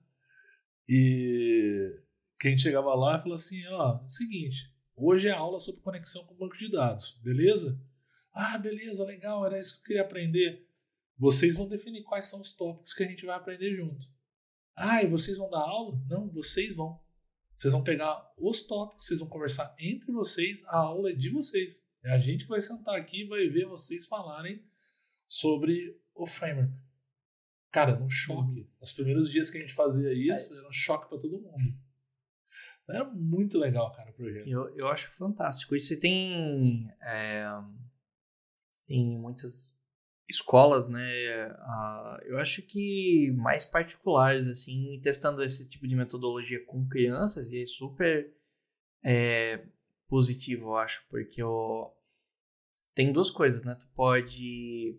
e 0.88 2.00
que 2.38 2.48
a 2.48 2.50
gente 2.50 2.62
chegava 2.62 2.94
lá 2.94 3.18
falou 3.18 3.36
assim, 3.36 3.64
ó, 3.68 4.06
seguinte, 4.08 4.72
Hoje 4.94 5.26
é 5.28 5.32
aula 5.32 5.58
sobre 5.58 5.80
conexão 5.80 6.24
com 6.24 6.36
banco 6.36 6.56
de 6.56 6.70
dados, 6.70 7.18
beleza? 7.22 7.80
Ah, 8.32 8.58
beleza, 8.58 9.04
legal, 9.04 9.44
era 9.44 9.58
isso 9.58 9.74
que 9.74 9.80
eu 9.80 9.84
queria 9.86 10.02
aprender. 10.02 10.68
Vocês 11.18 11.56
vão 11.56 11.66
definir 11.66 12.02
quais 12.04 12.26
são 12.26 12.40
os 12.40 12.52
tópicos 12.52 12.92
que 12.92 13.02
a 13.02 13.08
gente 13.08 13.24
vai 13.24 13.34
aprender 13.34 13.74
junto. 13.74 14.06
Ah, 14.76 15.02
e 15.02 15.06
vocês 15.06 15.38
vão 15.38 15.50
dar 15.50 15.60
aula? 15.60 15.98
Não, 16.08 16.30
vocês 16.30 16.74
vão. 16.74 17.01
Vocês 17.54 17.72
vão 17.72 17.82
pegar 17.82 18.32
os 18.36 18.62
tópicos, 18.62 19.06
vocês 19.06 19.20
vão 19.20 19.28
conversar 19.28 19.74
entre 19.78 20.10
vocês, 20.10 20.64
a 20.64 20.78
aula 20.78 21.10
é 21.10 21.14
de 21.14 21.30
vocês. 21.30 21.82
É 22.04 22.10
a 22.10 22.18
gente 22.18 22.44
que 22.44 22.50
vai 22.50 22.60
sentar 22.60 22.96
aqui 22.96 23.22
e 23.22 23.28
vai 23.28 23.48
ver 23.48 23.66
vocês 23.66 24.06
falarem 24.06 24.62
sobre 25.28 25.96
o 26.14 26.26
framework. 26.26 26.72
Cara, 27.70 28.02
um 28.02 28.08
choque. 28.08 28.60
Uhum. 28.60 28.68
Os 28.80 28.92
primeiros 28.92 29.30
dias 29.30 29.48
que 29.48 29.58
a 29.58 29.60
gente 29.60 29.72
fazia 29.72 30.12
isso, 30.12 30.54
era 30.54 30.68
um 30.68 30.72
choque 30.72 31.08
para 31.08 31.18
todo 31.18 31.40
mundo. 31.40 31.74
Era 32.88 33.04
muito 33.04 33.58
legal, 33.58 33.90
cara, 33.92 34.10
o 34.10 34.14
projeto. 34.14 34.46
Eu, 34.46 34.68
eu 34.76 34.88
acho 34.88 35.10
fantástico. 35.10 35.74
E 35.74 35.80
você 35.80 35.96
tem, 35.96 36.90
é, 37.00 37.46
tem 38.86 39.18
muitas 39.18 39.80
escolas, 40.34 40.88
né? 40.88 41.02
Uh, 41.48 42.24
eu 42.24 42.38
acho 42.38 42.62
que 42.62 43.30
mais 43.36 43.64
particulares, 43.64 44.48
assim, 44.48 45.00
testando 45.02 45.42
esse 45.42 45.68
tipo 45.70 45.86
de 45.86 45.94
metodologia 45.94 46.64
com 46.64 46.88
crianças, 46.88 47.50
e 47.50 47.62
é 47.62 47.66
super 47.66 48.34
é, 49.04 49.64
positivo, 50.08 50.66
eu 50.66 50.76
acho, 50.76 51.04
porque 51.08 51.42
eu, 51.42 51.92
tem 52.94 53.12
duas 53.12 53.30
coisas, 53.30 53.62
né? 53.64 53.74
Tu 53.74 53.86
pode 53.94 54.98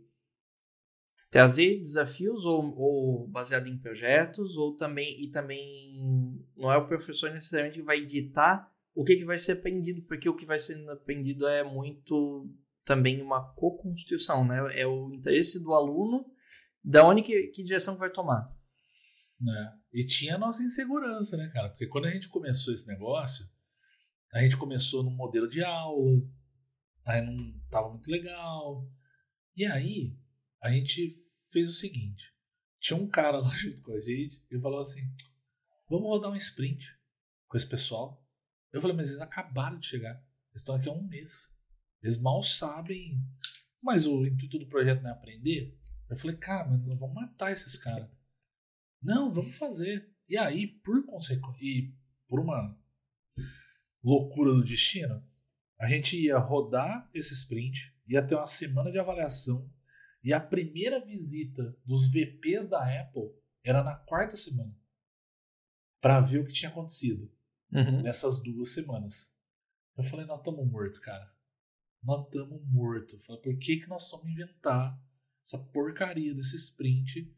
trazer 1.29 1.79
desafios 1.79 2.45
ou, 2.45 2.77
ou, 2.77 3.27
baseado 3.27 3.67
em 3.67 3.77
projetos 3.77 4.55
ou 4.55 4.75
também 4.75 5.19
e 5.19 5.31
também 5.31 6.45
não 6.55 6.71
é 6.71 6.77
o 6.77 6.87
professor 6.87 7.31
necessariamente 7.31 7.79
que 7.79 7.85
vai 7.85 8.05
ditar 8.05 8.71
o 8.93 9.03
que, 9.03 9.15
que 9.15 9.25
vai 9.25 9.39
ser 9.39 9.53
aprendido 9.53 10.03
porque 10.03 10.29
o 10.29 10.35
que 10.35 10.45
vai 10.45 10.59
ser 10.59 10.87
aprendido 10.91 11.47
é 11.47 11.63
muito 11.63 12.47
também 12.85 13.21
uma 13.21 13.53
co-construção 13.53 14.45
né 14.45 14.79
é 14.79 14.85
o 14.85 15.13
interesse 15.13 15.61
do 15.61 15.73
aluno 15.73 16.25
da 16.83 17.05
onde 17.05 17.21
que, 17.21 17.47
que 17.47 17.63
direção 17.63 17.97
vai 17.97 18.11
tomar 18.11 18.53
né 19.39 19.73
e 19.91 20.05
tinha 20.05 20.35
a 20.35 20.39
nossa 20.39 20.63
insegurança 20.63 21.37
né 21.37 21.49
cara 21.53 21.69
porque 21.69 21.87
quando 21.87 22.05
a 22.05 22.11
gente 22.11 22.29
começou 22.29 22.73
esse 22.73 22.87
negócio 22.87 23.45
a 24.33 24.41
gente 24.41 24.57
começou 24.57 25.03
num 25.03 25.15
modelo 25.15 25.47
de 25.47 25.63
aula 25.63 26.21
aí 27.05 27.21
não 27.21 27.53
tava 27.69 27.89
muito 27.89 28.09
legal 28.09 28.87
e 29.55 29.65
aí 29.65 30.17
a 30.61 30.71
gente 30.71 31.15
fez 31.51 31.69
o 31.69 31.73
seguinte: 31.73 32.33
tinha 32.79 32.97
um 32.97 33.07
cara 33.07 33.37
lá 33.39 33.49
junto 33.49 33.81
com 33.81 33.93
a 33.93 34.01
gente 34.01 34.43
e 34.49 34.59
falou 34.59 34.81
assim: 34.81 35.01
vamos 35.87 36.07
rodar 36.07 36.31
um 36.31 36.35
sprint 36.35 36.83
com 37.47 37.57
esse 37.57 37.69
pessoal. 37.69 38.25
Eu 38.71 38.81
falei, 38.81 38.95
mas 38.95 39.09
eles 39.09 39.21
acabaram 39.21 39.77
de 39.77 39.85
chegar. 39.85 40.15
Eles 40.49 40.61
estão 40.61 40.75
aqui 40.75 40.89
há 40.89 40.91
um 40.91 41.07
mês. 41.07 41.52
Eles 42.03 42.17
mal 42.19 42.43
sabem. 42.43 43.19
Mas 43.81 44.05
o 44.05 44.25
intuito 44.25 44.59
do 44.59 44.67
projeto 44.67 45.01
não 45.01 45.09
é 45.09 45.13
aprender? 45.13 45.77
Eu 46.09 46.15
falei, 46.17 46.35
cara, 46.37 46.69
mas 46.69 46.85
nós 46.85 46.99
vamos 46.99 47.15
matar 47.15 47.51
esses 47.51 47.77
caras. 47.77 48.09
Não, 49.01 49.33
vamos 49.33 49.57
fazer. 49.57 50.13
E 50.29 50.37
aí, 50.37 50.67
por 50.67 51.05
consequência, 51.05 51.57
e 51.61 51.93
por 52.27 52.39
uma 52.39 52.77
loucura 54.03 54.51
do 54.53 54.63
destino, 54.63 55.23
a 55.79 55.87
gente 55.87 56.17
ia 56.17 56.37
rodar 56.37 57.09
esse 57.13 57.33
sprint, 57.33 57.93
ia 58.07 58.25
ter 58.25 58.35
uma 58.35 58.45
semana 58.45 58.91
de 58.91 58.99
avaliação, 58.99 59.69
e 60.23 60.31
a 60.33 60.39
primeira 60.39 61.03
visita 61.05 61.77
dos 61.85 62.09
VPs 62.11 62.69
da 62.69 62.79
Apple 63.01 63.31
era 63.63 63.83
na 63.83 63.95
quarta 63.95 64.35
semana. 64.35 64.73
para 66.01 66.19
ver 66.19 66.39
o 66.39 66.45
que 66.45 66.51
tinha 66.51 66.69
acontecido 66.69 67.31
Uhum. 67.71 68.01
nessas 68.01 68.43
duas 68.43 68.73
semanas. 68.73 69.33
Eu 69.97 70.03
falei, 70.03 70.25
nós 70.25 70.39
estamos 70.39 70.69
mortos, 70.69 70.99
cara. 70.99 71.32
Nós 72.03 72.25
estamos 72.25 72.61
mortos. 72.65 73.25
Falei, 73.25 73.41
por 73.41 73.57
que, 73.57 73.77
que 73.77 73.87
nós 73.87 74.09
vamos 74.11 74.29
inventar 74.29 74.99
essa 75.41 75.57
porcaria 75.57 76.33
desse 76.33 76.55
sprint 76.55 77.33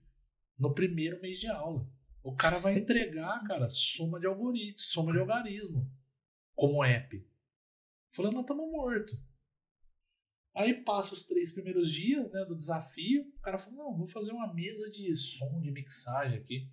no 0.57 0.73
primeiro 0.73 1.21
mês 1.21 1.39
de 1.39 1.47
aula? 1.47 1.87
O 2.23 2.35
cara 2.35 2.57
vai 2.57 2.77
entregar, 2.77 3.43
cara, 3.43 3.69
soma 3.69 4.19
de 4.19 4.25
algoritmo, 4.25 4.79
soma 4.79 5.11
de 5.11 5.19
algarismo 5.19 5.91
como 6.55 6.83
app. 6.83 7.23
Falei, 8.09 8.31
nós 8.31 8.41
estamos 8.41 8.71
mortos. 8.71 9.15
Aí 10.55 10.73
passa 10.83 11.13
os 11.13 11.25
três 11.25 11.51
primeiros 11.51 11.91
dias 11.91 12.31
né, 12.31 12.43
do 12.45 12.55
desafio. 12.55 13.27
O 13.37 13.41
cara 13.41 13.57
falou: 13.57 13.91
não, 13.91 13.97
vou 13.97 14.07
fazer 14.07 14.31
uma 14.31 14.51
mesa 14.53 14.89
de 14.89 15.13
som, 15.15 15.59
de 15.61 15.69
mixagem 15.69 16.39
aqui. 16.39 16.71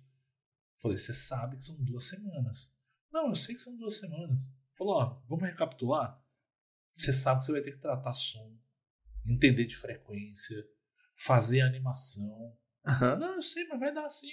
Falei, 0.77 0.97
você 0.97 1.13
sabe 1.13 1.57
que 1.57 1.65
são 1.65 1.75
duas 1.83 2.05
semanas. 2.05 2.73
Não, 3.11 3.29
eu 3.29 3.35
sei 3.35 3.53
que 3.53 3.61
são 3.61 3.75
duas 3.75 3.97
semanas. 3.97 4.55
Falou, 4.75 4.95
ó, 4.95 5.21
vamos 5.27 5.45
recapitular? 5.45 6.22
Você 6.93 7.11
sabe 7.11 7.39
que 7.39 7.47
você 7.47 7.51
vai 7.53 7.61
ter 7.61 7.71
que 7.71 7.79
tratar 7.81 8.13
som, 8.13 8.55
entender 9.25 9.65
de 9.65 9.75
frequência, 9.75 10.55
fazer 11.15 11.61
animação. 11.61 12.55
Uhum. 12.85 13.17
Não, 13.19 13.35
eu 13.35 13.41
sei, 13.41 13.65
mas 13.67 13.79
vai 13.79 13.91
dar 13.93 14.05
assim. 14.05 14.31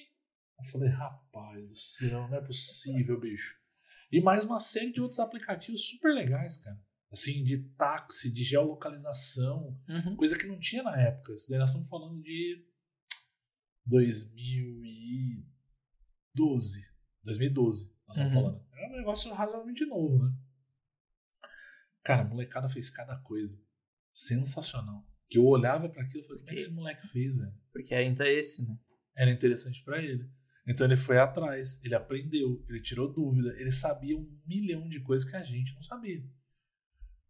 Eu 0.58 0.64
falei, 0.70 0.90
rapaz 0.90 1.68
do 1.70 1.76
céu, 1.76 2.28
não 2.28 2.36
é 2.36 2.40
possível, 2.44 3.18
bicho. 3.18 3.58
E 4.12 4.20
mais 4.20 4.44
uma 4.44 4.60
série 4.60 4.92
de 4.92 5.00
outros 5.00 5.20
aplicativos 5.20 5.88
super 5.88 6.12
legais, 6.12 6.58
cara. 6.58 6.78
Assim, 7.10 7.42
de 7.42 7.58
táxi, 7.76 8.30
de 8.32 8.44
geolocalização, 8.44 9.76
Uhum. 9.88 10.16
coisa 10.16 10.36
que 10.38 10.46
não 10.46 10.58
tinha 10.60 10.82
na 10.82 11.00
época. 11.00 11.32
Isso 11.34 11.48
daí 11.48 11.58
nós 11.58 11.70
estamos 11.70 11.88
falando 11.88 12.20
de 12.22 12.62
2012. 13.86 16.84
2012, 17.22 17.94
nós 18.06 18.16
estamos 18.16 18.34
Uhum. 18.34 18.42
falando. 18.42 18.66
É 18.74 18.88
um 18.88 18.96
negócio 18.96 19.32
razoavelmente 19.32 19.84
novo, 19.86 20.24
né? 20.24 20.32
Cara, 22.02 22.22
a 22.22 22.24
molecada 22.24 22.68
fez 22.68 22.90
cada 22.90 23.16
coisa. 23.18 23.60
Sensacional. 24.12 25.06
Que 25.28 25.39
eu 25.39 25.44
olhava 25.44 25.89
para 25.89 26.02
aquilo 26.02 26.22
e 26.22 26.27
falei, 26.27 26.39
como 26.40 26.51
é 26.51 26.55
que 26.55 26.60
esse 26.60 26.72
moleque 26.72 27.06
fez, 27.09 27.36
velho? 27.36 27.55
Porque 27.72 27.94
é 27.94 28.05
interesse, 28.05 28.66
né? 28.66 28.77
Era 29.16 29.31
interessante 29.31 29.82
para 29.85 30.02
ele. 30.02 30.28
Então 30.66 30.86
ele 30.86 30.97
foi 30.97 31.18
atrás, 31.18 31.81
ele 31.85 31.94
aprendeu, 31.94 32.64
ele 32.68 32.81
tirou 32.81 33.12
dúvida, 33.12 33.55
ele 33.59 33.72
sabia 33.72 34.16
um 34.16 34.40
milhão 34.47 34.89
de 34.89 35.01
coisas 35.01 35.28
que 35.28 35.36
a 35.36 35.43
gente 35.43 35.74
não 35.74 35.82
sabia. 35.82 36.22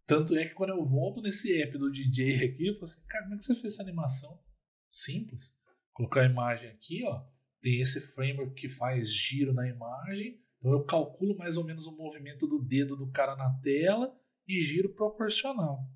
Tanto 0.07 0.37
é 0.37 0.47
que 0.47 0.55
quando 0.55 0.71
eu 0.71 0.85
volto 0.85 1.23
nesse 1.23 1.61
app 1.63 1.79
do 1.79 1.91
DJ 1.91 2.45
aqui, 2.45 2.67
eu 2.67 2.75
falo 2.75 2.85
assim, 2.85 3.07
cara, 3.07 3.25
como 3.25 3.35
é 3.35 3.39
que 3.39 3.45
você 3.45 3.55
fez 3.55 3.75
essa 3.75 3.83
animação? 3.83 4.43
Simples. 4.91 5.55
Colocar 5.93 6.23
a 6.23 6.27
imagem 6.27 6.69
aqui, 6.71 7.05
ó, 7.05 7.23
tem 7.61 7.81
esse 7.81 8.01
framework 8.01 8.55
que 8.55 8.69
faz 8.69 9.13
giro 9.13 9.53
na 9.53 9.69
imagem, 9.69 10.41
então 10.59 10.73
eu 10.73 10.85
calculo 10.85 11.37
mais 11.37 11.57
ou 11.57 11.65
menos 11.65 11.87
o 11.87 11.97
movimento 11.97 12.47
do 12.47 12.59
dedo 12.63 12.97
do 12.97 13.11
cara 13.11 13.37
na 13.37 13.51
tela 13.61 14.20
e 14.59 14.63
giro 14.65 14.89
proporcional. 14.95 15.89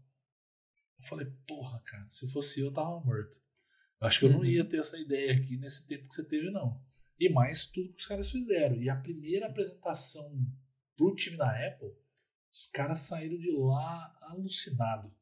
Eu 0.98 1.04
falei, 1.06 1.26
porra, 1.46 1.80
cara, 1.84 2.08
se 2.08 2.26
fosse 2.30 2.60
eu, 2.60 2.66
eu 2.66 2.72
tava 2.72 3.00
morto. 3.00 3.36
Eu 4.00 4.06
acho 4.06 4.18
que 4.20 4.24
eu 4.26 4.30
não 4.30 4.38
Uhum. 4.38 4.44
ia 4.44 4.64
ter 4.64 4.78
essa 4.78 4.98
ideia 4.98 5.32
aqui 5.34 5.56
nesse 5.56 5.86
tempo 5.86 6.06
que 6.08 6.14
você 6.14 6.24
teve, 6.24 6.50
não. 6.50 6.80
E 7.18 7.28
mais 7.28 7.66
tudo 7.66 7.92
que 7.92 8.00
os 8.00 8.06
caras 8.06 8.30
fizeram. 8.30 8.76
E 8.76 8.88
a 8.88 8.96
primeira 8.96 9.46
apresentação 9.46 10.30
pro 10.96 11.14
time 11.14 11.36
da 11.36 11.48
Apple, 11.68 11.92
os 12.52 12.66
caras 12.68 13.00
saíram 13.00 13.36
de 13.38 13.50
lá 13.50 14.16
alucinado. 14.22 15.12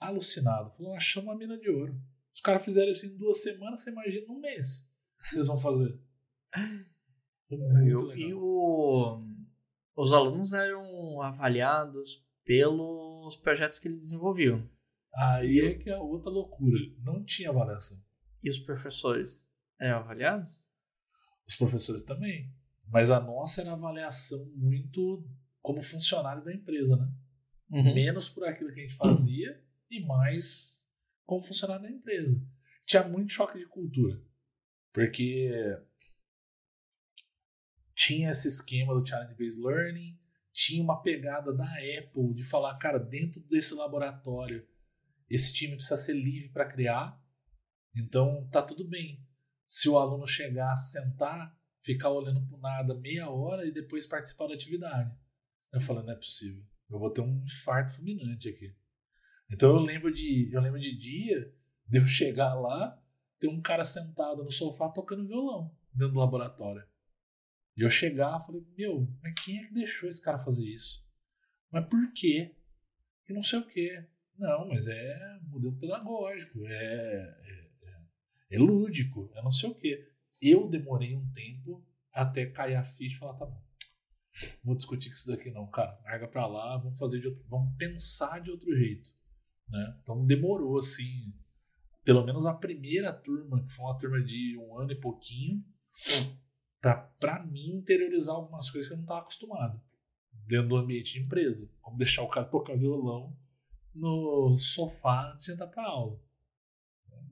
Alucinado. 0.00 0.70
Falou, 0.70 0.94
achamos 0.94 1.28
uma 1.28 1.36
mina 1.38 1.58
de 1.58 1.68
ouro. 1.70 1.94
Os 2.34 2.40
caras 2.40 2.64
fizeram 2.64 2.90
isso 2.90 3.06
em 3.06 3.16
duas 3.16 3.42
semanas, 3.42 3.82
você 3.82 3.90
imagina 3.90 4.26
um 4.32 4.40
mês. 4.40 4.88
O 5.20 5.28
que 5.28 5.34
eles 5.36 5.46
vão 5.46 5.58
fazer? 5.58 5.98
E, 7.50 8.24
e 8.28 8.34
o- 8.34 9.22
os 9.94 10.12
alunos 10.12 10.52
eram 10.52 11.20
avaliados 11.20 12.24
pelos 12.44 13.36
projetos 13.36 13.78
que 13.78 13.88
eles 13.88 14.00
desenvolviam. 14.00 14.68
Aí 15.14 15.60
é 15.60 15.74
que 15.74 15.90
é 15.90 15.96
outra 15.96 16.30
loucura. 16.30 16.78
Não 16.98 17.24
tinha 17.24 17.50
avaliação. 17.50 18.02
E 18.42 18.50
os 18.50 18.58
professores 18.58 19.48
eram 19.78 19.98
avaliados? 19.98 20.66
Os 21.46 21.56
professores 21.56 22.04
também. 22.04 22.52
Mas 22.88 23.10
a 23.10 23.20
nossa 23.20 23.60
era 23.60 23.72
avaliação 23.72 24.44
muito 24.54 25.24
como 25.60 25.82
funcionário 25.82 26.44
da 26.44 26.52
empresa, 26.52 26.96
né? 26.96 27.12
Uhum. 27.70 27.94
Menos 27.94 28.28
por 28.28 28.44
aquilo 28.44 28.72
que 28.72 28.80
a 28.80 28.82
gente 28.82 28.96
fazia 28.96 29.62
e 29.90 30.04
mais 30.04 30.84
como 31.24 31.40
funcionário 31.40 31.84
da 31.84 31.90
empresa. 31.90 32.40
Tinha 32.84 33.06
muito 33.06 33.32
choque 33.32 33.58
de 33.58 33.66
cultura. 33.66 34.20
Porque 34.92 35.50
tinha 37.94 38.30
esse 38.30 38.48
esquema 38.48 38.94
do 38.94 39.06
Challenge 39.06 39.34
Based 39.34 39.60
Learning, 39.62 40.18
tinha 40.52 40.82
uma 40.82 41.02
pegada 41.02 41.52
da 41.52 41.64
Apple 41.64 42.34
de 42.34 42.44
falar, 42.44 42.76
cara, 42.78 42.98
dentro 42.98 43.40
desse 43.40 43.74
laboratório, 43.74 44.66
esse 45.28 45.52
time 45.52 45.74
precisa 45.76 45.96
ser 45.96 46.14
livre 46.14 46.50
para 46.50 46.68
criar. 46.68 47.18
Então 47.96 48.46
tá 48.50 48.62
tudo 48.62 48.86
bem. 48.86 49.26
Se 49.66 49.88
o 49.88 49.98
aluno 49.98 50.26
chegar, 50.26 50.76
sentar, 50.76 51.58
ficar 51.82 52.10
olhando 52.10 52.46
pro 52.46 52.58
nada 52.58 52.94
meia 52.94 53.30
hora 53.30 53.66
e 53.66 53.72
depois 53.72 54.06
participar 54.06 54.48
da 54.48 54.54
atividade. 54.54 55.10
Eu 55.72 55.80
falei, 55.80 56.04
não 56.04 56.12
é 56.12 56.16
possível. 56.16 56.62
Eu 56.90 56.98
vou 56.98 57.10
ter 57.10 57.22
um 57.22 57.42
infarto 57.42 57.94
fulminante 57.94 58.48
aqui. 58.50 58.74
Então 59.50 59.70
eu 59.70 59.78
lembro 59.78 60.12
de, 60.12 60.50
eu 60.52 60.60
lembro 60.60 60.78
de 60.78 60.94
dia 60.96 61.54
de 61.86 61.98
eu 61.98 62.06
chegar 62.06 62.54
lá, 62.54 62.98
ter 63.38 63.48
um 63.48 63.60
cara 63.60 63.84
sentado 63.84 64.44
no 64.44 64.50
sofá 64.50 64.88
tocando 64.90 65.26
violão 65.26 65.74
dentro 65.92 66.14
do 66.14 66.20
laboratório. 66.20 66.86
E 67.76 67.82
eu 67.82 67.90
chegar 67.90 68.38
e 68.38 68.46
falei, 68.46 68.66
meu, 68.76 69.08
mas 69.22 69.34
quem 69.42 69.58
é 69.58 69.66
que 69.66 69.72
deixou 69.72 70.08
esse 70.08 70.20
cara 70.20 70.38
fazer 70.38 70.64
isso? 70.64 71.06
Mas 71.70 71.86
por 71.88 72.12
quê? 72.12 72.54
Que 73.24 73.32
não 73.32 73.42
sei 73.42 73.58
o 73.60 73.66
quê. 73.66 74.06
Não, 74.38 74.68
mas 74.68 74.86
é 74.86 75.38
modelo 75.42 75.78
pedagógico, 75.78 76.66
é, 76.66 76.74
é, 76.74 77.70
é, 77.82 78.56
é 78.56 78.58
lúdico, 78.58 79.30
é 79.34 79.42
não 79.42 79.50
sei 79.50 79.70
o 79.70 79.74
quê. 79.74 80.08
Eu 80.40 80.68
demorei 80.68 81.14
um 81.14 81.30
tempo 81.32 81.86
até 82.12 82.46
cair 82.46 82.74
a 82.74 82.84
ficha 82.84 83.16
e 83.16 83.18
falar, 83.18 83.34
tá 83.34 83.46
bom, 83.46 83.62
vou 84.64 84.74
discutir 84.74 85.08
com 85.08 85.14
isso 85.14 85.28
daqui 85.28 85.50
não, 85.50 85.66
cara, 85.68 85.98
larga 86.04 86.28
pra 86.28 86.46
lá, 86.46 86.76
vamos 86.78 86.98
fazer 86.98 87.20
de 87.20 87.28
outro, 87.28 87.44
vamos 87.48 87.76
pensar 87.76 88.40
de 88.40 88.50
outro 88.50 88.74
jeito, 88.76 89.10
né? 89.68 89.98
Então 90.02 90.26
demorou 90.26 90.78
assim, 90.78 91.32
pelo 92.04 92.24
menos 92.24 92.46
a 92.46 92.54
primeira 92.54 93.12
turma, 93.12 93.62
que 93.64 93.72
foi 93.72 93.84
uma 93.84 93.98
turma 93.98 94.22
de 94.22 94.58
um 94.58 94.78
ano 94.78 94.92
e 94.92 95.00
pouquinho, 95.00 95.64
pra, 96.82 96.96
pra 96.96 97.42
mim 97.42 97.76
interiorizar 97.76 98.34
algumas 98.34 98.68
coisas 98.68 98.88
que 98.88 98.92
eu 98.92 98.98
não 98.98 99.04
estava 99.04 99.20
acostumado 99.20 99.80
dentro 100.32 100.68
do 100.68 100.76
ambiente 100.76 101.14
de 101.14 101.20
empresa, 101.20 101.70
como 101.80 101.96
deixar 101.96 102.22
o 102.22 102.28
cara 102.28 102.44
tocar 102.44 102.76
violão 102.76 103.34
no 103.94 104.56
sofá 104.58 105.32
antes 105.32 105.46
de 105.46 105.52
entrar 105.52 105.68
pra 105.68 105.86
aula. 105.86 106.20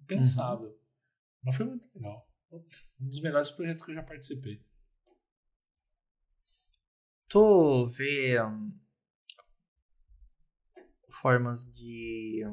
Impensável. 0.03 0.79
Mas 1.43 1.57
foi 1.57 1.67
muito 1.67 1.89
legal. 1.95 2.29
Um 2.53 3.09
dos 3.09 3.21
melhores 3.21 3.51
projetos 3.51 3.85
que 3.85 3.91
eu 3.91 3.97
já 3.97 4.03
participei. 4.03 4.65
Tu 7.29 7.87
vê 7.87 8.43
hum, 8.43 8.73
formas 11.09 11.73
de 11.73 12.45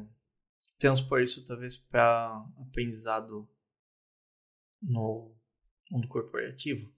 transpor 0.79 1.21
isso 1.21 1.43
talvez 1.45 1.77
para 1.77 2.45
aprendizado 2.59 3.49
no 4.81 5.36
mundo 5.91 6.07
corporativo? 6.07 6.91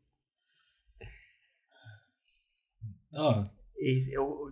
Ah, 3.13 3.49
Esse- 3.77 4.11
Eu, 4.13 4.51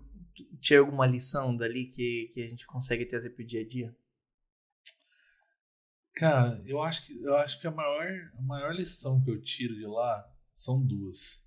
tinha 0.62 0.80
alguma 0.80 1.06
lição 1.08 1.56
dali 1.56 1.88
que, 1.88 2.30
que 2.34 2.42
a 2.44 2.48
gente 2.48 2.66
consegue 2.68 3.06
trazer 3.06 3.32
pro 3.32 3.44
dia 3.46 3.62
a 3.62 3.68
dia? 3.68 3.96
Cara, 6.16 6.62
eu 6.66 6.82
acho 6.82 7.06
que, 7.06 7.22
eu 7.22 7.38
acho 7.38 7.62
que 7.62 7.68
a, 7.68 7.72
maior, 7.72 8.32
a 8.38 8.42
maior 8.42 8.74
lição 8.76 9.24
que 9.24 9.30
eu 9.30 9.42
tiro 9.42 9.74
de 9.76 9.86
lá 9.86 10.30
são 10.54 10.82
duas. 10.86 11.42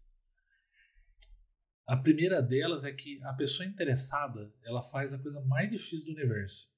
A 1.87 1.97
primeira 1.97 2.41
delas 2.41 2.85
é 2.85 2.93
que 2.93 3.21
a 3.25 3.33
pessoa 3.35 3.67
interessada 3.69 4.51
ela 4.62 4.81
faz 4.83 5.12
a 5.12 5.19
coisa 5.19 5.41
mais 5.43 5.71
difícil 5.71 6.07
do 6.07 6.12
universo. 6.19 6.71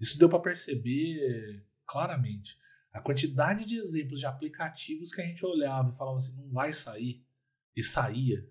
Isso 0.00 0.18
deu 0.18 0.28
para 0.28 0.40
perceber 0.40 1.66
claramente. 1.86 2.58
A 2.98 3.00
quantidade 3.00 3.64
de 3.64 3.78
exemplos 3.78 4.18
de 4.18 4.26
aplicativos 4.26 5.12
que 5.12 5.20
a 5.20 5.24
gente 5.24 5.46
olhava 5.46 5.88
e 5.88 5.96
falava 5.96 6.16
assim, 6.16 6.36
não 6.36 6.50
vai 6.50 6.72
sair, 6.72 7.24
e 7.76 7.80
saía. 7.80 8.44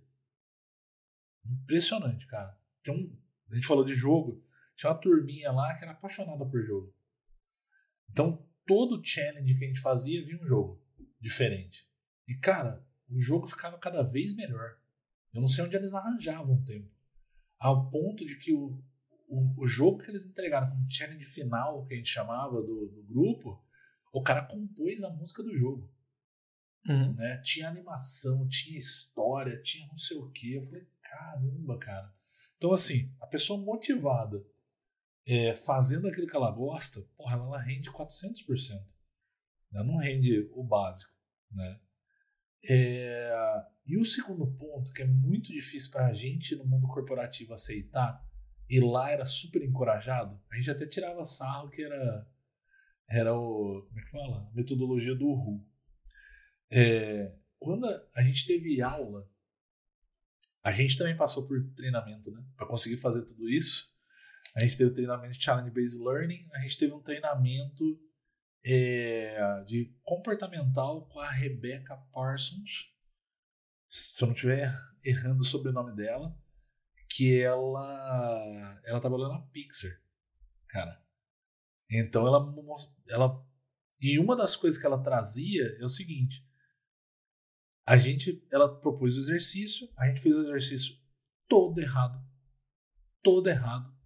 Impressionante, 1.45 2.25
cara. 2.27 2.57
Tem 2.81 2.95
um, 2.95 3.13
a 3.51 3.55
gente 3.55 3.67
falou 3.67 3.83
de 3.83 3.93
jogo, 3.93 4.41
tinha 4.73 4.89
uma 4.89 5.01
turminha 5.01 5.51
lá 5.51 5.77
que 5.77 5.83
era 5.83 5.91
apaixonada 5.91 6.45
por 6.45 6.63
jogo. 6.63 6.95
Então, 8.09 8.47
todo 8.65 9.03
challenge 9.03 9.53
que 9.53 9.65
a 9.65 9.67
gente 9.67 9.81
fazia 9.81 10.23
vinha 10.25 10.41
um 10.41 10.47
jogo 10.47 10.81
diferente. 11.19 11.85
E, 12.25 12.33
cara, 12.37 12.87
o 13.09 13.19
jogo 13.19 13.47
ficava 13.47 13.77
cada 13.77 14.01
vez 14.01 14.33
melhor. 14.33 14.79
Eu 15.33 15.41
não 15.41 15.49
sei 15.49 15.65
onde 15.65 15.75
eles 15.75 15.93
arranjavam 15.93 16.55
o 16.55 16.63
tempo. 16.63 16.89
Ao 17.59 17.89
ponto 17.89 18.25
de 18.25 18.37
que 18.39 18.53
o, 18.53 18.81
o, 19.27 19.61
o 19.61 19.67
jogo 19.67 19.97
que 19.97 20.09
eles 20.09 20.25
entregaram 20.25 20.69
como 20.69 20.89
challenge 20.89 21.25
final, 21.25 21.85
que 21.85 21.95
a 21.95 21.97
gente 21.97 22.09
chamava 22.09 22.61
do, 22.61 22.87
do 22.87 23.03
grupo, 23.03 23.66
o 24.17 24.23
cara 24.23 24.45
compôs 24.45 25.03
a 25.03 25.11
música 25.11 25.43
do 25.43 25.55
jogo. 25.55 25.87
Uhum. 26.87 27.13
Né? 27.13 27.39
Tinha 27.43 27.69
animação, 27.69 28.47
tinha 28.47 28.77
história, 28.77 29.61
tinha 29.61 29.85
não 29.87 29.97
sei 29.97 30.17
o 30.17 30.31
que. 30.31 30.53
Eu 30.53 30.63
falei, 30.63 30.87
caramba, 31.01 31.77
cara. 31.77 32.11
Então, 32.57 32.73
assim, 32.73 33.13
a 33.21 33.27
pessoa 33.27 33.61
motivada 33.61 34.43
é, 35.25 35.55
fazendo 35.55 36.07
aquilo 36.07 36.25
que 36.25 36.35
ela 36.35 36.49
gosta, 36.49 37.01
porra, 37.15 37.35
ela 37.35 37.61
rende 37.61 37.91
400%. 37.91 38.83
Ela 39.71 39.83
não 39.83 39.97
rende 39.97 40.49
o 40.53 40.63
básico, 40.63 41.13
né? 41.51 41.79
É, 42.67 43.31
e 43.85 43.97
o 43.97 44.05
segundo 44.05 44.47
ponto, 44.53 44.91
que 44.93 45.03
é 45.03 45.05
muito 45.05 45.53
difícil 45.53 45.91
para 45.91 46.07
a 46.07 46.13
gente 46.13 46.55
no 46.55 46.65
mundo 46.65 46.87
corporativo 46.87 47.53
aceitar, 47.53 48.25
e 48.67 48.79
lá 48.79 49.11
era 49.11 49.25
super 49.25 49.61
encorajado, 49.63 50.41
a 50.51 50.55
gente 50.55 50.71
até 50.71 50.87
tirava 50.87 51.23
sarro 51.23 51.69
que 51.69 51.83
era, 51.83 52.27
era 53.09 53.33
o. 53.33 53.83
Como 53.87 53.99
é 53.99 54.01
que 54.01 54.09
fala? 54.09 54.49
A 54.49 54.55
metodologia 54.55 55.15
do 55.15 55.33
Ru. 55.33 55.65
É, 56.69 57.33
quando 57.59 57.85
a 58.13 58.21
gente 58.21 58.45
teve 58.45 58.81
aula, 58.81 59.29
a 60.63 60.71
gente 60.71 60.97
também 60.97 61.15
passou 61.15 61.47
por 61.47 61.57
treinamento, 61.75 62.29
né? 62.31 62.43
Para 62.55 62.67
conseguir 62.67 62.97
fazer 62.97 63.21
tudo 63.23 63.49
isso. 63.49 63.95
A 64.55 64.61
gente 64.61 64.77
teve 64.77 64.91
treinamento 64.91 65.33
de 65.33 65.43
Challenge 65.43 65.71
Based 65.71 65.97
Learning, 65.99 66.47
a 66.53 66.59
gente 66.59 66.77
teve 66.77 66.93
um 66.93 67.01
treinamento 67.01 67.99
é, 68.65 69.63
de 69.65 69.95
comportamental 70.03 71.07
com 71.07 71.19
a 71.19 71.29
Rebecca 71.29 71.95
Parsons, 72.11 72.91
se 73.87 74.21
eu 74.21 74.27
não 74.27 74.33
estiver 74.35 74.75
errando 75.03 75.41
o 75.41 75.45
sobrenome 75.45 75.95
dela, 75.95 76.37
que 77.09 77.39
ela 77.39 78.81
ela 78.83 78.99
trabalhou 78.99 79.29
na 79.29 79.41
Pixar, 79.41 80.01
cara. 80.67 81.01
Então 81.89 82.27
ela 82.27 82.53
ela 83.07 83.45
e 84.01 84.19
uma 84.19 84.35
das 84.35 84.55
coisas 84.55 84.79
que 84.79 84.85
ela 84.85 85.01
trazia 85.01 85.63
é 85.79 85.83
o 85.83 85.89
seguinte: 85.89 86.45
a 87.85 87.97
gente 87.97 88.45
ela 88.51 88.79
propôs 88.79 89.17
o 89.17 89.21
exercício, 89.21 89.89
a 89.97 90.07
gente 90.07 90.21
fez 90.21 90.35
o 90.35 90.41
exercício 90.41 90.95
todo 91.47 91.79
errado, 91.79 92.21
todo 93.23 93.47
errado 93.47 93.97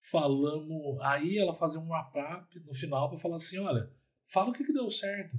falamos. 0.00 0.98
Aí 1.02 1.38
ela 1.38 1.52
fazia 1.52 1.80
um 1.80 1.88
wrap-up 1.88 2.58
no 2.60 2.74
final 2.74 3.08
para 3.08 3.18
falar 3.18 3.36
assim: 3.36 3.58
olha, 3.58 3.92
fala 4.24 4.50
o 4.50 4.52
que, 4.52 4.64
que 4.64 4.72
deu 4.72 4.90
certo. 4.90 5.36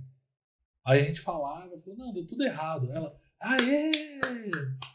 Aí 0.85 1.01
a 1.01 1.03
gente 1.03 1.19
falava, 1.19 1.77
falou, 1.77 1.97
não, 1.97 2.13
deu 2.13 2.25
tudo 2.25 2.43
errado. 2.43 2.91
Ela, 2.91 3.15
aê! 3.39 3.91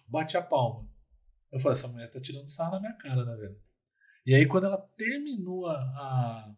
Bate 0.08 0.36
a 0.36 0.42
palma. 0.42 0.88
Eu 1.52 1.60
falei, 1.60 1.74
essa 1.74 1.88
mulher 1.88 2.10
tá 2.10 2.20
tirando 2.20 2.48
sarro 2.48 2.72
na 2.72 2.80
minha 2.80 2.94
cara, 2.94 3.24
né, 3.24 3.36
velho? 3.36 3.60
E 4.26 4.34
aí, 4.34 4.46
quando 4.46 4.64
ela 4.64 4.78
terminou 4.96 5.68
a, 5.68 5.76
a, 5.76 6.56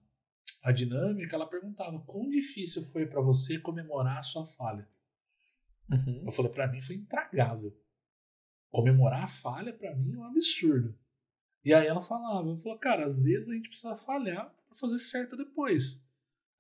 a 0.63 0.73
dinâmica, 0.73 1.37
ela 1.37 1.49
perguntava: 1.49 2.01
quão 2.01 2.29
difícil 2.29 2.83
foi 2.85 3.07
para 3.07 3.21
você 3.21 3.59
comemorar 3.59 4.19
a 4.19 4.23
sua 4.23 4.47
falha? 4.47 4.89
Uhum. 5.91 6.25
Eu 6.27 6.33
falei: 6.33 6.53
para 6.53 6.69
mim 6.69 6.81
foi 6.81 6.97
intragável. 6.97 7.77
Comemorar 8.71 9.25
a 9.25 9.29
falha, 9.29 9.73
para 9.73 9.95
mim, 9.97 10.13
é 10.13 10.19
um 10.19 10.25
absurdo. 10.25 10.95
E 11.65 11.73
aí 11.73 11.87
ela 11.87 12.01
falava, 12.01 12.49
ela 12.49 12.59
falou, 12.59 12.79
cara, 12.79 13.05
às 13.05 13.25
vezes 13.25 13.49
a 13.49 13.55
gente 13.55 13.69
precisa 13.69 13.97
falhar 13.97 14.55
para 14.67 14.75
fazer 14.75 14.99
certo 14.99 15.37
depois. 15.37 16.03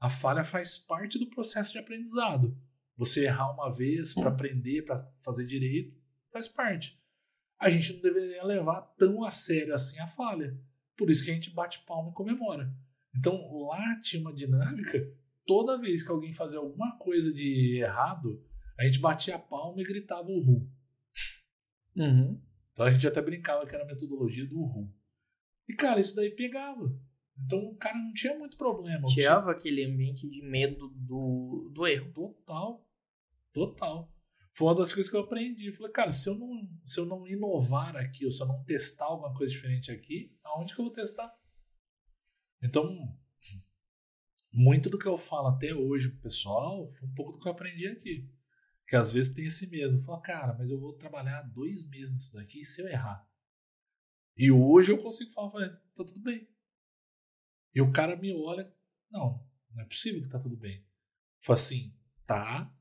A 0.01 0.09
falha 0.09 0.45
faz 0.45 0.79
parte 0.79 1.19
do 1.19 1.29
processo 1.29 1.73
de 1.73 1.79
aprendizado. 1.79 2.57
Você 2.97 3.25
errar 3.25 3.53
uma 3.53 3.71
vez 3.71 4.15
para 4.15 4.29
aprender, 4.29 4.83
para 4.83 4.99
fazer 5.21 5.47
direito, 5.47 5.97
faz 6.33 6.49
parte. 6.49 7.01
A 7.59 7.69
gente 7.69 7.95
não 7.95 8.03
deveria 8.03 8.45
levar 8.45 8.83
tão 8.97 9.25
a 9.25 9.31
sério 9.31 9.75
assim 9.75 9.99
a 10.01 10.09
falha. 10.09 10.59
Por 10.97 11.11
isso 11.11 11.25
que 11.25 11.31
a 11.31 11.35
gente 11.35 11.51
bate 11.51 11.85
palma 11.85 12.11
e 12.11 12.15
comemora. 12.15 12.73
Então 13.17 13.35
lá 13.67 14.01
tinha 14.01 14.21
uma 14.21 14.35
dinâmica. 14.35 14.99
Toda 15.47 15.81
vez 15.81 16.03
que 16.03 16.11
alguém 16.11 16.33
fazia 16.33 16.59
alguma 16.59 16.97
coisa 16.99 17.33
de 17.33 17.81
errado, 17.83 18.43
a 18.79 18.85
gente 18.85 18.99
batia 18.99 19.37
a 19.37 19.39
palma 19.39 19.81
e 19.81 19.85
gritava 19.85 20.29
o 20.29 20.41
ru. 20.41 20.71
Uhum. 21.97 22.41
Então 22.73 22.87
a 22.87 22.91
gente 22.91 23.07
até 23.07 23.21
brincava 23.21 23.67
que 23.67 23.75
era 23.75 23.85
a 23.85 23.87
metodologia 23.87 24.47
do 24.47 24.63
ru. 24.63 24.93
E, 25.69 25.75
cara, 25.75 26.01
isso 26.01 26.15
daí 26.17 26.31
pegava. 26.31 26.95
Então 27.45 27.59
o 27.59 27.77
cara 27.77 27.97
não 27.97 28.13
tinha 28.13 28.37
muito 28.39 28.57
problema. 28.57 29.09
Tirava 29.09 29.51
aquele 29.51 29.85
ambiente 29.85 30.29
de 30.29 30.43
medo 30.43 30.89
do, 30.89 31.71
do 31.73 31.87
erro. 31.87 32.13
Total. 32.13 32.87
Total. 33.53 34.13
Foi 34.53 34.67
uma 34.69 34.75
das 34.75 34.93
coisas 34.93 35.11
que 35.11 35.17
eu 35.17 35.21
aprendi. 35.21 35.67
Eu 35.67 35.75
falei, 35.75 35.93
cara, 35.93 36.13
se 36.13 36.29
eu, 36.29 36.35
não, 36.35 36.69
se 36.85 36.99
eu 36.99 37.07
não 37.07 37.27
inovar 37.27 37.97
aqui, 37.97 38.25
ou 38.25 38.33
se 38.33 38.43
eu 38.43 38.47
não 38.47 38.65
testar 38.65 39.07
alguma 39.07 39.33
coisa 39.35 39.53
diferente 39.53 39.91
aqui, 39.91 40.37
aonde 40.43 40.75
que 40.75 40.81
eu 40.81 40.85
vou 40.85 40.93
testar? 40.93 41.33
Então, 42.63 42.99
muito 44.53 44.91
do 44.91 44.99
que 44.99 45.07
eu 45.07 45.17
falo 45.17 45.49
até 45.49 45.75
hoje 45.75 46.09
pro 46.09 46.23
pessoal 46.23 46.93
foi 46.93 47.09
um 47.09 47.15
pouco 47.15 47.33
do 47.33 47.39
que 47.39 47.49
eu 47.49 47.53
aprendi 47.53 47.87
aqui. 47.87 48.29
Que 48.87 48.97
às 48.97 49.13
vezes 49.13 49.35
tem 49.35 49.45
esse 49.45 49.67
medo. 49.67 50.03
Fala, 50.03 50.21
cara, 50.21 50.55
mas 50.55 50.71
eu 50.71 50.81
vou 50.81 50.95
trabalhar 50.95 51.43
dois 51.43 51.89
meses 51.89 52.13
nisso 52.13 52.35
daqui 52.35 52.65
se 52.65 52.81
eu 52.81 52.89
errar? 52.89 53.29
E 54.37 54.51
hoje 54.51 54.93
eu 54.93 54.99
consigo 54.99 55.31
falar, 55.33 55.69
tá 55.95 56.05
tudo 56.05 56.21
bem. 56.21 56.49
E 57.75 57.81
o 57.81 57.93
cara 57.93 58.17
me 58.17 58.33
olha, 58.33 58.73
não, 59.11 59.45
não 59.71 59.83
é 59.83 59.85
possível 59.85 60.23
que 60.23 60.29
tá 60.29 60.39
tudo 60.39 60.57
bem. 60.57 60.87
Fala 61.41 61.59
assim, 61.59 61.95
tá. 62.27 62.75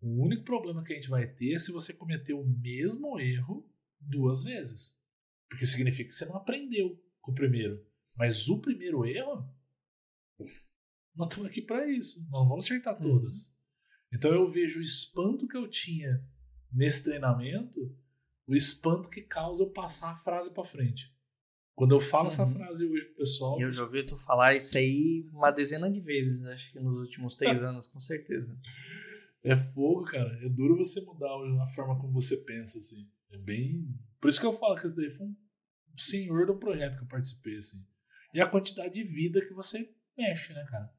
O 0.00 0.24
único 0.24 0.42
problema 0.42 0.82
que 0.82 0.92
a 0.92 0.96
gente 0.96 1.08
vai 1.08 1.26
ter 1.26 1.54
é 1.54 1.58
se 1.58 1.70
você 1.70 1.94
cometer 1.94 2.34
o 2.34 2.44
mesmo 2.44 3.20
erro 3.20 3.70
duas 4.00 4.42
vezes. 4.42 5.00
Porque 5.48 5.66
significa 5.66 6.08
que 6.08 6.14
você 6.14 6.24
não 6.24 6.36
aprendeu 6.36 7.00
com 7.20 7.30
o 7.30 7.34
primeiro. 7.34 7.86
Mas 8.16 8.48
o 8.48 8.60
primeiro 8.60 9.04
erro, 9.04 9.48
nós 11.14 11.28
estamos 11.28 11.50
aqui 11.50 11.62
para 11.62 11.88
isso. 11.90 12.20
Nós 12.30 12.42
não 12.42 12.48
vamos 12.48 12.64
acertar 12.64 12.94
uhum. 12.94 13.02
todas. 13.02 13.46
Uhum. 13.46 13.52
Então 14.14 14.32
eu 14.32 14.48
vejo 14.48 14.78
o 14.78 14.82
espanto 14.82 15.48
que 15.48 15.56
eu 15.56 15.68
tinha 15.68 16.22
nesse 16.70 17.04
treinamento 17.04 17.94
o 18.46 18.54
espanto 18.54 19.08
que 19.08 19.22
causa 19.22 19.64
eu 19.64 19.70
passar 19.70 20.12
a 20.12 20.18
frase 20.18 20.52
para 20.52 20.64
frente. 20.64 21.14
Quando 21.74 21.94
eu 21.94 22.00
falo 22.00 22.24
uhum. 22.24 22.28
essa 22.28 22.46
frase 22.46 22.84
hoje 22.84 23.04
pro 23.06 23.16
pessoal. 23.16 23.60
Eu 23.60 23.70
já 23.70 23.84
ouvi 23.84 24.04
tu 24.04 24.16
falar 24.16 24.54
isso 24.54 24.76
aí 24.76 25.26
uma 25.32 25.50
dezena 25.50 25.90
de 25.90 26.00
vezes, 26.00 26.44
acho 26.44 26.72
que 26.72 26.80
nos 26.80 26.96
últimos 26.98 27.36
três 27.36 27.62
anos, 27.62 27.86
com 27.86 27.98
certeza. 27.98 28.58
É 29.42 29.56
fogo, 29.56 30.04
cara. 30.04 30.38
É 30.44 30.48
duro 30.48 30.76
você 30.76 31.00
mudar 31.00 31.30
a 31.62 31.68
forma 31.68 31.98
como 31.98 32.12
você 32.12 32.36
pensa, 32.36 32.78
assim. 32.78 33.10
É 33.30 33.38
bem. 33.38 33.88
Por 34.20 34.28
isso 34.28 34.38
que 34.38 34.46
eu 34.46 34.52
falo 34.52 34.76
que 34.76 34.86
esse 34.86 34.96
daí 34.96 35.10
foi 35.10 35.26
um 35.26 35.36
senhor 35.96 36.50
um 36.50 36.58
projeto 36.58 36.96
que 36.96 37.04
eu 37.04 37.08
participei, 37.08 37.56
assim. 37.56 37.84
E 38.32 38.40
a 38.40 38.48
quantidade 38.48 38.94
de 38.94 39.04
vida 39.04 39.44
que 39.46 39.52
você 39.52 39.92
mexe, 40.16 40.52
né, 40.52 40.64
cara? 40.64 40.92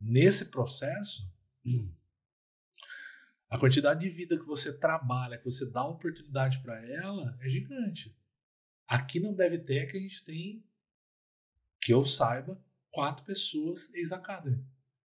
Nesse 0.00 0.50
processo, 0.50 1.28
a 3.50 3.58
quantidade 3.58 4.00
de 4.00 4.10
vida 4.10 4.38
que 4.38 4.44
você 4.44 4.72
trabalha, 4.72 5.38
que 5.38 5.44
você 5.44 5.68
dá 5.70 5.84
oportunidade 5.84 6.60
para 6.62 6.80
ela, 6.84 7.36
é 7.40 7.48
gigante. 7.48 8.16
Aqui 8.86 9.18
não 9.18 9.34
deve 9.34 9.58
ter 9.58 9.86
que 9.86 9.96
a 9.96 10.00
gente 10.00 10.24
tem, 10.24 10.64
que 11.80 11.92
eu 11.92 12.04
saiba, 12.04 12.62
quatro 12.90 13.24
pessoas 13.24 13.92
ex-academy. 13.94 14.64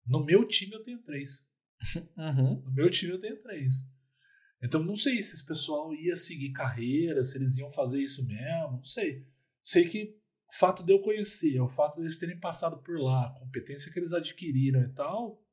No 0.06 0.26
meu 0.26 0.46
time 0.48 0.74
eu 0.74 0.84
tenho 0.84 1.00
três. 1.00 1.48
Uhum. 2.18 2.62
No 2.62 2.72
meu 2.74 2.90
time 2.90 3.14
eu 3.14 3.22
tenho 3.22 3.42
três. 3.42 3.90
Então 4.62 4.84
não 4.84 4.98
sei 4.98 5.22
se 5.24 5.36
esse 5.36 5.46
pessoal 5.46 5.94
ia 5.94 6.16
seguir 6.16 6.52
carreira, 6.52 7.24
se 7.24 7.38
eles 7.38 7.58
iam 7.58 7.72
fazer 7.72 8.02
isso 8.02 8.26
mesmo, 8.28 8.72
não 8.74 8.84
sei. 8.84 9.26
Sei 9.64 9.88
que 9.88 10.20
o 10.50 10.54
fato 10.58 10.84
de 10.84 10.92
eu 10.92 11.00
conhecer, 11.00 11.60
o 11.62 11.70
fato 11.70 11.96
de 11.96 12.02
eles 12.02 12.18
terem 12.18 12.40
passado 12.40 12.82
por 12.82 13.00
lá, 13.00 13.28
a 13.28 13.40
competência 13.40 13.92
que 13.92 14.00
eles 14.00 14.14
adquiriram 14.14 14.82
e 14.82 14.90
tal, 14.94 15.46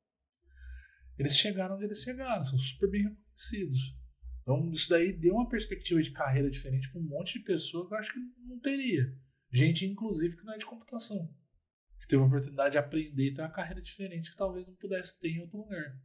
eles 1.17 1.37
chegaram 1.37 1.75
onde 1.75 1.85
eles 1.85 2.01
chegaram, 2.01 2.43
são 2.43 2.57
super 2.57 2.89
bem 2.89 3.03
reconhecidos. 3.03 3.95
Então, 4.41 4.71
isso 4.71 4.89
daí 4.89 5.13
deu 5.13 5.35
uma 5.35 5.47
perspectiva 5.47 6.01
de 6.01 6.11
carreira 6.11 6.49
diferente 6.49 6.89
para 6.89 7.01
um 7.01 7.03
monte 7.03 7.37
de 7.37 7.45
pessoas 7.45 7.87
que 7.87 7.93
eu 7.93 7.97
acho 7.97 8.13
que 8.13 8.19
não 8.45 8.59
teria. 8.59 9.13
Gente, 9.51 9.85
inclusive, 9.85 10.35
que 10.35 10.43
não 10.43 10.53
é 10.53 10.57
de 10.57 10.65
computação, 10.65 11.29
que 11.99 12.07
teve 12.07 12.23
a 12.23 12.25
oportunidade 12.25 12.71
de 12.71 12.77
aprender 12.77 13.25
e 13.25 13.33
ter 13.33 13.41
uma 13.41 13.51
carreira 13.51 13.81
diferente 13.81 14.31
que 14.31 14.37
talvez 14.37 14.67
não 14.67 14.75
pudesse 14.75 15.19
ter 15.19 15.29
em 15.29 15.41
outro 15.41 15.57
lugar. 15.57 15.99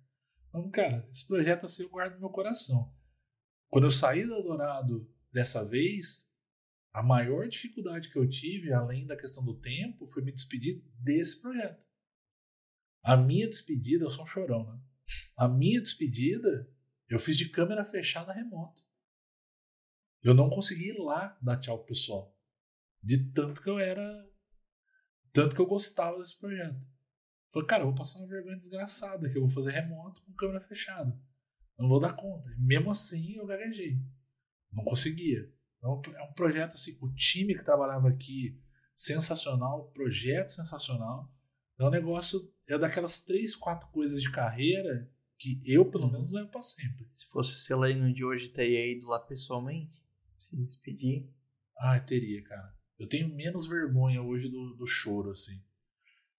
Então, 0.48 0.70
cara, 0.70 1.08
esse 1.10 1.26
projeto 1.26 1.64
assim 1.64 1.84
eu 1.84 1.88
guardo 1.88 2.14
no 2.14 2.20
meu 2.20 2.30
coração. 2.30 2.92
Quando 3.68 3.84
eu 3.84 3.90
saí 3.90 4.26
do 4.26 4.34
Eldorado 4.34 5.10
dessa 5.32 5.64
vez, 5.64 6.30
a 6.92 7.02
maior 7.02 7.48
dificuldade 7.48 8.10
que 8.10 8.16
eu 8.16 8.28
tive, 8.28 8.72
além 8.72 9.06
da 9.06 9.16
questão 9.16 9.44
do 9.44 9.58
tempo, 9.58 10.06
foi 10.08 10.22
me 10.22 10.32
despedir 10.32 10.82
desse 10.98 11.40
projeto. 11.40 11.82
A 13.02 13.16
minha 13.16 13.48
despedida, 13.48 14.04
eu 14.04 14.10
sou 14.10 14.24
um 14.24 14.26
chorão, 14.26 14.70
né? 14.70 14.80
A 15.36 15.48
minha 15.48 15.80
despedida, 15.80 16.70
eu 17.08 17.18
fiz 17.18 17.36
de 17.36 17.48
câmera 17.48 17.84
fechada 17.84 18.32
remota. 18.32 18.82
Eu 20.22 20.34
não 20.34 20.50
consegui 20.50 20.90
ir 20.90 20.98
lá 20.98 21.36
dar 21.42 21.58
tchau 21.58 21.78
pro 21.78 21.88
pessoal. 21.88 22.36
De 23.02 23.32
tanto 23.32 23.60
que 23.60 23.68
eu 23.68 23.78
era. 23.78 24.30
Tanto 25.32 25.54
que 25.56 25.60
eu 25.60 25.66
gostava 25.66 26.18
desse 26.18 26.38
projeto. 26.38 26.80
Falei, 27.50 27.68
cara, 27.68 27.82
eu 27.82 27.86
vou 27.88 27.94
passar 27.94 28.20
uma 28.20 28.28
vergonha 28.28 28.56
desgraçada 28.56 29.28
que 29.28 29.36
eu 29.36 29.42
vou 29.42 29.50
fazer 29.50 29.72
remoto 29.72 30.22
com 30.22 30.32
câmera 30.34 30.60
fechada. 30.60 31.18
Não 31.76 31.88
vou 31.88 31.98
dar 31.98 32.14
conta. 32.14 32.48
E 32.52 32.60
mesmo 32.60 32.90
assim, 32.90 33.34
eu 33.34 33.46
gaguejei. 33.46 33.98
Não 34.70 34.84
conseguia. 34.84 35.52
Então, 35.82 36.00
é 36.14 36.22
um 36.22 36.32
projeto 36.32 36.74
assim, 36.74 36.96
o 37.00 37.12
time 37.12 37.56
que 37.56 37.64
trabalhava 37.64 38.08
aqui, 38.08 38.56
sensacional, 38.94 39.90
projeto 39.92 40.50
sensacional. 40.50 41.28
É 41.76 41.84
um 41.84 41.90
negócio, 41.90 42.48
é 42.68 42.78
daquelas 42.78 43.20
três, 43.20 43.56
quatro 43.56 43.88
coisas 43.88 44.22
de 44.22 44.30
carreira 44.30 45.10
que 45.36 45.60
eu, 45.64 45.84
pelo 45.90 46.04
uhum. 46.04 46.12
menos, 46.12 46.30
levo 46.30 46.48
para 46.50 46.62
sempre. 46.62 47.08
Se 47.12 47.26
fosse 47.26 47.56
o 47.56 47.58
Celino 47.58 48.14
de 48.14 48.24
hoje, 48.24 48.48
teria 48.48 48.96
ido 48.96 49.08
lá 49.08 49.18
pessoalmente? 49.18 50.00
Se 50.38 50.54
despedir? 50.56 51.28
Ah, 51.76 51.98
teria, 51.98 52.44
cara. 52.44 52.76
Eu 52.96 53.08
tenho 53.08 53.28
menos 53.34 53.66
vergonha 53.66 54.22
hoje 54.22 54.48
do, 54.48 54.76
do 54.76 54.86
choro, 54.86 55.32
assim. 55.32 55.60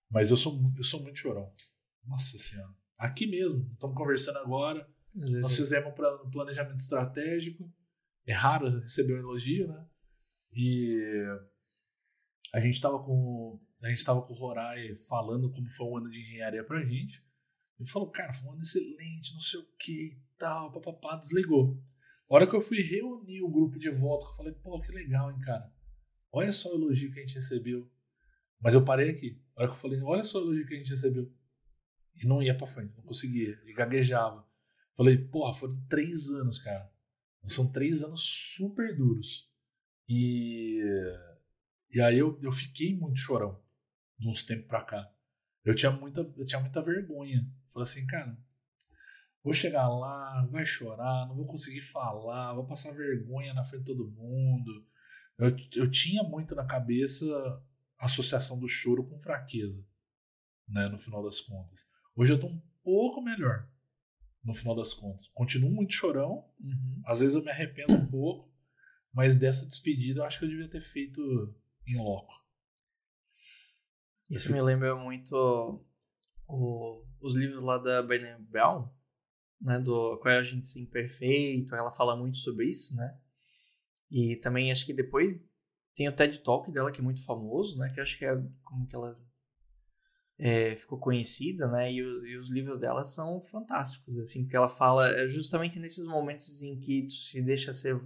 Mas 0.10 0.32
eu 0.32 0.38
sou, 0.38 0.72
eu 0.78 0.84
sou 0.86 1.02
muito 1.02 1.20
chorão. 1.20 1.52
Nossa 2.06 2.40
Senhora. 2.40 2.74
Aqui 2.98 3.28
mesmo, 3.28 3.70
estamos 3.74 3.98
conversando 3.98 4.38
agora. 4.38 4.90
Nós 5.14 5.57
fizemos 5.57 5.94
um 6.24 6.30
planejamento 6.30 6.80
estratégico. 6.80 7.70
É 8.26 8.34
raro 8.34 8.70
receber 8.70 9.16
um 9.16 9.20
elogio, 9.20 9.68
né? 9.68 9.86
E 10.54 10.98
a 12.54 12.60
gente 12.60 12.76
estava 12.76 13.00
com 13.04 13.60
a 13.82 13.90
gente 13.90 13.98
estava 13.98 14.22
com 14.22 14.34
o 14.34 14.38
Rorai 14.38 14.95
falando 14.95 15.52
como 15.52 15.70
foi 15.70 15.86
um 15.86 15.98
ano 15.98 16.10
de 16.10 16.20
engenharia 16.20 16.64
pra 16.64 16.86
gente. 16.86 17.22
Ele 17.78 17.90
falou, 17.90 18.10
cara, 18.10 18.34
foi 18.34 18.48
um 18.48 18.54
ano 18.54 18.62
excelente, 18.62 19.34
não 19.34 19.41
sei 19.41 19.60
o 19.60 19.68
que 19.78 20.14
e 20.14 20.22
tal, 20.38 20.72
papapá, 20.72 21.18
desligou. 21.18 21.78
A 22.30 22.36
hora 22.36 22.48
que 22.48 22.56
eu 22.56 22.62
fui 22.62 22.82
reunir 22.82 23.41
o 23.41 23.52
grupo 23.52 23.78
de 23.78 23.90
volta, 23.90 24.26
eu 24.26 24.34
falei, 24.36 24.54
pô, 24.54 24.80
que 24.80 24.91
legal, 24.91 25.30
hein, 25.30 25.40
cara. 25.41 25.70
Olha 26.32 26.54
só 26.54 26.72
o 26.72 26.76
elogio 26.76 27.12
que 27.12 27.20
a 27.20 27.22
gente 27.26 27.36
recebeu. 27.36 27.91
Mas 28.60 28.74
eu 28.74 28.86
parei 28.86 29.10
aqui. 29.10 29.41
A 29.56 29.62
hora 29.62 29.70
que 29.70 29.76
eu 29.76 29.82
falei, 29.82 30.02
olha 30.02 30.24
só 30.24 30.40
o 30.40 30.44
elogio 30.44 30.66
que 30.66 30.76
a 30.76 30.78
gente 30.78 30.90
recebeu. 30.90 31.30
E 32.16 32.26
não 32.26 32.41
ia 32.41 32.56
pra 32.56 32.66
frente, 32.66 32.95
não 32.95 33.04
conseguia. 33.04 33.60
E 33.66 33.74
gaguejava. 33.74 34.48
Falei, 34.95 35.18
porra, 35.18 35.54
foram 35.54 35.76
três 35.88 36.30
anos, 36.30 36.60
cara. 36.60 36.90
São 37.48 37.72
três 37.72 38.03
anos 38.03 38.22
super 38.56 38.95
duros. 38.95 39.49
E, 40.07 40.82
e 41.91 42.02
aí 42.02 42.18
eu, 42.18 42.40
eu 42.41 42.52
fiquei 42.52 42.95
muito 42.95 43.20
chorão 43.20 43.61
de 44.18 44.28
uns 44.28 44.44
tempos 44.44 44.68
pra 44.68 44.84
cá. 44.84 45.11
Eu 45.64 45.76
tinha 45.76 45.91
muita, 45.91 46.22
eu 46.22 46.45
tinha 46.45 46.60
muita 46.60 46.82
vergonha. 46.82 47.49
Falei 47.68 47.84
assim, 47.84 48.06
cara, 48.06 48.38
vou 49.44 49.53
chegar 49.53 49.88
lá, 49.90 50.45
vai 50.48 50.65
chorar, 50.65 51.28
não 51.28 51.36
vou 51.36 51.45
conseguir 51.45 51.82
falar, 51.82 52.53
vou 52.53 52.65
passar 52.65 52.94
vergonha 52.94 53.53
na 53.53 53.64
frente 53.64 53.82
de 53.82 53.88
todo 53.88 54.11
mundo. 54.11 54.86
Eu, 55.38 55.56
eu 55.76 55.90
tinha 55.90 56.24
muito 56.24 56.56
na 56.56 56.65
cabeça 56.65 57.26
a 57.98 58.06
associação 58.06 58.60
do 58.60 58.68
choro 58.68 59.07
com 59.07 59.20
fraqueza, 59.20 59.88
né, 60.68 60.88
no 60.90 60.99
final 60.99 61.24
das 61.24 61.41
contas. 61.41 61.90
Hoje 62.15 62.34
eu 62.34 62.40
tô 62.40 62.48
um 62.48 62.61
pouco 62.84 63.22
melhor, 63.22 63.68
no 64.44 64.53
final 64.53 64.76
das 64.76 64.94
contas. 64.94 65.28
Continuo 65.34 65.72
muito 65.72 65.94
chorão, 65.94 66.45
uhum. 66.60 67.02
às 67.06 67.22
vezes 67.22 67.36
eu 67.36 67.44
me 67.44 67.49
arrependo 67.49 67.94
um 67.94 68.07
pouco, 68.07 68.52
mas 69.14 69.36
dessa 69.36 69.65
despedida 69.65 70.20
eu 70.20 70.26
acho 70.26 70.40
que 70.40 70.45
eu 70.45 70.49
devia 70.49 70.70
ter 70.70 70.82
feito 70.82 71.22
em 71.88 71.98
loco. 71.98 72.34
Isso 74.30 74.52
me 74.52 74.61
lembra 74.61 74.95
muito 74.95 75.86
o, 76.48 77.06
os 77.22 77.36
livros 77.36 77.61
lá 77.61 77.78
da 77.78 78.02
Brené 78.02 78.38
Brown, 78.40 78.90
né, 79.61 79.80
do 79.80 80.18
Qual 80.18 80.34
é 80.34 80.40
a 80.40 80.44
gente 80.44 80.80
imperfeito, 80.80 81.76
ela 81.76 81.91
fala 81.91 82.15
muito 82.15 82.38
sobre 82.38 82.68
isso, 82.68 82.95
né? 82.95 83.18
E 84.11 84.36
também 84.38 84.72
acho 84.72 84.86
que 84.86 84.94
depois 84.94 85.49
tem 85.95 86.07
o 86.10 86.15
TED 86.15 86.40
Talk 86.40 86.72
dela 86.72 86.91
que 86.91 86.99
é 86.99 87.03
muito 87.03 87.24
famoso, 87.24 87.78
né? 87.78 87.91
Que 87.94 87.99
eu 87.99 88.03
acho 88.03 88.18
que 88.18 88.26
é 88.26 88.36
como 88.64 88.88
que 88.88 88.95
ela 88.95 89.20
é, 90.45 90.76
ficou 90.76 90.99
conhecida, 90.99 91.70
né? 91.70 91.90
E, 91.90 92.03
o, 92.03 92.28
e, 92.28 92.38
os 92.38 92.49
livros 92.49 92.78
dela 92.78 93.06
são 93.06 93.40
fantásticos, 93.40 94.20
assim, 94.20 94.44
porque 94.44 94.57
ela 94.57 94.68
fala 94.68 95.10
é 95.10 95.26
justamente 95.26 95.80
nesses 95.80 96.06
momentos 96.06 96.61
em 96.61 96.78
que 96.82 97.03
tu 97.03 97.14
se 97.14 97.41
deixa 97.41 97.72
ser 97.72 97.98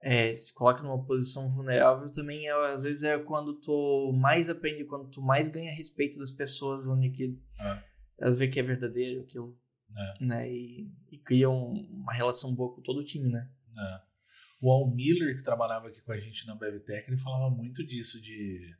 é, 0.00 0.34
se 0.34 0.52
coloca 0.52 0.82
numa 0.82 1.04
posição 1.04 1.48
vulnerável 1.54 2.10
também 2.10 2.48
é, 2.48 2.52
às 2.72 2.82
vezes 2.82 3.04
é 3.04 3.16
quando 3.20 3.60
tu 3.60 4.12
mais 4.20 4.50
aprende, 4.50 4.84
quando 4.84 5.08
tu 5.08 5.22
mais 5.22 5.48
ganha 5.48 5.72
respeito 5.72 6.18
das 6.18 6.32
pessoas, 6.32 6.84
onde 6.84 7.10
que 7.10 7.38
é. 7.60 7.84
elas 8.18 8.34
vê 8.34 8.48
que 8.48 8.58
é 8.58 8.62
verdadeiro 8.64 9.20
aquilo, 9.20 9.56
é. 9.96 10.24
né? 10.24 10.52
E, 10.52 10.90
e 11.12 11.18
cria 11.18 11.48
um, 11.48 11.86
uma 11.88 12.12
relação 12.12 12.52
boa 12.52 12.74
com 12.74 12.82
todo 12.82 12.98
o 12.98 13.04
time, 13.04 13.30
né? 13.30 13.48
É. 13.78 14.00
O 14.60 14.72
Al 14.72 14.90
Miller, 14.90 15.36
que 15.36 15.44
trabalhava 15.44 15.86
aqui 15.86 16.02
com 16.02 16.10
a 16.10 16.18
gente 16.18 16.48
na 16.48 16.56
BevTech, 16.56 17.08
ele 17.08 17.16
falava 17.16 17.48
muito 17.48 17.86
disso 17.86 18.20
de... 18.20 18.74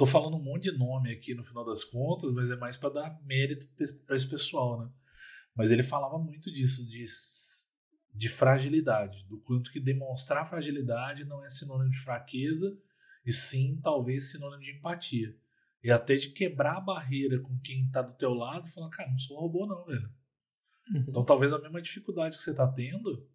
Tô 0.00 0.06
falando 0.06 0.38
um 0.38 0.42
monte 0.42 0.72
de 0.72 0.78
nome 0.78 1.12
aqui 1.12 1.34
no 1.34 1.44
final 1.44 1.62
das 1.62 1.84
contas, 1.84 2.32
mas 2.32 2.50
é 2.50 2.56
mais 2.56 2.74
para 2.74 2.88
dar 2.88 3.20
mérito 3.22 3.68
para 4.06 4.16
esse 4.16 4.26
pessoal, 4.26 4.80
né? 4.80 4.90
Mas 5.54 5.70
ele 5.70 5.82
falava 5.82 6.18
muito 6.18 6.50
disso, 6.50 6.88
de 6.88 7.04
de 8.14 8.26
fragilidade, 8.26 9.26
do 9.26 9.38
quanto 9.42 9.70
que 9.70 9.78
demonstrar 9.78 10.48
fragilidade 10.48 11.26
não 11.26 11.44
é 11.44 11.50
sinônimo 11.50 11.90
de 11.90 12.02
fraqueza, 12.02 12.74
e 13.26 13.32
sim 13.32 13.78
talvez 13.82 14.30
sinônimo 14.30 14.62
de 14.62 14.74
empatia. 14.74 15.36
E 15.84 15.90
até 15.90 16.16
de 16.16 16.30
quebrar 16.30 16.78
a 16.78 16.80
barreira 16.80 17.38
com 17.38 17.60
quem 17.60 17.84
está 17.84 18.00
do 18.00 18.16
teu 18.16 18.32
lado 18.32 18.66
e 18.66 18.72
falar, 18.72 18.88
cara, 18.88 19.10
não 19.10 19.18
sou 19.18 19.38
robô 19.38 19.66
não, 19.66 19.84
velho. 19.84 20.10
Uhum. 20.94 21.04
Então 21.10 21.26
talvez 21.26 21.52
a 21.52 21.58
mesma 21.58 21.82
dificuldade 21.82 22.38
que 22.38 22.42
você 22.42 22.52
está 22.52 22.66
tendo, 22.66 23.28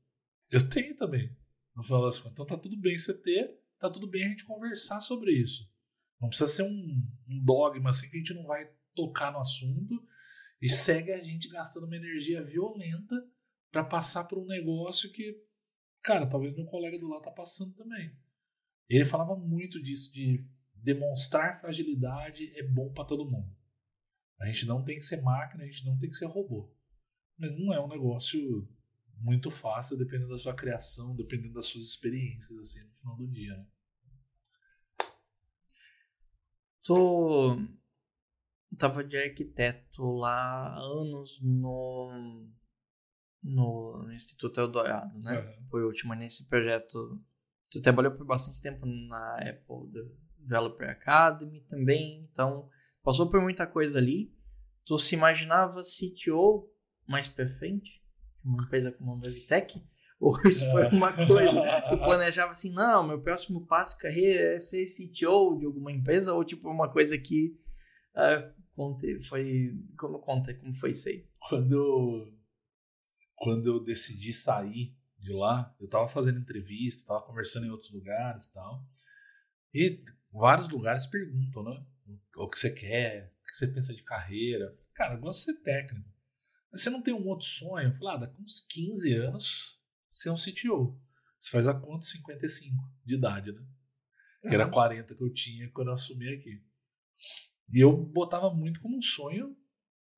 eu 0.50 0.68
tenho 0.68 0.96
também, 0.96 1.32
no 1.76 1.84
final 1.84 2.02
das 2.02 2.20
contas. 2.20 2.34
Então 2.34 2.46
tá 2.48 2.58
tudo 2.58 2.76
bem 2.76 2.98
você 2.98 3.14
ter, 3.14 3.56
tá 3.78 3.88
tudo 3.88 4.08
bem 4.08 4.26
a 4.26 4.30
gente 4.30 4.46
conversar 4.46 5.00
sobre 5.02 5.32
isso. 5.32 5.75
Não 6.20 6.30
precisa 6.30 6.48
ser 6.48 6.64
um, 6.64 7.08
um 7.28 7.44
dogma 7.44 7.90
assim 7.90 8.10
que 8.10 8.18
a 8.18 8.20
gente 8.20 8.34
não 8.34 8.46
vai 8.46 8.70
tocar 8.96 9.32
no 9.32 9.40
assunto 9.40 10.02
e 10.62 10.70
segue 10.70 11.12
a 11.12 11.24
gente 11.24 11.50
gastando 11.50 11.86
uma 11.86 11.96
energia 11.96 12.44
violenta 12.44 13.16
para 13.72 13.84
passar 13.84 14.24
por 14.24 14.40
um 14.40 14.46
negócio 14.46 15.12
que, 15.12 15.44
cara, 16.02 16.28
talvez 16.28 16.56
meu 16.56 16.66
colega 16.66 16.98
do 16.98 17.08
lado 17.08 17.24
tá 17.24 17.32
passando 17.32 17.74
também. 17.74 18.16
Ele 18.90 19.06
falava 19.06 19.36
muito 19.36 19.82
disso 19.82 20.14
de 20.14 20.48
demonstrar 20.74 21.60
fragilidade 21.60 22.52
é 22.56 22.64
bom 22.64 22.92
para 22.94 23.06
todo 23.06 23.30
mundo. 23.30 23.54
A 24.40 24.46
gente 24.48 24.66
não 24.66 24.84
tem 24.84 24.98
que 24.98 25.06
ser 25.06 25.22
máquina, 25.22 25.64
a 25.64 25.68
gente 25.68 25.86
não 25.86 25.98
tem 25.98 26.10
que 26.10 26.16
ser 26.16 26.26
robô. 26.26 26.72
Mas 27.38 27.52
não 27.58 27.74
é 27.74 27.80
um 27.84 27.88
negócio 27.88 28.68
muito 29.18 29.50
fácil, 29.50 29.98
dependendo 29.98 30.30
da 30.30 30.38
sua 30.38 30.54
criação, 30.54 31.16
dependendo 31.16 31.54
das 31.54 31.66
suas 31.66 31.86
experiências, 31.86 32.58
assim, 32.60 32.84
no 32.84 32.94
final 32.94 33.18
do 33.18 33.28
dia, 33.28 33.58
né? 33.58 33.66
Tô... 36.86 37.58
Tava 38.78 39.04
de 39.04 39.18
arquiteto 39.18 40.04
lá 40.04 40.68
há 40.68 40.80
anos 40.80 41.40
no 41.42 42.46
no, 43.46 44.12
Instituto 44.12 44.60
Eldorado, 44.60 45.18
né? 45.20 45.40
Uhum. 45.40 45.68
Foi 45.70 45.84
última 45.84 46.16
nesse 46.16 46.48
projeto. 46.48 47.22
Tu 47.70 47.80
trabalhou 47.82 48.12
por 48.12 48.26
bastante 48.26 48.62
tempo 48.62 48.86
na 48.86 49.36
Apple 49.38 49.92
Developer 50.38 50.90
Academy 50.90 51.62
também, 51.62 52.28
então 52.32 52.70
passou 53.04 53.30
por 53.30 53.42
muita 53.42 53.68
coisa 53.68 54.00
ali. 54.00 54.34
Tu 54.84 54.98
se 54.98 55.16
imaginava 55.16 55.82
CTO 55.82 56.70
mais 57.08 57.28
pra 57.28 57.48
frente? 57.48 58.04
Uma 58.44 58.64
empresa 58.64 58.92
como 58.92 59.14
a 59.14 59.18
Bevtech? 59.18 59.84
Ou 60.26 60.36
isso 60.44 60.66
foi 60.72 60.88
uma 60.88 61.14
coisa? 61.14 61.62
tu 61.88 62.00
planejava 62.00 62.50
assim, 62.50 62.72
não, 62.72 63.08
meu 63.08 63.22
próximo 63.22 63.64
passo 63.68 63.92
de 63.92 64.02
carreira 64.02 64.56
é 64.56 64.60
ser 64.60 64.88
CTO 64.88 65.60
de 65.60 65.68
alguma 65.68 65.92
empresa? 65.92 66.34
Ou 66.34 66.44
tipo 66.44 66.68
uma 66.68 66.92
coisa 66.92 67.16
que 67.16 67.56
uh, 68.16 68.52
conte, 68.76 69.22
foi. 69.22 69.78
Como 69.96 70.18
conta? 70.18 70.52
Como 70.56 70.74
foi 70.74 70.90
isso 70.90 71.10
aí? 71.10 71.28
Quando 71.48 72.34
quando 73.36 73.68
eu 73.68 73.84
decidi 73.84 74.34
sair 74.34 74.98
de 75.20 75.32
lá, 75.32 75.76
eu 75.80 75.88
tava 75.88 76.08
fazendo 76.08 76.40
entrevista, 76.40 77.10
tava 77.10 77.24
conversando 77.24 77.68
em 77.68 77.70
outros 77.70 77.92
lugares 77.92 78.48
e 78.48 78.54
tal. 78.56 78.84
E 79.72 80.04
vários 80.34 80.70
lugares 80.70 81.06
perguntam, 81.06 81.62
né? 81.64 81.86
O 82.36 82.50
que 82.50 82.58
você 82.58 82.72
quer, 82.72 83.32
o 83.44 83.46
que 83.46 83.56
você 83.56 83.68
pensa 83.68 83.94
de 83.94 84.02
carreira. 84.02 84.74
Cara, 84.96 85.14
eu 85.14 85.20
gosto 85.20 85.40
de 85.42 85.46
ser 85.46 85.62
técnico. 85.62 86.10
Mas 86.72 86.82
você 86.82 86.90
não 86.90 87.04
tem 87.04 87.14
um 87.14 87.28
outro 87.28 87.46
sonho? 87.46 87.90
Eu 87.90 87.98
falei, 88.00 88.16
ah, 88.16 88.18
daqui 88.22 88.42
uns 88.42 88.66
15 88.68 89.14
anos 89.14 89.76
você 90.16 90.30
é 90.30 90.32
um 90.32 90.36
CTO. 90.36 90.98
Você 91.38 91.50
faz 91.50 91.68
a 91.68 91.74
conta 91.74 92.06
55 92.06 92.74
de 93.06 93.16
idade, 93.16 93.52
né? 93.52 93.62
Que 94.42 94.54
era 94.54 94.70
40 94.70 95.14
que 95.14 95.24
eu 95.24 95.34
tinha 95.34 95.70
quando 95.72 95.90
eu 95.90 95.94
assumi 95.94 96.34
aqui. 96.34 96.64
E 97.74 97.84
eu 97.84 97.96
botava 97.96 98.54
muito 98.54 98.80
como 98.80 98.98
um 98.98 99.02
sonho 99.02 99.58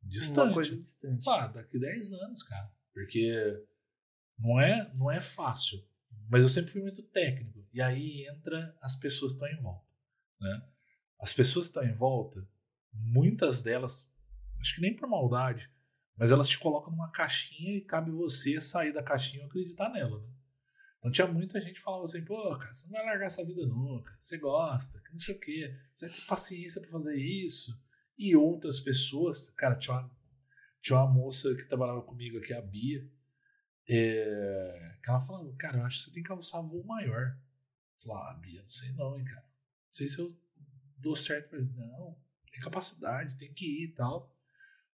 distante. 0.03 0.49
Uma 0.49 0.53
coisa 0.53 0.77
distante. 0.77 1.27
Ah, 1.27 1.47
daqui 1.47 1.79
10 1.79 2.13
anos, 2.13 2.43
cara. 2.43 2.71
Porque 2.93 3.65
não 4.37 4.59
é, 4.59 4.93
não 4.93 5.09
é 5.09 5.19
fácil. 5.19 5.79
Mas 6.29 6.43
eu 6.43 6.49
sempre 6.49 6.71
fui 6.71 6.81
muito 6.81 7.01
técnico. 7.03 7.67
E 7.73 7.81
aí 7.81 8.27
entra 8.27 8.77
as 8.81 8.95
pessoas 8.95 9.33
que 9.33 9.43
estão 9.43 9.59
em 9.59 9.61
volta. 9.61 9.87
Né? 10.39 10.69
As 11.19 11.33
pessoas 11.33 11.71
que 11.71 11.79
estão 11.79 11.83
em 11.83 11.95
volta, 11.95 12.47
muitas 12.93 13.63
delas, 13.63 14.11
acho 14.59 14.75
que 14.75 14.81
nem 14.81 14.95
por 14.95 15.09
maldade, 15.09 15.71
mas 16.17 16.31
elas 16.31 16.47
te 16.47 16.57
colocam 16.57 16.91
numa 16.91 17.11
caixinha 17.11 17.77
e 17.77 17.81
cabe 17.81 18.11
você 18.11 18.59
sair 18.59 18.91
da 18.91 19.03
caixinha 19.03 19.43
e 19.43 19.45
acreditar 19.45 19.89
nela. 19.89 20.19
Né? 20.19 20.27
Então 20.97 21.11
tinha 21.11 21.27
muita 21.27 21.61
gente 21.61 21.75
que 21.75 21.81
falava 21.81 22.03
assim, 22.03 22.25
pô, 22.25 22.57
cara, 22.57 22.73
você 22.73 22.85
não 22.87 22.93
vai 22.93 23.05
largar 23.05 23.27
essa 23.27 23.45
vida 23.45 23.65
nunca, 23.65 24.17
você 24.19 24.37
gosta, 24.37 25.01
não 25.11 25.19
sei 25.19 25.35
o 25.35 25.39
quê, 25.39 25.77
você 25.93 26.09
tem 26.09 26.21
paciência 26.21 26.81
para 26.81 26.89
fazer 26.89 27.15
isso. 27.15 27.71
E 28.17 28.35
outras 28.35 28.79
pessoas, 28.79 29.41
cara, 29.55 29.75
tinha 29.75 29.95
uma 29.95 30.17
tinha 30.81 30.99
uma 30.99 31.11
moça 31.11 31.53
que 31.55 31.65
trabalhava 31.65 32.01
comigo 32.01 32.37
aqui, 32.37 32.53
a 32.53 32.61
Bia, 32.61 33.05
é, 33.89 34.97
que 35.03 35.09
ela 35.09 35.19
falava, 35.19 35.53
cara, 35.57 35.79
eu 35.79 35.85
acho 35.85 35.97
que 35.97 36.03
você 36.03 36.11
tem 36.11 36.23
que 36.23 36.31
alçar 36.31 36.61
voo 36.61 36.83
maior. 36.83 37.37
Eu 37.95 38.03
falava, 38.03 38.31
ah, 38.31 38.33
Bia, 38.35 38.61
não 38.61 38.69
sei 38.69 38.91
não, 38.93 39.17
hein, 39.17 39.25
cara. 39.25 39.43
Não 39.43 39.93
sei 39.93 40.07
se 40.07 40.19
eu 40.19 40.37
dou 40.97 41.15
certo 41.15 41.49
pra 41.49 41.59
ele. 41.59 41.71
Não, 41.73 42.17
tem 42.51 42.61
capacidade, 42.61 43.37
tem 43.37 43.53
que 43.53 43.65
ir 43.65 43.83
e 43.85 43.93
tal. 43.93 44.33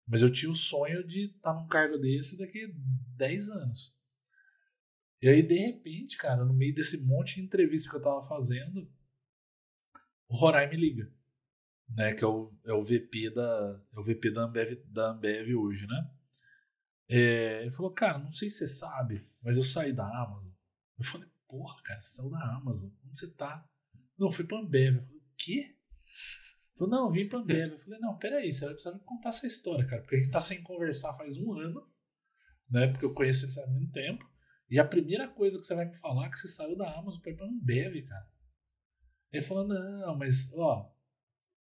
Mas 0.06 0.22
eu 0.22 0.30
tinha 0.30 0.50
o 0.50 0.54
sonho 0.54 1.06
de 1.06 1.26
estar 1.26 1.54
tá 1.54 1.60
num 1.60 1.66
cargo 1.66 1.96
desse 1.98 2.38
daqui 2.38 2.64
a 2.64 2.68
10 3.16 3.48
anos. 3.50 3.96
E 5.20 5.28
aí, 5.28 5.42
de 5.42 5.54
repente, 5.54 6.18
cara, 6.18 6.44
no 6.44 6.52
meio 6.52 6.74
desse 6.74 7.02
monte 7.02 7.36
de 7.36 7.42
entrevista 7.42 7.88
que 7.88 7.96
eu 7.96 8.02
tava 8.02 8.22
fazendo, 8.22 8.86
o 10.28 10.36
Rorai 10.36 10.68
me 10.68 10.76
liga. 10.76 11.10
Né, 11.88 12.14
que 12.14 12.24
é 12.24 12.26
o, 12.26 12.52
é 12.64 12.72
o 12.72 12.82
VP 12.82 13.30
da 13.30 13.82
é 13.92 14.00
o 14.00 14.02
VP 14.02 14.30
da 14.30 14.44
Ambev, 14.44 14.82
da 14.86 15.10
Ambev 15.10 15.54
hoje, 15.54 15.86
né? 15.86 16.10
É, 17.08 17.60
ele 17.62 17.70
falou, 17.70 17.92
cara, 17.92 18.18
não 18.18 18.30
sei 18.30 18.48
se 18.48 18.58
você 18.58 18.68
sabe, 18.68 19.26
mas 19.42 19.56
eu 19.56 19.62
saí 19.62 19.92
da 19.92 20.06
Amazon. 20.06 20.50
Eu 20.98 21.04
falei, 21.04 21.28
porra, 21.46 21.80
cara, 21.82 22.00
você 22.00 22.16
saiu 22.16 22.30
da 22.30 22.56
Amazon. 22.56 22.90
Onde 23.06 23.18
você 23.18 23.30
tá? 23.30 23.68
Não, 24.18 24.32
fui 24.32 24.44
pra 24.44 24.58
Ambev. 24.58 24.96
Eu 24.96 25.04
falei, 25.04 25.18
o 25.18 25.34
quê? 25.36 25.73
Falou, 26.76 26.90
não, 26.90 27.10
vim 27.10 27.28
pra 27.28 27.38
Ambev. 27.38 27.72
Eu 27.72 27.78
falei, 27.78 28.00
não, 28.00 28.18
peraí, 28.18 28.52
você 28.52 28.64
vai 28.64 28.74
precisar 28.74 28.94
me 28.94 29.00
contar 29.00 29.28
essa 29.28 29.46
história, 29.46 29.86
cara, 29.86 30.02
porque 30.02 30.16
a 30.16 30.18
gente 30.18 30.30
tá 30.30 30.40
sem 30.40 30.62
conversar 30.62 31.16
faz 31.16 31.36
um 31.36 31.52
ano, 31.52 31.88
né? 32.68 32.88
Porque 32.88 33.04
eu 33.04 33.14
conheço 33.14 33.46
ele 33.46 33.52
faz 33.52 33.70
muito 33.70 33.92
tempo. 33.92 34.28
E 34.68 34.78
a 34.78 34.84
primeira 34.84 35.28
coisa 35.28 35.58
que 35.58 35.64
você 35.64 35.74
vai 35.74 35.86
me 35.86 35.94
falar 35.94 36.26
é 36.26 36.30
que 36.30 36.38
você 36.38 36.48
saiu 36.48 36.76
da 36.76 36.98
Amazon 36.98 37.20
pra 37.20 37.30
ir 37.30 37.36
pra 37.36 37.46
Ambev, 37.46 38.02
cara. 38.06 38.28
Ele 39.32 39.42
falou, 39.42 39.66
não, 39.66 40.16
mas, 40.16 40.52
ó, 40.54 40.92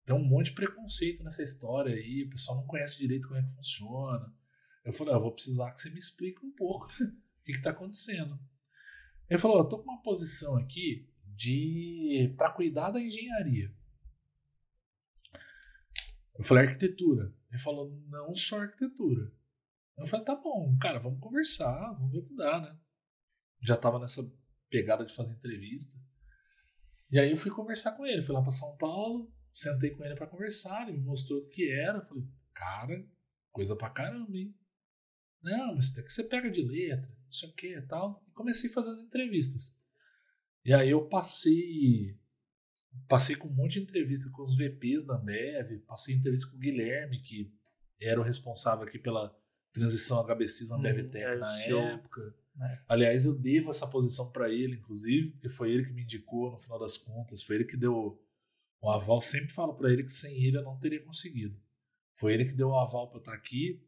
tem 0.04 0.14
um 0.14 0.24
monte 0.24 0.46
de 0.46 0.54
preconceito 0.54 1.22
nessa 1.22 1.42
história 1.42 1.94
aí, 1.94 2.24
o 2.24 2.30
pessoal 2.30 2.58
não 2.58 2.66
conhece 2.66 2.98
direito 2.98 3.28
como 3.28 3.38
é 3.38 3.42
que 3.42 3.54
funciona. 3.54 4.34
Eu 4.84 4.92
falei, 4.92 5.14
ah, 5.14 5.16
eu 5.16 5.22
vou 5.22 5.32
precisar 5.32 5.70
que 5.72 5.80
você 5.80 5.90
me 5.90 5.98
explique 5.98 6.44
um 6.44 6.52
pouco 6.52 6.86
o 7.02 7.44
que 7.44 7.52
está 7.52 7.70
acontecendo. 7.70 8.38
Ele 9.28 9.38
falou, 9.38 9.58
eu 9.58 9.68
tô 9.68 9.78
com 9.78 9.90
uma 9.90 10.02
posição 10.02 10.56
aqui 10.56 11.08
de 11.36 12.34
para 12.36 12.50
cuidar 12.50 12.90
da 12.90 13.00
engenharia. 13.00 13.72
Eu 16.40 16.44
falei 16.44 16.64
arquitetura. 16.64 17.36
Ele 17.50 17.60
falou, 17.60 18.02
não 18.08 18.34
só 18.34 18.62
arquitetura. 18.62 19.30
Eu 19.98 20.06
falei, 20.06 20.24
tá 20.24 20.34
bom, 20.34 20.74
cara, 20.80 20.98
vamos 20.98 21.20
conversar, 21.20 21.92
vamos 21.92 22.12
ver 22.12 22.18
o 22.20 22.24
que 22.26 22.34
dá, 22.34 22.60
né? 22.62 22.78
Já 23.60 23.76
tava 23.76 23.98
nessa 23.98 24.22
pegada 24.70 25.04
de 25.04 25.14
fazer 25.14 25.34
entrevista. 25.34 25.98
E 27.10 27.18
aí 27.18 27.30
eu 27.30 27.36
fui 27.36 27.50
conversar 27.50 27.92
com 27.92 28.06
ele, 28.06 28.22
fui 28.22 28.34
lá 28.34 28.40
para 28.40 28.52
São 28.52 28.74
Paulo, 28.78 29.30
sentei 29.52 29.90
com 29.90 30.02
ele 30.02 30.14
para 30.14 30.28
conversar, 30.28 30.88
ele 30.88 30.96
me 30.96 31.04
mostrou 31.04 31.40
o 31.40 31.48
que 31.48 31.70
era, 31.70 31.98
eu 31.98 32.02
falei, 32.02 32.24
cara, 32.54 33.06
coisa 33.50 33.76
pra 33.76 33.90
caramba, 33.90 34.34
hein? 34.34 34.56
Não, 35.42 35.74
mas 35.74 35.92
tem 35.92 36.02
que 36.02 36.10
você 36.10 36.24
pega 36.24 36.50
de 36.50 36.62
letra, 36.62 37.06
não 37.06 37.32
sei 37.32 37.50
o 37.50 37.54
que 37.54 37.76
e 37.76 37.82
tal. 37.82 38.24
E 38.26 38.30
comecei 38.32 38.70
a 38.70 38.72
fazer 38.72 38.92
as 38.92 39.00
entrevistas. 39.00 39.76
E 40.64 40.72
aí 40.72 40.88
eu 40.88 41.06
passei. 41.06 42.18
Passei 43.08 43.36
com 43.36 43.48
um 43.48 43.52
monte 43.52 43.74
de 43.74 43.80
entrevista 43.80 44.30
com 44.30 44.42
os 44.42 44.56
VPs 44.56 45.04
da 45.04 45.16
Ambev, 45.16 45.78
passei 45.86 46.14
entrevista 46.14 46.48
com 46.48 46.56
o 46.56 46.60
Guilherme, 46.60 47.20
que 47.20 47.52
era 48.00 48.20
o 48.20 48.24
responsável 48.24 48.86
aqui 48.86 48.98
pela 48.98 49.36
transição 49.72 50.20
HBCs 50.24 50.70
na 50.70 50.76
Ambev 50.76 51.00
hum, 51.00 51.10
Tech 51.10 51.24
é 51.24 51.36
na 51.36 51.46
seu... 51.46 51.78
época. 51.78 52.34
É. 52.60 52.78
Aliás, 52.88 53.24
eu 53.24 53.38
devo 53.38 53.70
essa 53.70 53.86
posição 53.86 54.30
para 54.30 54.50
ele, 54.50 54.76
inclusive, 54.76 55.30
porque 55.30 55.48
foi 55.48 55.70
ele 55.72 55.84
que 55.84 55.92
me 55.92 56.02
indicou 56.02 56.50
no 56.50 56.58
final 56.58 56.78
das 56.78 56.98
contas, 56.98 57.42
foi 57.42 57.56
ele 57.56 57.64
que 57.64 57.76
deu 57.76 58.20
o 58.80 58.90
aval. 58.90 59.20
Sempre 59.20 59.52
falo 59.52 59.74
para 59.74 59.90
ele 59.90 60.02
que 60.02 60.12
sem 60.12 60.44
ele 60.44 60.58
eu 60.58 60.62
não 60.62 60.78
teria 60.78 61.02
conseguido. 61.02 61.58
Foi 62.14 62.34
ele 62.34 62.44
que 62.44 62.54
deu 62.54 62.68
o 62.68 62.78
aval 62.78 63.08
para 63.08 63.18
eu 63.18 63.20
estar 63.20 63.34
aqui. 63.34 63.82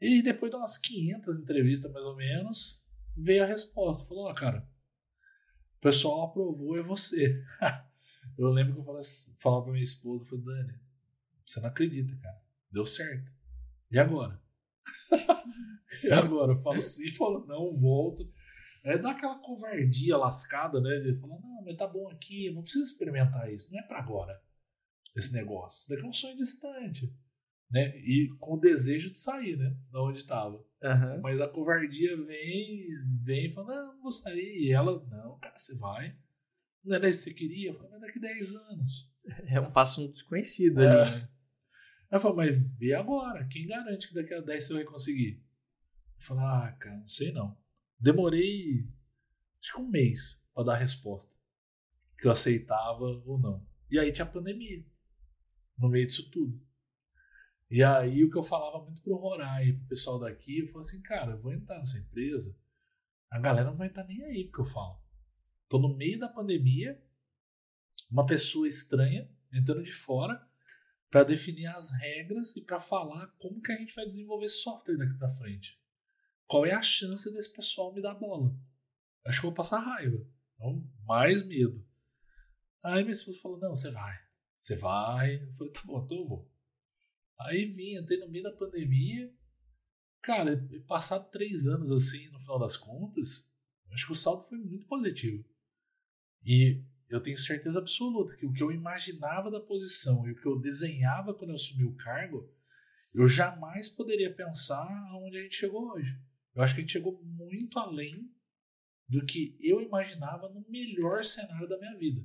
E 0.00 0.22
depois 0.22 0.50
de 0.50 0.56
umas 0.56 0.76
500 0.76 1.36
entrevistas, 1.36 1.90
mais 1.90 2.04
ou 2.04 2.14
menos, 2.14 2.86
veio 3.16 3.42
a 3.42 3.46
resposta. 3.46 4.06
Falou: 4.06 4.28
ah, 4.28 4.34
cara, 4.34 4.68
o 5.76 5.80
pessoal 5.80 6.24
aprovou, 6.24 6.78
é 6.78 6.82
você. 6.82 7.42
eu 8.38 8.48
lembro 8.50 8.74
que 8.74 8.80
eu 8.80 8.84
falava, 8.84 9.04
falava 9.40 9.62
pra 9.64 9.72
minha 9.72 9.82
esposa: 9.82 10.26
falei, 10.26 10.44
Dani, 10.44 10.80
você 11.44 11.60
não 11.60 11.68
acredita, 11.68 12.16
cara. 12.16 12.42
Deu 12.70 12.86
certo. 12.86 13.30
E 13.90 13.98
agora? 13.98 14.40
e 16.04 16.12
agora? 16.12 16.52
Eu 16.52 16.60
falo 16.60 16.80
sim, 16.80 17.14
falo 17.14 17.46
não, 17.46 17.72
volto. 17.72 18.30
É 18.84 18.96
dar 18.96 19.12
aquela 19.12 19.38
covardia 19.40 20.16
lascada, 20.16 20.80
né? 20.80 21.00
De 21.00 21.18
falar, 21.18 21.40
não, 21.40 21.62
mas 21.64 21.76
tá 21.76 21.86
bom 21.86 22.08
aqui, 22.08 22.50
não 22.52 22.62
precisa 22.62 22.84
experimentar 22.84 23.52
isso. 23.52 23.70
Não 23.72 23.80
é 23.80 23.82
para 23.82 23.98
agora 23.98 24.40
esse 25.16 25.32
negócio. 25.32 25.80
Isso 25.80 25.88
daqui 25.90 26.02
é 26.02 26.08
um 26.08 26.12
sonho 26.12 26.36
distante 26.36 27.12
né? 27.70 27.96
E 27.98 28.28
com 28.38 28.54
o 28.54 28.60
desejo 28.60 29.10
de 29.10 29.18
sair, 29.18 29.56
né? 29.56 29.76
Da 29.90 30.02
onde 30.02 30.18
estava. 30.18 30.56
Uhum. 30.56 31.20
Mas 31.22 31.40
a 31.40 31.48
covardia 31.48 32.16
vem, 32.16 32.86
vem 33.22 33.46
e 33.46 33.52
fala, 33.52 33.74
não, 33.74 33.94
não 33.94 34.02
vou 34.02 34.12
sair. 34.12 34.66
E 34.66 34.72
ela, 34.72 35.04
não, 35.08 35.38
cara, 35.38 35.58
você 35.58 35.76
vai. 35.76 36.16
Não 36.86 36.96
era 36.96 37.08
isso 37.08 37.24
que 37.24 37.30
você 37.30 37.36
queria? 37.36 37.70
Eu 37.70 37.74
falo, 37.74 37.90
mas 37.90 38.00
daqui 38.00 38.20
10 38.20 38.54
anos. 38.54 39.16
É 39.48 39.60
um 39.60 39.72
passo 39.72 40.06
desconhecido 40.12 40.80
é. 40.80 40.88
ali, 40.88 41.10
né? 41.10 41.28
Ela 42.08 42.20
falou, 42.20 42.36
mas 42.36 42.56
vê 42.78 42.94
agora. 42.94 43.44
Quem 43.48 43.66
garante 43.66 44.06
que 44.06 44.14
daqui 44.14 44.32
a 44.32 44.40
10 44.40 44.64
você 44.64 44.74
vai 44.74 44.84
conseguir? 44.84 45.42
Eu 46.16 46.24
falei, 46.24 46.44
ah, 46.44 46.76
cara, 46.78 46.96
não 46.96 47.08
sei 47.08 47.32
não. 47.32 47.58
Demorei, 47.98 48.88
acho 49.60 49.74
que 49.74 49.80
um 49.80 49.88
mês 49.88 50.40
para 50.54 50.62
dar 50.62 50.74
a 50.74 50.78
resposta. 50.78 51.34
Que 52.16 52.28
eu 52.28 52.30
aceitava 52.30 53.04
ou 53.04 53.36
não. 53.36 53.66
E 53.90 53.98
aí 53.98 54.12
tinha 54.12 54.24
a 54.24 54.30
pandemia. 54.30 54.86
No 55.76 55.88
meio 55.88 56.06
disso 56.06 56.30
tudo. 56.30 56.64
E 57.68 57.82
aí 57.82 58.22
o 58.22 58.30
que 58.30 58.38
eu 58.38 58.44
falava 58.44 58.84
muito 58.84 59.02
pro 59.02 59.16
Rorai, 59.16 59.72
pro 59.72 59.88
pessoal 59.88 60.20
daqui, 60.20 60.60
eu 60.60 60.68
falei 60.68 60.80
assim, 60.80 61.02
cara, 61.02 61.32
eu 61.32 61.42
vou 61.42 61.52
entrar 61.52 61.78
nessa 61.78 61.98
empresa, 61.98 62.56
a 63.28 63.40
galera 63.40 63.70
não 63.70 63.76
vai 63.76 63.88
estar 63.88 64.04
nem 64.04 64.22
aí 64.22 64.44
porque 64.44 64.60
eu 64.60 64.66
falo. 64.66 65.04
Tô 65.68 65.78
no 65.78 65.96
meio 65.96 66.18
da 66.18 66.28
pandemia, 66.28 67.02
uma 68.10 68.24
pessoa 68.24 68.68
estranha 68.68 69.28
entrando 69.52 69.82
de 69.82 69.92
fora 69.92 70.46
para 71.10 71.24
definir 71.24 71.66
as 71.66 71.90
regras 71.92 72.56
e 72.56 72.64
para 72.64 72.80
falar 72.80 73.26
como 73.38 73.60
que 73.60 73.72
a 73.72 73.76
gente 73.76 73.94
vai 73.94 74.06
desenvolver 74.06 74.48
software 74.48 74.96
daqui 74.96 75.14
para 75.18 75.30
frente. 75.30 75.80
Qual 76.46 76.64
é 76.64 76.72
a 76.72 76.82
chance 76.82 77.32
desse 77.32 77.52
pessoal 77.52 77.92
me 77.92 78.00
dar 78.00 78.14
bola? 78.14 78.56
Acho 79.24 79.40
que 79.40 79.46
vou 79.46 79.54
passar 79.54 79.80
raiva, 79.80 80.24
então 80.54 80.88
mais 81.04 81.44
medo. 81.44 81.84
Aí 82.84 83.02
minha 83.02 83.12
esposa 83.12 83.40
falou: 83.40 83.58
"Não, 83.58 83.74
você 83.74 83.90
vai. 83.90 84.16
Você 84.56 84.76
vai". 84.76 85.42
Eu 85.42 85.52
falei: 85.52 85.72
"Tá 85.72 85.82
bom, 85.84 86.04
então 86.04 86.18
eu 86.18 86.28
vou". 86.28 86.52
Aí 87.40 87.66
vim, 87.66 87.96
entrei 87.96 88.18
no 88.20 88.28
meio 88.28 88.44
da 88.44 88.52
pandemia. 88.52 89.34
Cara, 90.22 90.56
passado 90.86 91.28
três 91.30 91.66
anos 91.66 91.90
assim, 91.90 92.28
no 92.30 92.38
final 92.38 92.58
das 92.58 92.76
contas, 92.76 93.50
acho 93.92 94.06
que 94.06 94.12
o 94.12 94.16
salto 94.16 94.48
foi 94.48 94.58
muito 94.58 94.86
positivo. 94.86 95.44
E 96.46 96.82
eu 97.08 97.20
tenho 97.20 97.36
certeza 97.38 97.78
absoluta 97.80 98.36
que 98.36 98.46
o 98.46 98.52
que 98.52 98.62
eu 98.62 98.70
imaginava 98.70 99.50
da 99.50 99.60
posição 99.60 100.26
e 100.26 100.32
o 100.32 100.36
que 100.36 100.46
eu 100.46 100.58
desenhava 100.58 101.34
quando 101.34 101.50
eu 101.50 101.56
assumi 101.56 101.84
o 101.84 101.96
cargo, 101.96 102.48
eu 103.12 103.26
jamais 103.26 103.88
poderia 103.88 104.32
pensar 104.32 104.86
aonde 105.10 105.38
a 105.38 105.42
gente 105.42 105.56
chegou 105.56 105.92
hoje. 105.92 106.18
Eu 106.54 106.62
acho 106.62 106.74
que 106.74 106.80
a 106.80 106.82
gente 106.82 106.92
chegou 106.92 107.20
muito 107.22 107.78
além 107.78 108.30
do 109.08 109.24
que 109.24 109.58
eu 109.60 109.80
imaginava 109.80 110.48
no 110.48 110.64
melhor 110.68 111.24
cenário 111.24 111.68
da 111.68 111.78
minha 111.78 111.96
vida. 111.96 112.24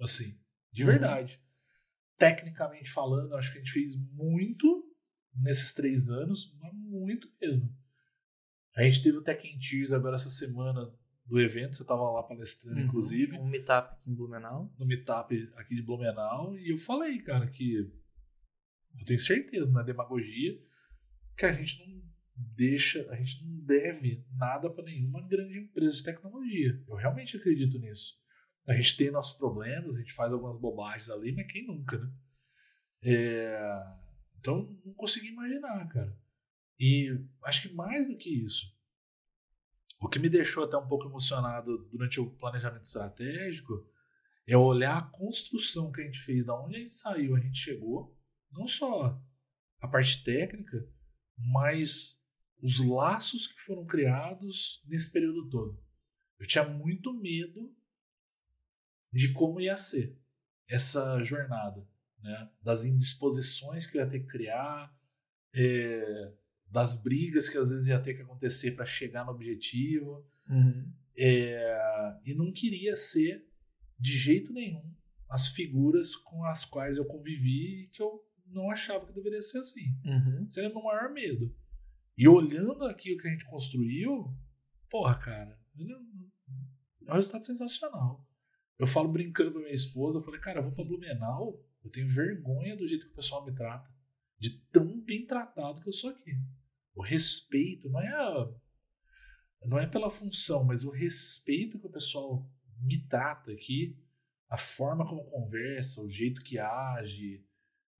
Assim, 0.00 0.38
de 0.70 0.82
uhum. 0.82 0.90
verdade 0.90 1.40
tecnicamente 2.18 2.90
falando, 2.90 3.34
acho 3.34 3.52
que 3.52 3.58
a 3.58 3.60
gente 3.60 3.72
fez 3.72 3.96
muito 4.12 4.84
nesses 5.42 5.72
três 5.74 6.08
anos, 6.08 6.54
mas 6.58 6.72
muito 6.74 7.30
mesmo. 7.40 7.74
A 8.74 8.82
gente 8.82 9.02
teve 9.02 9.18
o 9.18 9.22
Tech 9.22 9.42
Tears 9.58 9.92
agora 9.92 10.16
essa 10.16 10.30
semana 10.30 10.92
do 11.26 11.40
evento, 11.40 11.76
você 11.76 11.82
estava 11.82 12.10
lá 12.10 12.22
palestrando, 12.22 12.78
uhum, 12.78 12.86
inclusive. 12.86 13.36
Um 13.36 13.48
meetup 13.48 13.94
aqui 13.94 14.10
em 14.10 14.14
Blumenau. 14.14 14.72
No 14.78 14.86
meetup 14.86 15.52
aqui 15.56 15.74
de 15.74 15.82
Blumenau. 15.82 16.56
E 16.56 16.70
eu 16.70 16.76
falei, 16.76 17.20
cara, 17.20 17.46
que 17.48 17.74
eu 18.98 19.04
tenho 19.04 19.20
certeza 19.20 19.70
na 19.72 19.82
demagogia 19.82 20.58
que 21.36 21.44
a 21.44 21.52
gente 21.52 21.78
não 21.78 22.02
deixa, 22.36 23.08
a 23.10 23.16
gente 23.16 23.44
não 23.44 23.60
deve 23.64 24.24
nada 24.36 24.70
para 24.70 24.84
nenhuma 24.84 25.26
grande 25.26 25.58
empresa 25.58 25.96
de 25.96 26.04
tecnologia. 26.04 26.82
Eu 26.88 26.94
realmente 26.94 27.36
acredito 27.36 27.78
nisso. 27.78 28.14
A 28.66 28.74
gente 28.74 28.96
tem 28.96 29.10
nossos 29.10 29.36
problemas, 29.36 29.96
a 29.96 30.00
gente 30.00 30.12
faz 30.12 30.32
algumas 30.32 30.58
bobagens 30.58 31.10
ali, 31.10 31.32
mas 31.32 31.50
quem 31.50 31.66
nunca, 31.66 31.98
né? 31.98 32.12
É... 33.02 33.60
Então, 34.38 34.78
não 34.84 34.94
consegui 34.94 35.28
imaginar, 35.28 35.86
cara. 35.88 36.16
E 36.78 37.18
acho 37.44 37.68
que 37.68 37.74
mais 37.74 38.06
do 38.06 38.16
que 38.16 38.28
isso, 38.44 38.66
o 39.98 40.08
que 40.08 40.18
me 40.18 40.28
deixou 40.28 40.64
até 40.64 40.76
um 40.76 40.86
pouco 40.86 41.06
emocionado 41.06 41.88
durante 41.90 42.20
o 42.20 42.30
planejamento 42.30 42.84
estratégico 42.84 43.86
é 44.46 44.56
olhar 44.56 44.98
a 44.98 45.10
construção 45.10 45.90
que 45.90 46.00
a 46.00 46.04
gente 46.04 46.20
fez, 46.20 46.44
da 46.44 46.54
onde 46.54 46.76
a 46.76 46.78
gente 46.80 46.96
saiu, 46.96 47.34
a 47.34 47.40
gente 47.40 47.58
chegou, 47.58 48.16
não 48.50 48.66
só 48.66 49.20
a 49.80 49.88
parte 49.88 50.22
técnica, 50.22 50.88
mas 51.36 52.22
os 52.62 52.78
laços 52.80 53.46
que 53.46 53.60
foram 53.60 53.84
criados 53.86 54.82
nesse 54.86 55.10
período 55.10 55.48
todo. 55.48 55.82
Eu 56.38 56.46
tinha 56.46 56.64
muito 56.64 57.12
medo 57.12 57.74
de 59.12 59.32
como 59.32 59.60
ia 59.60 59.76
ser 59.76 60.18
essa 60.68 61.22
jornada, 61.22 61.86
né? 62.20 62.50
das 62.62 62.84
indisposições 62.84 63.86
que 63.86 63.98
ia 63.98 64.08
ter 64.08 64.20
que 64.20 64.26
criar, 64.26 64.94
é, 65.54 66.34
das 66.68 67.00
brigas 67.00 67.48
que 67.48 67.58
às 67.58 67.70
vezes 67.70 67.86
ia 67.86 68.00
ter 68.00 68.14
que 68.14 68.22
acontecer 68.22 68.72
para 68.72 68.84
chegar 68.84 69.24
no 69.24 69.32
objetivo. 69.32 70.26
Uhum. 70.48 70.92
É, 71.16 72.18
e 72.24 72.34
não 72.34 72.52
queria 72.52 72.94
ser 72.94 73.46
de 73.98 74.12
jeito 74.16 74.52
nenhum 74.52 74.94
as 75.28 75.48
figuras 75.48 76.14
com 76.14 76.44
as 76.44 76.64
quais 76.64 76.98
eu 76.98 77.04
convivi 77.04 77.82
e 77.82 77.86
que 77.88 78.02
eu 78.02 78.24
não 78.46 78.70
achava 78.70 79.04
que 79.04 79.12
deveria 79.12 79.42
ser 79.42 79.58
assim. 79.58 79.94
Uhum. 80.04 80.46
O 80.46 80.74
meu 80.74 80.82
maior 80.82 81.12
medo. 81.12 81.54
E 82.16 82.28
olhando 82.28 82.84
aqui 82.84 83.12
o 83.12 83.18
que 83.18 83.28
a 83.28 83.30
gente 83.30 83.44
construiu, 83.44 84.34
porra, 84.88 85.18
cara, 85.18 85.58
é 87.06 87.12
um 87.12 87.16
resultado 87.16 87.44
sensacional. 87.44 88.24
Eu 88.78 88.86
falo 88.86 89.10
brincando 89.10 89.52
com 89.52 89.58
a 89.58 89.62
minha 89.62 89.74
esposa, 89.74 90.18
eu 90.18 90.22
falei, 90.22 90.40
cara, 90.40 90.60
eu 90.60 90.64
vou 90.64 90.72
pra 90.72 90.84
Blumenau, 90.84 91.62
eu 91.82 91.90
tenho 91.90 92.08
vergonha 92.08 92.76
do 92.76 92.86
jeito 92.86 93.06
que 93.06 93.12
o 93.12 93.16
pessoal 93.16 93.44
me 93.44 93.54
trata. 93.54 93.90
De 94.38 94.50
tão 94.70 95.00
bem 95.00 95.26
tratado 95.26 95.80
que 95.80 95.88
eu 95.88 95.92
sou 95.92 96.10
aqui. 96.10 96.38
O 96.96 97.02
respeito 97.02 97.90
não 97.90 98.00
é 98.00 98.08
a, 98.08 98.48
não 99.66 99.78
é 99.78 99.86
pela 99.86 100.10
função, 100.10 100.64
mas 100.64 100.82
o 100.82 100.90
respeito 100.90 101.78
que 101.78 101.86
o 101.86 101.90
pessoal 101.90 102.50
me 102.80 103.06
trata 103.06 103.52
aqui, 103.52 103.94
a 104.48 104.56
forma 104.56 105.06
como 105.06 105.30
conversa, 105.30 106.00
o 106.00 106.08
jeito 106.08 106.42
que 106.42 106.58
age, 106.58 107.44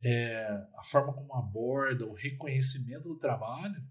é, 0.03 0.47
a 0.77 0.83
forma 0.83 1.13
como 1.13 1.35
aborda, 1.35 2.07
o 2.07 2.15
reconhecimento 2.15 3.09
do 3.09 3.19
trabalho, 3.19 3.85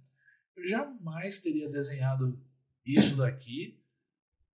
eu 0.55 0.65
jamais 0.65 1.39
teria 1.39 1.69
desenhado 1.69 2.41
isso 2.83 3.15
daqui 3.15 3.79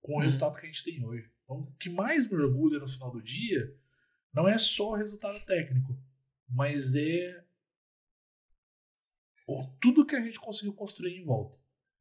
com 0.02 0.12
o 0.12 0.16
uhum. 0.16 0.22
resultado 0.22 0.58
que 0.58 0.66
a 0.66 0.68
gente 0.68 0.84
tem 0.84 1.02
hoje. 1.02 1.30
Então, 1.44 1.60
o 1.60 1.72
que 1.78 1.88
mais 1.88 2.28
me 2.28 2.36
orgulha 2.36 2.78
no 2.78 2.88
final 2.88 3.10
do 3.10 3.22
dia 3.22 3.74
não 4.34 4.46
é 4.46 4.58
só 4.58 4.90
o 4.90 4.96
resultado 4.96 5.40
técnico, 5.46 5.96
mas 6.46 6.94
é 6.94 7.42
o, 9.60 9.76
tudo 9.80 10.06
que 10.06 10.16
a 10.16 10.24
gente 10.24 10.40
conseguiu 10.40 10.72
construir 10.72 11.18
em 11.18 11.24
volta. 11.24 11.58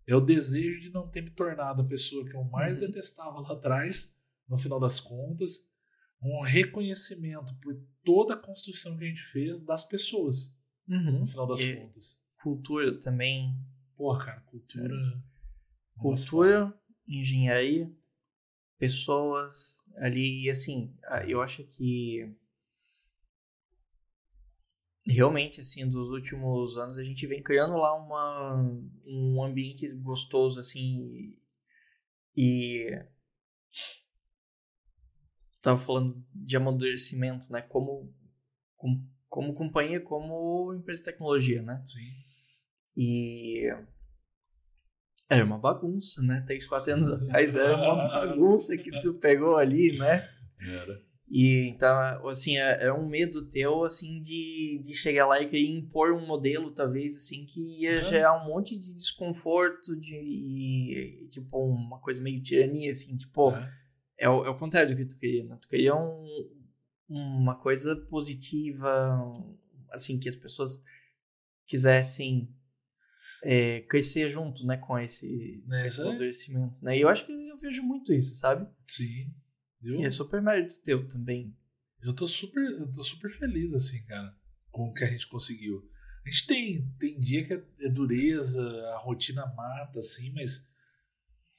É 0.07 0.15
o 0.15 0.22
desejo 0.22 0.80
de 0.80 0.90
não 0.90 1.07
ter 1.07 1.22
me 1.22 1.30
tornado 1.30 1.82
a 1.82 1.88
pessoa 1.88 2.26
que 2.26 2.36
eu 2.36 2.44
mais 2.44 2.78
uhum. 2.78 2.88
detestava 2.88 3.40
lá 3.40 3.53
atrás, 3.53 4.14
no 4.48 4.57
final 4.57 4.80
das 4.80 4.99
contas, 4.99 5.69
um 6.22 6.41
reconhecimento 6.41 7.56
por 7.61 7.76
toda 8.03 8.34
a 8.34 8.38
construção 8.38 8.98
que 8.98 9.06
a 9.06 9.07
gente 9.07 9.22
fez 9.22 9.61
das 9.61 9.84
pessoas, 9.84 10.56
uhum. 10.88 11.19
no 11.19 11.26
final 11.26 11.48
das 11.48 11.61
e 11.61 11.76
contas. 11.76 12.22
Cultura 12.41 12.99
também. 12.99 13.56
Porra, 13.95 14.26
cara, 14.26 14.41
cultura. 14.41 14.94
É. 14.94 15.99
Cultura, 15.99 16.73
engenharia, 17.07 17.91
pessoas 18.78 19.78
ali, 19.98 20.45
e 20.45 20.49
assim, 20.49 20.95
eu 21.28 21.41
acho 21.41 21.64
que 21.64 22.36
realmente, 25.06 25.61
assim, 25.61 25.88
dos 25.90 26.10
últimos 26.10 26.78
anos 26.78 26.98
a 26.98 27.03
gente 27.03 27.26
vem 27.26 27.41
criando 27.41 27.76
lá 27.76 27.94
uma, 27.94 28.56
um 29.06 29.44
ambiente 29.44 29.88
gostoso, 29.95 30.60
assim, 30.60 31.36
e 32.36 32.88
estava 35.56 35.78
falando 35.78 36.23
de 36.34 36.57
amadurecimento, 36.57 37.52
né, 37.52 37.61
como, 37.61 38.14
como, 38.76 39.07
como 39.30 39.53
companhia, 39.53 39.99
como 39.99 40.73
empresa 40.73 41.03
de 41.03 41.11
tecnologia, 41.11 41.61
né? 41.61 41.82
Sim. 41.86 42.11
E 42.98 43.72
era 45.30 45.45
uma 45.45 45.57
bagunça, 45.57 46.22
né? 46.22 46.44
Três, 46.45 46.68
quatro 46.68 46.91
anos 46.91 47.10
atrás 47.10 47.56
era 47.56 47.78
uma 47.78 48.10
bagunça 48.10 48.78
que 48.78 48.91
tu 48.99 49.14
pegou 49.14 49.56
ali, 49.56 49.98
né? 49.98 50.30
Era. 50.60 51.10
E 51.33 51.69
então, 51.69 52.27
assim, 52.27 52.57
é, 52.57 52.87
é, 52.87 52.93
um 52.93 53.07
medo 53.07 53.49
teu, 53.49 53.85
assim, 53.85 54.21
de, 54.21 54.81
de 54.83 54.93
chegar 54.93 55.25
lá 55.25 55.39
e 55.39 55.49
querer 55.49 55.65
impor 55.65 56.11
um 56.11 56.27
modelo, 56.27 56.71
talvez, 56.71 57.15
assim, 57.15 57.45
que 57.45 57.61
ia 57.79 57.99
é. 57.99 58.03
gerar 58.03 58.43
um 58.43 58.49
monte 58.49 58.77
de 58.77 58.93
desconforto, 58.93 59.95
de, 59.95 60.13
e, 60.13 61.27
tipo, 61.29 61.57
uma 61.57 62.01
coisa 62.01 62.21
meio 62.21 62.43
tirania, 62.43 62.91
assim, 62.91 63.15
tipo, 63.15 63.51
é, 63.51 63.71
é, 64.19 64.29
o, 64.29 64.45
é 64.45 64.49
o 64.49 64.57
contrário 64.57 64.89
do 64.89 64.97
que 64.97 65.05
tu 65.05 65.17
queria, 65.17 65.45
né? 65.45 65.57
Tu 65.61 65.69
queria 65.69 65.95
um, 65.95 66.21
uma 67.07 67.55
coisa 67.55 67.95
positiva, 67.95 69.33
assim, 69.89 70.19
que 70.19 70.27
as 70.27 70.35
pessoas 70.35 70.83
quisessem 71.65 72.53
é, 73.41 73.79
crescer 73.87 74.29
junto, 74.29 74.65
né, 74.65 74.75
com 74.75 74.99
esse, 74.99 75.63
né, 75.65 75.87
esse 75.87 76.01
amadurecimento, 76.01 76.83
né? 76.83 76.97
E 76.97 77.01
eu 77.01 77.07
acho 77.07 77.25
que 77.25 77.31
eu 77.31 77.57
vejo 77.57 77.81
muito 77.83 78.11
isso, 78.11 78.35
sabe? 78.35 78.67
Sim. 78.85 79.33
E 79.81 80.05
é 80.05 80.09
super 80.09 80.41
mérito 80.41 80.81
teu 80.81 81.07
também. 81.07 81.55
Eu 82.01 82.13
tô 82.13 82.27
super, 82.27 82.63
eu 82.63 82.91
tô 82.91 83.03
super 83.03 83.29
feliz, 83.29 83.73
assim, 83.73 84.03
cara, 84.05 84.35
com 84.69 84.89
o 84.89 84.93
que 84.93 85.03
a 85.03 85.07
gente 85.07 85.27
conseguiu. 85.27 85.87
A 86.25 86.29
gente 86.29 86.47
tem, 86.47 86.87
tem 86.99 87.19
dia 87.19 87.45
que 87.45 87.53
é, 87.53 87.63
é 87.81 87.89
dureza, 87.89 88.61
a 88.93 88.97
rotina 88.97 89.45
mata, 89.55 89.99
assim, 89.99 90.31
mas 90.33 90.67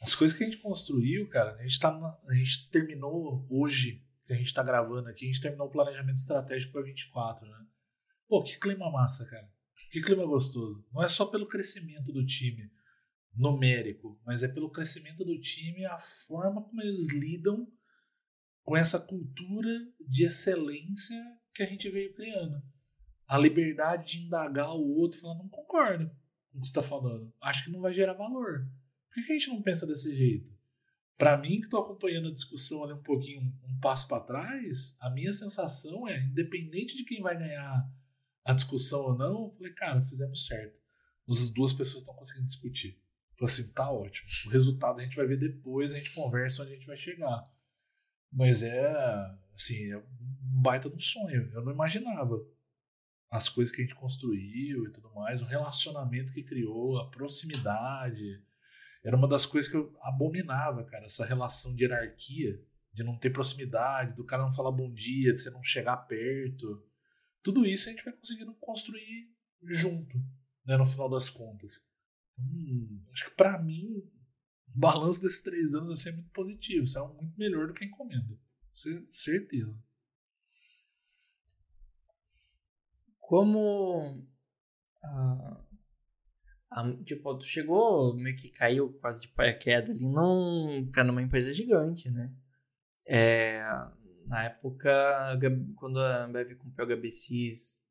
as 0.01 0.15
coisas 0.15 0.37
que 0.37 0.45
a 0.45 0.47
gente 0.47 0.61
construiu, 0.61 1.29
cara, 1.29 1.55
a 1.57 1.63
gente, 1.63 1.79
tá 1.79 1.97
na, 1.97 2.19
a 2.29 2.35
gente 2.35 2.69
terminou 2.71 3.47
hoje, 3.49 4.05
que 4.25 4.33
a 4.33 4.37
gente 4.37 4.53
tá 4.53 4.63
gravando 4.63 5.09
aqui, 5.09 5.25
a 5.25 5.29
gente 5.29 5.41
terminou 5.41 5.69
o 5.69 5.71
planejamento 5.71 6.17
estratégico 6.17 6.73
para 6.73 6.83
24, 6.83 7.49
né? 7.49 7.67
Pô, 8.29 8.43
que 8.43 8.59
clima 8.59 8.91
massa, 8.91 9.27
cara. 9.27 9.49
Que 9.91 10.01
clima 10.01 10.25
gostoso. 10.25 10.85
Não 10.93 11.03
é 11.03 11.09
só 11.09 11.27
pelo 11.27 11.47
crescimento 11.47 12.13
do 12.13 12.25
time 12.25 12.71
numérico, 13.35 14.21
mas 14.25 14.43
é 14.43 14.49
pelo 14.49 14.71
crescimento 14.71 15.25
do 15.25 15.41
time, 15.41 15.85
a 15.87 15.99
forma 15.99 16.63
como 16.63 16.81
eles 16.83 17.13
lidam 17.13 17.71
com 18.63 18.77
essa 18.77 18.99
cultura 18.99 19.71
de 20.01 20.25
excelência 20.25 21.21
que 21.55 21.63
a 21.63 21.67
gente 21.67 21.91
veio 21.91 22.15
criando. 22.15 22.63
A 23.27 23.39
liberdade 23.39 24.19
de 24.19 24.27
indagar 24.27 24.75
o 24.75 24.97
outro 24.97 25.19
e 25.19 25.21
falar, 25.21 25.35
não 25.37 25.49
concordo 25.49 26.09
com 26.51 26.59
o 26.59 26.61
que 26.61 26.67
você 26.67 26.71
está 26.71 26.83
falando. 26.83 27.33
Acho 27.41 27.65
que 27.65 27.71
não 27.71 27.81
vai 27.81 27.93
gerar 27.93 28.15
valor. 28.15 28.69
Por 29.13 29.25
que 29.25 29.33
a 29.33 29.35
gente 29.35 29.49
não 29.49 29.63
pensa 29.63 29.87
desse 29.87 30.15
jeito? 30.15 30.53
Para 31.17 31.39
mim, 31.39 31.61
que 31.61 31.67
estou 31.67 31.81
acompanhando 31.81 32.29
a 32.29 32.33
discussão 32.33 32.83
ali 32.83 32.95
um 32.95 33.03
pouquinho, 33.03 33.43
um 33.65 33.79
passo 33.79 34.09
para 34.09 34.25
trás, 34.25 34.97
a 34.99 35.11
minha 35.11 35.33
sensação 35.33 36.09
é, 36.09 36.21
independente 36.25 36.97
de 36.97 37.05
quem 37.05 37.21
vai 37.21 37.39
ganhar 37.39 37.89
a 38.45 38.53
discussão 38.53 39.03
ou 39.03 39.17
não, 39.17 39.45
eu 39.45 39.55
falei, 39.57 39.73
cara, 39.73 40.03
fizemos 40.03 40.47
certo. 40.47 40.81
As 41.29 41.49
duas 41.49 41.73
pessoas 41.73 42.03
estão 42.03 42.15
conseguindo 42.15 42.47
discutir. 42.47 43.01
Falei 43.39 43.55
assim, 43.55 43.73
tá 43.73 43.91
ótimo. 43.91 44.29
O 44.47 44.51
resultado 44.51 45.01
a 45.01 45.05
gente 45.05 45.17
vai 45.17 45.27
ver 45.27 45.39
depois, 45.39 45.95
a 45.95 45.99
gente 45.99 46.13
conversa 46.13 46.63
onde 46.63 46.73
a 46.73 46.75
gente 46.75 46.87
vai 46.87 46.97
chegar. 46.97 47.45
Mas 48.33 48.63
é, 48.63 48.91
assim, 49.55 49.93
é 49.93 49.99
um 49.99 50.63
baita 50.63 50.89
de 50.89 50.97
um 50.97 51.01
sonho. 51.01 51.51
Eu 51.53 51.63
não 51.63 51.73
imaginava 51.73 52.43
as 53.31 53.49
coisas 53.49 53.75
que 53.75 53.83
a 53.83 53.85
gente 53.85 53.97
construiu 53.97 54.87
e 54.87 54.93
tudo 54.93 55.13
mais, 55.15 55.41
o 55.41 55.47
relacionamento 55.47 56.33
que 56.33 56.43
criou, 56.43 56.99
a 56.99 57.11
proximidade. 57.11 58.43
Era 59.03 59.17
uma 59.17 59.27
das 59.27 59.47
coisas 59.47 59.71
que 59.71 59.77
eu 59.77 59.97
abominava, 60.03 60.85
cara, 60.85 61.07
essa 61.07 61.25
relação 61.25 61.75
de 61.75 61.83
hierarquia, 61.83 62.61
de 62.93 63.03
não 63.03 63.19
ter 63.19 63.31
proximidade, 63.31 64.15
do 64.15 64.25
cara 64.25 64.43
não 64.43 64.53
falar 64.53 64.71
bom 64.71 64.93
dia, 64.93 65.33
de 65.33 65.41
você 65.41 65.51
não 65.51 65.65
chegar 65.65 65.97
perto. 65.97 66.87
Tudo 67.43 67.67
isso 67.67 67.89
a 67.89 67.93
gente 67.93 68.05
vai 68.05 68.13
conseguindo 68.13 68.55
construir 68.55 69.31
junto, 69.63 70.19
né, 70.65 70.77
no 70.77 70.87
final 70.87 71.09
das 71.09 71.31
contas. 71.31 71.87
Hum, 72.39 73.03
acho 73.13 73.31
que 73.31 73.37
para 73.37 73.59
mim 73.63 74.11
o 74.75 74.79
balanço 74.79 75.23
desses 75.23 75.43
três 75.43 75.75
anos 75.75 75.89
vai 75.89 75.97
ser 75.97 76.13
muito 76.13 76.31
positivo. 76.31 76.85
Isso 76.85 76.99
é 76.99 77.07
muito 77.07 77.39
melhor 77.39 77.67
do 77.67 77.75
que 77.75 77.85
a 77.85 77.87
encomenda. 77.87 78.39
Certeza. 79.09 79.83
Como. 83.21 84.27
Ah, 85.03 85.65
a, 86.71 86.93
tipo, 87.05 87.39
tu 87.39 87.45
chegou, 87.45 88.15
meio 88.17 88.35
que 88.37 88.49
caiu 88.49 88.93
quase 88.95 89.23
de 89.23 89.29
paraquedas 89.29 89.91
ali 89.91 90.09
num, 90.09 90.91
numa 91.05 91.23
empresa 91.23 91.53
gigante, 91.53 92.11
né? 92.11 92.33
É, 93.07 93.63
na 94.27 94.45
época, 94.45 94.91
quando 95.77 96.01
a 96.01 96.25
Ambev 96.25 96.55
comprou 96.57 96.87
o 96.87 96.91
HBCs, 96.91 97.85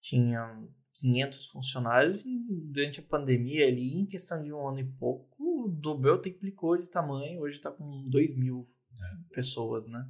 tinha 0.00 0.62
500 0.94 1.46
funcionários. 1.48 2.22
Durante 2.24 3.00
a 3.00 3.02
pandemia, 3.02 3.66
ali, 3.66 3.98
em 3.98 4.06
questão 4.06 4.42
de 4.42 4.52
um 4.52 4.68
ano 4.68 4.80
e 4.80 4.84
pouco, 4.84 5.29
dobrou, 5.68 6.18
triplicou 6.18 6.76
de 6.76 6.90
tamanho. 6.90 7.40
Hoje 7.40 7.56
está 7.56 7.70
com 7.70 8.08
2 8.08 8.36
mil 8.36 8.68
é. 8.92 9.34
pessoas, 9.34 9.86
né? 9.86 10.08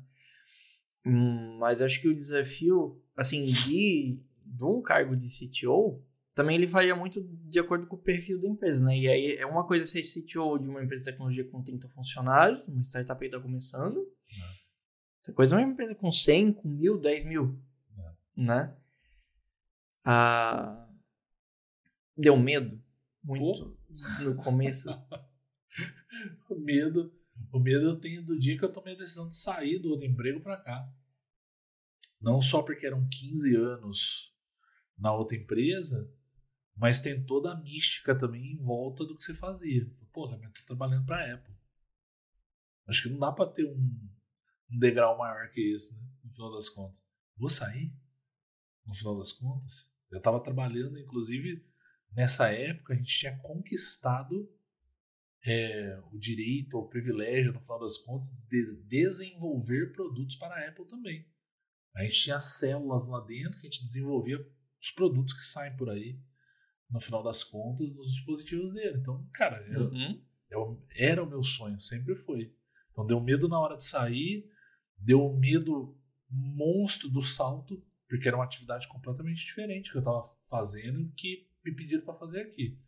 Hum, 1.04 1.56
mas 1.58 1.80
acho 1.80 2.00
que 2.00 2.08
o 2.08 2.14
desafio, 2.14 3.02
assim, 3.16 3.46
de, 3.46 4.20
de 4.44 4.64
um 4.64 4.82
cargo 4.82 5.16
de 5.16 5.26
CTO, 5.28 6.02
também 6.34 6.56
ele 6.56 6.66
varia 6.66 6.94
muito 6.94 7.22
de 7.22 7.58
acordo 7.58 7.86
com 7.86 7.96
o 7.96 8.00
perfil 8.00 8.38
da 8.38 8.46
empresa, 8.46 8.84
né? 8.84 8.98
E 8.98 9.08
aí 9.08 9.36
é 9.36 9.46
uma 9.46 9.66
coisa 9.66 9.86
ser 9.86 10.02
CTO 10.02 10.58
de 10.58 10.68
uma 10.68 10.82
empresa 10.82 11.04
de 11.04 11.10
tecnologia 11.10 11.44
com 11.44 11.62
30 11.62 11.88
funcionários, 11.88 12.66
uma 12.68 12.82
startup 12.82 13.18
que 13.18 13.26
está 13.26 13.40
começando. 13.40 13.98
É. 13.98 14.60
Outra 15.18 15.34
coisa 15.34 15.54
é 15.54 15.58
uma 15.58 15.72
empresa 15.72 15.94
com 15.94 16.10
100, 16.10 16.52
com 16.52 16.68
mil, 16.68 16.98
10 16.98 17.24
mil, 17.24 17.58
é. 17.98 18.42
né? 18.42 18.76
Ah, 20.04 20.88
deu 22.16 22.36
medo 22.36 22.80
muito 23.22 23.76
oh. 23.88 24.22
no 24.22 24.34
começo. 24.36 24.88
o 26.48 26.58
medo, 26.58 27.12
o 27.52 27.58
medo 27.58 27.86
eu 27.86 28.00
tenho 28.00 28.24
do 28.24 28.38
dia 28.38 28.58
que 28.58 28.64
eu 28.64 28.72
tomei 28.72 28.94
a 28.94 28.98
decisão 28.98 29.28
de 29.28 29.36
sair 29.36 29.78
do 29.78 29.90
outro 29.90 30.06
emprego 30.06 30.40
para 30.40 30.56
cá. 30.56 30.92
Não 32.20 32.42
só 32.42 32.62
porque 32.62 32.86
eram 32.86 33.08
15 33.08 33.56
anos 33.56 34.34
na 34.98 35.12
outra 35.12 35.36
empresa, 35.36 36.12
mas 36.76 37.00
tem 37.00 37.24
toda 37.24 37.52
a 37.52 37.56
mística 37.56 38.18
também 38.18 38.52
em 38.52 38.56
volta 38.56 39.04
do 39.04 39.14
que 39.14 39.22
você 39.22 39.34
fazia. 39.34 39.90
Pô, 40.12 40.30
eu 40.30 40.38
tô 40.38 40.64
trabalhando 40.66 41.06
para 41.06 41.34
Apple. 41.34 41.54
Acho 42.86 43.04
que 43.04 43.08
não 43.08 43.18
dá 43.18 43.32
para 43.32 43.50
ter 43.50 43.64
um, 43.64 44.10
um 44.70 44.78
degrau 44.78 45.16
maior 45.16 45.48
que 45.50 45.72
esse, 45.72 45.94
né? 45.94 46.06
No 46.24 46.32
final 46.32 46.52
das 46.52 46.68
contas. 46.68 47.02
Vou 47.36 47.48
sair? 47.48 47.94
no 48.90 48.94
final 48.94 49.16
das 49.16 49.32
contas. 49.32 49.90
Eu 50.10 50.18
estava 50.18 50.40
trabalhando, 50.40 50.98
inclusive, 50.98 51.64
nessa 52.12 52.48
época, 52.48 52.92
a 52.92 52.96
gente 52.96 53.18
tinha 53.18 53.38
conquistado 53.38 54.50
é, 55.44 56.00
o 56.12 56.18
direito 56.18 56.74
ou 56.74 56.84
o 56.84 56.88
privilégio, 56.88 57.52
no 57.52 57.60
final 57.60 57.80
das 57.80 57.98
contas, 57.98 58.30
de 58.48 58.76
desenvolver 58.86 59.92
produtos 59.92 60.36
para 60.36 60.54
a 60.54 60.68
Apple 60.68 60.86
também. 60.86 61.26
A 61.94 62.04
gente 62.04 62.22
tinha 62.22 62.40
células 62.40 63.06
lá 63.06 63.20
dentro 63.20 63.58
que 63.58 63.66
a 63.66 63.70
gente 63.70 63.82
desenvolvia 63.82 64.38
os 64.80 64.90
produtos 64.90 65.34
que 65.34 65.44
saem 65.44 65.76
por 65.76 65.90
aí, 65.90 66.20
no 66.90 67.00
final 67.00 67.22
das 67.22 67.44
contas, 67.44 67.92
nos 67.94 68.12
dispositivos 68.12 68.72
dele. 68.74 68.98
Então, 68.98 69.28
cara, 69.32 69.64
eu, 69.68 69.82
uhum. 69.82 70.22
eu, 70.50 70.86
era 70.94 71.22
o 71.22 71.28
meu 71.28 71.42
sonho, 71.42 71.80
sempre 71.80 72.16
foi. 72.16 72.54
Então, 72.90 73.06
deu 73.06 73.20
medo 73.20 73.48
na 73.48 73.58
hora 73.58 73.76
de 73.76 73.84
sair, 73.84 74.48
deu 74.96 75.32
medo 75.34 75.96
monstro 76.28 77.08
do 77.08 77.22
salto, 77.22 77.84
porque 78.08 78.28
era 78.28 78.36
uma 78.36 78.44
atividade 78.44 78.88
completamente 78.88 79.44
diferente 79.44 79.90
que 79.90 79.96
eu 79.96 80.00
estava 80.00 80.22
fazendo 80.48 81.12
que 81.16 81.48
me 81.64 81.74
pediram 81.74 82.04
para 82.04 82.14
fazer 82.14 82.42
aqui. 82.42 82.78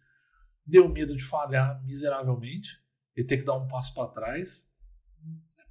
Deu 0.64 0.88
medo 0.88 1.16
de 1.16 1.22
falhar 1.22 1.82
miseravelmente 1.84 2.82
e 3.16 3.24
ter 3.24 3.38
que 3.38 3.44
dar 3.44 3.56
um 3.56 3.66
passo 3.66 3.94
para 3.94 4.08
trás. 4.08 4.70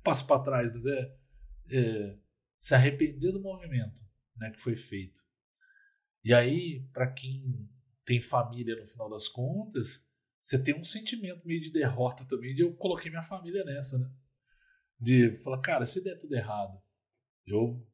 Passo 0.03 0.25
para 0.25 0.43
trás, 0.43 0.71
mas 0.71 0.85
é, 0.85 1.15
é, 1.69 2.17
se 2.57 2.75
arrepender 2.75 3.31
do 3.31 3.41
movimento 3.41 4.01
né, 4.35 4.49
que 4.49 4.59
foi 4.59 4.75
feito. 4.75 5.21
E 6.23 6.33
aí, 6.33 6.87
para 6.91 7.11
quem 7.11 7.69
tem 8.03 8.21
família 8.21 8.75
no 8.75 8.85
final 8.85 9.09
das 9.09 9.27
contas, 9.27 10.07
você 10.39 10.61
tem 10.61 10.75
um 10.75 10.83
sentimento 10.83 11.47
meio 11.47 11.61
de 11.61 11.71
derrota 11.71 12.25
também, 12.27 12.53
de 12.53 12.61
eu 12.61 12.73
coloquei 12.75 13.09
minha 13.09 13.21
família 13.21 13.63
nessa, 13.63 13.99
né? 13.99 14.11
De 14.99 15.35
falar, 15.43 15.61
cara, 15.61 15.85
se 15.85 16.03
der 16.03 16.19
tudo 16.19 16.35
errado, 16.35 16.79
eu 17.45 17.87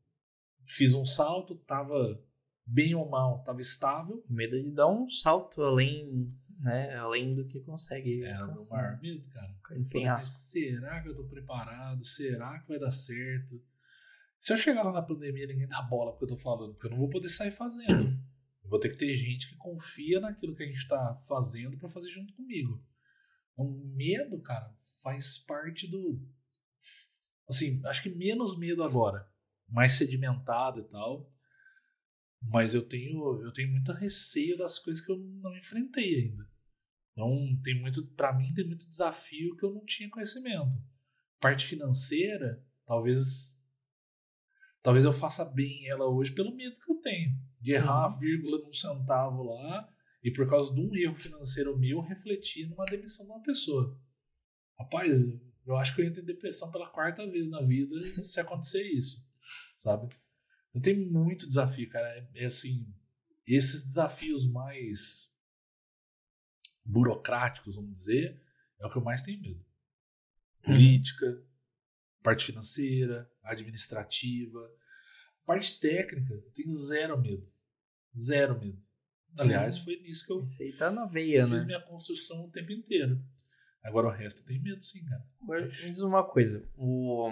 fiz 0.65 0.94
um 0.94 1.06
salto, 1.06 1.56
tava 1.56 2.22
bem 2.65 2.95
ou 2.95 3.10
mal, 3.10 3.44
tava 3.44 3.61
estável. 3.61 4.24
Medo 4.30 4.61
de 4.61 4.72
dar 4.72 4.88
um 4.88 5.07
salto 5.07 5.61
além, 5.61 6.34
né, 6.60 6.96
além 6.96 7.36
do 7.36 7.46
que 7.46 7.60
consegue. 7.62 8.24
Era 8.24 8.46
o 8.46 8.54
meu 8.54 8.70
maior 8.70 9.00
medo, 9.02 9.24
cara. 9.30 9.56
Falei, 9.62 10.22
será 10.22 11.02
que 11.02 11.10
eu 11.10 11.16
tô 11.16 11.24
preparado? 11.26 12.04
Será 12.04 12.60
que 12.60 12.68
vai 12.68 12.80
dar 12.80 12.92
certo? 12.92 13.62
Se 14.40 14.54
eu 14.54 14.58
chegar 14.58 14.84
lá 14.84 14.92
na 14.92 15.02
pandemia 15.02 15.48
ninguém 15.48 15.68
dá 15.68 15.82
bola 15.82 16.12
porque 16.12 16.26
eu 16.26 16.30
tô 16.30 16.38
falando, 16.38 16.74
porque 16.74 16.88
eu 16.88 16.92
não 16.92 17.00
vou 17.00 17.10
poder 17.10 17.30
sair 17.30 17.52
fazendo. 17.52 18.18
Eu 18.64 18.70
vou 18.70 18.80
ter 18.80 18.90
que 18.90 18.98
ter 18.98 19.16
gente 19.16 19.50
que 19.50 19.56
confia 19.56 20.20
naquilo 20.20 20.56
que 20.56 20.64
a 20.64 20.68
gente 20.68 20.88
tá 20.88 21.18
fazendo 21.28 21.78
para 21.78 21.90
fazer 21.90 22.10
junto 22.10 22.34
comigo. 22.34 22.84
O 23.56 23.66
medo, 23.96 24.40
cara, 24.42 24.72
faz 25.02 25.38
parte 25.38 25.88
do. 25.88 26.22
Assim, 27.50 27.82
acho 27.86 28.04
que 28.04 28.10
menos 28.10 28.58
medo 28.58 28.84
agora 28.84 29.28
mais 29.68 29.94
sedimentado 29.94 30.80
e 30.80 30.84
tal. 30.84 31.30
Mas 32.42 32.74
eu 32.74 32.82
tenho, 32.82 33.42
eu 33.44 33.52
tenho 33.52 33.72
muita 33.72 33.94
receio 33.94 34.58
das 34.58 34.80
coisas 34.80 35.04
que 35.04 35.12
eu 35.12 35.18
não 35.18 35.56
enfrentei 35.58 36.16
ainda. 36.16 36.48
Então, 37.12 37.60
tem 37.64 37.80
muito, 37.80 38.06
para 38.10 38.34
mim, 38.34 38.54
tem 38.54 38.66
muito 38.66 38.88
desafio 38.88 39.56
que 39.56 39.66
eu 39.66 39.74
não 39.74 39.84
tinha 39.86 40.10
conhecimento. 40.10 40.72
Parte 41.40 41.66
financeira, 41.66 42.64
talvez 42.86 43.58
talvez 44.82 45.04
eu 45.04 45.12
faça 45.12 45.44
bem 45.44 45.88
ela 45.90 46.08
hoje 46.08 46.32
pelo 46.32 46.56
medo 46.56 46.80
que 46.80 46.90
eu 46.90 46.96
tenho 47.02 47.38
de 47.60 47.74
errar 47.74 48.06
a 48.06 48.08
uhum. 48.08 48.20
vírgula 48.20 48.60
num 48.60 48.72
centavo 48.72 49.44
lá 49.44 49.90
e 50.24 50.32
por 50.32 50.48
causa 50.50 50.74
de 50.74 50.80
um 50.80 50.96
erro 50.96 51.16
financeiro 51.16 51.78
meu 51.78 52.00
refletir 52.00 52.70
numa 52.70 52.86
demissão 52.86 53.26
de 53.26 53.32
uma 53.32 53.42
pessoa. 53.42 54.00
Rapaz, 54.80 55.28
eu 55.66 55.76
acho 55.76 55.94
que 55.94 56.02
eu 56.02 56.06
entro 56.06 56.22
em 56.22 56.26
depressão 56.26 56.72
pela 56.72 56.90
quarta 56.90 57.30
vez 57.30 57.50
na 57.50 57.62
vida 57.62 57.96
se 58.22 58.40
acontecer 58.40 58.84
isso 58.84 59.28
sabe? 59.76 60.14
Então, 60.69 60.81
tem 60.81 60.95
muito 60.95 61.48
desafio, 61.48 61.89
cara. 61.89 62.07
É, 62.07 62.44
é 62.44 62.45
assim, 62.45 62.94
esses 63.45 63.85
desafios 63.85 64.48
mais 64.49 65.31
burocráticos, 66.84 67.76
vamos 67.76 67.94
dizer, 67.94 68.41
é 68.80 68.85
o 68.85 68.89
que 68.89 68.98
eu 68.98 69.03
mais 69.03 69.22
tenho 69.22 69.41
medo. 69.41 69.65
Política, 70.61 71.44
parte 72.22 72.45
financeira, 72.45 73.30
administrativa, 73.44 74.69
parte 75.45 75.80
técnica, 75.80 76.34
eu 76.34 76.52
tenho 76.52 76.69
zero 76.69 77.19
medo. 77.19 77.49
Zero 78.18 78.60
medo. 78.60 78.81
Aliás, 79.38 79.80
foi 79.80 79.98
nisso 80.02 80.26
que 80.26 80.31
eu 80.31 80.44
Isso 80.44 80.61
aí 80.61 80.73
tá 80.73 80.89
na 80.89 81.06
veia, 81.06 81.48
fiz 81.48 81.61
né? 81.61 81.68
minha 81.68 81.81
construção 81.81 82.45
o 82.45 82.52
tempo 82.52 82.72
inteiro. 82.72 83.22
Agora 83.84 84.07
o 84.07 84.11
resto 84.11 84.41
eu 84.41 84.45
tenho 84.45 84.61
medo, 84.61 84.84
sim, 84.84 85.06
cara. 85.06 85.26
Agora, 85.41 85.61
me 85.61 85.91
diz 85.91 85.99
uma 85.99 86.23
coisa. 86.23 86.68
O, 86.76 87.30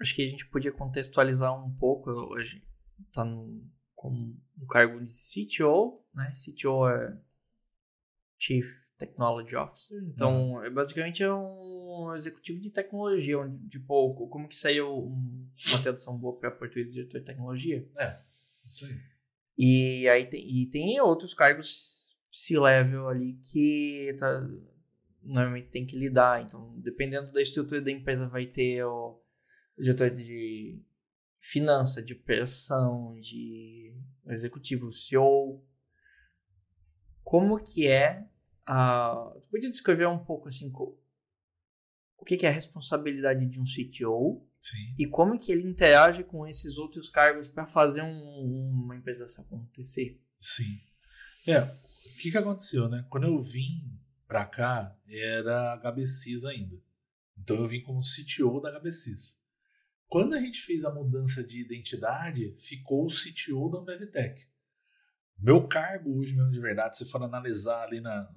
acho 0.00 0.14
que 0.14 0.26
a 0.26 0.28
gente 0.28 0.46
podia 0.46 0.72
contextualizar 0.72 1.54
um 1.54 1.74
pouco. 1.76 2.10
Hoje 2.10 2.62
está 3.06 3.24
com 3.94 4.10
um 4.10 4.66
cargo 4.68 5.00
de 5.04 5.12
CTO, 5.12 6.04
né? 6.14 6.32
CTO 6.34 6.88
é 6.88 7.18
Chief 8.38 8.66
Technology 8.98 9.56
Officer. 9.56 10.02
Então, 10.04 10.52
uhum. 10.52 10.64
é, 10.64 10.70
basicamente 10.70 11.22
é 11.22 11.32
um 11.32 12.12
executivo 12.14 12.60
de 12.60 12.70
tecnologia, 12.70 13.38
onde, 13.38 13.68
tipo, 13.68 14.14
como 14.28 14.48
que 14.48 14.56
saiu 14.56 14.96
uma 14.96 15.82
tradução 15.82 16.16
boa 16.18 16.38
para 16.38 16.50
português, 16.50 16.92
diretor 16.92 17.20
de 17.20 17.24
tecnologia? 17.24 17.88
É, 17.96 18.18
isso 18.68 18.86
aí. 18.86 19.00
E 19.56 20.08
aí 20.08 20.26
tem, 20.26 20.46
e 20.48 20.66
tem 20.68 21.00
outros 21.00 21.34
cargos 21.34 22.10
C-level 22.32 23.08
ali 23.08 23.34
que 23.34 24.16
tá, 24.18 24.48
normalmente 25.22 25.70
tem 25.70 25.86
que 25.86 25.96
lidar. 25.96 26.42
Então, 26.42 26.74
dependendo 26.80 27.30
da 27.30 27.42
estrutura 27.42 27.80
da 27.80 27.90
empresa, 27.90 28.28
vai 28.28 28.46
ter 28.46 28.84
o 28.84 29.21
diretor 29.78 30.10
de 30.10 30.80
finança, 31.40 32.02
de 32.02 32.12
operação, 32.12 33.18
de 33.20 33.94
executivo, 34.26 34.92
CEO. 34.92 35.64
Como 37.22 37.62
que 37.62 37.86
é 37.86 38.26
a... 38.66 39.32
Tu 39.42 39.48
podia 39.48 39.70
descrever 39.70 40.06
um 40.06 40.24
pouco 40.24 40.48
assim 40.48 40.70
o 42.22 42.24
que, 42.24 42.36
que 42.36 42.46
é 42.46 42.48
a 42.48 42.52
responsabilidade 42.52 43.44
de 43.46 43.58
um 43.58 43.64
CTO 43.64 44.46
Sim. 44.60 44.94
e 44.96 45.06
como 45.06 45.36
que 45.36 45.50
ele 45.50 45.66
interage 45.66 46.22
com 46.22 46.46
esses 46.46 46.78
outros 46.78 47.08
cargos 47.08 47.48
para 47.48 47.66
fazer 47.66 48.00
um, 48.00 48.84
uma 48.84 48.94
empresa 48.94 49.26
acontecer? 49.40 50.20
Sim. 50.40 50.80
É, 51.48 51.62
o 51.62 52.16
que, 52.20 52.30
que 52.30 52.38
aconteceu, 52.38 52.88
né? 52.88 53.04
Quando 53.10 53.24
eu 53.24 53.40
vim 53.40 53.98
para 54.28 54.46
cá, 54.46 54.96
era 55.08 55.74
HBCs 55.74 56.44
ainda. 56.44 56.80
Então 57.36 57.56
eu 57.56 57.66
vim 57.66 57.80
como 57.80 57.98
CTO 58.00 58.60
da 58.60 58.70
HBCs. 58.78 59.36
Quando 60.12 60.34
a 60.34 60.38
gente 60.38 60.60
fez 60.60 60.84
a 60.84 60.92
mudança 60.92 61.42
de 61.42 61.62
identidade, 61.62 62.54
ficou 62.58 63.06
o 63.06 63.08
CTO 63.08 63.70
da 63.70 63.78
Ambevtech. 63.78 64.46
Meu 65.38 65.66
cargo 65.66 66.18
hoje, 66.18 66.36
mesmo 66.36 66.50
de 66.50 66.60
verdade, 66.60 66.98
se 66.98 67.10
for 67.10 67.22
analisar 67.22 67.84
ali 67.84 67.98
na, 67.98 68.30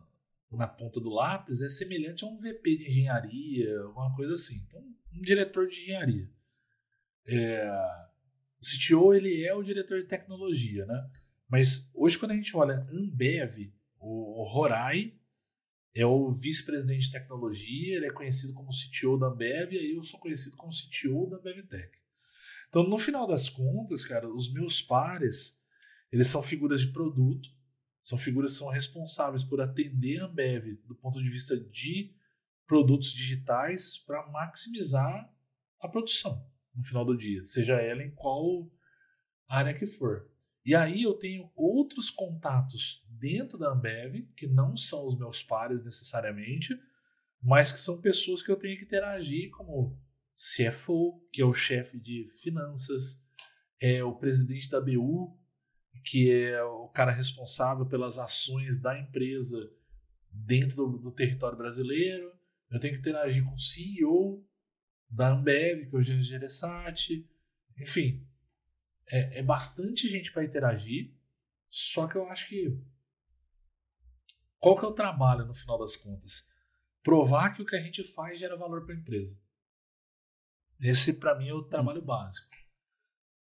na 0.54 0.70
ponta 0.70 1.02
do 1.02 1.10
lápis, 1.10 1.62
é 1.62 1.68
semelhante 1.68 2.24
a 2.24 2.30
um 2.30 2.40
VP 2.40 2.78
de 2.78 2.88
engenharia, 2.88 3.78
alguma 3.82 4.16
coisa 4.16 4.36
assim. 4.36 4.64
Então, 4.66 4.82
um 5.14 5.22
diretor 5.22 5.68
de 5.68 5.76
engenharia. 5.82 6.32
É, 7.28 7.70
o 8.58 8.66
CTO 8.66 9.14
ele 9.14 9.44
é 9.46 9.54
o 9.54 9.62
diretor 9.62 10.00
de 10.00 10.06
tecnologia, 10.06 10.86
né? 10.86 11.10
Mas 11.46 11.92
hoje, 11.94 12.18
quando 12.18 12.32
a 12.32 12.36
gente 12.36 12.56
olha 12.56 12.88
Ambev, 12.90 13.70
o, 14.00 14.42
o 14.42 14.58
Horai 14.58 15.14
é 15.96 16.06
o 16.06 16.30
vice-presidente 16.30 17.06
de 17.06 17.12
tecnologia, 17.12 17.96
ele 17.96 18.08
é 18.08 18.12
conhecido 18.12 18.54
como 18.54 18.70
CTO 18.70 19.18
da 19.18 19.28
Ambev 19.28 19.72
e 19.72 19.96
eu 19.96 20.04
sou 20.04 20.20
conhecido 20.20 20.58
como 20.58 20.74
CTO 20.74 21.30
da 21.30 21.38
AmbevTech. 21.38 21.98
Então, 22.68 22.84
no 22.84 22.98
final 22.98 23.26
das 23.26 23.48
contas, 23.48 24.04
cara, 24.04 24.28
os 24.28 24.52
meus 24.52 24.82
pares, 24.82 25.58
eles 26.12 26.28
são 26.28 26.44
figuras 26.44 26.82
de 26.82 26.92
produto, 26.92 27.50
são 28.02 28.18
figuras 28.18 28.52
que 28.52 28.58
são 28.58 28.68
responsáveis 28.68 29.42
por 29.42 29.62
atender 29.62 30.20
a 30.20 30.26
Ambev 30.26 30.76
do 30.86 30.96
ponto 30.96 31.24
de 31.24 31.30
vista 31.30 31.58
de 31.58 32.14
produtos 32.68 33.14
digitais 33.14 33.98
para 33.98 34.28
maximizar 34.30 35.34
a 35.80 35.88
produção 35.88 36.46
no 36.76 36.84
final 36.84 37.06
do 37.06 37.16
dia, 37.16 37.46
seja 37.46 37.76
ela 37.76 38.04
em 38.04 38.12
qual 38.12 38.70
área 39.48 39.74
que 39.74 39.86
for. 39.86 40.30
E 40.66 40.74
aí 40.74 41.04
eu 41.04 41.14
tenho 41.14 41.52
outros 41.56 42.10
contatos 42.10 43.06
dentro 43.08 43.58
da 43.58 43.72
Ambev, 43.72 44.28
que 44.36 44.48
não 44.48 44.76
são 44.76 45.06
os 45.06 45.18
meus 45.18 45.44
pares 45.44 45.84
necessariamente, 45.84 46.78
mas 47.42 47.72
que 47.72 47.80
são 47.80 48.02
pessoas 48.02 48.42
que 48.42 48.52
eu 48.52 48.56
tenho 48.56 48.78
que 48.78 48.86
interagir, 48.86 49.52
como 49.52 49.96
CFO, 50.34 51.22
que 51.32 51.42
é 51.42 51.46
o 51.46 51.54
chefe 51.54 52.00
de 52.00 52.28
finanças, 52.42 53.24
é 53.80 54.04
o 54.04 54.16
presidente 54.16 54.70
da 54.70 54.82
BU, 54.82 55.38
que 56.04 56.32
é 56.32 56.64
o 56.64 56.88
cara 56.90 57.12
responsável 57.12 57.86
pelas 57.86 58.18
ações 58.18 58.80
da 58.80 58.98
empresa 59.00 59.72
dentro 60.32 60.76
do, 60.76 60.98
do 60.98 61.12
território 61.12 61.58
brasileiro. 61.58 62.34
Eu 62.72 62.80
tenho 62.80 62.94
que 62.94 63.00
interagir 63.00 63.44
com 63.44 63.54
o 63.54 63.60
CEO 63.60 64.44
da 65.10 65.30
Ambev, 65.30 65.88
que 65.88 65.96
é 65.96 66.00
o 66.00 66.02
Gênesis 66.02 66.28
Gereissati. 66.28 67.30
Enfim, 67.80 68.28
é, 69.08 69.40
é 69.40 69.44
bastante 69.44 70.08
gente 70.08 70.32
para 70.32 70.44
interagir, 70.44 71.14
só 71.70 72.08
que 72.08 72.16
eu 72.16 72.28
acho 72.30 72.48
que. 72.48 72.80
Qual 74.60 74.76
que 74.78 74.86
é 74.86 74.88
o 74.88 74.94
trabalho 74.94 75.46
no 75.46 75.54
final 75.54 75.78
das 75.78 75.96
contas? 75.96 76.48
Provar 77.04 77.56
que 77.56 77.62
o 77.62 77.66
que 77.66 77.76
a 77.76 77.82
gente 77.82 78.04
faz 78.04 78.40
gera 78.40 78.58
valor 78.58 78.84
para 78.86 78.96
a 78.96 78.98
empresa. 78.98 79.40
Esse, 80.82 81.14
para 81.14 81.36
mim, 81.38 81.50
é 81.50 81.54
o 81.54 81.64
trabalho 81.64 82.02
hum. 82.02 82.06
básico. 82.06 82.50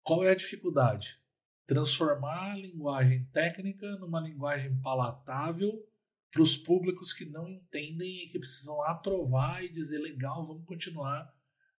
Qual 0.02 0.24
é 0.24 0.31
a 0.31 0.35
dificuldade? 0.35 1.24
transformar 1.66 2.52
a 2.52 2.56
linguagem 2.56 3.24
técnica 3.26 3.97
numa 3.97 4.20
linguagem 4.20 4.78
palatável 4.81 5.86
para 6.31 6.43
os 6.43 6.56
públicos 6.56 7.12
que 7.12 7.24
não 7.24 7.48
entendem 7.48 8.24
e 8.24 8.28
que 8.28 8.39
precisam 8.39 8.82
aprovar 8.82 9.64
e 9.64 9.70
dizer 9.70 9.98
legal, 9.98 10.44
vamos 10.44 10.66
continuar 10.66 11.32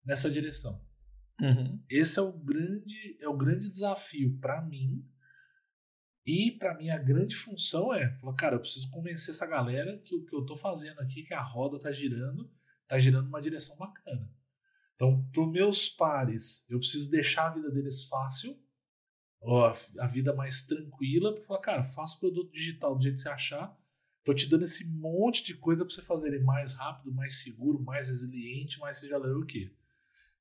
nessa 0.05 0.31
direção. 0.31 0.84
Uhum. 1.41 1.83
Esse 1.91 2.19
é 2.19 2.23
o 2.23 2.33
grande, 2.33 3.17
é 3.21 3.29
o 3.29 3.37
grande 3.37 3.69
desafio 3.69 4.39
para 4.39 4.63
mim. 4.63 5.05
E 6.27 6.53
para 6.53 6.75
mim 6.75 6.89
a 6.89 6.99
grande 6.99 7.37
função 7.37 7.93
é, 7.93 8.17
falar, 8.19 8.35
cara, 8.35 8.57
eu 8.57 8.61
preciso 8.61 8.91
convencer 8.91 9.35
essa 9.35 9.47
galera 9.47 9.99
que 9.99 10.15
o 10.15 10.25
que 10.25 10.35
eu 10.35 10.41
estou 10.41 10.57
fazendo 10.57 11.01
aqui, 11.01 11.23
que 11.23 11.35
a 11.35 11.43
roda 11.43 11.77
está 11.77 11.91
girando, 11.91 12.51
está 12.83 12.99
girando 12.99 13.27
numa 13.27 13.43
direção 13.43 13.77
bacana. 13.77 14.31
Então, 14.95 15.29
para 15.33 15.43
os 15.43 15.53
meus 15.53 15.89
pares, 15.89 16.65
eu 16.71 16.79
preciso 16.79 17.11
deixar 17.11 17.49
a 17.49 17.55
vida 17.55 17.71
deles 17.71 18.05
fácil, 18.05 18.57
a 19.99 20.07
vida 20.07 20.35
mais 20.35 20.63
tranquila, 20.63 21.35
para 21.35 21.43
falar, 21.43 21.61
cara, 21.61 21.85
faça 21.85 22.19
produto 22.19 22.51
digital 22.53 22.97
do 22.97 23.03
jeito 23.03 23.17
que 23.17 23.21
você 23.21 23.29
achar. 23.29 23.77
Tô 24.25 24.33
te 24.33 24.49
dando 24.49 24.65
esse 24.65 24.89
monte 24.89 25.45
de 25.45 25.55
coisa 25.55 25.85
para 25.85 25.95
você 25.95 26.01
fazer 26.01 26.43
mais 26.43 26.73
rápido, 26.73 27.13
mais 27.13 27.43
seguro, 27.43 27.83
mais 27.83 28.09
resiliente, 28.09 28.79
mais 28.79 28.99
seja 28.99 29.19
lá 29.19 29.29
o 29.37 29.45
que. 29.45 29.71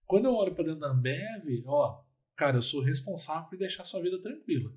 Quando 0.06 0.26
eu 0.26 0.34
olho 0.34 0.54
para 0.54 0.66
dentro 0.66 0.80
da 0.80 0.92
Ambev, 0.92 1.64
ó, 1.66 2.04
cara, 2.36 2.58
eu 2.58 2.62
sou 2.62 2.82
responsável 2.82 3.50
por 3.50 3.58
deixar 3.58 3.86
sua 3.86 4.02
vida 4.02 4.22
tranquila. 4.22 4.72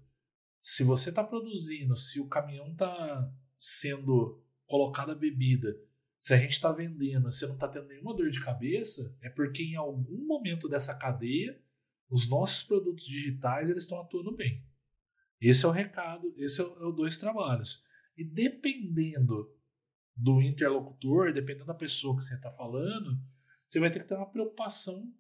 Se 0.60 0.82
você 0.84 1.10
está 1.10 1.22
produzindo, 1.22 1.96
se 1.96 2.20
o 2.20 2.28
caminhão 2.28 2.72
está 2.72 3.32
sendo 3.56 4.42
colocada 4.66 5.12
a 5.12 5.16
bebida, 5.16 5.76
se 6.18 6.34
a 6.34 6.36
gente 6.36 6.52
está 6.52 6.72
vendendo, 6.72 7.30
se 7.30 7.46
não 7.46 7.54
está 7.54 7.68
tendo 7.68 7.88
nenhuma 7.88 8.14
dor 8.14 8.30
de 8.30 8.42
cabeça, 8.42 9.16
é 9.20 9.28
porque 9.28 9.62
em 9.62 9.76
algum 9.76 10.26
momento 10.26 10.68
dessa 10.68 10.96
cadeia, 10.96 11.60
os 12.10 12.28
nossos 12.28 12.62
produtos 12.64 13.04
digitais 13.06 13.70
eles 13.70 13.82
estão 13.82 14.00
atuando 14.00 14.34
bem. 14.34 14.64
Esse 15.40 15.64
é 15.66 15.68
o 15.68 15.72
recado, 15.72 16.34
esse 16.36 16.60
é 16.60 16.64
é 16.64 16.84
o 16.84 16.92
dois 16.92 17.18
trabalhos. 17.18 17.84
E 18.16 18.24
dependendo 18.24 19.54
do 20.16 20.40
interlocutor, 20.40 21.32
dependendo 21.32 21.66
da 21.66 21.74
pessoa 21.74 22.16
que 22.16 22.24
você 22.24 22.34
está 22.34 22.50
falando, 22.50 23.20
você 23.66 23.80
vai 23.80 23.90
ter 23.90 24.00
que 24.00 24.08
ter 24.08 24.14
uma 24.14 24.30
preocupação 24.30 25.12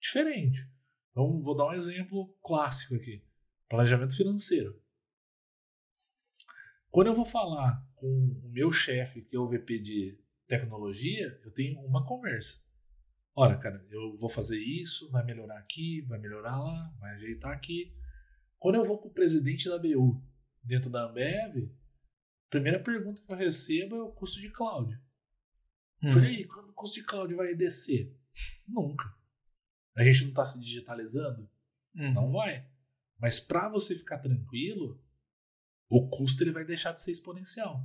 diferente. 0.00 0.68
Então, 1.10 1.40
vou 1.40 1.56
dar 1.56 1.68
um 1.68 1.72
exemplo 1.72 2.36
clássico 2.42 2.94
aqui: 2.94 3.24
planejamento 3.68 4.16
financeiro. 4.16 4.80
Quando 6.90 7.08
eu 7.08 7.14
vou 7.14 7.26
falar 7.26 7.86
com 7.94 8.06
o 8.06 8.50
meu 8.50 8.72
chefe, 8.72 9.22
que 9.22 9.36
é 9.36 9.38
o 9.38 9.48
VP 9.48 9.78
de 9.80 10.18
tecnologia, 10.46 11.40
eu 11.44 11.50
tenho 11.52 11.80
uma 11.80 12.06
conversa. 12.06 12.64
Olha, 13.34 13.56
cara, 13.58 13.86
eu 13.90 14.16
vou 14.16 14.30
fazer 14.30 14.58
isso, 14.58 15.10
vai 15.10 15.22
melhorar 15.24 15.58
aqui, 15.58 16.00
vai 16.02 16.18
melhorar 16.18 16.58
lá, 16.58 16.94
vai 16.98 17.14
ajeitar 17.16 17.52
aqui. 17.52 17.94
Quando 18.58 18.76
eu 18.76 18.84
vou 18.84 18.98
com 18.98 19.08
o 19.08 19.12
presidente 19.12 19.68
da 19.68 19.78
BU 19.78 20.22
dentro 20.62 20.88
da 20.88 21.04
Ambev, 21.04 21.70
a 22.46 22.50
primeira 22.50 22.82
pergunta 22.82 23.20
que 23.20 23.30
eu 23.30 23.36
recebo 23.36 23.96
é 23.96 24.02
o 24.02 24.12
custo 24.12 24.40
de 24.40 24.50
cloud. 24.50 24.98
Hum. 26.02 26.10
Falei, 26.10 26.36
aí, 26.36 26.44
quando 26.44 26.70
o 26.70 26.72
custo 26.72 26.96
de 26.96 27.04
cloud 27.04 27.34
vai 27.34 27.54
descer? 27.54 28.14
Nunca. 28.66 29.14
A 29.96 30.04
gente 30.04 30.22
não 30.22 30.30
está 30.30 30.44
se 30.44 30.60
digitalizando? 30.60 31.48
Uhum. 31.94 32.12
Não 32.12 32.32
vai. 32.32 32.68
Mas 33.18 33.40
para 33.40 33.68
você 33.68 33.94
ficar 33.94 34.18
tranquilo, 34.18 35.02
o 35.88 36.08
custo 36.08 36.42
ele 36.42 36.52
vai 36.52 36.64
deixar 36.64 36.92
de 36.92 37.00
ser 37.00 37.12
exponencial. 37.12 37.82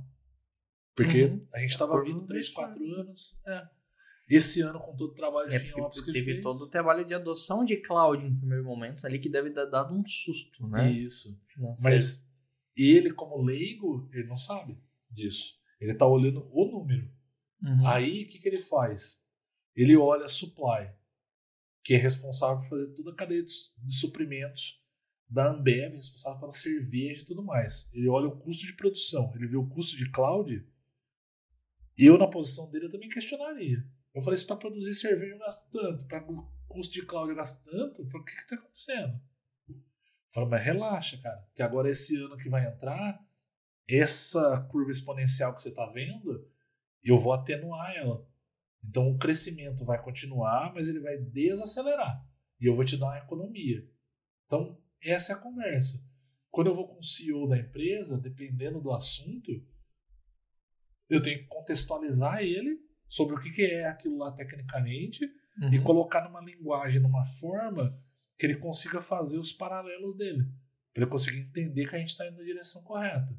Porque 0.94 1.24
uhum. 1.24 1.46
a 1.54 1.58
gente 1.58 1.70
estava 1.70 2.02
vindo 2.02 2.26
3, 2.26 2.48
4 2.50 2.84
anos. 3.00 3.40
É. 3.46 3.68
Esse 4.28 4.60
ano, 4.60 4.78
com 4.78 4.94
todo 4.94 5.10
o 5.10 5.14
trabalho 5.14 5.48
de 5.48 5.56
é, 5.56 5.58
FinOps 5.58 6.00
que 6.00 6.12
teve 6.12 6.32
fez. 6.32 6.42
todo 6.42 6.56
o 6.62 6.70
trabalho 6.70 7.04
de 7.04 7.12
adoção 7.12 7.64
de 7.64 7.76
cloud 7.78 8.24
em 8.24 8.36
primeiro 8.36 8.64
momento 8.64 9.06
ali 9.06 9.18
que 9.18 9.28
deve 9.28 9.50
ter 9.50 9.68
dado 9.68 9.94
um 9.94 10.06
susto, 10.06 10.66
né? 10.68 10.90
Isso. 10.90 11.38
Mas 11.82 12.26
ele, 12.76 13.12
como 13.12 13.42
leigo, 13.42 14.08
ele 14.12 14.26
não 14.26 14.36
sabe 14.36 14.78
disso. 15.10 15.58
Ele 15.80 15.92
está 15.92 16.06
olhando 16.06 16.48
o 16.52 16.64
número. 16.64 17.10
Uhum. 17.62 17.86
Aí, 17.86 18.24
o 18.24 18.28
que, 18.28 18.38
que 18.38 18.48
ele 18.48 18.60
faz? 18.60 19.24
Ele 19.74 19.96
olha 19.96 20.24
a 20.24 20.28
supply, 20.28 20.90
que 21.82 21.94
é 21.94 21.96
responsável 21.96 22.60
por 22.60 22.68
fazer 22.68 22.92
toda 22.94 23.12
a 23.12 23.14
cadeia 23.14 23.42
de, 23.42 23.52
de 23.78 23.94
suprimentos 23.94 24.82
da 25.28 25.50
Ambev, 25.50 25.94
responsável 25.94 26.40
pela 26.40 26.52
cerveja 26.52 27.22
e 27.22 27.24
tudo 27.24 27.42
mais. 27.42 27.90
Ele 27.94 28.08
olha 28.08 28.28
o 28.28 28.36
custo 28.36 28.66
de 28.66 28.74
produção, 28.74 29.32
ele 29.34 29.46
vê 29.46 29.56
o 29.56 29.66
custo 29.66 29.96
de 29.96 30.10
cloud. 30.10 30.66
Eu, 31.96 32.18
na 32.18 32.28
posição 32.28 32.70
dele, 32.70 32.86
eu 32.86 32.90
também 32.90 33.08
questionaria. 33.08 33.86
Eu 34.14 34.20
falei, 34.20 34.38
se 34.38 34.46
para 34.46 34.56
produzir 34.56 34.94
cerveja 34.94 35.32
eu 35.32 35.38
gasto 35.38 35.70
tanto, 35.70 36.04
para 36.04 36.20
custo 36.68 36.92
de 36.92 37.06
cloud 37.06 37.30
eu 37.30 37.36
gasto 37.36 37.64
tanto, 37.64 38.02
eu 38.02 38.10
falei, 38.10 38.22
o 38.22 38.24
que 38.24 38.32
está 38.32 38.56
acontecendo? 38.56 39.20
Fala, 40.28 40.48
mas 40.48 40.62
relaxa, 40.62 41.18
cara, 41.18 41.46
que 41.54 41.62
agora 41.62 41.90
esse 41.90 42.16
ano 42.16 42.36
que 42.36 42.48
vai 42.48 42.66
entrar, 42.66 43.18
essa 43.88 44.60
curva 44.70 44.90
exponencial 44.90 45.54
que 45.54 45.62
você 45.62 45.68
está 45.70 45.86
vendo, 45.86 46.46
eu 47.10 47.18
vou 47.18 47.32
atenuar 47.32 47.94
ela. 47.96 48.26
Então 48.84 49.10
o 49.10 49.18
crescimento 49.18 49.84
vai 49.84 50.02
continuar, 50.02 50.72
mas 50.74 50.88
ele 50.88 51.00
vai 51.00 51.16
desacelerar. 51.18 52.24
E 52.60 52.66
eu 52.66 52.74
vou 52.74 52.84
te 52.84 52.96
dar 52.96 53.06
uma 53.06 53.18
economia. 53.18 53.88
Então, 54.46 54.80
essa 55.02 55.32
é 55.32 55.36
a 55.36 55.38
conversa. 55.38 56.04
Quando 56.50 56.68
eu 56.68 56.74
vou 56.74 56.86
com 56.86 56.98
o 56.98 57.04
CEO 57.04 57.48
da 57.48 57.58
empresa, 57.58 58.20
dependendo 58.20 58.80
do 58.80 58.92
assunto, 58.92 59.50
eu 61.08 61.22
tenho 61.22 61.38
que 61.40 61.46
contextualizar 61.46 62.42
ele 62.42 62.78
sobre 63.06 63.34
o 63.34 63.38
que 63.38 63.64
é 63.64 63.86
aquilo 63.86 64.18
lá 64.18 64.32
tecnicamente 64.32 65.24
uhum. 65.60 65.72
e 65.72 65.82
colocar 65.82 66.22
numa 66.22 66.40
linguagem, 66.40 67.00
numa 67.00 67.24
forma 67.24 67.98
que 68.38 68.46
ele 68.46 68.56
consiga 68.56 69.00
fazer 69.00 69.38
os 69.38 69.52
paralelos 69.52 70.16
dele, 70.16 70.44
para 70.92 71.02
ele 71.02 71.10
conseguir 71.10 71.40
entender 71.40 71.88
que 71.88 71.96
a 71.96 71.98
gente 71.98 72.08
está 72.08 72.26
indo 72.26 72.38
na 72.38 72.44
direção 72.44 72.82
correta. 72.82 73.36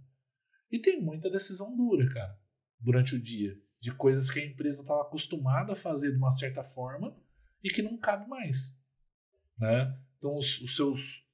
E 0.72 0.80
tem 0.80 1.02
muita 1.02 1.30
decisão 1.30 1.76
dura, 1.76 2.08
cara, 2.10 2.40
durante 2.84 3.16
o 3.16 3.22
dia, 3.22 3.60
de 3.80 3.96
coisas 3.96 4.30
que 4.30 4.40
a 4.40 4.46
empresa 4.46 4.82
estava 4.82 5.02
acostumada 5.02 5.74
a 5.74 5.76
fazer 5.76 6.12
de 6.12 6.18
uma 6.18 6.32
certa 6.32 6.64
forma 6.64 7.18
e 7.64 7.70
que 7.70 7.82
não 7.82 7.98
cabe 7.98 8.28
mais, 8.28 8.78
né? 9.58 9.98
Então 10.18 10.38
os, 10.38 10.60
os 10.62 10.76
seus, 10.76 11.26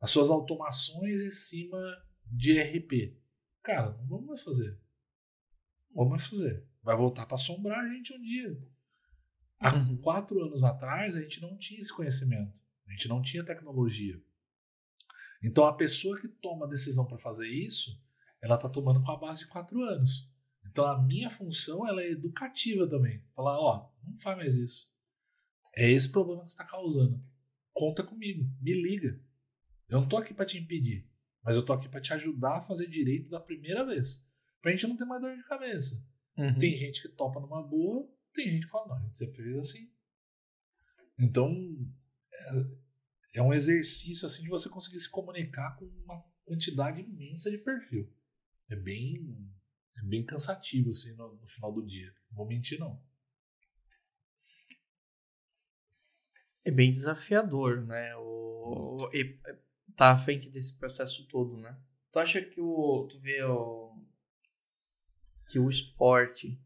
as 0.00 0.10
suas 0.10 0.30
automações 0.30 1.22
em 1.22 1.30
cima 1.30 1.78
de 2.24 2.60
RP, 2.60 3.18
cara, 3.62 3.92
não 3.92 4.06
vamos 4.06 4.26
mais 4.26 4.42
fazer, 4.42 4.78
não 5.88 6.04
vamos 6.04 6.10
mais 6.10 6.26
fazer. 6.26 6.68
Vai 6.82 6.96
voltar 6.96 7.26
para 7.26 7.34
assombrar 7.34 7.78
a 7.78 7.88
gente 7.92 8.14
um 8.14 8.20
dia. 8.22 8.58
Há 9.58 9.74
uhum. 9.74 9.98
quatro 9.98 10.42
anos 10.42 10.64
atrás 10.64 11.16
a 11.16 11.20
gente 11.20 11.42
não 11.42 11.58
tinha 11.58 11.78
esse 11.78 11.94
conhecimento. 11.94 12.58
A 12.86 12.92
gente 12.92 13.08
não 13.08 13.20
tinha 13.20 13.44
tecnologia. 13.44 14.18
Então 15.42 15.66
a 15.66 15.76
pessoa 15.76 16.18
que 16.18 16.28
toma 16.28 16.64
a 16.64 16.68
decisão 16.68 17.06
para 17.06 17.18
fazer 17.18 17.46
isso, 17.46 18.02
ela 18.40 18.54
está 18.54 18.68
tomando 18.68 19.02
com 19.02 19.12
a 19.12 19.18
base 19.18 19.40
de 19.40 19.48
quatro 19.48 19.82
anos. 19.82 20.29
Então 20.70 20.86
a 20.86 21.02
minha 21.02 21.28
função 21.28 21.86
ela 21.86 22.02
é 22.02 22.12
educativa 22.12 22.88
também. 22.88 23.22
Falar, 23.34 23.58
ó, 23.58 23.90
não 24.04 24.14
faz 24.14 24.36
mais 24.36 24.56
isso. 24.56 24.90
É 25.74 25.90
esse 25.90 26.10
problema 26.10 26.42
que 26.42 26.48
está 26.48 26.64
causando. 26.64 27.22
Conta 27.72 28.02
comigo, 28.02 28.48
me 28.60 28.72
liga. 28.72 29.20
Eu 29.88 30.00
não 30.00 30.08
tô 30.08 30.16
aqui 30.16 30.32
para 30.32 30.46
te 30.46 30.58
impedir, 30.58 31.08
mas 31.42 31.56
eu 31.56 31.64
tô 31.64 31.72
aqui 31.72 31.88
para 31.88 32.00
te 32.00 32.12
ajudar 32.12 32.58
a 32.58 32.60
fazer 32.60 32.88
direito 32.88 33.30
da 33.30 33.40
primeira 33.40 33.84
vez. 33.84 34.28
Pra 34.62 34.70
gente 34.70 34.86
não 34.86 34.96
ter 34.96 35.04
mais 35.04 35.20
dor 35.20 35.36
de 35.36 35.42
cabeça. 35.42 36.06
Uhum. 36.36 36.58
Tem 36.58 36.76
gente 36.76 37.02
que 37.02 37.08
topa 37.08 37.40
numa 37.40 37.62
boa, 37.62 38.08
tem 38.32 38.48
gente 38.48 38.66
que 38.66 38.70
fala, 38.70 38.88
não, 38.88 38.96
a 38.96 39.06
gente 39.06 39.18
sempre 39.18 39.42
fez 39.42 39.58
assim. 39.58 39.90
Então, 41.18 41.52
é, 42.32 43.38
é 43.40 43.42
um 43.42 43.52
exercício 43.52 44.26
assim 44.26 44.42
de 44.42 44.48
você 44.48 44.68
conseguir 44.68 44.98
se 45.00 45.10
comunicar 45.10 45.76
com 45.76 45.86
uma 46.04 46.22
quantidade 46.44 47.00
imensa 47.00 47.50
de 47.50 47.58
perfil. 47.58 48.08
É 48.68 48.76
bem, 48.76 49.50
é 49.96 50.02
bem 50.02 50.24
cansativo 50.24 50.90
assim 50.90 51.14
no, 51.14 51.34
no 51.36 51.46
final 51.46 51.72
do 51.72 51.84
dia. 51.84 52.14
Não 52.28 52.36
vou 52.36 52.46
mentir 52.46 52.78
não. 52.78 53.02
É 56.64 56.70
bem 56.70 56.90
desafiador, 56.90 57.84
né? 57.86 58.14
O, 58.16 59.04
o 59.04 59.10
tá 59.96 60.12
à 60.12 60.16
frente 60.16 60.50
desse 60.50 60.76
processo 60.76 61.26
todo, 61.26 61.56
né? 61.56 61.78
Tu 62.12 62.18
acha 62.18 62.42
que 62.42 62.60
o 62.60 63.06
tu 63.08 63.18
vê 63.20 63.42
o 63.44 63.96
que 65.48 65.58
o 65.58 65.68
esporte, 65.68 66.62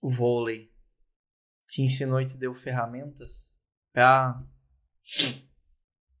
o 0.00 0.10
vôlei, 0.10 0.72
te 1.66 1.82
ensinou 1.82 2.20
e 2.20 2.26
te 2.26 2.36
deu 2.36 2.54
ferramentas 2.54 3.58
pra 3.92 4.46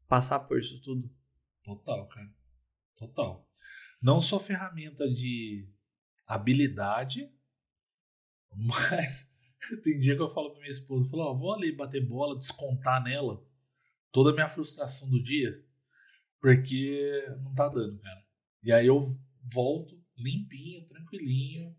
passar 0.08 0.40
por 0.40 0.58
isso 0.58 0.80
tudo. 0.80 1.08
Total, 1.62 2.08
cara. 2.08 2.34
Total. 2.96 3.48
Não 4.02 4.20
só 4.20 4.40
ferramenta 4.40 5.08
de 5.08 5.68
habilidade, 6.26 7.30
mas 8.56 9.32
tem 9.84 9.98
dia 9.98 10.16
que 10.16 10.22
eu 10.22 10.30
falo 10.30 10.50
pra 10.50 10.60
minha 10.60 10.70
esposa, 10.70 11.06
eu 11.06 11.10
falo, 11.10 11.22
ó, 11.22 11.34
vou 11.34 11.54
ali 11.54 11.74
bater 11.74 12.04
bola, 12.04 12.36
descontar 12.36 13.02
nela 13.02 13.44
toda 14.10 14.30
a 14.30 14.34
minha 14.34 14.48
frustração 14.48 15.08
do 15.08 15.22
dia, 15.22 15.64
porque 16.40 17.24
não 17.42 17.54
tá 17.54 17.68
dando, 17.68 17.98
cara. 18.00 18.26
E 18.62 18.72
aí 18.72 18.86
eu 18.86 19.02
volto 19.42 20.00
limpinho, 20.16 20.84
tranquilinho, 20.86 21.74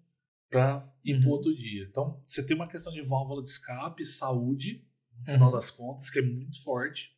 pra 0.50 0.88
ir 1.04 1.16
uhum. 1.16 1.22
pro 1.22 1.30
outro 1.32 1.56
dia. 1.56 1.88
Então, 1.90 2.22
você 2.26 2.46
tem 2.46 2.56
uma 2.56 2.68
questão 2.68 2.94
de 2.94 3.02
válvula 3.02 3.42
de 3.42 3.50
escape, 3.50 4.06
saúde, 4.06 4.86
no 5.18 5.26
final 5.26 5.50
uhum. 5.50 5.56
das 5.56 5.72
contas, 5.72 6.10
que 6.10 6.20
é 6.20 6.22
muito 6.22 6.62
forte. 6.64 7.18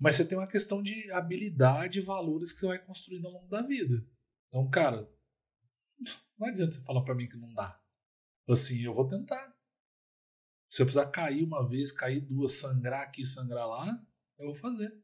Mas 0.00 0.14
você 0.14 0.24
tem 0.24 0.38
uma 0.38 0.46
questão 0.46 0.82
de 0.82 1.10
habilidade 1.12 1.98
e 1.98 2.02
valores 2.02 2.52
que 2.52 2.60
você 2.60 2.66
vai 2.66 2.78
construindo 2.78 3.26
ao 3.26 3.32
longo 3.34 3.48
da 3.48 3.60
vida. 3.60 4.02
Então, 4.48 4.68
cara, 4.70 5.06
não 6.38 6.48
adianta 6.48 6.72
você 6.72 6.82
falar 6.82 7.02
para 7.02 7.14
mim 7.14 7.28
que 7.28 7.36
não 7.36 7.52
dá. 7.52 7.78
Assim, 8.48 8.80
eu 8.80 8.94
vou 8.94 9.06
tentar. 9.06 9.54
Se 10.68 10.80
eu 10.80 10.86
precisar 10.86 11.10
cair 11.10 11.44
uma 11.44 11.68
vez, 11.68 11.92
cair 11.92 12.20
duas, 12.20 12.54
sangrar 12.54 13.02
aqui, 13.02 13.26
sangrar 13.26 13.68
lá, 13.68 14.02
eu 14.38 14.46
vou 14.46 14.54
fazer. 14.54 14.96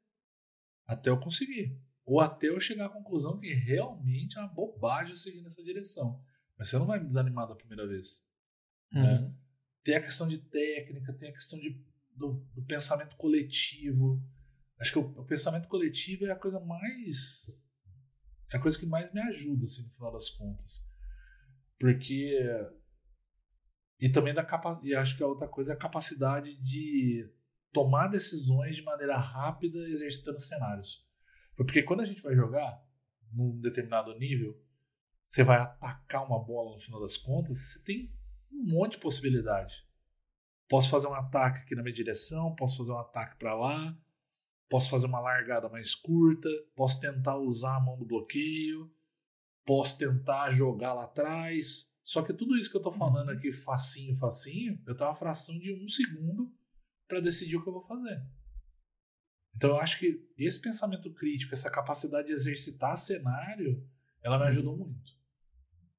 Até 0.86 1.10
eu 1.10 1.20
conseguir. 1.20 1.78
Ou 2.04 2.20
até 2.20 2.48
eu 2.48 2.58
chegar 2.58 2.86
à 2.86 2.92
conclusão 2.92 3.38
que 3.38 3.52
realmente 3.52 4.38
é 4.38 4.40
uma 4.40 4.48
bobagem 4.48 5.14
seguir 5.14 5.42
nessa 5.42 5.62
direção. 5.62 6.22
Mas 6.56 6.68
você 6.68 6.78
não 6.78 6.86
vai 6.86 6.98
me 6.98 7.06
desanimar 7.06 7.46
da 7.46 7.54
primeira 7.54 7.86
vez. 7.86 8.26
Uhum. 8.92 9.02
Né? 9.02 9.34
Tem 9.82 9.96
a 9.96 10.02
questão 10.02 10.26
de 10.26 10.38
técnica, 10.38 11.12
tem 11.12 11.28
a 11.28 11.32
questão 11.32 11.58
de, 11.58 11.84
do, 12.12 12.44
do 12.54 12.62
pensamento 12.64 13.16
coletivo. 13.16 14.22
Acho 14.78 14.92
que 14.92 14.98
o, 14.98 15.20
o, 15.20 15.24
pensamento 15.24 15.68
coletivo 15.68 16.26
é 16.26 16.32
a 16.32 16.38
coisa 16.38 16.60
mais. 16.60 17.62
É 18.52 18.56
a 18.56 18.60
coisa 18.60 18.78
que 18.78 18.86
mais 18.86 19.12
me 19.12 19.20
ajuda, 19.20 19.64
assim, 19.64 19.84
no 19.84 19.90
final 19.90 20.12
das 20.12 20.30
contas. 20.30 20.88
Porque. 21.78 22.38
E 23.98 24.10
também 24.10 24.34
da 24.34 24.44
capa, 24.44 24.78
e 24.82 24.94
acho 24.94 25.16
que 25.16 25.22
a 25.22 25.26
outra 25.26 25.48
coisa 25.48 25.72
é 25.72 25.74
a 25.74 25.78
capacidade 25.78 26.54
de 26.60 27.30
tomar 27.72 28.08
decisões 28.08 28.76
de 28.76 28.82
maneira 28.82 29.16
rápida, 29.16 29.78
exercitando 29.88 30.38
cenários. 30.38 31.04
Porque 31.56 31.82
quando 31.82 32.00
a 32.00 32.04
gente 32.04 32.20
vai 32.20 32.34
jogar 32.34 32.82
num 33.32 33.58
determinado 33.58 34.14
nível, 34.18 34.58
você 35.22 35.42
vai 35.42 35.58
atacar 35.58 36.24
uma 36.24 36.42
bola 36.42 36.72
no 36.72 36.78
final 36.78 37.00
das 37.00 37.16
contas, 37.16 37.58
você 37.58 37.82
tem 37.82 38.14
um 38.52 38.70
monte 38.70 38.92
de 38.92 38.98
possibilidade. 38.98 39.86
Posso 40.68 40.90
fazer 40.90 41.08
um 41.08 41.14
ataque 41.14 41.60
aqui 41.60 41.74
na 41.74 41.82
minha 41.82 41.94
direção, 41.94 42.54
posso 42.54 42.78
fazer 42.78 42.92
um 42.92 42.98
ataque 42.98 43.36
para 43.36 43.54
lá, 43.54 43.96
posso 44.68 44.90
fazer 44.90 45.06
uma 45.06 45.20
largada 45.20 45.68
mais 45.68 45.94
curta, 45.94 46.48
posso 46.74 47.00
tentar 47.00 47.36
usar 47.36 47.76
a 47.76 47.80
mão 47.80 47.98
do 47.98 48.04
bloqueio, 48.04 48.90
posso 49.64 49.98
tentar 49.98 50.50
jogar 50.50 50.94
lá 50.94 51.04
atrás. 51.04 51.92
Só 52.02 52.22
que 52.22 52.32
tudo 52.32 52.56
isso 52.56 52.70
que 52.70 52.76
eu 52.76 52.82
tô 52.82 52.92
falando 52.92 53.30
aqui, 53.30 53.52
facinho, 53.52 54.16
facinho, 54.16 54.80
eu 54.86 54.96
tenho 54.96 55.08
uma 55.08 55.14
fração 55.14 55.58
de 55.58 55.72
um 55.72 55.88
segundo 55.88 56.52
para 57.08 57.20
decidir 57.20 57.56
o 57.56 57.62
que 57.62 57.68
eu 57.68 57.72
vou 57.72 57.86
fazer. 57.86 58.24
Então 59.54 59.70
eu 59.70 59.80
acho 59.80 59.98
que 59.98 60.22
esse 60.36 60.60
pensamento 60.60 61.12
crítico, 61.12 61.54
essa 61.54 61.70
capacidade 61.70 62.28
de 62.28 62.34
exercitar 62.34 62.96
cenário, 62.96 63.82
ela 64.22 64.38
me 64.38 64.44
ajudou 64.46 64.76
muito. 64.76 65.16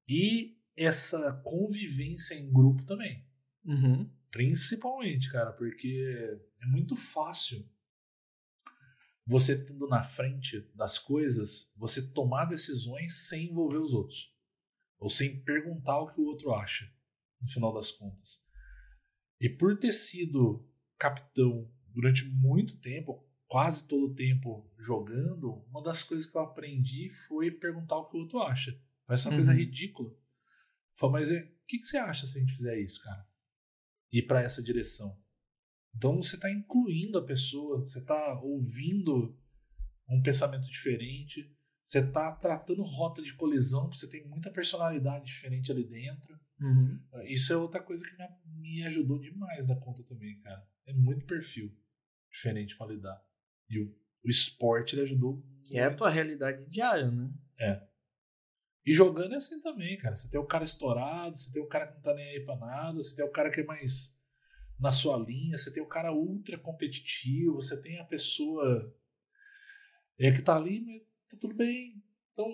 E 0.08 0.58
essa 0.76 1.34
convivência 1.44 2.36
em 2.36 2.52
grupo 2.52 2.86
também. 2.86 3.26
Uhum. 3.66 4.10
Principalmente, 4.30 5.32
cara, 5.32 5.52
porque 5.52 6.40
é 6.62 6.66
muito 6.68 6.96
fácil 6.96 7.68
você 9.28 9.56
estando 9.56 9.88
na 9.90 10.02
frente 10.02 10.62
das 10.74 10.98
coisas, 10.98 11.70
você 11.76 12.02
tomar 12.02 12.46
decisões 12.46 13.28
sem 13.28 13.50
envolver 13.50 13.78
os 13.78 13.94
outros. 13.94 14.34
Ou 14.98 15.10
sem 15.10 15.44
perguntar 15.44 16.00
o 16.00 16.14
que 16.14 16.22
o 16.22 16.26
outro 16.26 16.54
acha, 16.54 16.90
no 17.42 17.48
final 17.48 17.74
das 17.74 17.92
contas. 17.92 18.42
E 19.40 19.50
por 19.50 19.78
ter 19.78 19.92
sido 19.92 20.66
capitão 20.98 21.70
durante 21.90 22.24
muito 22.24 22.80
tempo, 22.80 23.28
quase 23.48 23.86
todo 23.86 24.06
o 24.06 24.16
tempo 24.16 24.72
jogando, 24.78 25.64
uma 25.70 25.84
das 25.84 26.04
coisas 26.04 26.26
que 26.26 26.36
eu 26.36 26.42
aprendi 26.42 27.10
foi 27.10 27.52
perguntar 27.52 27.98
o 27.98 28.10
que 28.10 28.16
o 28.16 28.22
outro 28.22 28.40
acha. 28.42 28.80
Parece 29.06 29.26
uma 29.26 29.32
uhum. 29.32 29.38
coisa 29.38 29.54
ridícula. 29.54 30.16
Falei, 30.96 31.14
mas 31.14 31.32
é, 31.32 31.42
o 31.42 31.66
que, 31.68 31.78
que 31.78 31.86
você 31.86 31.98
acha 31.98 32.26
se 32.26 32.38
a 32.38 32.42
gente 32.42 32.56
fizer 32.56 32.80
isso, 32.80 33.04
cara? 33.04 33.28
Ir 34.12 34.24
para 34.24 34.42
essa 34.42 34.64
direção. 34.64 35.22
Então 35.98 36.16
você 36.22 36.36
está 36.36 36.52
incluindo 36.52 37.18
a 37.18 37.26
pessoa, 37.26 37.82
você 37.82 38.00
está 38.00 38.40
ouvindo 38.42 39.36
um 40.08 40.22
pensamento 40.22 40.68
diferente, 40.68 41.52
você 41.84 42.00
está 42.00 42.32
tratando 42.34 42.84
rota 42.84 43.22
de 43.22 43.34
colisão, 43.34 43.90
você 43.90 44.08
tem 44.08 44.28
muita 44.28 44.52
personalidade 44.52 45.26
diferente 45.26 45.72
ali 45.72 45.84
dentro. 45.84 46.40
Uhum. 46.60 47.00
Isso 47.24 47.52
é 47.52 47.58
outra 47.58 47.82
coisa 47.82 48.06
que 48.08 48.16
me, 48.16 48.28
me 48.60 48.84
ajudou 48.86 49.20
demais 49.20 49.66
da 49.66 49.76
conta 49.76 50.04
também, 50.04 50.40
cara. 50.42 50.68
É 50.86 50.94
muito 50.94 51.26
perfil 51.26 51.76
diferente 52.32 52.78
para 52.78 52.94
lidar. 52.94 53.22
E 53.70 53.80
o, 53.80 53.92
o 54.24 54.30
esporte 54.30 54.96
ele 54.96 55.02
ajudou. 55.04 55.44
Que 55.66 55.80
é 55.80 55.86
a 55.86 55.96
tua 55.96 56.10
realidade 56.10 56.70
diária, 56.70 57.10
né? 57.10 57.34
É. 57.60 57.88
E 58.86 58.94
jogando 58.94 59.34
é 59.34 59.38
assim 59.38 59.60
também, 59.60 59.98
cara. 59.98 60.16
Você 60.16 60.30
tem 60.30 60.40
o 60.40 60.46
cara 60.46 60.64
estourado, 60.64 61.36
você 61.36 61.52
tem 61.52 61.62
o 61.62 61.68
cara 61.68 61.88
que 61.88 61.96
não 61.96 62.02
tá 62.02 62.14
nem 62.14 62.30
aí 62.30 62.46
pra 62.46 62.56
nada, 62.56 63.02
você 63.02 63.16
tem 63.16 63.26
o 63.26 63.32
cara 63.32 63.50
que 63.50 63.62
é 63.62 63.66
mais 63.66 64.17
na 64.80 64.92
sua 64.92 65.18
linha, 65.18 65.58
você 65.58 65.72
tem 65.72 65.82
o 65.82 65.88
cara 65.88 66.14
ultra 66.14 66.58
competitivo, 66.58 67.56
você 67.56 67.82
tem 67.82 68.00
a 68.00 68.06
pessoa 68.06 68.94
é, 70.20 70.32
que 70.32 70.42
tá 70.42 70.56
ali, 70.56 70.82
mas 70.82 71.02
tá 71.30 71.38
tudo 71.40 71.56
bem. 71.56 72.02
Então, 72.34 72.48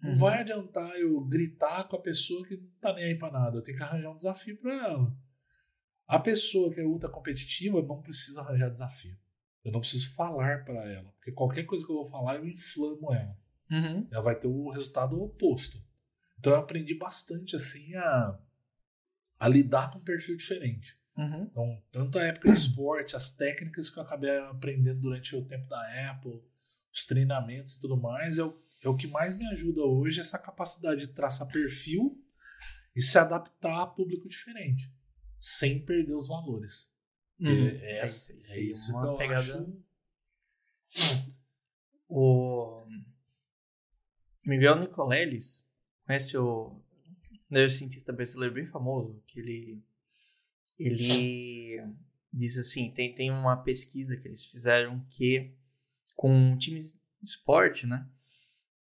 não 0.00 0.12
uhum. 0.12 0.18
vai 0.18 0.40
adiantar 0.40 0.96
eu 0.96 1.20
gritar 1.22 1.84
com 1.88 1.96
a 1.96 2.00
pessoa 2.00 2.46
que 2.46 2.56
não 2.56 2.68
tá 2.80 2.92
nem 2.92 3.04
aí 3.04 3.18
pra 3.18 3.30
nada. 3.30 3.56
Eu 3.56 3.62
tenho 3.62 3.76
que 3.76 3.82
arranjar 3.82 4.10
um 4.10 4.16
desafio 4.16 4.56
para 4.58 4.74
ela. 4.74 5.16
A 6.06 6.18
pessoa 6.18 6.72
que 6.72 6.80
é 6.80 6.84
ultra 6.84 7.08
competitiva 7.08 7.82
não 7.82 8.02
precisa 8.02 8.40
arranjar 8.40 8.70
desafio. 8.70 9.16
Eu 9.64 9.72
não 9.72 9.80
preciso 9.80 10.14
falar 10.14 10.64
para 10.64 10.84
ela, 10.90 11.10
porque 11.12 11.30
qualquer 11.30 11.64
coisa 11.64 11.84
que 11.84 11.90
eu 11.90 11.96
vou 11.96 12.06
falar 12.06 12.36
eu 12.36 12.46
inflamo 12.46 13.12
ela. 13.12 13.38
Uhum. 13.70 14.06
Ela 14.10 14.22
vai 14.22 14.38
ter 14.38 14.48
o 14.48 14.68
resultado 14.70 15.20
oposto. 15.22 15.82
Então 16.38 16.52
eu 16.52 16.58
aprendi 16.58 16.94
bastante 16.94 17.54
assim 17.54 17.94
a, 17.94 18.38
a 19.38 19.48
lidar 19.48 19.90
com 19.90 19.98
um 19.98 20.02
perfil 20.02 20.36
diferente. 20.36 21.00
Uhum. 21.16 21.42
Então, 21.44 21.82
tanto 21.90 22.18
a 22.18 22.24
época 22.24 22.50
de 22.50 22.56
esporte, 22.56 23.16
as 23.16 23.32
técnicas 23.32 23.90
que 23.90 23.98
eu 23.98 24.02
acabei 24.02 24.30
aprendendo 24.38 25.00
durante 25.00 25.36
o 25.36 25.44
tempo 25.44 25.68
da 25.68 26.10
Apple, 26.10 26.42
os 26.92 27.04
treinamentos 27.04 27.74
e 27.74 27.80
tudo 27.80 27.96
mais, 27.96 28.38
é 28.38 28.44
o, 28.44 28.58
é 28.82 28.88
o 28.88 28.96
que 28.96 29.06
mais 29.06 29.34
me 29.34 29.46
ajuda 29.48 29.82
hoje, 29.82 30.20
essa 30.20 30.38
capacidade 30.38 31.06
de 31.06 31.12
traçar 31.12 31.48
perfil 31.48 32.18
e 32.94 33.02
se 33.02 33.18
adaptar 33.18 33.82
a 33.82 33.86
público 33.86 34.28
diferente, 34.28 34.92
sem 35.38 35.84
perder 35.84 36.14
os 36.14 36.28
valores. 36.28 36.90
Uhum. 37.40 37.48
É, 37.48 37.98
é, 37.98 38.00
é, 38.00 38.60
isso 38.60 38.92
uma 38.92 39.02
que 39.02 39.08
eu 39.08 39.16
pegada... 39.16 39.58
acho. 39.58 39.82
O 42.08 42.86
Miguel 44.44 44.80
Nicoleles, 44.80 45.66
conhece 46.04 46.36
o 46.36 46.78
neurocientista 47.48 48.12
brasileiro 48.12 48.54
bem 48.54 48.66
famoso, 48.66 49.22
que 49.26 49.40
ele, 49.40 49.82
ele 50.86 51.84
diz 52.32 52.56
assim, 52.58 52.90
tem, 52.90 53.14
tem 53.14 53.30
uma 53.30 53.56
pesquisa 53.56 54.16
que 54.16 54.26
eles 54.26 54.44
fizeram 54.44 55.04
que 55.10 55.52
com 56.16 56.56
times 56.56 56.94
de 57.20 57.28
esporte, 57.28 57.86
né? 57.86 58.08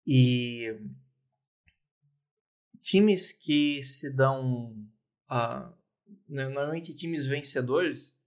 E 0.07 0.77
times 2.81 3.33
que 3.33 3.83
se 3.83 4.11
dão 4.11 4.77
uh, 5.31 5.73
normalmente 6.29 6.95
times 6.95 7.27
vencedores 7.27 8.19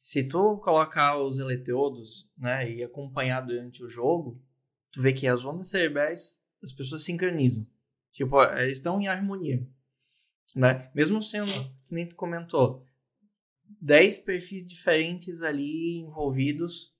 se 0.00 0.24
tu 0.24 0.56
colocar 0.56 1.18
os 1.18 1.38
eletrodos, 1.38 2.28
né, 2.36 2.72
e 2.72 2.82
acompanhar 2.82 3.42
durante 3.42 3.84
o 3.84 3.88
jogo, 3.88 4.42
tu 4.90 5.02
vê 5.02 5.12
que 5.12 5.26
as 5.26 5.44
ondas 5.44 5.68
cerebrais 5.68 6.40
das 6.60 6.72
pessoas 6.72 7.04
sincronizam. 7.04 7.66
Tipo, 8.10 8.42
eles 8.42 8.78
estão 8.78 8.98
em 8.98 9.06
harmonia, 9.06 9.68
né? 10.54 10.90
Mesmo 10.94 11.22
sendo, 11.22 11.52
que 11.86 11.94
nem 11.94 12.08
tu 12.08 12.14
comentou, 12.14 12.86
10 13.80 14.18
perfis 14.18 14.66
diferentes 14.66 15.42
ali 15.42 15.98
envolvidos, 15.98 16.94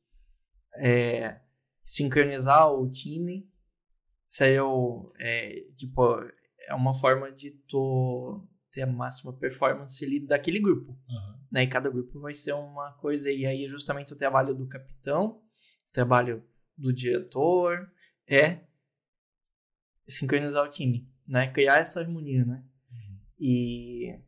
é, 0.77 1.40
sincronizar 1.82 2.72
o 2.72 2.89
time 2.89 3.51
seria, 4.27 4.62
é, 5.18 5.62
tipo, 5.77 6.02
é 6.68 6.74
uma 6.74 6.94
forma 6.94 7.32
de 7.32 7.51
tu 7.66 8.48
ter 8.70 8.82
a 8.82 8.86
máxima 8.86 9.32
performance 9.32 10.05
ali 10.05 10.24
daquele 10.24 10.60
grupo. 10.60 10.93
Uhum. 10.93 11.40
Né? 11.51 11.64
E 11.64 11.66
cada 11.66 11.90
grupo 11.90 12.20
vai 12.20 12.32
ser 12.32 12.52
uma 12.52 12.93
coisa. 12.94 13.31
E 13.31 13.44
aí, 13.44 13.68
justamente, 13.68 14.12
o 14.12 14.16
trabalho 14.16 14.55
do 14.55 14.68
capitão, 14.68 15.43
o 15.89 15.93
trabalho 15.93 16.44
do 16.78 16.93
diretor 16.93 17.90
é 18.28 18.60
sincronizar 20.06 20.64
o 20.64 20.70
time, 20.70 21.09
né? 21.27 21.51
Criar 21.51 21.78
essa 21.78 22.01
harmonia, 22.01 22.44
né? 22.44 22.64
E, 23.41 24.21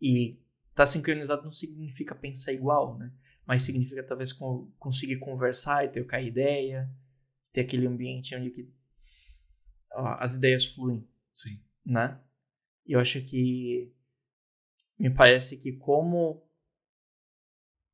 e 0.00 0.38
tá 0.74 0.86
sincronizado 0.86 1.42
não 1.42 1.52
significa 1.52 2.14
pensar 2.14 2.52
igual, 2.52 2.98
né? 2.98 3.10
Mas 3.46 3.62
significa 3.62 4.04
talvez 4.04 4.32
conseguir 4.78 5.18
conversar 5.18 5.84
e 5.84 5.88
trocar 5.88 6.20
ideia, 6.20 6.88
ter 7.50 7.62
aquele 7.62 7.86
ambiente 7.86 8.36
onde 8.36 8.50
que, 8.50 8.70
ó, 9.92 10.16
as 10.20 10.36
ideias 10.36 10.66
fluem. 10.66 11.08
Sim. 11.32 11.60
Né? 11.84 12.20
E 12.86 12.92
eu 12.92 13.00
acho 13.00 13.20
que 13.22 13.92
me 14.98 15.10
parece 15.10 15.56
que 15.56 15.72
como 15.72 16.46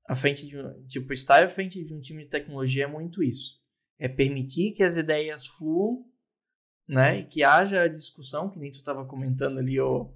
à 0.04 0.16
frente 0.16 0.46
de 0.46 0.58
um, 0.58 0.86
tipo 0.86 1.12
estar 1.12 1.44
à 1.44 1.50
frente 1.50 1.84
de 1.84 1.94
um 1.94 2.00
time 2.00 2.24
de 2.24 2.30
tecnologia 2.30 2.84
é 2.84 2.86
muito 2.86 3.22
isso. 3.22 3.62
É 3.98 4.08
permitir 4.08 4.72
que 4.72 4.82
as 4.82 4.96
ideias 4.96 5.46
fluam, 5.46 6.04
né? 6.86 7.20
E 7.20 7.24
que 7.24 7.42
haja 7.42 7.88
discussão, 7.88 8.50
que 8.50 8.58
nem 8.58 8.70
tu 8.70 8.76
estava 8.76 9.04
comentando 9.04 9.58
ali, 9.58 9.78
ó, 9.78 10.10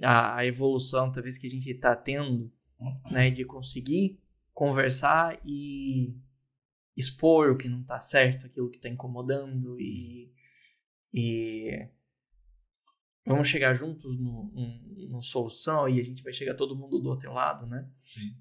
a, 0.00 0.36
a 0.36 0.46
evolução 0.46 1.10
talvez 1.10 1.38
que 1.38 1.46
a 1.46 1.50
gente 1.50 1.68
está 1.70 1.94
tendo, 1.96 2.52
né? 3.10 3.30
De 3.30 3.44
conseguir 3.44 4.20
conversar 4.54 5.40
e 5.44 6.14
expor 6.96 7.50
o 7.50 7.56
que 7.56 7.68
não 7.68 7.82
tá 7.82 7.98
certo, 7.98 8.46
aquilo 8.46 8.70
que 8.70 8.78
tá 8.78 8.88
incomodando 8.88 9.78
e. 9.80 10.32
E. 11.12 11.88
Vamos 13.24 13.46
chegar 13.46 13.74
juntos 13.74 14.18
no, 14.18 14.50
no, 14.52 15.08
no 15.08 15.22
solução 15.22 15.88
e 15.88 16.00
a 16.00 16.04
gente 16.04 16.24
vai 16.24 16.32
chegar 16.32 16.54
todo 16.54 16.76
mundo 16.76 16.98
do 16.98 17.08
outro 17.08 17.32
lado, 17.32 17.66
né? 17.66 17.88
Sim. 18.02 18.36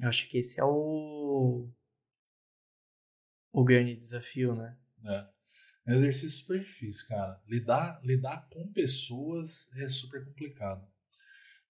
Eu 0.00 0.08
acho 0.08 0.28
que 0.28 0.38
esse 0.38 0.60
é 0.60 0.64
o. 0.64 1.68
O 3.52 3.64
grande 3.64 3.96
desafio, 3.96 4.54
né? 4.54 4.78
É. 5.04 5.28
É 5.84 5.92
um 5.92 5.94
exercício 5.94 6.38
super 6.40 6.60
difícil, 6.60 7.08
cara. 7.08 7.40
Lidar, 7.46 8.00
lidar 8.04 8.48
com 8.48 8.72
pessoas 8.72 9.70
é 9.74 9.88
super 9.88 10.24
complicado. 10.24 10.86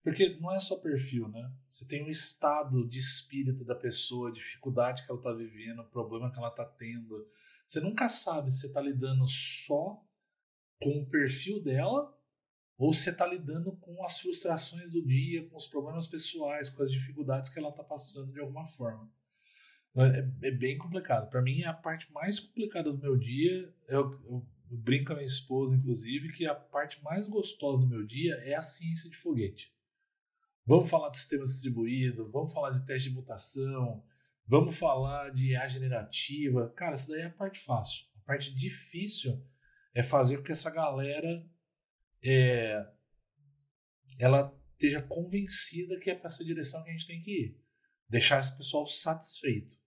Porque 0.02 0.36
não 0.40 0.52
é 0.52 0.58
só 0.58 0.76
perfil, 0.80 1.28
né? 1.28 1.50
Você 1.68 1.86
tem 1.86 2.04
um 2.04 2.08
estado 2.08 2.86
de 2.88 2.98
espírito 2.98 3.64
da 3.64 3.74
pessoa, 3.74 4.32
dificuldade 4.32 5.04
que 5.04 5.10
ela 5.10 5.20
está 5.20 5.32
vivendo, 5.32 5.84
problema 5.84 6.30
que 6.30 6.38
ela 6.38 6.48
está 6.48 6.64
tendo. 6.64 7.26
Você 7.66 7.80
nunca 7.80 8.08
sabe 8.08 8.50
se 8.50 8.60
você 8.60 8.66
está 8.66 8.80
lidando 8.80 9.26
só 9.28 10.04
com 10.80 11.02
o 11.02 11.06
perfil 11.08 11.62
dela 11.62 12.12
ou 12.76 12.92
se 12.92 13.04
você 13.04 13.10
está 13.10 13.24
lidando 13.24 13.76
com 13.76 14.04
as 14.04 14.18
frustrações 14.18 14.90
do 14.90 15.06
dia, 15.06 15.48
com 15.48 15.56
os 15.56 15.68
problemas 15.68 16.08
pessoais, 16.08 16.68
com 16.68 16.82
as 16.82 16.90
dificuldades 16.90 17.48
que 17.48 17.60
ela 17.60 17.70
está 17.70 17.84
passando 17.84 18.32
de 18.32 18.40
alguma 18.40 18.66
forma. 18.66 19.08
É, 19.94 20.48
é 20.48 20.50
bem 20.50 20.78
complicado. 20.78 21.28
Para 21.28 21.42
mim, 21.42 21.62
a 21.64 21.72
parte 21.72 22.10
mais 22.12 22.40
complicada 22.40 22.90
do 22.90 22.98
meu 22.98 23.16
dia, 23.16 23.72
eu, 23.88 24.10
eu, 24.24 24.46
eu 24.70 24.78
brinco 24.78 25.06
com 25.06 25.12
a 25.12 25.16
minha 25.16 25.26
esposa, 25.26 25.76
inclusive, 25.76 26.34
que 26.34 26.46
a 26.46 26.54
parte 26.54 27.02
mais 27.02 27.28
gostosa 27.28 27.80
do 27.80 27.86
meu 27.88 28.04
dia 28.04 28.34
é 28.36 28.54
a 28.54 28.62
ciência 28.62 29.10
de 29.10 29.16
foguete. 29.16 29.72
Vamos 30.64 30.88
falar 30.88 31.10
de 31.10 31.18
sistema 31.18 31.44
distribuído, 31.44 32.30
vamos 32.30 32.52
falar 32.52 32.70
de 32.70 32.86
teste 32.86 33.08
de 33.10 33.14
mutação, 33.14 34.02
vamos 34.46 34.78
falar 34.78 35.30
de 35.30 35.56
A 35.56 35.66
generativa. 35.66 36.70
Cara, 36.70 36.94
isso 36.94 37.10
daí 37.10 37.22
é 37.22 37.26
a 37.26 37.30
parte 37.30 37.58
fácil. 37.58 38.04
A 38.22 38.24
parte 38.24 38.54
difícil 38.54 39.44
é 39.92 40.02
fazer 40.02 40.38
com 40.38 40.44
que 40.44 40.52
essa 40.52 40.70
galera 40.70 41.44
é, 42.24 42.86
ela 44.18 44.56
esteja 44.72 45.02
convencida 45.02 45.98
que 45.98 46.10
é 46.10 46.14
para 46.14 46.26
essa 46.26 46.44
direção 46.44 46.82
que 46.82 46.90
a 46.90 46.92
gente 46.92 47.06
tem 47.06 47.20
que 47.20 47.30
ir. 47.30 47.60
Deixar 48.08 48.40
esse 48.40 48.56
pessoal 48.56 48.86
satisfeito. 48.86 49.81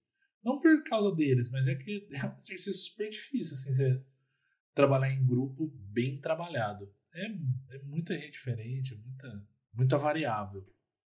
Não 0.45 0.59
por 0.59 0.84
causa 0.84 1.11
deles, 1.11 1.49
mas 1.49 1.67
é 1.67 1.73
que 1.73 2.07
é 2.13 2.26
um 2.27 2.35
exercício 2.35 2.73
super 2.73 3.09
difícil, 3.09 3.55
assim, 3.55 3.73
você 3.73 4.05
trabalhar 4.76 5.11
em 5.11 5.26
grupo 5.26 5.67
bem 5.76 6.22
trabalhado. 6.22 6.93
É, 7.11 7.26
é 7.26 7.80
muita 7.80 8.15
gente 8.15 8.34
diferente, 8.34 8.93
é 8.93 8.97
muita 8.97 9.47
muita 9.73 9.97
variável. 9.97 10.63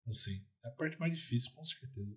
Assim, 0.06 0.45
é 0.64 0.68
a 0.68 0.72
parte 0.72 0.99
mais 0.99 1.18
difícil, 1.18 1.52
com 1.53 1.65
certeza. 1.65 2.15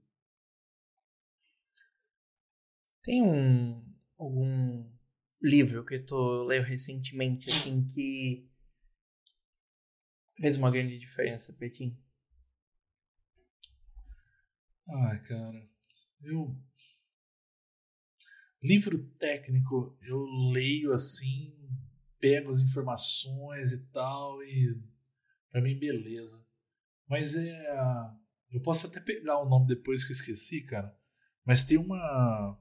Tem 3.02 3.22
um 3.22 3.82
algum 4.18 4.92
livro 5.40 5.86
que 5.86 5.98
tu 6.00 6.42
leu 6.42 6.62
recentemente 6.62 7.48
assim 7.48 7.88
que 7.94 8.46
fez 10.36 10.56
uma 10.56 10.70
grande 10.70 10.98
diferença 10.98 11.54
pra 11.54 11.70
ti? 11.70 11.96
Ai, 14.88 15.22
cara, 15.22 15.68
eu 16.22 16.56
livro 18.62 18.98
técnico 19.18 19.96
eu 20.02 20.24
leio 20.52 20.92
assim, 20.92 21.54
pego 22.18 22.50
as 22.50 22.58
informações 22.58 23.72
e 23.72 23.84
tal 23.86 24.42
e 24.42 24.76
Pra 25.50 25.60
mim, 25.60 25.78
beleza. 25.78 26.44
Mas 27.08 27.36
é. 27.36 27.66
Eu 28.50 28.60
posso 28.62 28.86
até 28.86 29.00
pegar 29.00 29.38
o 29.40 29.48
nome 29.48 29.66
depois 29.66 30.04
que 30.04 30.12
eu 30.12 30.14
esqueci, 30.14 30.62
cara. 30.62 30.96
Mas 31.44 31.64
tem 31.64 31.78
uma. 31.78 32.56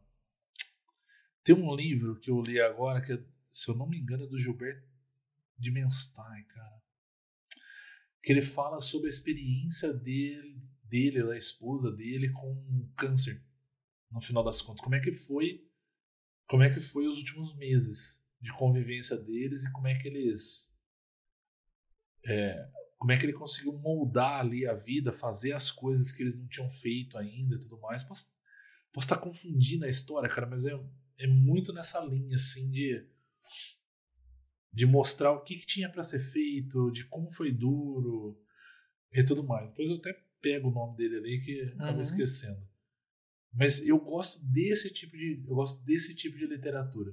Tem 1.44 1.56
um 1.56 1.74
livro 1.76 2.20
que 2.20 2.30
eu 2.30 2.42
li 2.42 2.60
agora, 2.60 3.02
que, 3.02 3.24
se 3.48 3.70
eu 3.70 3.76
não 3.76 3.88
me 3.88 3.98
engano, 3.98 4.26
é 4.26 4.28
do 4.28 4.40
Gilberto 4.40 4.86
de 5.58 5.72
Menstein, 5.72 6.44
cara. 6.46 6.82
Que 8.22 8.34
ele 8.34 8.42
fala 8.42 8.82
sobre 8.82 9.08
a 9.08 9.10
experiência 9.10 9.94
dele, 9.94 10.62
dele, 10.84 11.24
da 11.24 11.38
esposa 11.38 11.92
dele, 11.92 12.30
com 12.32 12.90
câncer. 12.98 13.42
No 14.12 14.22
final 14.22 14.44
das 14.44 14.62
contas. 14.62 14.84
Como 14.84 14.96
é 14.96 15.00
que 15.00 15.12
foi. 15.12 15.67
Como 16.48 16.64
é 16.64 16.74
que 16.74 16.80
foi 16.80 17.08
os 17.08 17.18
últimos 17.18 17.56
meses 17.56 18.24
de 18.40 18.52
convivência 18.54 19.18
deles 19.18 19.64
e 19.64 19.72
como 19.72 19.88
é 19.88 19.96
que 19.96 20.08
eles. 20.08 20.74
É, 22.26 22.70
como 22.98 23.12
é 23.12 23.18
que 23.18 23.26
ele 23.26 23.34
conseguiu 23.34 23.74
moldar 23.74 24.40
ali 24.40 24.66
a 24.66 24.74
vida, 24.74 25.12
fazer 25.12 25.54
as 25.54 25.72
coisas 25.72 26.12
que 26.12 26.24
eles 26.24 26.38
não 26.38 26.48
tinham 26.48 26.70
feito 26.72 27.18
ainda 27.18 27.56
e 27.56 27.60
tudo 27.60 27.80
mais. 27.80 28.04
Posso, 28.04 28.26
posso 28.92 29.06
estar 29.06 29.18
confundindo 29.18 29.86
a 29.86 29.90
história, 29.90 30.30
cara, 30.30 30.48
mas 30.48 30.66
é, 30.66 30.74
é 31.20 31.28
muito 31.28 31.72
nessa 31.74 32.00
linha, 32.04 32.36
assim, 32.36 32.70
de, 32.70 33.08
de 34.74 34.86
mostrar 34.86 35.32
o 35.32 35.44
que, 35.44 35.56
que 35.56 35.66
tinha 35.66 35.90
para 35.90 36.04
ser 36.04 36.20
feito, 36.20 36.92
de 36.92 37.06
como 37.06 37.32
foi 37.32 37.52
duro 37.52 38.42
e 39.12 39.24
tudo 39.24 39.44
mais. 39.44 39.70
Depois 39.70 39.90
eu 39.90 39.98
até 39.98 40.14
pego 40.42 40.70
o 40.70 40.74
nome 40.74 40.98
dele 40.98 41.18
ali 41.18 41.42
que 41.42 41.62
acabo 41.76 41.96
uhum. 41.96 42.02
esquecendo. 42.02 42.67
Mas 43.58 43.82
eu 43.82 44.00
gosto 44.00 44.40
desse 44.46 44.94
tipo 44.94 45.18
de 45.18 45.44
eu 45.48 45.56
gosto 45.56 45.84
desse 45.84 46.14
tipo 46.14 46.38
de 46.38 46.46
literatura. 46.46 47.12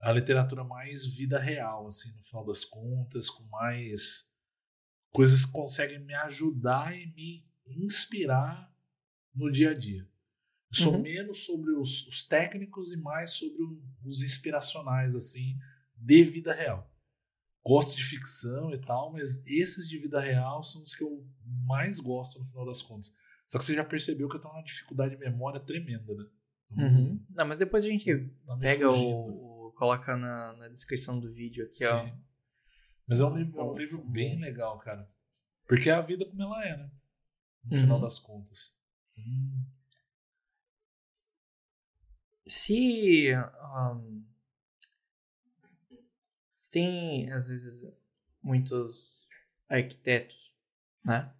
A 0.00 0.12
literatura 0.12 0.62
mais 0.62 1.04
vida 1.04 1.36
real, 1.36 1.88
assim, 1.88 2.12
no 2.12 2.22
final 2.22 2.46
das 2.46 2.64
contas, 2.64 3.28
com 3.28 3.42
mais 3.48 4.30
coisas 5.10 5.44
que 5.44 5.50
conseguem 5.50 5.98
me 5.98 6.14
ajudar 6.14 6.96
e 6.96 7.12
me 7.12 7.44
inspirar 7.66 8.72
no 9.34 9.50
dia 9.50 9.72
a 9.72 9.74
dia. 9.74 10.08
Eu 10.70 10.76
sou 10.76 10.94
uhum. 10.94 11.02
menos 11.02 11.44
sobre 11.44 11.72
os, 11.72 12.06
os, 12.06 12.22
técnicos 12.22 12.92
e 12.92 12.96
mais 12.96 13.32
sobre 13.32 13.58
os 14.04 14.22
inspiracionais, 14.22 15.16
assim, 15.16 15.58
de 15.96 16.22
vida 16.22 16.54
real. 16.54 16.88
Gosto 17.64 17.96
de 17.96 18.04
ficção 18.04 18.72
e 18.72 18.78
tal, 18.78 19.12
mas 19.12 19.44
esses 19.44 19.88
de 19.88 19.98
vida 19.98 20.20
real 20.20 20.62
são 20.62 20.84
os 20.84 20.94
que 20.94 21.02
eu 21.02 21.26
mais 21.66 21.98
gosto 21.98 22.38
no 22.38 22.46
final 22.46 22.64
das 22.64 22.80
contas. 22.80 23.12
Só 23.48 23.58
que 23.58 23.64
você 23.64 23.74
já 23.74 23.82
percebeu 23.82 24.28
que 24.28 24.36
eu 24.36 24.40
tenho 24.40 24.52
uma 24.52 24.62
dificuldade 24.62 25.16
de 25.16 25.20
memória 25.20 25.58
tremenda, 25.58 26.14
né? 26.14 26.26
Uhum. 26.70 27.24
Não, 27.30 27.46
mas 27.46 27.58
depois 27.58 27.82
a 27.82 27.88
gente 27.88 28.30
tá 28.46 28.56
pega 28.58 28.90
o, 28.90 29.68
o, 29.68 29.72
coloca 29.72 30.14
na, 30.18 30.52
na 30.52 30.68
descrição 30.68 31.18
do 31.18 31.32
vídeo 31.32 31.64
aqui, 31.64 31.82
Sim. 31.82 31.90
ó, 31.90 32.10
mas 33.06 33.20
é 33.20 33.24
um 33.24 33.34
livro, 33.34 33.58
é 33.58 33.64
um 33.64 33.74
livro 33.74 34.04
bem 34.04 34.38
legal, 34.38 34.76
cara. 34.76 35.10
Porque 35.66 35.88
é 35.88 35.94
a 35.94 36.02
vida 36.02 36.26
como 36.26 36.42
ela 36.42 36.62
é, 36.62 36.76
né? 36.76 36.90
No 37.64 37.74
uhum. 37.74 37.82
final 37.82 38.00
das 38.00 38.18
contas. 38.18 38.76
Hum. 39.16 39.64
Se. 42.44 43.32
Um, 43.34 44.24
tem, 46.70 47.32
às 47.32 47.48
vezes, 47.48 47.90
muitos 48.42 49.26
arquitetos, 49.70 50.54
né? 51.02 51.34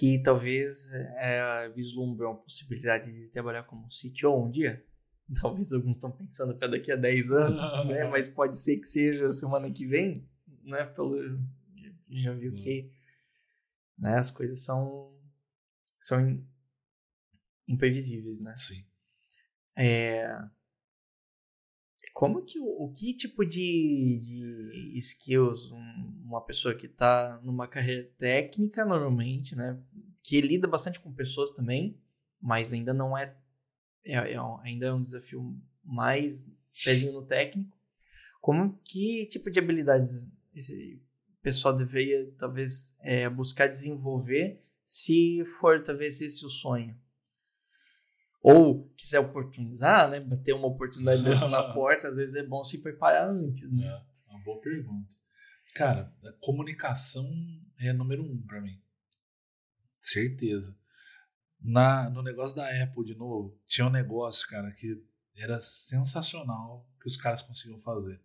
Que 0.00 0.22
talvez 0.22 0.90
é, 0.94 1.68
vislumbram 1.74 2.32
a 2.32 2.36
possibilidade 2.36 3.12
de 3.12 3.28
trabalhar 3.28 3.64
como 3.64 3.86
CTO 3.88 4.46
um 4.46 4.50
dia. 4.50 4.82
Talvez 5.40 5.74
alguns 5.74 5.96
estão 5.96 6.10
pensando 6.10 6.56
para 6.56 6.68
daqui 6.68 6.90
a 6.90 6.96
10 6.96 7.30
anos, 7.30 7.86
né? 7.86 8.04
Mas 8.04 8.26
pode 8.26 8.58
ser 8.58 8.78
que 8.78 8.86
seja 8.86 9.30
semana 9.30 9.70
que 9.70 9.86
vem 9.86 10.26
né, 10.64 10.84
pelo 10.86 11.38
já 12.08 12.32
viu 12.32 12.50
que 12.50 12.90
né, 13.98 14.16
as 14.16 14.30
coisas 14.30 14.64
são 14.64 15.14
são 16.00 16.42
imprevisíveis, 17.68 18.40
né? 18.40 18.54
Sim. 18.56 18.84
É, 19.76 20.34
como 22.14 22.42
que 22.42 22.58
o 22.58 22.90
que 22.90 23.14
tipo 23.14 23.44
de, 23.44 24.18
de 24.18 24.98
skills 24.98 25.70
uma 26.30 26.44
pessoa 26.44 26.74
que 26.74 26.86
está 26.86 27.40
numa 27.42 27.66
carreira 27.66 28.04
técnica 28.16 28.84
normalmente, 28.84 29.56
né, 29.56 29.78
que 30.22 30.40
lida 30.40 30.68
bastante 30.68 31.00
com 31.00 31.12
pessoas 31.12 31.50
também, 31.50 32.00
mas 32.40 32.72
ainda 32.72 32.94
não 32.94 33.18
é, 33.18 33.36
é, 34.04 34.14
é 34.14 34.36
ainda 34.62 34.86
é 34.86 34.92
um 34.92 35.02
desafio 35.02 35.60
mais 35.82 36.48
pezinho 36.84 37.12
no 37.12 37.26
técnico. 37.26 37.76
Como 38.40 38.78
que 38.84 39.26
tipo 39.26 39.50
de 39.50 39.58
habilidades 39.58 40.24
esse 40.54 41.02
pessoal 41.42 41.74
deveria 41.74 42.32
talvez 42.38 42.96
é, 43.00 43.28
buscar 43.28 43.66
desenvolver 43.66 44.62
se 44.84 45.44
for 45.58 45.82
talvez 45.82 46.20
esse 46.20 46.44
o 46.44 46.50
sonho. 46.50 46.96
Ou 48.42 48.88
quiser 48.96 49.20
oportunizar, 49.20 50.08
né? 50.08 50.18
Bater 50.18 50.54
uma 50.54 50.68
oportunidade 50.68 51.22
dessa 51.22 51.46
na 51.48 51.62
porta, 51.74 52.08
às 52.08 52.16
vezes 52.16 52.34
é 52.36 52.42
bom 52.42 52.64
se 52.64 52.78
preparar 52.78 53.28
antes, 53.28 53.70
né? 53.72 53.84
É, 53.84 54.32
uma 54.32 54.42
boa 54.42 54.60
pergunta. 54.60 55.19
Cara, 55.74 56.12
comunicação 56.40 57.30
é 57.78 57.92
número 57.92 58.24
um 58.24 58.40
para 58.46 58.60
mim. 58.60 58.80
Certeza. 60.00 60.78
Na, 61.60 62.08
no 62.10 62.22
negócio 62.22 62.56
da 62.56 62.66
Apple, 62.82 63.04
de 63.04 63.14
novo, 63.14 63.58
tinha 63.66 63.86
um 63.86 63.90
negócio, 63.90 64.48
cara, 64.48 64.72
que 64.72 65.02
era 65.36 65.58
sensacional 65.58 66.88
que 67.00 67.06
os 67.06 67.16
caras 67.16 67.42
conseguiam 67.42 67.80
fazer 67.80 68.20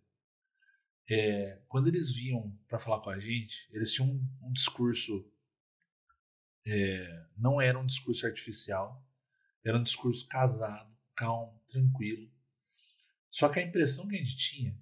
é, 1.09 1.61
quando 1.67 1.87
eles 1.87 2.11
vinham 2.13 2.57
para 2.67 2.79
falar 2.79 3.01
com 3.01 3.09
a 3.09 3.19
gente, 3.19 3.69
eles 3.71 3.91
tinham 3.91 4.09
um, 4.09 4.47
um 4.47 4.51
discurso. 4.51 5.29
É, 6.65 7.25
não 7.37 7.61
era 7.61 7.77
um 7.77 7.85
discurso 7.85 8.25
artificial, 8.25 9.05
era 9.63 9.77
um 9.77 9.83
discurso 9.83 10.27
casado, 10.27 10.91
calmo, 11.15 11.61
tranquilo. 11.67 12.31
Só 13.29 13.49
que 13.49 13.59
a 13.59 13.63
impressão 13.63 14.07
que 14.07 14.15
a 14.15 14.23
gente 14.23 14.35
tinha 14.35 14.75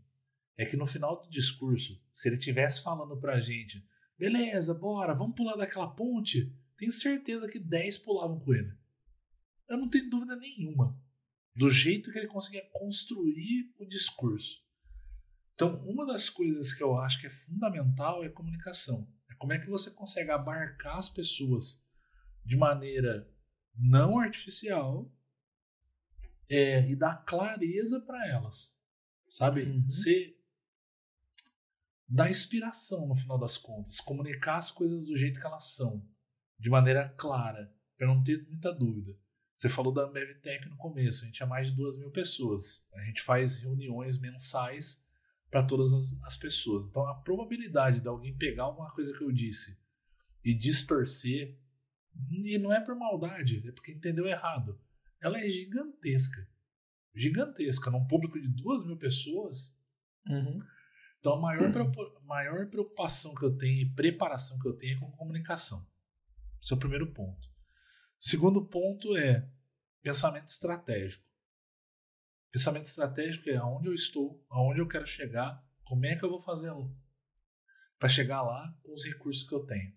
é 0.58 0.66
que 0.66 0.78
no 0.78 0.86
final 0.86 1.22
do 1.22 1.30
discurso, 1.30 2.00
se 2.12 2.30
ele 2.30 2.38
tivesse 2.38 2.84
falando 2.84 3.20
pra 3.20 3.40
gente, 3.40 3.86
beleza, 4.18 4.74
bora, 4.74 5.14
vamos 5.14 5.36
pular 5.36 5.56
daquela 5.56 5.88
ponte, 5.88 6.56
tenho 6.78 6.92
certeza 6.92 7.48
que 7.48 7.60
10 7.60 8.00
pulavam 8.00 8.40
com 8.40 8.54
ele. 8.54 8.72
Eu 9.68 9.78
não 9.78 9.90
tenho 9.90 10.10
dúvida 10.10 10.36
nenhuma 10.36 11.00
do 11.56 11.70
jeito 11.70 12.12
que 12.12 12.18
ele 12.18 12.28
conseguia 12.28 12.68
construir 12.72 13.74
o 13.78 13.86
discurso. 13.86 14.64
Então, 15.54 15.84
uma 15.86 16.06
das 16.06 16.30
coisas 16.30 16.74
que 16.74 16.84
eu 16.84 16.98
acho 16.98 17.20
que 17.20 17.28
é 17.28 17.30
fundamental 17.30 18.24
é 18.24 18.28
a 18.28 18.32
comunicação. 18.32 19.08
É 19.30 19.36
como 19.36 19.54
é 19.54 19.60
que 19.60 19.70
você 19.70 19.92
consegue 19.92 20.32
abarcar 20.32 20.98
as 20.98 21.10
pessoas 21.10 21.84
de 22.44 22.58
maneira 22.58 23.30
não 23.76 24.20
artificial 24.20 25.12
é, 26.50 26.90
e 26.90 26.96
dar 26.96 27.24
clareza 27.24 28.02
para 28.02 28.28
elas. 28.28 28.78
Sabe? 29.30 29.64
Uhum. 29.64 29.86
Você 29.86 30.36
dá 32.08 32.30
inspiração 32.30 33.08
no 33.08 33.16
final 33.16 33.38
das 33.38 33.58
contas, 33.58 34.00
comunicar 34.00 34.58
as 34.58 34.72
coisas 34.72 35.06
do 35.06 35.18
jeito 35.18 35.40
que 35.40 35.46
elas 35.46 35.76
são, 35.76 36.06
de 36.60 36.70
maneira 36.70 37.10
clara, 37.10 37.74
para 37.98 38.08
não 38.08 38.24
ter 38.24 38.46
muita 38.48 38.74
dúvida. 38.74 39.18
Você 39.56 39.70
falou 39.70 39.94
da 39.94 40.06
AmbevTech 40.06 40.68
no 40.68 40.78
começo, 40.78 41.24
a 41.24 41.28
gente 41.28 41.44
é 41.44 41.46
mais 41.46 41.68
de 41.68 41.76
duas 41.76 41.98
mil 41.98 42.12
pessoas. 42.12 42.84
A 42.94 43.04
gente 43.06 43.22
faz 43.22 43.60
reuniões 43.60 44.20
mensais 44.20 45.04
para 45.50 45.64
todas 45.64 45.94
as, 45.94 46.20
as, 46.24 46.36
pessoas. 46.36 46.88
Então 46.88 47.08
a 47.08 47.14
probabilidade 47.14 48.00
de 48.00 48.08
alguém 48.08 48.36
pegar 48.36 48.64
alguma 48.64 48.92
coisa 48.92 49.16
que 49.16 49.24
eu 49.24 49.32
disse 49.32 49.80
e 50.44 50.54
distorcer, 50.54 51.56
e 52.30 52.58
não 52.58 52.74
é 52.74 52.82
por 52.82 52.96
maldade, 52.96 53.66
é 53.68 53.72
porque 53.72 53.92
entendeu 53.92 54.26
errado, 54.26 54.80
ela 55.22 55.40
é 55.40 55.48
gigantesca. 55.48 56.48
Gigantesca. 57.16 57.92
Num 57.92 58.06
público 58.08 58.42
de 58.42 58.48
duas 58.48 58.84
mil 58.84 58.98
pessoas. 58.98 59.78
Uhum. 60.28 60.60
Então 61.24 61.36
a 61.36 61.40
maior, 61.40 61.72
maior 62.26 62.70
preocupação 62.70 63.34
que 63.34 63.46
eu 63.46 63.58
tenho 63.58 63.80
e 63.80 63.94
preparação 63.94 64.60
que 64.60 64.68
eu 64.68 64.74
tenho 64.74 64.98
é 64.98 65.00
com 65.00 65.10
comunicação. 65.14 65.90
Esse 66.62 66.74
é 66.74 66.76
o 66.76 66.80
primeiro 66.80 67.14
ponto. 67.14 67.48
Segundo 68.20 68.66
ponto 68.66 69.16
é 69.16 69.50
pensamento 70.02 70.50
estratégico. 70.50 71.24
Pensamento 72.52 72.88
estratégico 72.88 73.50
é 73.50 73.56
aonde 73.56 73.88
eu 73.88 73.94
estou, 73.94 74.46
aonde 74.50 74.82
eu 74.82 74.88
quero 74.88 75.08
chegar, 75.08 75.66
como 75.86 76.06
é 76.06 76.14
que 76.14 76.26
eu 76.26 76.30
vou 76.30 76.42
fazer 76.42 76.74
para 77.98 78.10
chegar 78.10 78.42
lá 78.42 78.78
com 78.84 78.92
os 78.92 79.06
recursos 79.06 79.48
que 79.48 79.56
eu 79.56 79.66
tenho. 79.66 79.96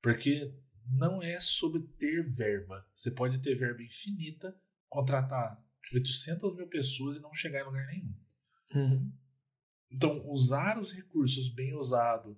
Porque 0.00 0.54
não 0.86 1.22
é 1.22 1.38
sobre 1.38 1.82
ter 1.98 2.26
verba. 2.30 2.88
Você 2.94 3.10
pode 3.10 3.42
ter 3.42 3.56
verba 3.56 3.82
infinita, 3.82 4.58
contratar 4.88 5.62
800 5.92 6.56
mil 6.56 6.66
pessoas 6.66 7.18
e 7.18 7.20
não 7.20 7.34
chegar 7.34 7.60
em 7.60 7.64
lugar 7.64 7.86
nenhum. 7.88 8.14
Uhum. 8.74 9.23
Então, 9.94 10.28
usar 10.28 10.76
os 10.76 10.90
recursos 10.90 11.48
bem 11.48 11.72
usado, 11.72 12.36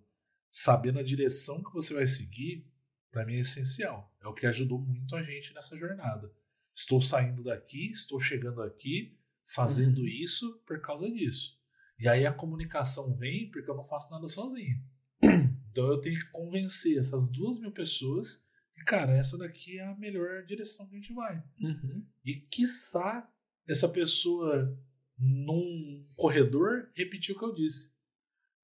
sabendo 0.51 0.99
a 0.99 1.03
direção 1.03 1.65
que 1.65 1.73
você 1.73 1.95
vai 1.95 2.07
seguir, 2.07 2.70
para 3.11 3.24
mim 3.24 3.37
é 3.37 3.39
essencial. 3.39 4.15
É 4.20 4.28
o 4.28 4.35
que 4.35 4.47
ajudou 4.47 4.78
muito 4.78 5.16
a 5.16 5.23
gente 5.23 5.55
nessa 5.55 5.74
jornada. 5.74 6.31
Estou 6.74 7.01
saindo 7.01 7.43
daqui, 7.43 7.91
estou 7.91 8.20
chegando 8.20 8.61
aqui, 8.61 9.19
fazendo 9.43 10.03
uhum. 10.03 10.07
isso 10.07 10.62
por 10.66 10.78
causa 10.83 11.11
disso. 11.11 11.59
E 11.99 12.07
aí 12.07 12.27
a 12.27 12.33
comunicação 12.33 13.16
vem 13.16 13.51
porque 13.51 13.70
eu 13.70 13.77
não 13.77 13.85
faço 13.85 14.11
nada 14.11 14.28
sozinho. 14.28 14.78
Então 15.70 15.89
eu 15.89 16.01
tenho 16.01 16.19
que 16.19 16.31
convencer 16.31 16.97
essas 16.97 17.28
duas 17.28 17.59
mil 17.59 17.70
pessoas 17.70 18.43
que, 18.74 18.83
cara, 18.83 19.15
essa 19.15 19.37
daqui 19.37 19.78
é 19.78 19.85
a 19.85 19.95
melhor 19.95 20.43
direção 20.47 20.89
que 20.89 20.97
a 20.97 20.99
gente 20.99 21.12
vai. 21.12 21.45
Uhum. 21.61 22.03
E 22.24 22.37
quiçá 22.37 23.31
essa 23.69 23.87
pessoa 23.87 24.74
num 25.19 26.07
corredor 26.17 26.91
repetir 26.95 27.35
o 27.35 27.39
que 27.39 27.45
eu 27.45 27.55
disse. 27.55 27.95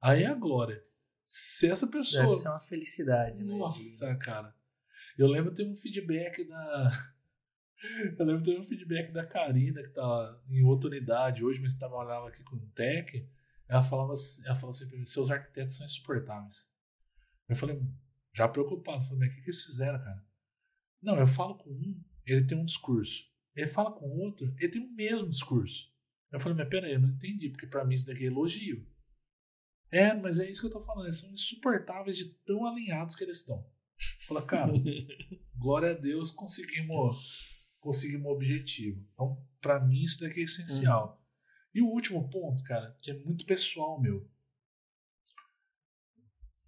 Aí 0.01 0.25
é 0.25 0.27
a 0.27 0.35
glória. 0.35 0.85
Se 1.25 1.71
essa 1.71 1.87
pessoa. 1.87 2.25
Deve 2.25 2.37
ser 2.37 2.49
uma 2.49 2.59
felicidade, 2.59 3.43
né? 3.43 3.55
Nossa, 3.55 4.15
cara. 4.17 4.55
Eu 5.17 5.29
lembro 5.29 5.53
ter 5.53 5.67
um 5.67 5.75
feedback 5.75 6.45
da. 6.45 7.13
Eu 8.17 8.25
lembro 8.25 8.45
ter 8.45 8.57
um 8.57 8.63
feedback 8.63 9.11
da 9.11 9.27
Karina, 9.27 9.83
que 9.83 9.89
tá 9.89 10.41
em 10.49 10.63
outra 10.63 10.89
unidade 10.89 11.45
hoje, 11.45 11.61
mas 11.61 11.75
trabalhava 11.75 12.29
aqui 12.29 12.43
com 12.45 12.55
o 12.55 12.67
Tech. 12.69 13.29
Ela 13.69 13.83
falava 13.83 14.13
assim, 14.13 14.41
ela 14.47 14.55
falou 14.55 14.71
assim 14.71 14.87
pra 14.87 14.97
mim: 14.97 15.05
seus 15.05 15.31
arquitetos 15.31 15.77
são 15.77 15.85
insuportáveis. 15.85 16.73
Eu 17.49 17.57
falei, 17.57 17.83
já 18.33 18.49
preocupado, 18.49 19.03
falei, 19.03 19.19
mas 19.19 19.33
o 19.33 19.37
que, 19.37 19.43
que 19.43 19.51
eles 19.51 19.65
fizeram, 19.65 19.99
cara? 19.99 20.25
Não, 21.03 21.19
eu 21.19 21.27
falo 21.27 21.57
com 21.57 21.71
um, 21.71 22.01
ele 22.25 22.47
tem 22.47 22.57
um 22.57 22.65
discurso. 22.65 23.25
Ele 23.55 23.67
fala 23.67 23.91
com 23.93 24.09
outro, 24.09 24.55
ele 24.59 24.71
tem 24.71 24.81
o 24.81 24.95
mesmo 24.95 25.29
discurso. 25.29 25.92
Eu 26.33 26.41
falei, 26.41 26.57
mas 26.57 26.69
peraí, 26.69 26.95
eu 26.95 27.01
não 27.01 27.11
entendi, 27.11 27.51
porque 27.51 27.67
para 27.67 27.85
mim 27.85 27.95
isso 27.95 28.07
daqui 28.07 28.25
é 28.25 28.29
elogio. 28.29 28.87
É, 29.91 30.15
mas 30.15 30.41
é 30.41 30.51
isso 30.51 30.63
que 30.63 30.67
eu 30.69 30.73
tô 30.73 30.81
falando, 30.81 31.05
eles 31.05 31.21
são 31.21 31.31
insuportáveis 31.31 32.17
de 32.17 32.31
tão 32.47 32.65
alinhados 32.65 33.15
que 33.15 33.23
eles 33.23 33.39
estão. 33.39 33.71
Fala, 34.27 34.45
cara, 34.45 34.73
glória 35.55 35.91
a 35.91 35.95
Deus, 35.95 36.31
conseguimos, 36.31 37.63
conseguimos 37.79 38.27
o 38.27 38.35
objetivo. 38.35 39.07
Então, 39.13 39.47
para 39.61 39.79
mim, 39.85 40.03
isso 40.03 40.21
daqui 40.21 40.41
é 40.41 40.45
essencial. 40.45 41.13
Uhum. 41.13 41.23
E 41.75 41.83
o 41.83 41.89
último 41.89 42.29
ponto, 42.31 42.63
cara, 42.65 42.97
que 43.03 43.11
é 43.11 43.15
muito 43.15 43.45
pessoal 43.45 44.01
meu. 44.01 44.27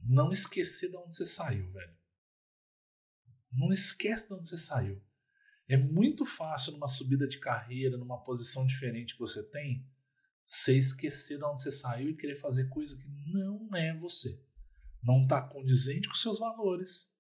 Não 0.01 0.31
esquecer 0.31 0.91
de 0.91 0.97
onde 0.97 1.17
você 1.17 1.25
saiu, 1.25 1.73
velho. 1.73 1.97
Não 3.51 3.73
esquece 3.73 4.29
de 4.29 4.35
onde 4.35 4.47
você 4.47 4.59
saiu. 4.59 5.03
É 5.69 5.77
muito 5.77 6.25
fácil 6.25 6.73
numa 6.73 6.89
subida 6.89 7.27
de 7.27 7.39
carreira, 7.39 7.97
numa 7.97 8.23
posição 8.23 8.67
diferente 8.67 9.15
que 9.15 9.21
você 9.21 9.43
tem, 9.43 9.87
você 10.45 10.77
esquecer 10.77 11.39
de 11.39 11.45
onde 11.45 11.63
você 11.63 11.73
saiu 11.73 12.11
e 12.11 12.17
querer 12.17 12.37
fazer 12.37 12.69
coisa 12.69 12.97
que 12.97 13.09
não 13.33 13.69
é 13.75 13.97
você. 13.97 14.39
Não 15.03 15.23
está 15.23 15.41
condizente 15.41 16.09
com 16.09 16.15
seus 16.15 16.39
valores, 16.39 17.11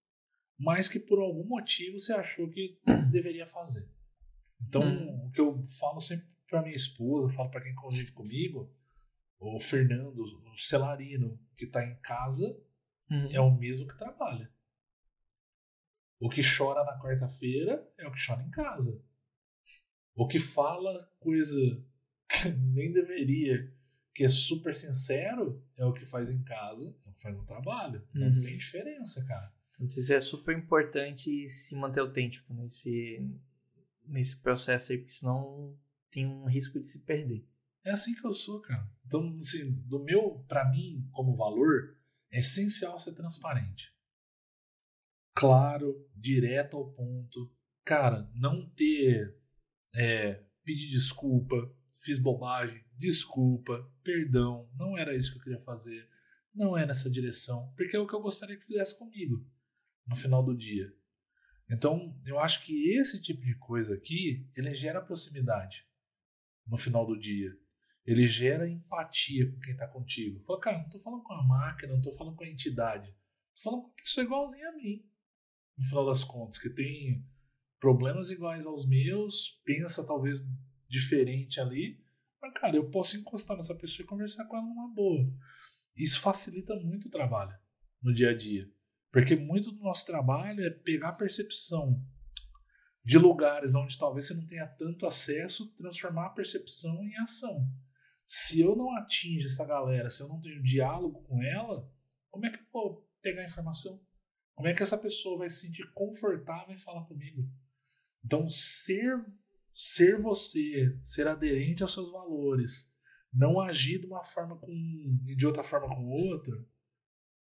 mas 0.58 0.88
que 0.88 1.00
por 1.00 1.18
algum 1.18 1.46
motivo 1.46 1.98
você 1.98 2.12
achou 2.12 2.48
que 2.50 2.78
deveria 3.10 3.46
fazer. 3.46 3.88
Então, 4.60 4.82
hum. 4.82 5.26
o 5.26 5.30
que 5.30 5.40
eu 5.40 5.66
falo 5.78 6.00
sempre 6.00 6.26
para 6.48 6.62
minha 6.62 6.74
esposa, 6.74 7.34
falo 7.34 7.50
para 7.50 7.62
quem 7.62 7.74
convive 7.74 8.12
comigo, 8.12 8.72
o 9.40 9.58
Fernando, 9.58 10.18
o 10.20 10.56
Celarino, 10.56 11.38
que 11.56 11.64
está 11.64 11.84
em 11.84 11.96
casa, 12.00 12.56
hum. 13.10 13.28
é 13.30 13.40
o 13.40 13.54
mesmo 13.54 13.86
que 13.86 13.96
trabalha. 13.96 14.53
O 16.24 16.28
que 16.30 16.40
chora 16.40 16.82
na 16.84 16.98
quarta-feira 16.98 17.86
é 17.98 18.08
o 18.08 18.10
que 18.10 18.26
chora 18.26 18.42
em 18.42 18.50
casa. 18.50 18.98
O 20.14 20.26
que 20.26 20.40
fala 20.40 21.06
coisa 21.20 21.84
que 22.26 22.48
nem 22.48 22.90
deveria, 22.90 23.70
que 24.14 24.24
é 24.24 24.28
super 24.30 24.74
sincero, 24.74 25.62
é 25.76 25.84
o 25.84 25.92
que 25.92 26.06
faz 26.06 26.30
em 26.30 26.42
casa, 26.42 26.96
é 27.04 27.10
o 27.10 27.12
que 27.12 27.20
faz 27.20 27.36
no 27.36 27.44
trabalho. 27.44 28.02
Não 28.14 28.28
uhum. 28.28 28.40
tem 28.40 28.56
diferença, 28.56 29.22
cara. 29.26 29.52
Então, 29.74 29.86
isso 29.86 30.14
é 30.14 30.18
super 30.18 30.56
importante 30.56 31.46
se 31.46 31.76
manter 31.76 32.00
autêntico 32.00 32.54
nesse, 32.54 33.20
nesse 34.10 34.38
processo 34.38 34.92
aí, 34.92 34.98
porque 34.98 35.12
senão 35.12 35.78
tem 36.10 36.24
um 36.24 36.46
risco 36.46 36.80
de 36.80 36.86
se 36.86 37.00
perder. 37.00 37.46
É 37.84 37.90
assim 37.90 38.14
que 38.14 38.26
eu 38.26 38.32
sou, 38.32 38.62
cara. 38.62 38.90
Então, 39.04 39.36
assim, 39.38 39.70
do 39.72 40.02
meu, 40.02 40.42
para 40.48 40.70
mim, 40.70 41.06
como 41.12 41.36
valor, 41.36 41.98
é 42.30 42.40
essencial 42.40 42.98
ser 42.98 43.12
transparente 43.12 43.93
claro, 45.34 46.08
direto 46.14 46.76
ao 46.76 46.92
ponto. 46.92 47.52
Cara, 47.84 48.30
não 48.34 48.66
ter. 48.70 49.36
É, 49.94 50.42
pedir 50.64 50.90
desculpa, 50.90 51.54
fiz 52.02 52.18
bobagem, 52.18 52.82
desculpa, 52.96 53.90
perdão, 54.02 54.68
não 54.74 54.96
era 54.96 55.14
isso 55.14 55.32
que 55.32 55.38
eu 55.38 55.42
queria 55.42 55.60
fazer, 55.60 56.08
não 56.54 56.76
é 56.76 56.86
nessa 56.86 57.10
direção, 57.10 57.72
porque 57.76 57.96
é 57.96 58.00
o 58.00 58.06
que 58.06 58.14
eu 58.14 58.20
gostaria 58.20 58.56
que 58.56 58.66
fizesse 58.66 58.98
comigo 58.98 59.46
no 60.06 60.16
final 60.16 60.42
do 60.42 60.56
dia. 60.56 60.92
Então, 61.70 62.18
eu 62.26 62.38
acho 62.40 62.64
que 62.64 62.90
esse 62.90 63.20
tipo 63.22 63.42
de 63.42 63.56
coisa 63.56 63.94
aqui, 63.94 64.50
ele 64.56 64.72
gera 64.74 65.00
proximidade 65.00 65.86
no 66.66 66.76
final 66.76 67.06
do 67.06 67.18
dia. 67.18 67.56
Ele 68.04 68.26
gera 68.26 68.68
empatia 68.68 69.50
com 69.50 69.58
quem 69.60 69.72
está 69.72 69.88
contigo. 69.88 70.44
Fala, 70.44 70.60
cara, 70.60 70.78
não 70.78 70.84
estou 70.86 71.00
falando 71.00 71.22
com 71.22 71.32
a 71.32 71.42
máquina, 71.42 71.92
não 71.92 72.00
estou 72.00 72.12
falando 72.12 72.36
com 72.36 72.44
a 72.44 72.48
entidade. 72.48 73.08
Estou 73.54 73.72
falando 73.72 73.82
com 73.82 73.88
uma 73.88 73.94
pessoa 73.94 74.24
igualzinha 74.24 74.68
a 74.68 74.72
mim 74.72 75.08
no 75.76 75.84
final 75.84 76.06
das 76.06 76.24
contas, 76.24 76.58
que 76.58 76.70
tem 76.70 77.24
problemas 77.80 78.30
iguais 78.30 78.66
aos 78.66 78.86
meus, 78.86 79.60
pensa 79.64 80.06
talvez 80.06 80.44
diferente 80.88 81.60
ali, 81.60 82.00
mas 82.40 82.52
cara, 82.54 82.76
eu 82.76 82.90
posso 82.90 83.16
encostar 83.16 83.56
nessa 83.56 83.74
pessoa 83.74 84.04
e 84.04 84.08
conversar 84.08 84.44
com 84.46 84.56
ela 84.56 84.66
numa 84.66 84.88
boa. 84.88 85.30
Isso 85.96 86.20
facilita 86.20 86.74
muito 86.76 87.08
o 87.08 87.10
trabalho 87.10 87.56
no 88.02 88.12
dia 88.12 88.30
a 88.30 88.36
dia, 88.36 88.70
porque 89.10 89.36
muito 89.36 89.70
do 89.70 89.80
nosso 89.80 90.06
trabalho 90.06 90.64
é 90.64 90.70
pegar 90.70 91.10
a 91.10 91.14
percepção 91.14 92.02
de 93.04 93.18
lugares 93.18 93.74
onde 93.74 93.98
talvez 93.98 94.26
você 94.26 94.34
não 94.34 94.46
tenha 94.46 94.66
tanto 94.66 95.06
acesso, 95.06 95.70
transformar 95.74 96.26
a 96.26 96.30
percepção 96.30 97.04
em 97.04 97.16
ação. 97.18 97.68
Se 98.24 98.60
eu 98.60 98.74
não 98.74 98.96
atingo 98.96 99.44
essa 99.44 99.64
galera, 99.66 100.08
se 100.08 100.22
eu 100.22 100.28
não 100.28 100.40
tenho 100.40 100.62
diálogo 100.62 101.22
com 101.22 101.42
ela, 101.42 101.86
como 102.30 102.46
é 102.46 102.50
que 102.50 102.58
eu 102.58 102.66
vou 102.72 103.06
pegar 103.20 103.42
a 103.42 103.46
informação? 103.46 104.00
Como 104.54 104.68
é 104.68 104.74
que 104.74 104.82
essa 104.82 104.98
pessoa 104.98 105.38
vai 105.38 105.50
se 105.50 105.66
sentir 105.66 105.90
confortável 105.92 106.72
em 106.72 106.78
falar 106.78 107.04
comigo? 107.04 107.48
Então, 108.24 108.48
ser 108.48 109.24
ser 109.74 110.20
você, 110.20 110.96
ser 111.02 111.26
aderente 111.26 111.82
aos 111.82 111.92
seus 111.92 112.10
valores, 112.10 112.94
não 113.32 113.60
agir 113.60 113.98
de 113.98 114.06
uma 114.06 114.22
forma 114.22 114.56
com 114.56 114.70
e 115.26 115.34
de 115.34 115.44
outra 115.44 115.64
forma 115.64 115.88
com 115.88 116.06
outra, 116.06 116.54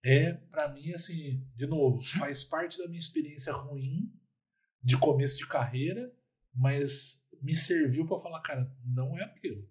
é 0.05 0.33
para 0.33 0.71
mim 0.71 0.93
assim, 0.93 1.43
de 1.55 1.65
novo, 1.65 1.99
faz 2.19 2.43
parte 2.43 2.77
da 2.77 2.87
minha 2.87 2.99
experiência 2.99 3.51
ruim 3.51 4.13
de 4.83 4.97
começo 4.97 5.37
de 5.37 5.47
carreira, 5.47 6.13
mas 6.53 7.25
me 7.41 7.55
serviu 7.55 8.05
para 8.05 8.19
falar, 8.19 8.41
cara, 8.41 8.71
não 8.83 9.17
é 9.17 9.23
aquilo. 9.23 9.67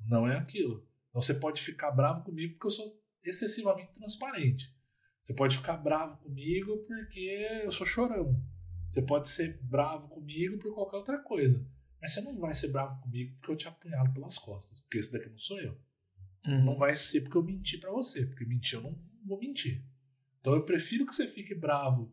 Não 0.00 0.26
é 0.26 0.36
aquilo. 0.36 0.86
Então 1.10 1.22
você 1.22 1.34
pode 1.34 1.62
ficar 1.62 1.92
bravo 1.92 2.24
comigo 2.24 2.54
porque 2.54 2.66
eu 2.66 2.70
sou 2.72 3.00
excessivamente 3.22 3.92
transparente. 3.94 4.74
Você 5.22 5.34
pode 5.34 5.56
ficar 5.56 5.76
bravo 5.76 6.16
comigo 6.16 6.78
porque 6.78 7.60
eu 7.62 7.70
sou 7.70 7.86
chorão. 7.86 8.42
Você 8.84 9.00
pode 9.02 9.28
ser 9.28 9.56
bravo 9.62 10.08
comigo 10.08 10.58
por 10.58 10.74
qualquer 10.74 10.96
outra 10.96 11.18
coisa. 11.20 11.64
Mas 12.00 12.12
você 12.12 12.22
não 12.22 12.36
vai 12.40 12.52
ser 12.52 12.72
bravo 12.72 13.00
comigo 13.00 13.36
porque 13.36 13.52
eu 13.52 13.56
te 13.56 13.68
apunhalo 13.68 14.12
pelas 14.12 14.36
costas. 14.36 14.80
Porque 14.80 14.98
esse 14.98 15.12
daqui 15.12 15.30
não 15.30 15.38
sou 15.38 15.60
eu. 15.60 15.78
Uhum. 16.44 16.64
Não 16.64 16.76
vai 16.76 16.96
ser 16.96 17.20
porque 17.20 17.36
eu 17.36 17.44
menti 17.44 17.78
para 17.78 17.92
você. 17.92 18.26
Porque 18.26 18.44
mentir 18.44 18.74
eu 18.74 18.82
não 18.82 18.98
vou 19.24 19.38
mentir. 19.38 19.84
Então 20.40 20.54
eu 20.54 20.64
prefiro 20.64 21.06
que 21.06 21.14
você 21.14 21.28
fique 21.28 21.54
bravo 21.54 22.12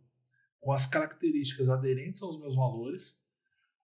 com 0.59 0.71
as 0.71 0.85
características 0.85 1.67
aderentes 1.67 2.21
aos 2.21 2.39
meus 2.39 2.55
valores 2.55 3.19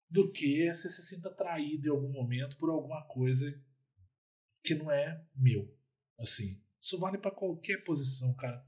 do 0.08 0.30
que 0.30 0.72
você 0.72 0.88
se 0.88 1.02
sinta 1.02 1.30
traído 1.30 1.88
em 1.88 1.90
algum 1.90 2.12
momento 2.12 2.56
por 2.58 2.70
alguma 2.70 3.02
coisa 3.08 3.60
que 4.62 4.76
não 4.76 4.88
é 4.88 5.20
meu. 5.34 5.68
Assim, 6.16 6.62
isso 6.80 6.96
vale 6.96 7.18
para 7.18 7.32
qualquer 7.32 7.82
posição, 7.82 8.32
cara. 8.34 8.64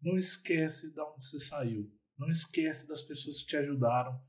Não 0.00 0.16
esquece 0.16 0.92
de 0.92 1.00
onde 1.00 1.24
você 1.24 1.38
saiu. 1.38 1.92
Não 2.16 2.30
esquece 2.30 2.88
das 2.88 3.02
pessoas 3.02 3.40
que 3.40 3.48
te 3.48 3.56
ajudaram 3.56 4.22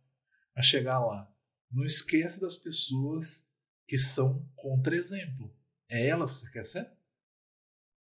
a 0.56 0.61
chegar 0.61 0.99
lá. 0.99 1.34
Não 1.72 1.85
esquece 1.85 2.39
das 2.39 2.56
pessoas 2.56 3.48
que 3.88 3.98
são 3.98 4.45
contra-exemplo. 4.56 5.56
É 5.89 6.07
elas 6.07 6.41
que 6.41 6.48
você 6.48 6.52
quer 6.52 6.65
ser? 6.65 6.91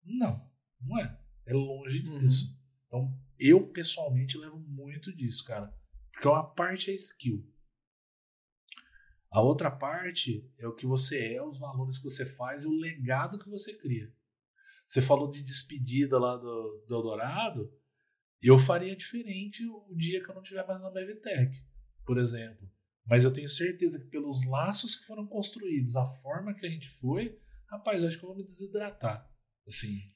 Não, 0.04 0.50
não 0.80 0.98
é. 0.98 1.20
É 1.46 1.52
longe 1.52 2.06
uhum. 2.06 2.18
disso. 2.18 2.58
Então, 2.86 3.18
eu 3.38 3.66
pessoalmente 3.68 4.36
levo 4.36 4.58
muito 4.58 5.14
disso, 5.14 5.44
cara. 5.44 5.74
Porque 6.12 6.28
uma 6.28 6.44
parte 6.54 6.90
é 6.90 6.94
skill. 6.94 7.46
A 9.30 9.40
outra 9.40 9.70
parte 9.70 10.50
é 10.58 10.66
o 10.66 10.74
que 10.74 10.86
você 10.86 11.34
é, 11.34 11.42
os 11.42 11.58
valores 11.58 11.98
que 11.98 12.04
você 12.04 12.26
faz 12.26 12.64
e 12.64 12.66
o 12.66 12.72
legado 12.72 13.38
que 13.38 13.48
você 13.48 13.74
cria. 13.74 14.12
Você 14.90 15.00
falou 15.00 15.30
de 15.30 15.40
despedida 15.44 16.18
lá 16.18 16.36
do, 16.36 16.84
do 16.88 16.94
Eldorado. 16.96 17.72
Eu 18.42 18.58
faria 18.58 18.96
diferente 18.96 19.64
o 19.64 19.94
dia 19.94 20.20
que 20.20 20.28
eu 20.28 20.34
não 20.34 20.42
estiver 20.42 20.66
mais 20.66 20.82
na 20.82 20.90
Bevtech, 20.90 21.56
por 22.04 22.18
exemplo. 22.18 22.68
Mas 23.06 23.24
eu 23.24 23.32
tenho 23.32 23.48
certeza 23.48 24.00
que 24.00 24.10
pelos 24.10 24.44
laços 24.44 24.96
que 24.96 25.06
foram 25.06 25.28
construídos, 25.28 25.94
a 25.94 26.04
forma 26.04 26.52
que 26.52 26.66
a 26.66 26.68
gente 26.68 26.88
foi, 26.88 27.38
rapaz, 27.68 28.02
acho 28.02 28.18
que 28.18 28.24
eu 28.24 28.30
vou 28.30 28.36
me 28.36 28.42
desidratar. 28.42 29.32
Assim, 29.64 30.12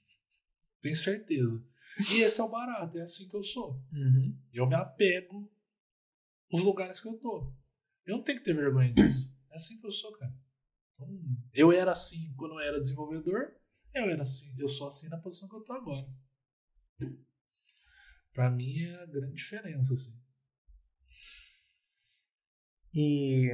tenho 0.83 0.97
certeza. 0.97 1.65
E 2.11 2.23
esse 2.23 2.41
é 2.41 2.43
o 2.43 2.49
barato, 2.49 2.99
é 2.99 3.03
assim 3.03 3.29
que 3.29 3.37
eu 3.37 3.45
sou. 3.45 3.81
Uhum. 3.93 4.37
Eu 4.53 4.67
me 4.67 4.75
apego 4.75 5.49
os 6.51 6.65
lugares 6.65 6.99
que 6.99 7.07
eu 7.07 7.17
tô. 7.17 7.55
Eu 8.05 8.17
não 8.17 8.25
tenho 8.25 8.39
que 8.39 8.45
ter 8.45 8.55
vergonha 8.55 8.93
disso. 8.93 9.33
É 9.53 9.55
assim 9.55 9.79
que 9.79 9.87
eu 9.87 9.93
sou, 9.93 10.11
cara. 10.19 10.35
Então, 10.95 11.09
eu 11.53 11.71
era 11.71 11.93
assim 11.93 12.35
quando 12.37 12.55
eu 12.55 12.61
era 12.61 12.81
desenvolvedor, 12.81 13.55
eu 13.95 14.11
era 14.11 14.23
assim, 14.23 14.55
eu 14.59 14.69
sou 14.69 14.89
assim 14.89 15.09
na 15.09 15.19
posição 15.19 15.49
que 15.49 15.55
eu 15.55 15.63
tô 15.63 15.73
agora. 15.73 16.09
Para 18.33 18.51
mim 18.51 18.83
é 18.83 19.03
a 19.03 19.07
grande 19.07 19.35
diferença, 19.35 19.95
assim. 19.95 20.21
E. 22.93 23.51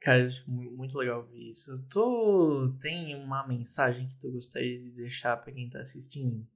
Cara, 0.00 0.28
muito 0.46 0.96
legal 0.96 1.20
ouvir 1.20 1.48
isso. 1.48 1.84
Tu 1.90 2.76
tem 2.80 3.14
uma 3.14 3.46
mensagem 3.46 4.08
que 4.08 4.18
tu 4.18 4.32
gostaria 4.32 4.78
de 4.78 4.90
deixar 4.90 5.36
para 5.36 5.52
quem 5.52 5.68
tá 5.68 5.80
assistindo? 5.80 6.48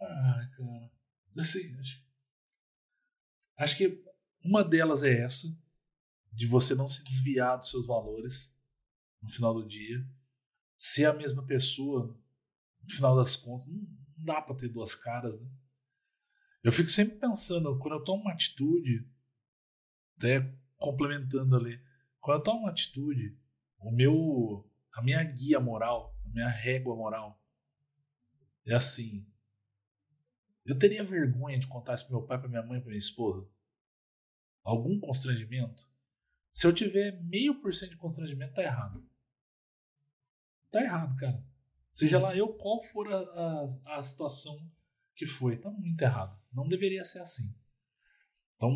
Ah, 0.00 0.48
cara. 0.56 0.90
Assim, 1.38 1.74
acho, 1.78 2.04
acho 3.56 3.76
que 3.76 4.04
uma 4.42 4.64
delas 4.64 5.02
é 5.02 5.20
essa, 5.22 5.48
de 6.32 6.46
você 6.46 6.74
não 6.74 6.88
se 6.88 7.04
desviar 7.04 7.58
dos 7.58 7.70
seus 7.70 7.86
valores 7.86 8.54
no 9.22 9.28
final 9.28 9.54
do 9.54 9.66
dia. 9.66 10.06
Ser 10.78 11.06
a 11.06 11.12
mesma 11.12 11.44
pessoa, 11.44 12.18
no 12.82 12.90
final 12.90 13.16
das 13.16 13.36
contas, 13.36 13.66
não, 13.66 13.86
dá 14.16 14.40
para 14.40 14.56
ter 14.56 14.68
duas 14.68 14.94
caras, 14.94 15.38
né? 15.40 15.48
Eu 16.62 16.72
fico 16.72 16.90
sempre 16.90 17.16
pensando, 17.16 17.78
quando 17.78 17.94
eu 17.94 18.04
tomo 18.04 18.22
uma 18.22 18.32
atitude, 18.32 19.08
até 20.16 20.54
complementando 20.76 21.56
ali, 21.56 21.82
quando 22.20 22.38
eu 22.38 22.42
tomo 22.44 22.60
uma 22.60 22.70
atitude, 22.70 23.38
o 23.78 23.90
meu, 23.90 24.70
a 24.92 25.02
minha 25.02 25.22
guia 25.24 25.58
moral, 25.58 26.14
a 26.24 26.28
minha 26.28 26.48
régua 26.48 26.94
moral, 26.94 27.42
é 28.66 28.74
assim. 28.74 29.26
Eu 30.64 30.78
teria 30.78 31.02
vergonha 31.02 31.58
de 31.58 31.66
contar 31.66 31.94
isso 31.94 32.06
pro 32.06 32.18
meu 32.18 32.26
pai, 32.26 32.38
pra 32.38 32.48
minha 32.48 32.62
mãe, 32.62 32.78
pra 32.78 32.88
minha 32.88 32.98
esposa? 32.98 33.48
Algum 34.62 35.00
constrangimento? 35.00 35.88
Se 36.52 36.66
eu 36.66 36.74
tiver 36.74 37.22
meio 37.22 37.60
por 37.60 37.72
cento 37.72 37.90
de 37.90 37.96
constrangimento, 37.96 38.54
tá 38.54 38.62
errado. 38.62 39.02
Tá 40.70 40.82
errado, 40.82 41.16
cara. 41.16 41.44
Seja 41.92 42.18
lá 42.18 42.36
eu 42.36 42.48
qual 42.54 42.80
for 42.82 43.12
a, 43.12 43.18
a, 43.18 43.98
a 43.98 44.02
situação 44.02 44.70
que 45.14 45.26
foi, 45.26 45.56
tá 45.56 45.70
muito 45.70 46.00
errado. 46.00 46.38
Não 46.52 46.68
deveria 46.68 47.04
ser 47.04 47.20
assim. 47.20 47.52
Então, 48.56 48.70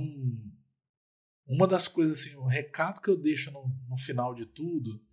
uma 1.47 1.67
das 1.67 1.87
coisas, 1.87 2.19
assim, 2.19 2.35
o 2.37 2.47
recado 2.47 3.01
que 3.01 3.09
eu 3.09 3.17
deixo 3.17 3.51
no, 3.51 3.69
no 3.89 3.97
final 3.97 4.35
de 4.35 4.47
tudo 4.47 5.05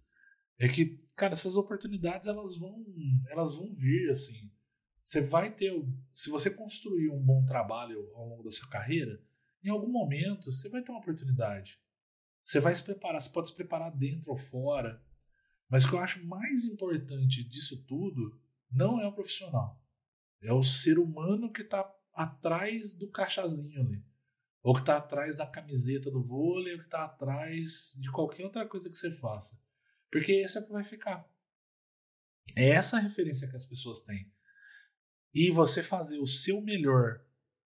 é 0.57 0.67
que, 0.67 1.03
cara, 1.15 1.33
essas 1.33 1.55
oportunidades 1.55 2.27
elas 2.27 2.57
vão, 2.57 2.85
elas 3.29 3.53
vão 3.53 3.73
vir, 3.75 4.09
assim. 4.09 4.51
Você 5.01 5.19
vai 5.19 5.53
ter, 5.53 5.73
se 6.13 6.29
você 6.29 6.49
construir 6.49 7.09
um 7.09 7.21
bom 7.21 7.43
trabalho 7.45 8.11
ao 8.15 8.27
longo 8.27 8.43
da 8.43 8.51
sua 8.51 8.69
carreira, 8.69 9.21
em 9.63 9.69
algum 9.69 9.91
momento 9.91 10.51
você 10.51 10.69
vai 10.69 10.81
ter 10.81 10.91
uma 10.91 11.01
oportunidade. 11.01 11.79
Você 12.43 12.59
vai 12.59 12.73
se 12.73 12.83
preparar, 12.83 13.19
você 13.19 13.29
pode 13.29 13.49
se 13.49 13.55
preparar 13.55 13.91
dentro 13.95 14.31
ou 14.31 14.37
fora. 14.37 15.03
Mas 15.71 15.85
o 15.85 15.87
que 15.87 15.95
eu 15.95 15.99
acho 15.99 16.21
mais 16.25 16.65
importante 16.65 17.41
disso 17.45 17.81
tudo 17.85 18.37
não 18.69 18.99
é 18.99 19.07
o 19.07 19.13
profissional. 19.13 19.81
É 20.41 20.51
o 20.51 20.61
ser 20.61 20.99
humano 20.99 21.49
que 21.49 21.61
está 21.61 21.89
atrás 22.13 22.93
do 22.93 23.09
cachazinho 23.09 23.79
ali. 23.79 24.05
Ou 24.61 24.73
que 24.73 24.81
está 24.81 24.97
atrás 24.97 25.37
da 25.37 25.47
camiseta 25.47 26.11
do 26.11 26.21
vôlei, 26.21 26.73
ou 26.73 26.79
que 26.79 26.85
está 26.85 27.05
atrás 27.05 27.95
de 27.97 28.11
qualquer 28.11 28.43
outra 28.43 28.67
coisa 28.67 28.89
que 28.89 28.97
você 28.97 29.11
faça. 29.11 29.57
Porque 30.11 30.33
esse 30.33 30.57
é 30.57 30.61
o 30.61 30.65
que 30.65 30.73
vai 30.73 30.83
ficar. 30.83 31.25
É 32.53 32.71
essa 32.71 32.97
a 32.97 32.99
referência 32.99 33.47
que 33.47 33.55
as 33.55 33.65
pessoas 33.65 34.01
têm. 34.01 34.29
E 35.33 35.51
você 35.51 35.81
fazer 35.81 36.19
o 36.19 36.27
seu 36.27 36.61
melhor 36.61 37.25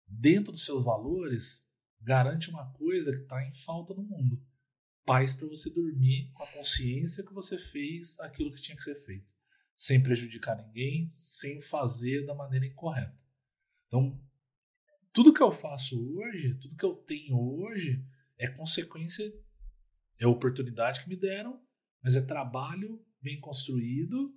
dentro 0.07 0.53
dos 0.53 0.63
seus 0.63 0.85
valores 0.85 1.69
garante 1.99 2.49
uma 2.49 2.71
coisa 2.71 3.11
que 3.11 3.23
está 3.23 3.45
em 3.45 3.51
falta 3.51 3.93
no 3.93 4.03
mundo 4.03 4.41
paz 5.09 5.33
para 5.33 5.47
você 5.47 5.71
dormir 5.71 6.29
com 6.33 6.43
a 6.43 6.47
consciência 6.51 7.25
que 7.25 7.33
você 7.33 7.57
fez 7.57 8.19
aquilo 8.19 8.51
que 8.53 8.61
tinha 8.61 8.77
que 8.77 8.83
ser 8.83 8.93
feito, 8.93 9.27
sem 9.75 10.03
prejudicar 10.03 10.55
ninguém, 10.55 11.09
sem 11.09 11.63
fazer 11.63 12.27
da 12.27 12.35
maneira 12.35 12.67
incorreta. 12.67 13.17
Então, 13.87 14.23
tudo 15.11 15.33
que 15.33 15.41
eu 15.41 15.51
faço 15.51 15.99
hoje, 16.15 16.53
tudo 16.61 16.75
que 16.75 16.85
eu 16.85 16.93
tenho 16.93 17.35
hoje, 17.35 18.05
é 18.37 18.47
consequência, 18.49 19.33
é 20.19 20.27
oportunidade 20.27 21.01
que 21.01 21.09
me 21.09 21.15
deram, 21.15 21.59
mas 22.03 22.15
é 22.15 22.21
trabalho 22.21 23.03
bem 23.19 23.39
construído 23.39 24.31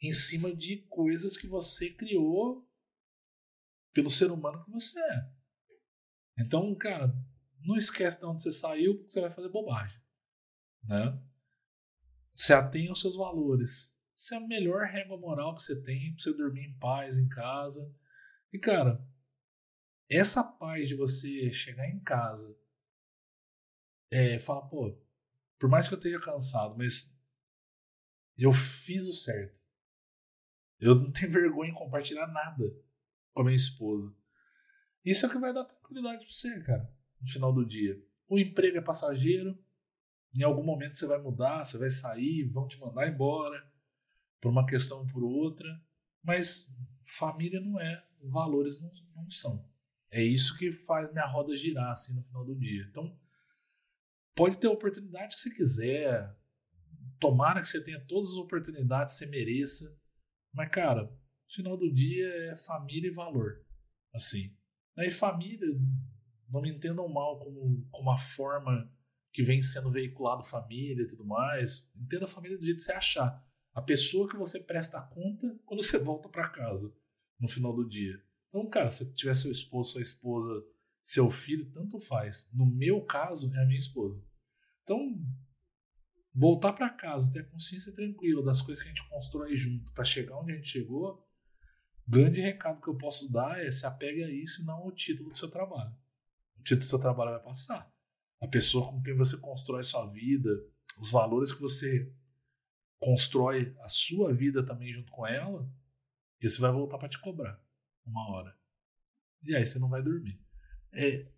em 0.00 0.12
cima 0.12 0.54
de 0.54 0.86
coisas 0.88 1.36
que 1.36 1.48
você 1.48 1.90
criou 1.90 2.64
pelo 3.92 4.12
ser 4.12 4.30
humano 4.30 4.64
que 4.64 4.70
você 4.70 5.00
é. 5.00 5.32
Então, 6.38 6.72
cara, 6.76 7.12
não 7.64 7.76
esquece 7.76 8.18
de 8.18 8.26
onde 8.26 8.42
você 8.42 8.52
saiu, 8.52 8.96
porque 8.96 9.10
você 9.10 9.20
vai 9.20 9.30
fazer 9.30 9.48
bobagem. 9.48 10.00
Né? 10.84 11.22
Se 12.34 12.52
atenha 12.52 12.90
aos 12.90 13.00
seus 13.00 13.16
valores. 13.16 13.96
Isso 14.16 14.34
é 14.34 14.36
a 14.36 14.46
melhor 14.46 14.86
régua 14.86 15.18
moral 15.18 15.54
que 15.54 15.62
você 15.62 15.80
tem 15.82 16.14
para 16.14 16.22
você 16.22 16.34
dormir 16.34 16.66
em 16.66 16.78
paz 16.78 17.18
em 17.18 17.28
casa. 17.28 17.94
E, 18.52 18.58
cara, 18.58 19.04
essa 20.08 20.44
paz 20.44 20.88
de 20.88 20.94
você 20.94 21.52
chegar 21.52 21.88
em 21.88 22.00
casa 22.00 22.56
é, 24.10 24.38
falar, 24.38 24.62
pô, 24.68 24.96
por 25.58 25.68
mais 25.68 25.88
que 25.88 25.94
eu 25.94 25.98
esteja 25.98 26.20
cansado, 26.20 26.76
mas 26.76 27.12
eu 28.36 28.52
fiz 28.52 29.04
o 29.06 29.12
certo. 29.12 29.58
Eu 30.78 30.94
não 30.96 31.10
tenho 31.10 31.30
vergonha 31.32 31.70
em 31.70 31.74
compartilhar 31.74 32.26
nada 32.26 32.64
com 33.32 33.42
a 33.42 33.44
minha 33.44 33.56
esposa. 33.56 34.14
Isso 35.04 35.24
é 35.24 35.28
o 35.28 35.32
que 35.32 35.38
vai 35.38 35.52
dar 35.52 35.64
tranquilidade 35.64 36.24
pra 36.24 36.32
você, 36.32 36.62
cara 36.62 37.01
no 37.22 37.28
final 37.28 37.52
do 37.52 37.64
dia. 37.64 37.96
O 38.28 38.38
emprego 38.38 38.76
é 38.76 38.82
passageiro, 38.82 39.56
em 40.34 40.42
algum 40.42 40.64
momento 40.64 40.96
você 40.96 41.06
vai 41.06 41.20
mudar, 41.20 41.64
você 41.64 41.78
vai 41.78 41.90
sair, 41.90 42.44
vão 42.44 42.66
te 42.66 42.78
mandar 42.78 43.08
embora, 43.08 43.62
por 44.40 44.50
uma 44.50 44.66
questão 44.66 45.00
ou 45.00 45.06
por 45.06 45.22
outra, 45.22 45.68
mas 46.22 46.68
família 47.06 47.60
não 47.60 47.78
é, 47.80 48.04
valores 48.22 48.80
não, 48.80 48.90
não 49.14 49.30
são. 49.30 49.64
É 50.10 50.22
isso 50.22 50.58
que 50.58 50.72
faz 50.72 51.10
minha 51.12 51.26
roda 51.26 51.54
girar 51.54 51.90
assim 51.90 52.14
no 52.14 52.22
final 52.24 52.44
do 52.44 52.58
dia. 52.58 52.86
Então, 52.90 53.18
pode 54.34 54.58
ter 54.58 54.66
a 54.66 54.72
oportunidade 54.72 55.34
que 55.34 55.40
você 55.40 55.50
quiser. 55.50 56.36
Tomara 57.18 57.62
que 57.62 57.68
você 57.68 57.82
tenha 57.82 58.04
todas 58.06 58.30
as 58.30 58.36
oportunidades 58.36 59.14
que 59.14 59.20
você 59.20 59.26
mereça. 59.30 59.98
Mas, 60.52 60.70
cara, 60.70 61.10
final 61.44 61.78
do 61.78 61.90
dia 61.90 62.28
é 62.50 62.56
família 62.56 63.08
e 63.08 63.14
valor. 63.14 63.64
Assim. 64.12 64.54
E 64.98 65.10
família, 65.10 65.66
não 66.52 66.60
me 66.60 66.70
entendam 66.70 67.08
mal 67.08 67.38
como, 67.38 67.86
como 67.90 68.10
a 68.10 68.18
forma 68.18 68.92
que 69.32 69.42
vem 69.42 69.62
sendo 69.62 69.90
veiculado 69.90 70.44
família 70.44 71.02
e 71.02 71.06
tudo 71.06 71.24
mais. 71.24 71.90
Entenda 71.96 72.26
a 72.26 72.28
família 72.28 72.58
do 72.58 72.64
jeito 72.64 72.76
que 72.76 72.82
você 72.82 72.92
achar. 72.92 73.42
A 73.72 73.80
pessoa 73.80 74.28
que 74.28 74.36
você 74.36 74.60
presta 74.60 75.00
conta 75.00 75.58
quando 75.64 75.82
você 75.82 75.98
volta 75.98 76.28
para 76.28 76.50
casa 76.50 76.94
no 77.40 77.48
final 77.48 77.74
do 77.74 77.88
dia. 77.88 78.22
Então, 78.50 78.68
cara, 78.68 78.90
se 78.90 79.14
tiver 79.14 79.34
seu 79.34 79.50
esposo, 79.50 79.92
sua 79.92 80.02
esposa, 80.02 80.62
seu 81.02 81.30
filho, 81.30 81.70
tanto 81.72 81.98
faz. 81.98 82.50
No 82.52 82.66
meu 82.66 83.00
caso, 83.00 83.50
é 83.54 83.62
a 83.62 83.66
minha 83.66 83.78
esposa. 83.78 84.22
Então, 84.82 85.18
voltar 86.34 86.74
para 86.74 86.90
casa, 86.90 87.32
ter 87.32 87.40
a 87.40 87.44
consciência 87.44 87.92
tranquila 87.92 88.44
das 88.44 88.60
coisas 88.60 88.82
que 88.82 88.90
a 88.90 88.92
gente 88.92 89.08
constrói 89.08 89.56
junto 89.56 89.90
para 89.92 90.04
chegar 90.04 90.38
onde 90.38 90.52
a 90.52 90.56
gente 90.56 90.68
chegou, 90.68 91.26
grande 92.06 92.42
recado 92.42 92.82
que 92.82 92.88
eu 92.88 92.98
posso 92.98 93.32
dar 93.32 93.58
é 93.64 93.70
se 93.70 93.86
apegue 93.86 94.22
a 94.22 94.30
isso 94.30 94.62
e 94.62 94.66
não 94.66 94.74
ao 94.74 94.92
título 94.92 95.30
do 95.30 95.38
seu 95.38 95.48
trabalho. 95.48 95.96
O 96.62 96.64
título 96.64 96.78
do 96.78 96.84
seu 96.84 97.00
trabalho 97.00 97.32
vai 97.32 97.42
passar. 97.42 97.92
A 98.40 98.46
pessoa 98.46 98.88
com 98.88 99.02
quem 99.02 99.16
você 99.16 99.36
constrói 99.36 99.82
sua 99.82 100.06
vida, 100.06 100.48
os 100.96 101.10
valores 101.10 101.52
que 101.52 101.60
você 101.60 102.14
constrói 103.00 103.76
a 103.80 103.88
sua 103.88 104.32
vida 104.32 104.64
também 104.64 104.92
junto 104.92 105.10
com 105.10 105.26
ela, 105.26 105.68
esse 106.40 106.60
vai 106.60 106.70
voltar 106.70 106.98
para 106.98 107.08
te 107.08 107.18
cobrar 107.18 107.60
uma 108.06 108.30
hora. 108.30 108.56
E 109.42 109.56
aí 109.56 109.66
você 109.66 109.80
não 109.80 109.88
vai 109.88 110.04
dormir. 110.04 110.40
É, 110.94 111.32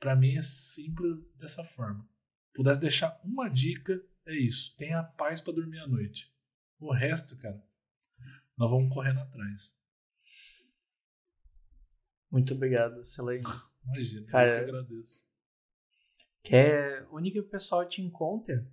para 0.00 0.16
mim 0.16 0.38
é 0.38 0.42
simples 0.42 1.28
dessa 1.36 1.62
forma. 1.62 2.08
Pudesse 2.54 2.80
deixar 2.80 3.20
uma 3.22 3.50
dica, 3.50 4.02
é 4.24 4.34
isso. 4.34 4.74
Tenha 4.76 5.02
paz 5.02 5.42
para 5.42 5.52
dormir 5.52 5.80
à 5.80 5.86
noite. 5.86 6.34
O 6.78 6.94
resto, 6.94 7.36
cara, 7.36 7.62
nós 8.56 8.70
vamos 8.70 8.92
correndo 8.92 9.20
atrás. 9.20 9.78
Muito 12.30 12.54
obrigado, 12.54 13.04
Celene. 13.04 13.44
Imagina, 13.84 14.26
cara, 14.26 14.60
eu 14.60 14.64
que 14.64 14.70
agradeço. 14.70 15.26
Quer 16.42 17.06
onde 17.10 17.30
que 17.30 17.40
o 17.40 17.48
pessoal 17.48 17.88
te 17.88 18.00
encontra? 18.02 18.66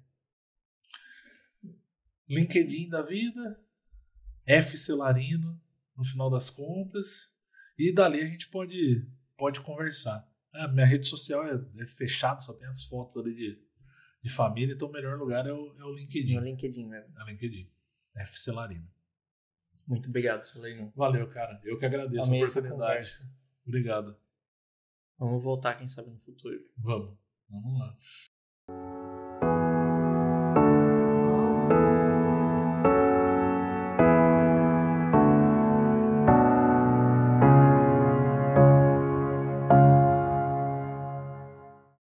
LinkedIn 2.27 2.89
da 2.89 3.01
vida, 3.01 3.59
F 4.45 4.77
Celarino, 4.77 5.59
no 5.95 6.03
final 6.03 6.29
das 6.29 6.49
contas. 6.49 7.33
E 7.77 7.91
dali 7.91 8.21
a 8.21 8.25
gente 8.25 8.49
pode, 8.49 9.07
pode 9.37 9.61
conversar. 9.61 10.27
A 10.53 10.67
minha 10.67 10.85
rede 10.85 11.07
social 11.07 11.45
é, 11.45 11.53
é 11.77 11.85
fechada, 11.85 12.39
só 12.39 12.53
tem 12.53 12.67
as 12.67 12.83
fotos 12.83 13.17
ali 13.17 13.33
de, 13.33 13.61
de 14.21 14.29
família, 14.29 14.73
então 14.73 14.89
o 14.89 14.91
melhor 14.91 15.17
lugar 15.17 15.47
é 15.47 15.53
o, 15.53 15.75
é 15.77 15.83
o 15.83 15.93
LinkedIn. 15.93 16.35
É 16.35 16.39
o 16.39 16.43
LinkedIn 16.43 16.87
mesmo. 16.87 17.19
É 17.19 17.23
o 17.23 17.27
LinkedIn. 17.27 17.69
F 18.15 18.39
Celarino. 18.39 18.87
Muito 19.87 20.09
obrigado, 20.09 20.41
Celarino. 20.41 20.91
Valeu, 20.95 21.27
cara. 21.27 21.59
Eu 21.63 21.77
que 21.77 21.85
agradeço 21.85 22.27
Amei 22.27 22.43
a 22.43 22.45
oportunidade. 22.45 23.09
Obrigado. 23.65 24.17
Vamos 25.19 25.43
voltar, 25.43 25.75
quem 25.75 25.87
sabe, 25.87 26.09
no 26.09 26.17
futuro. 26.17 26.57
Vamos. 26.77 27.17
Vamos 27.49 27.79
lá. 27.79 29.08